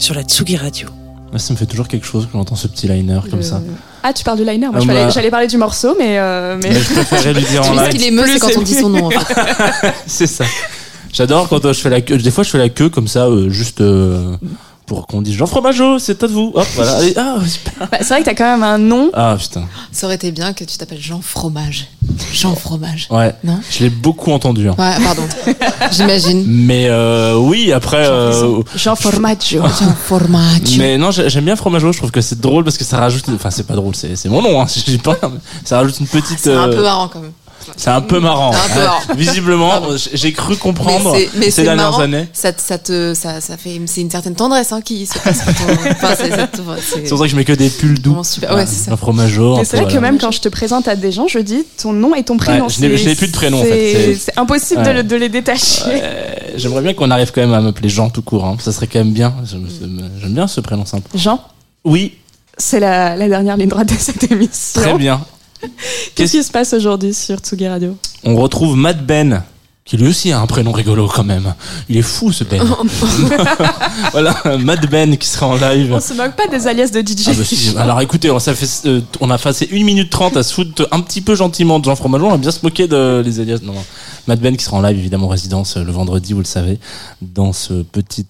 sur 0.00 0.14
la 0.14 0.22
Tsugi 0.22 0.56
Radio. 0.56 0.88
Ça 1.36 1.52
me 1.52 1.58
fait 1.58 1.66
toujours 1.66 1.86
quelque 1.86 2.06
chose 2.06 2.26
quand 2.32 2.38
j'entends 2.38 2.56
ce 2.56 2.66
petit 2.66 2.88
liner 2.88 3.20
comme 3.30 3.42
ça. 3.42 3.60
Ah, 4.02 4.12
tu 4.12 4.24
parles 4.24 4.38
de 4.38 4.44
liner 4.44 4.66
Moi, 4.68 4.80
Ah, 4.82 4.84
bah. 4.86 5.10
j'allais 5.10 5.30
parler 5.30 5.46
du 5.46 5.58
morceau, 5.58 5.94
mais. 5.96 6.18
euh, 6.18 6.56
mais... 6.60 6.70
Mais 6.70 6.80
je 6.80 6.92
préférais 6.92 7.32
lui 7.34 7.44
dire 7.44 7.60
en 7.64 7.70
Tu 7.70 7.70
sais 7.70 7.74
live. 7.84 7.84
ce 7.92 7.96
qu'il 7.96 8.04
émeut, 8.06 8.24
c'est 8.26 8.38
quand 8.40 8.48
c'est 8.48 8.58
on 8.58 8.62
dit 8.62 8.74
son 8.74 8.88
nom, 8.88 9.10
c'est 10.06 10.26
ça. 10.26 10.44
J'adore 11.12 11.48
quand 11.48 11.64
euh, 11.64 11.72
je 11.72 11.80
fais 11.80 11.90
la 11.90 12.00
queue. 12.00 12.18
Des 12.18 12.30
fois, 12.32 12.42
je 12.42 12.50
fais 12.50 12.58
la 12.58 12.68
queue 12.68 12.88
comme 12.88 13.06
ça, 13.06 13.26
euh, 13.26 13.48
juste 13.48 13.80
euh, 13.80 14.34
pour 14.90 15.06
qu'on 15.06 15.22
dise 15.22 15.36
Jean 15.36 15.46
Fromageau, 15.46 16.00
c'est 16.00 16.20
à 16.24 16.26
vous. 16.26 16.50
Hop, 16.52 16.66
voilà. 16.74 16.96
Allez, 16.96 17.14
ah. 17.16 17.36
Bah, 17.78 17.86
c'est 18.00 18.08
vrai 18.08 18.20
que 18.22 18.24
t'as 18.24 18.34
quand 18.34 18.50
même 18.50 18.64
un 18.64 18.76
nom. 18.76 19.08
Ah, 19.14 19.36
putain. 19.38 19.62
Ça 19.92 20.06
aurait 20.06 20.16
été 20.16 20.32
bien 20.32 20.52
que 20.52 20.64
tu 20.64 20.76
t'appelles 20.78 21.00
Jean 21.00 21.20
Fromage. 21.22 21.86
Jean 22.32 22.56
Fromage. 22.56 23.06
Ouais. 23.08 23.32
Non? 23.44 23.60
Je 23.70 23.84
l'ai 23.84 23.88
beaucoup 23.90 24.32
entendu. 24.32 24.68
hein. 24.68 24.74
Ouais, 24.76 24.96
pardon. 25.04 25.22
J'imagine. 25.92 26.42
Mais 26.44 26.88
euh, 26.88 27.36
oui, 27.36 27.72
après. 27.72 28.04
euh, 28.04 28.62
Jean 28.74 28.96
Formaggio. 28.96 29.62
Jean 29.80 29.94
Fromage. 30.06 30.76
mais 30.76 30.98
non, 30.98 31.12
j'ai- 31.12 31.30
j'aime 31.30 31.44
bien 31.44 31.54
Fromageau. 31.54 31.92
Je 31.92 31.98
trouve 31.98 32.10
que 32.10 32.20
c'est 32.20 32.40
drôle 32.40 32.64
parce 32.64 32.76
que 32.76 32.82
ça 32.84 32.98
rajoute. 32.98 33.26
Enfin, 33.32 33.52
c'est 33.52 33.68
pas 33.68 33.76
drôle, 33.76 33.94
c'est 33.94 34.24
mon 34.26 34.42
nom. 34.42 34.60
Hein, 34.60 34.66
je 34.74 34.82
dis 34.90 34.98
pas 34.98 35.16
ça 35.64 35.76
rajoute 35.76 36.00
une 36.00 36.08
petite. 36.08 36.40
C'est 36.40 36.52
un 36.52 36.68
euh, 36.68 36.74
peu 36.74 36.82
marrant 36.82 37.06
quand 37.06 37.20
même. 37.20 37.30
C'est 37.76 37.90
un 37.90 38.00
peu 38.00 38.20
marrant. 38.20 38.52
C'est 38.52 38.58
un 38.58 38.68
peu 38.74 38.80
Ouais. 38.80 38.84
marrant. 38.86 39.00
Visiblement, 39.16 39.82
j'ai- 40.14 40.32
cru 40.32 40.56
comprendre 40.56 41.12
Mais 41.12 41.28
c'est- 41.32 41.38
mais 41.38 41.44
ces 41.46 41.50
c'est 41.50 41.62
dernières 41.64 41.90
marrant. 41.90 42.00
années. 42.02 42.28
Ça, 42.32 42.52
te- 42.52 42.60
ça 42.60 42.78
te, 42.78 43.14
ça, 43.14 43.40
ça 43.40 43.56
fait, 43.56 43.80
c'est 43.86 44.00
une 44.00 44.10
certaine 44.10 44.34
tendresse 44.34 44.72
hein, 44.72 44.80
qui 44.80 45.06
se 45.06 45.18
passe. 45.18 45.40
Enfin, 45.48 46.14
c'est, 46.16 46.30
c'est- 46.30 46.30
c'est- 46.30 47.02
C'est 47.04 47.08
pour 47.08 47.18
ça 47.18 47.24
que 47.24 47.30
je 47.30 47.36
mets 47.36 47.44
que 47.44 47.52
des 47.52 47.68
pulls 47.70 48.00
doux. 48.00 48.22
Super. 48.24 48.54
Ouais, 48.54 48.66
c'est. 48.66 48.90
Un 48.90 48.94
un 48.94 49.64
c'est 49.64 49.76
peu, 49.78 49.84
vrai 49.84 49.92
que 49.94 49.98
même 49.98 50.18
quand 50.18 50.30
je 50.30 50.40
te 50.40 50.48
présente 50.48 50.88
à 50.88 50.96
des 50.96 51.12
gens, 51.12 51.26
je 51.28 51.38
dis 51.38 51.64
ton 51.82 51.92
nom 51.92 52.14
et 52.14 52.22
ton 52.22 52.36
prénom. 52.36 52.66
Ouais, 52.66 52.70
je 52.70 52.80
n'ai- 52.80 52.96
C'est- 52.96 53.14
plus 53.14 53.28
de 53.28 53.32
prénom, 53.32 53.60
en 53.60 53.62
c'est- 53.62 53.70
fait. 53.70 54.14
C'est- 54.14 54.20
C'est 54.30 54.38
impossible 54.38 54.82
de, 54.82 54.86
Ouais. 54.88 54.94
le- 54.94 55.02
de 55.04 55.16
les 55.16 55.28
détacher. 55.28 55.82
J'aimerais 56.56 56.82
bien 56.82 56.94
qu'on 56.94 57.10
arrive 57.10 57.32
quand 57.32 57.40
même 57.40 57.52
à 57.54 57.60
m'appeler 57.60 57.88
Jean 57.88 58.10
tout 58.10 58.22
court. 58.22 58.44
hein. 58.44 58.56
Ça 58.60 58.72
serait 58.72 58.86
quand 58.86 58.98
même 59.00 59.12
bien. 59.12 59.34
J'aime 59.44 59.66
j'aime 60.20 60.32
bien 60.34 60.46
ce 60.46 60.60
prénom 60.60 60.84
simple. 60.86 61.08
Jean, 61.14 61.40
Oui, 61.84 62.14
c'est 62.58 62.80
la, 62.80 63.16
la 63.16 63.28
dernière 63.28 63.56
ligne 63.56 63.68
droite 63.68 63.88
de 63.88 63.94
cette 63.98 64.30
émission. 64.30 64.80
très 64.82 64.94
bien. 64.94 65.20
Qu'est-ce 66.14 66.32
qui 66.32 66.42
se 66.42 66.50
passe 66.50 66.72
aujourd'hui 66.72 67.14
sur 67.14 67.38
Tsugi 67.38 67.68
Radio? 67.68 67.96
On 68.24 68.36
retrouve 68.36 68.76
Matt 68.76 69.04
Ben, 69.04 69.42
qui 69.84 69.96
lui 69.96 70.08
aussi 70.08 70.32
a 70.32 70.40
un 70.40 70.46
prénom 70.46 70.72
rigolo 70.72 71.08
quand 71.08 71.24
même. 71.24 71.54
Il 71.88 71.96
est 71.96 72.02
fou 72.02 72.32
ce 72.32 72.44
Ben. 72.44 72.62
voilà, 74.12 74.34
Matt 74.58 74.88
Ben 74.90 75.16
qui 75.16 75.28
sera 75.28 75.48
en 75.48 75.56
live. 75.56 75.92
On 75.92 76.00
se 76.00 76.14
moque 76.14 76.36
pas 76.36 76.46
des 76.46 76.66
alias 76.66 76.90
de 76.90 77.00
DJ. 77.00 77.28
Ah 77.28 77.32
bah 77.36 77.44
si, 77.44 77.74
alors 77.76 78.00
écoutez, 78.00 78.30
on, 78.30 78.38
ça 78.38 78.54
fait, 78.54 78.88
euh, 78.88 79.00
on 79.20 79.30
a 79.30 79.38
passé 79.38 79.68
une 79.70 79.84
minute 79.84 80.10
trente 80.10 80.36
à 80.36 80.42
se 80.42 80.52
foutre 80.54 80.86
un 80.90 81.00
petit 81.00 81.20
peu 81.20 81.34
gentiment 81.34 81.78
de 81.78 81.84
Jean 81.84 81.96
Fromageau, 81.96 82.26
on 82.26 82.30
va 82.30 82.36
bien 82.36 82.50
se 82.50 82.60
moquer 82.62 82.86
de 82.88 83.22
les 83.24 83.40
alias. 83.40 83.60
Non, 83.62 83.72
non. 83.72 83.84
Matt 84.26 84.40
Ben 84.40 84.56
qui 84.56 84.64
sera 84.64 84.76
en 84.76 84.82
live 84.82 84.98
évidemment 84.98 85.26
en 85.26 85.30
résidence 85.30 85.76
euh, 85.76 85.84
le 85.84 85.92
vendredi, 85.92 86.32
vous 86.32 86.40
le 86.40 86.44
savez, 86.44 86.78
dans 87.22 87.52
ce 87.52 87.82
petit 87.82 88.26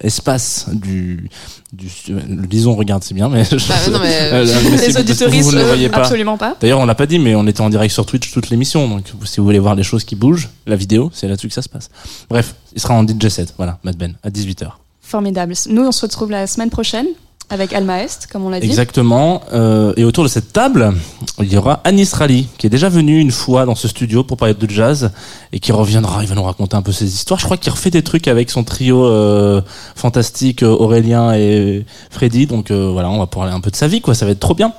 espace 0.00 0.66
du, 0.72 1.28
du 1.72 1.88
euh, 2.10 2.20
disons 2.48 2.74
regarde 2.74 3.02
c'est 3.04 3.14
bien 3.14 3.28
mais, 3.28 3.44
je- 3.50 3.56
Bah, 3.68 3.74
non, 3.90 3.98
mais, 4.00 4.14
Euh, 4.32 4.46
euh, 4.46 4.60
mais 4.64 4.70
les 4.70 4.78
c'est- 4.78 4.98
auditoristes, 5.00 5.44
vous 5.44 5.52
ne 5.52 5.56
le 5.56 5.62
euh, 5.62 5.66
voyez 5.66 5.88
pas 5.88 5.98
absolument 5.98 6.36
pas. 6.36 6.56
D'ailleurs, 6.60 6.80
on 6.80 6.86
l'a 6.86 6.94
pas 6.94 7.06
dit, 7.06 7.18
mais 7.18 7.34
on 7.34 7.46
était 7.46 7.60
en 7.60 7.70
direct 7.70 7.92
sur 7.92 8.06
Twitch 8.06 8.32
toute 8.32 8.50
l'émission. 8.50 8.88
Donc, 8.88 9.04
si 9.24 9.38
vous 9.38 9.44
voulez 9.44 9.58
voir 9.58 9.74
les 9.74 9.82
choses 9.82 10.04
qui 10.04 10.16
bougent, 10.16 10.48
la 10.66 10.76
vidéo, 10.76 11.10
c'est 11.14 11.28
là-dessus 11.28 11.48
que 11.48 11.54
ça 11.54 11.62
se 11.62 11.68
passe. 11.68 11.90
Bref, 12.28 12.54
il 12.74 12.80
sera 12.80 12.94
en 12.94 13.04
DJ 13.06 13.28
set. 13.28 13.54
Voilà, 13.56 13.78
Mad 13.84 13.96
Ben, 13.96 14.14
à 14.22 14.30
18h. 14.30 14.70
Formidable. 15.00 15.54
Nous, 15.68 15.82
on 15.82 15.92
se 15.92 16.02
retrouve 16.02 16.30
la 16.30 16.46
semaine 16.46 16.70
prochaine 16.70 17.06
avec 17.50 17.72
Alma 17.72 18.02
Est, 18.02 18.26
comme 18.30 18.44
on 18.44 18.48
l'a 18.50 18.60
dit. 18.60 18.66
Exactement. 18.66 19.42
Euh, 19.52 19.92
et 19.96 20.04
autour 20.04 20.24
de 20.24 20.28
cette 20.28 20.52
table, 20.52 20.94
il 21.40 21.52
y 21.52 21.56
aura 21.56 21.80
Anis 21.84 22.12
Rally, 22.14 22.48
qui 22.58 22.66
est 22.66 22.70
déjà 22.70 22.88
venu 22.88 23.18
une 23.18 23.32
fois 23.32 23.66
dans 23.66 23.74
ce 23.74 23.88
studio 23.88 24.22
pour 24.24 24.36
parler 24.36 24.54
de 24.54 24.70
jazz 24.70 25.10
et 25.52 25.58
qui 25.60 25.72
reviendra. 25.72 26.22
Il 26.22 26.28
va 26.28 26.34
nous 26.36 26.42
raconter 26.42 26.76
un 26.76 26.82
peu 26.82 26.92
ses 26.92 27.06
histoires. 27.06 27.40
Je 27.40 27.44
crois 27.44 27.56
qu'il 27.56 27.72
refait 27.72 27.90
des 27.90 28.02
trucs 28.02 28.28
avec 28.28 28.50
son 28.50 28.62
trio 28.64 29.04
euh, 29.04 29.60
fantastique, 29.96 30.62
euh, 30.62 30.68
Aurélien 30.68 31.34
et 31.34 31.84
Freddy. 32.10 32.46
Donc 32.46 32.70
euh, 32.70 32.90
voilà, 32.92 33.10
on 33.10 33.18
va 33.18 33.26
parler 33.26 33.52
un 33.52 33.60
peu 33.60 33.70
de 33.70 33.76
sa 33.76 33.88
vie, 33.88 34.00
quoi. 34.00 34.14
Ça 34.14 34.24
va 34.26 34.32
être 34.32 34.40
trop 34.40 34.54
bien. 34.54 34.72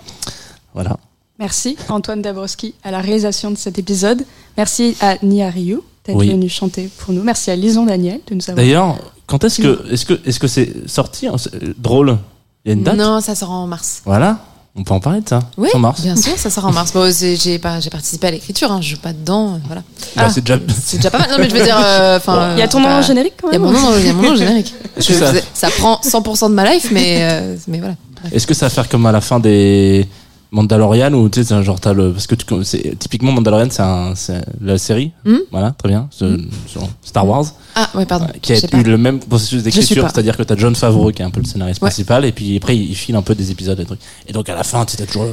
Voilà. 0.74 0.98
Merci 1.40 1.76
Antoine 1.90 2.22
Dabrowski 2.22 2.76
à 2.84 2.92
la 2.92 3.02
réalisation 3.02 3.52
de 3.52 3.58
cet 3.58 3.80
épisode. 3.80 4.24
Merci 4.58 4.96
à 5.02 5.16
Nia 5.24 5.50
Ryu 5.50 5.80
d'être 6.06 6.16
Oui. 6.18 6.30
venu 6.30 6.48
chanter 6.50 6.90
pour 7.00 7.14
nous. 7.14 7.24
Merci 7.24 7.52
à 7.52 7.56
Lison 7.56 7.86
Daniel 7.86 8.22
de 8.28 8.36
nous 8.36 8.42
avoir. 8.44 8.56
D'ailleurs, 8.58 8.98
quand 9.28 9.44
est-ce 9.44 9.62
que, 9.62 9.92
est-ce 9.92 10.06
que, 10.06 10.20
est-ce 10.26 10.40
que 10.40 10.48
c'est 10.48 10.88
sorti 10.88 11.28
hein, 11.28 11.38
c'est- 11.38 11.80
Drôle? 11.82 12.18
Il 12.66 12.70
y 12.70 12.72
a 12.72 12.74
une 12.78 12.84
date. 12.84 12.96
Non, 12.96 13.22
ça 13.22 13.36
sort 13.36 13.52
en 13.52 13.68
mars. 13.68 14.02
Voilà. 14.06 14.38
On 14.74 14.84
peut 14.84 14.94
en 14.94 15.02
parler 15.02 15.20
de 15.20 15.28
ça. 15.28 15.40
Oui, 15.58 15.68
En 15.74 15.80
mars. 15.80 16.02
bien 16.02 16.16
sûr, 16.16 16.32
ça 16.38 16.50
sort 16.50 16.66
en 16.66 16.72
mars. 16.72 16.92
Bon, 16.94 17.12
j'ai 17.12 17.60
pas, 17.60 17.80
j'ai 17.82 17.90
participé 17.90 18.28
à 18.28 18.32
l'écriture, 18.32 18.72
hein, 18.72 18.80
je 18.82 18.92
joue 18.96 19.02
pas 19.02 19.12
dedans, 19.12 19.56
euh, 19.56 19.58
voilà. 19.66 19.82
Bah, 20.16 20.30
c'est 20.30 20.40
déjà. 20.42 20.58
C'est 20.82 20.98
déjà 20.98 21.12
pas 21.12 21.18
mal. 21.20 21.30
Non, 21.32 21.38
mais 21.40 21.50
je 21.50 21.56
veux 21.56 21.64
dire, 21.64 21.78
euh, 21.78 22.16
enfin. 22.22 22.54
Il 22.56 22.60
y 22.60 22.62
a 22.62 22.68
ton 22.70 22.80
nom 22.80 22.86
bah, 22.88 23.02
générique 23.02 23.34
quand 23.42 23.50
Il 23.50 23.54
y 23.54 23.56
a 23.58 23.60
même 23.60 23.72
mon 23.74 23.80
nom, 23.82 23.98
il 23.98 24.06
y 24.06 24.10
a 24.10 24.14
mon 24.14 24.22
nom 24.24 24.36
générique. 24.38 24.74
Je- 24.96 25.14
ça. 25.14 25.34
ça. 25.54 25.70
prend 25.72 26.00
100% 26.04 26.50
de 26.50 26.54
ma 26.54 26.72
life, 26.74 26.88
mais, 26.92 27.18
euh, 27.22 27.56
mais 27.68 27.80
voilà. 27.80 27.96
Est-ce 28.32 28.48
que 28.48 28.54
ça 28.54 28.68
va 28.68 28.70
faire 28.70 28.88
comme 28.88 29.06
à 29.08 29.12
la 29.12 29.20
fin 29.20 29.40
des 29.42 30.08
Mandalorian 30.52 31.14
ou 31.14 31.30
tu 31.30 31.40
sais, 31.42 31.48
c'est 31.48 31.64
genre 31.64 31.80
t'as 31.80 31.94
le 31.94 32.12
parce 32.12 32.28
que 32.28 32.36
tu, 32.36 32.46
c'est 32.64 32.98
typiquement 33.00 33.32
Mandalorian, 33.32 33.68
c'est 33.70 33.82
un, 33.82 34.14
c'est 34.16 34.44
la 34.62 34.78
série. 34.78 35.12
Hmm 35.26 35.38
Voilà, 35.50 35.72
très 35.72 35.88
bien. 35.88 36.08
Ce- 36.12 36.40
sur 36.68 36.88
Star 37.02 37.26
Wars, 37.26 37.46
Ah, 37.76 37.90
ouais, 37.96 38.06
pardon. 38.06 38.28
qui 38.42 38.52
a 38.52 38.58
eu 38.58 38.62
pas. 38.68 38.82
le 38.82 38.98
même 38.98 39.20
processus 39.20 39.64
d'écriture, 39.64 40.04
c'est-à-dire 40.12 40.36
que 40.36 40.44
t'as 40.44 40.58
John 40.58 40.76
Favreau 40.76 41.12
qui 41.12 41.22
est 41.22 41.26
un 41.26 41.30
peu 41.30 41.40
le 41.40 41.46
scénariste 41.46 41.82
Ouais. 41.82 41.88
principal, 41.88 42.26
et 42.26 42.34
puis 42.34 42.58
après 42.58 42.76
il 42.78 42.94
file 42.96 43.16
un 43.16 43.22
peu 43.22 43.34
des 43.34 43.50
épisodes, 43.50 43.78
des 43.78 43.86
trucs. 43.86 44.02
Et 44.28 44.34
donc 44.34 44.50
à 44.50 44.56
la 44.56 44.64
fin, 44.64 44.84
tu 44.86 44.92
sais, 44.92 44.98
t'as 44.98 45.06
toujours 45.06 45.30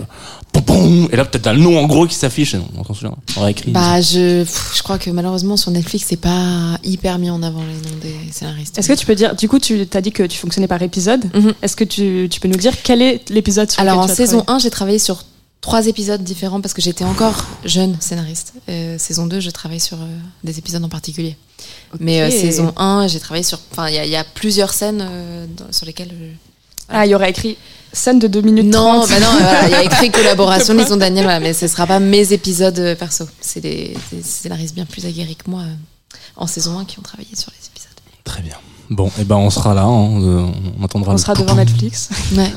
et 1.11 1.17
là 1.17 1.25
peut-être 1.25 1.43
t'as 1.43 1.53
le 1.53 1.61
nom 1.61 1.79
en 1.79 1.87
gros 1.87 2.07
qui 2.07 2.15
s'affiche. 2.15 2.55
On 2.77 2.85
s'en 2.85 2.95
souvient. 2.95 3.15
On 3.37 3.41
aurait 3.41 3.51
écrit. 3.53 3.71
Bah, 3.71 4.01
je, 4.01 4.43
pff, 4.43 4.73
je 4.77 4.83
crois 4.83 4.99
que 4.99 5.11
malheureusement 5.11 5.57
sur 5.57 5.71
Netflix, 5.71 6.07
c'est 6.09 6.17
pas 6.17 6.79
hyper 6.85 7.19
mis 7.19 7.31
en 7.31 7.43
avant 7.43 7.61
les 7.63 7.75
noms 7.91 7.97
des 8.03 8.33
scénaristes. 8.33 8.79
Est-ce 8.79 8.89
que 8.89 8.95
tu 8.95 9.07
peux 9.07 9.15
dire, 9.15 9.35
du 9.37 9.49
coup, 9.49 9.59
tu 9.59 9.87
as 9.93 10.01
dit 10.01 10.13
que 10.13 10.23
tu 10.25 10.39
fonctionnais 10.39 10.69
par 10.69 10.83
épisode. 10.83 11.25
Mhm. 11.35 11.55
Est-ce 11.63 11.77
que 11.77 11.85
tu, 11.85 12.29
tu 12.31 12.41
peux 12.41 12.49
nous 12.49 12.57
dire 12.57 12.73
quel 12.83 13.03
est 13.03 13.29
l'épisode 13.31 13.71
sur 13.71 13.81
Alors 13.81 13.99
en 13.99 14.03
lequel 14.03 14.17
tu 14.17 14.23
as 14.23 14.27
saison 14.27 14.39
travaillé 14.43 14.57
1, 14.57 14.59
j'ai 14.63 14.71
travaillé 14.71 14.99
sur 14.99 15.25
trois 15.61 15.87
épisodes 15.87 16.23
différents 16.23 16.61
parce 16.61 16.75
que 16.75 16.83
j'étais 16.83 17.05
encore 17.05 17.45
jeune 17.65 17.97
scénariste. 18.01 18.55
Euh, 18.69 18.97
saison 18.99 19.27
2, 19.27 19.41
je 19.41 19.51
travaille 19.51 19.81
sur 19.81 19.97
euh, 19.99 20.07
des 20.45 20.59
épisodes 20.59 20.85
en 20.85 20.89
particulier. 20.89 21.37
Mais 22.01 22.21
euh, 22.21 22.31
saison 22.31 22.73
1, 22.77 23.09
j'ai 23.09 23.21
travaillé 23.21 23.43
sur. 23.45 23.59
Enfin, 23.73 23.89
il 23.89 23.95
y, 23.95 23.99
a- 23.99 24.05
il 24.05 24.11
y 24.11 24.17
a 24.17 24.25
plusieurs 24.25 24.73
scènes 24.73 25.05
euh, 25.09 25.47
dans- 25.57 25.73
sur 25.73 25.87
lesquelles. 25.87 26.11
je- 26.11 26.35
Ah, 26.91 27.05
il 27.07 27.11
y 27.11 27.15
aurait 27.15 27.31
écrit 27.31 27.57
scène 27.93 28.19
de 28.19 28.27
2 28.29 28.41
minutes 28.43 28.67
Non, 28.67 29.01
30. 29.05 29.09
bah 29.09 29.21
non, 29.21 29.27
voilà, 29.39 29.67
il 29.69 29.71
y 29.73 29.75
a 29.75 29.83
écrit 29.85 30.11
collaboration 30.13 30.75
Lison 30.75 30.97
Daniel, 30.97 31.25
voilà, 31.25 31.41
mais 31.41 31.53
ce 31.55 31.67
sera 31.67 31.87
pas 31.87 31.99
mes 32.01 32.33
épisodes 32.33 32.79
euh, 32.79 32.95
perso. 32.95 33.25
C'est 33.41 33.61
des, 33.61 33.97
des 34.13 34.23
scénaristes 34.23 34.75
bien 34.75 34.85
plus 34.87 35.07
aguerris 35.07 35.37
que 35.37 35.51
moi 35.51 35.61
euh, 35.63 35.75
en 36.37 36.47
saison 36.47 36.79
1 36.79 36.85
qui 36.85 36.99
ont 36.99 37.03
travaillé 37.03 37.35
sur 37.35 37.51
les 37.51 37.67
épisodes. 37.67 37.93
Très 38.25 38.43
bien. 38.43 38.55
Bon, 38.91 39.11
et 39.21 39.25
ben 39.25 39.37
on 39.37 39.51
sera 39.51 39.75
là. 39.75 39.83
hein, 39.83 40.23
euh, 40.23 40.47
on 40.81 40.85
attendra. 40.85 41.11
On 41.11 41.15
le 41.17 41.19
sera 41.21 41.35
devant. 41.35 41.55
Netflix. 41.55 42.09
Ouais. 42.35 42.51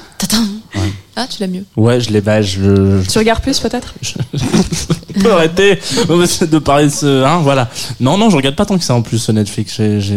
Ah, 1.18 1.28
tu 1.28 1.42
l'as 1.42 1.48
mieux. 1.48 1.66
Ouais, 1.76 2.00
je 2.00 2.10
l'ai. 2.10 2.22
Bah, 2.22 2.42
je, 2.42 3.02
je, 3.02 3.10
Tu 3.10 3.18
regardes 3.18 3.42
plus 3.42 3.60
peut-être? 3.60 3.94
On 5.18 5.20
peut 5.22 5.34
arrêter 5.34 5.76
de 5.76 6.60
parler 6.60 6.86
de 6.86 6.92
ce. 6.92 7.24
Hein, 7.26 7.40
voilà. 7.42 7.70
Non, 8.00 8.18
non, 8.18 8.30
je 8.30 8.38
regarde 8.38 8.56
pas 8.56 8.66
tant 8.66 8.78
que 8.78 8.84
ça 8.86 8.96
en 8.96 9.02
plus 9.02 9.20
sur 9.20 9.34
Netflix. 9.34 9.76
Je 9.78 10.14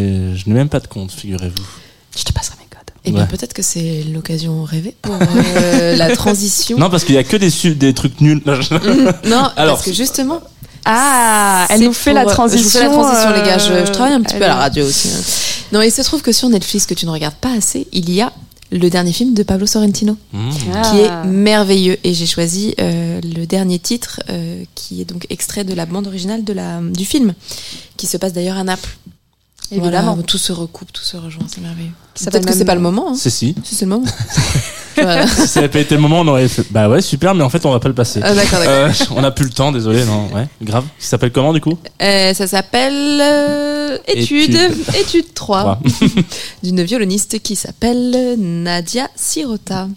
n'ai 0.47 0.55
même 0.55 0.69
pas 0.69 0.79
de 0.79 0.87
compte, 0.87 1.11
figurez-vous. 1.11 1.65
Je 2.17 2.23
te 2.23 2.33
passerai 2.33 2.57
Et 3.07 3.11
bien 3.11 3.21
Ouais. 3.23 3.27
peut-être 3.29 3.53
que 3.53 3.63
c'est 3.63 4.03
l'occasion 4.13 4.63
rêvée 4.65 4.95
pour 5.03 5.15
euh, 5.15 5.97
la 5.97 6.15
transition. 6.17 6.79
Non, 6.79 6.89
parce 6.89 7.05
qu'il 7.05 7.15
y 7.15 7.19
a 7.19 7.25
que 7.25 7.37
des, 7.37 7.93
trucs 7.95 8.21
nuls. 8.21 8.41
Non, 8.47 8.61
je- 8.61 9.29
Non, 9.29 9.51
Alors, 9.57 9.75
parce 9.77 9.85
que 9.87 9.93
justement, 9.93 10.41
Ah, 10.87 11.67
elle 11.71 11.81
nous 11.83 11.93
fait 11.93 12.13
pour- 12.13 12.21
la 12.21 12.27
transition. 12.27 12.81
Je 12.81 12.87
vous 12.87 12.93
fais 12.93 12.99
la 12.99 13.03
transition, 13.03 13.31
les 13.33 13.43
gars. 13.49 13.59
Je, 13.59 13.65
je 13.69 13.73
euh, 13.73 13.93
travaille 13.93 14.15
un 14.15 14.23
petit 14.23 14.37
peu 14.37 14.45
à 14.45 14.49
la 14.49 14.55
radio 14.57 14.87
aussi. 14.87 15.09
hein. 15.09 15.21
Non, 15.73 15.83
il 15.83 15.91
se 15.91 16.03
trouve 16.03 16.23
que 16.23 16.33
sur 16.33 16.49
Netflix, 16.49 16.87
que 16.87 16.95
tu 16.95 17.05
ne 17.07 17.11
regardes 17.11 17.35
pas 17.37 17.53
assez, 17.53 17.87
il 17.93 18.11
y 18.13 18.21
a 18.21 18.33
le 18.71 18.89
dernier 18.91 19.13
film 19.13 19.35
de 19.35 19.43
Pablo 19.43 19.67
Sorrentino, 19.67 20.17
Mmh. 20.33 20.51
qui 20.91 20.99
est 21.01 21.09
Ah. 21.11 21.25
merveilleux. 21.25 21.97
Et 22.05 22.13
j'ai 22.15 22.27
choisi 22.27 22.75
euh, 22.81 23.21
le 23.23 23.47
dernier 23.47 23.79
titre, 23.79 24.21
euh, 24.31 24.63
qui 24.75 25.01
est 25.01 25.05
donc 25.05 25.27
extrait 25.31 25.65
de 25.65 25.75
la 25.75 25.87
bande 25.87 26.07
originale 26.07 26.43
de 26.45 26.53
la, 26.53 26.81
du 26.81 27.05
film, 27.05 27.35
qui 27.97 28.07
se 28.07 28.17
passe 28.17 28.33
d'ailleurs 28.33 28.57
à 28.57 28.65
Naples. 28.65 28.97
Évidemment. 29.71 30.13
Voilà, 30.13 30.23
tout 30.25 30.39
se 30.39 30.53
recoupe, 30.53 30.93
tout 30.93 31.03
se 31.03 31.17
rejoint, 31.17 31.47
c'est 31.49 31.61
merveilleux. 31.61 31.91
Peut-être 32.23 32.47
que 32.47 32.53
c'est 32.53 32.65
pas 32.65 32.75
le 32.75 32.81
moment. 32.81 33.11
Hein. 33.11 33.17
C'est 33.17 33.31
si. 33.31 33.55
Si 33.65 33.75
c'est 33.75 33.85
le 33.87 33.91
moment. 33.91 34.07
Voilà. 34.97 35.27
Si 35.27 35.49
ça 35.49 35.61
n'avait 35.61 35.73
pas 35.73 35.81
été 35.81 35.97
le 35.97 36.01
moment, 36.01 36.21
on 36.21 36.29
aurait 36.29 36.47
fait. 36.47 36.65
Bah 36.71 36.89
ouais, 36.89 37.03
super, 37.03 37.35
mais 37.35 37.43
en 37.43 37.51
fait, 37.51 37.67
on 37.67 37.73
va 37.73 37.81
pas 37.81 37.89
le 37.89 37.95
passer. 37.95 38.21
Ah, 38.23 38.33
d'accord, 38.33 38.61
d'accord. 38.61 38.75
Euh, 38.75 38.93
on 39.17 39.23
n'a 39.23 39.33
plus 39.33 39.47
le 39.47 39.51
temps, 39.51 39.73
désolé. 39.73 40.05
Non, 40.05 40.29
ouais, 40.33 40.47
grave. 40.63 40.85
Ça 41.01 41.11
s'appelle 41.11 41.33
comment 41.33 41.53
du 41.53 41.61
coup? 41.61 41.77
Euh, 42.01 42.33
ça 42.33 42.47
s'appelle 42.47 43.19
euh, 43.21 43.99
étude, 44.07 44.55
Étude. 44.55 44.85
étude 45.01 45.35
3 45.35 45.63
Trois. 45.63 45.81
d'une 46.63 46.83
violoniste 46.85 47.41
qui 47.41 47.57
s'appelle 47.57 48.37
Nadia 48.39 49.09
Sirota. 49.17 49.89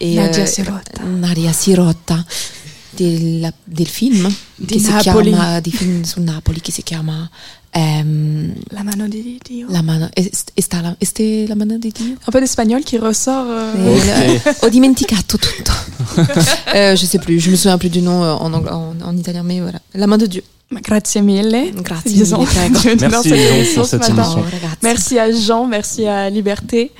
Et, 0.00 0.16
Nadia 0.16 0.42
euh, 0.42 0.46
Sirota. 0.46 1.02
Nadia 1.02 1.52
Sirota. 1.54 2.22
Del, 2.98 3.52
del 3.66 3.88
film 3.88 4.26
Di 4.58 4.74
che 4.74 4.80
si 4.80 4.90
Napoli. 4.90 5.30
chiama 5.30 5.60
di 5.60 5.70
film 5.70 6.02
su 6.02 6.18
Napoli 6.22 6.60
che 6.62 6.72
si 6.72 6.82
chiama 6.82 7.28
ehm, 7.76 8.52
La 8.70 8.82
mano 8.82 9.06
di 9.08 9.38
Dio. 9.42 9.66
La 9.70 9.82
mano 9.82 10.08
est, 10.14 10.52
sta 10.58 10.80
la, 10.80 10.94
este 10.98 11.46
la 11.46 11.54
mano 11.54 11.76
di 11.78 11.90
Dio? 11.92 12.14
Un 12.26 12.30
peu 12.32 12.40
d'espagnol 12.40 12.82
qui 12.84 12.98
ressort. 12.98 13.46
euh, 13.48 13.96
Et 13.96 14.40
le- 14.44 14.66
Ho 14.66 14.68
dimenticato 14.68 15.36
tutto. 15.38 15.72
euh, 16.74 16.96
je 16.96 17.04
sais 17.06 17.18
plus, 17.18 17.38
je 17.40 17.50
me 17.50 17.56
souviens 17.56 17.78
plus 17.78 17.90
du 17.90 18.00
nom 18.00 18.22
euh, 18.24 18.32
en, 18.34 18.52
anglais, 18.52 18.70
en, 18.72 18.94
en 19.04 19.16
italien, 19.16 19.42
mais 19.42 19.60
voilà. 19.60 19.80
La 19.94 20.06
main 20.06 20.18
de 20.18 20.26
Dieu. 20.26 20.42
Grazie 20.72 21.22
mille. 21.22 21.72
Grazie 21.82 22.24
mille, 22.24 22.98
Merci 23.00 23.74
pour 23.76 23.86
cette 23.86 24.08
émission. 24.08 24.44
Merci 24.82 25.18
à 25.18 25.30
Jean, 25.30 25.66
merci 25.66 26.06
à 26.06 26.28
Liberté. 26.30 26.90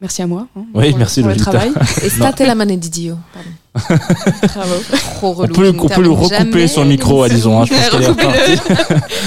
Merci 0.00 0.22
à 0.22 0.26
moi. 0.26 0.46
hein, 0.56 0.64
Oui, 0.74 0.90
pour- 0.90 0.98
merci 0.98 1.20
pour 1.20 1.30
le 1.30 1.36
travail. 1.36 1.72
E 2.04 2.08
state 2.08 2.40
la 2.46 2.54
mano 2.54 2.74
di 2.76 2.88
Dio. 2.88 3.18
Pardon. 3.32 3.50
Bravo. 3.76 4.74
Trop 5.16 5.28
On 5.28 5.32
relou. 5.32 5.54
peut, 5.54 5.64
je 5.64 5.70
on 5.78 5.88
peut 5.88 6.02
le 6.02 6.10
recouper 6.10 6.68
sur 6.68 6.82
le 6.82 6.88
micro, 6.88 7.22
à 7.22 7.28
disons. 7.28 7.60
Hein, 7.60 7.64
je 7.66 7.74
pense 7.74 7.88
qu'elle 7.90 8.02
est 8.02 8.06
repartie. 8.06 8.58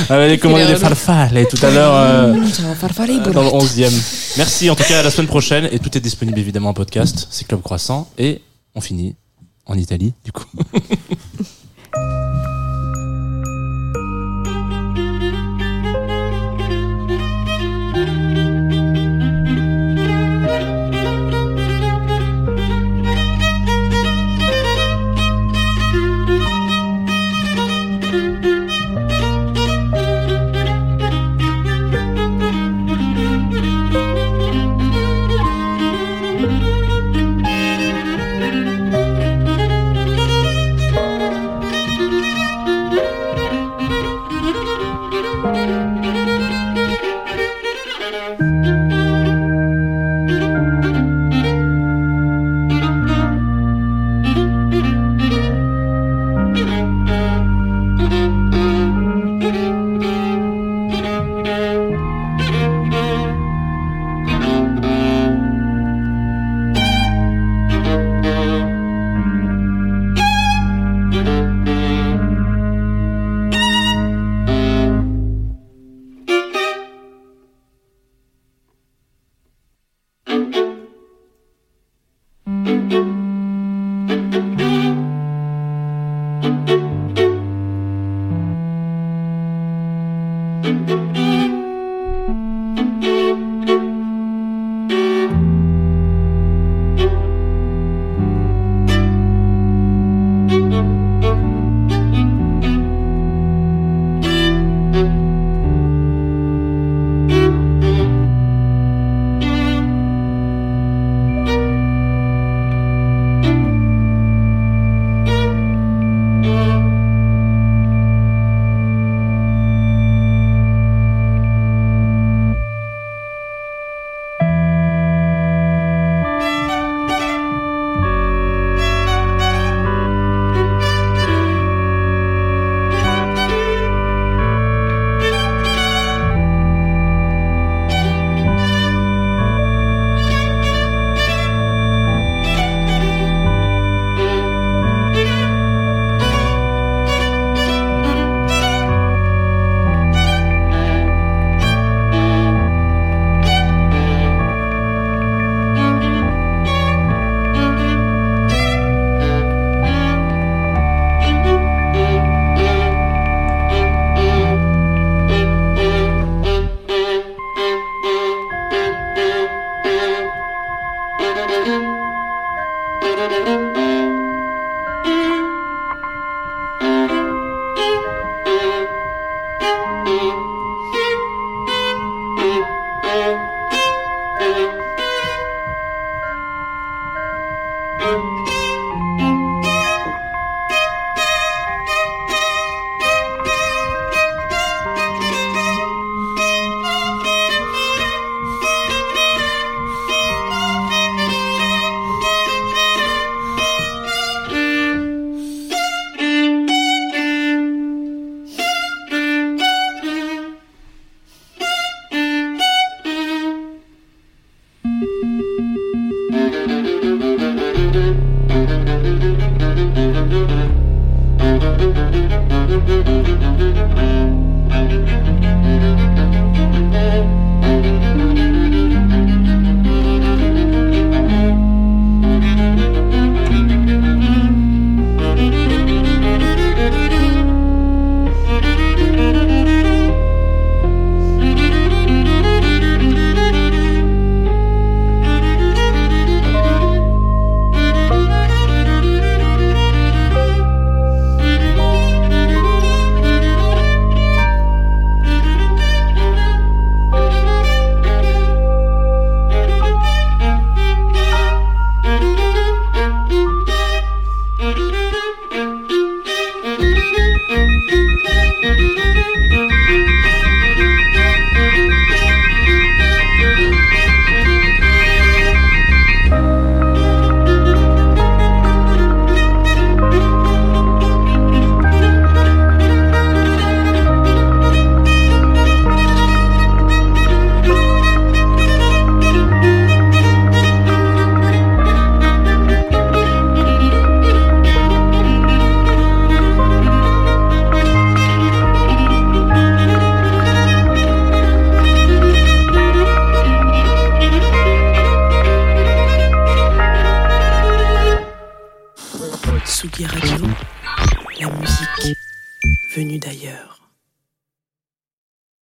Elle 0.10 0.16
avait 0.16 0.38
commandé 0.38 0.66
des 0.66 0.76
farfales 0.76 1.38
et 1.38 1.46
tout 1.46 1.64
à 1.64 1.70
l'heure 1.70 1.94
euh, 1.94 2.34
et 2.34 3.34
dans 3.34 3.44
le 3.44 3.50
boulette. 3.50 3.64
11e. 3.64 4.34
Merci 4.38 4.70
en 4.70 4.76
tout 4.76 4.84
cas 4.84 5.00
à 5.00 5.04
la 5.04 5.12
semaine 5.12 5.28
prochaine 5.28 5.70
et 5.72 5.80
tout 5.80 5.96
est 5.98 6.02
disponible 6.02 6.40
évidemment 6.40 6.70
en 6.70 6.74
podcast. 6.74 7.28
C'est 7.30 7.48
Club 7.48 7.62
Croissant 7.62 8.08
et 8.18 8.42
on 8.76 8.82
finit 8.82 9.16
en 9.66 9.76
Italie 9.76 10.14
du 10.26 10.32
coup. 10.32 10.46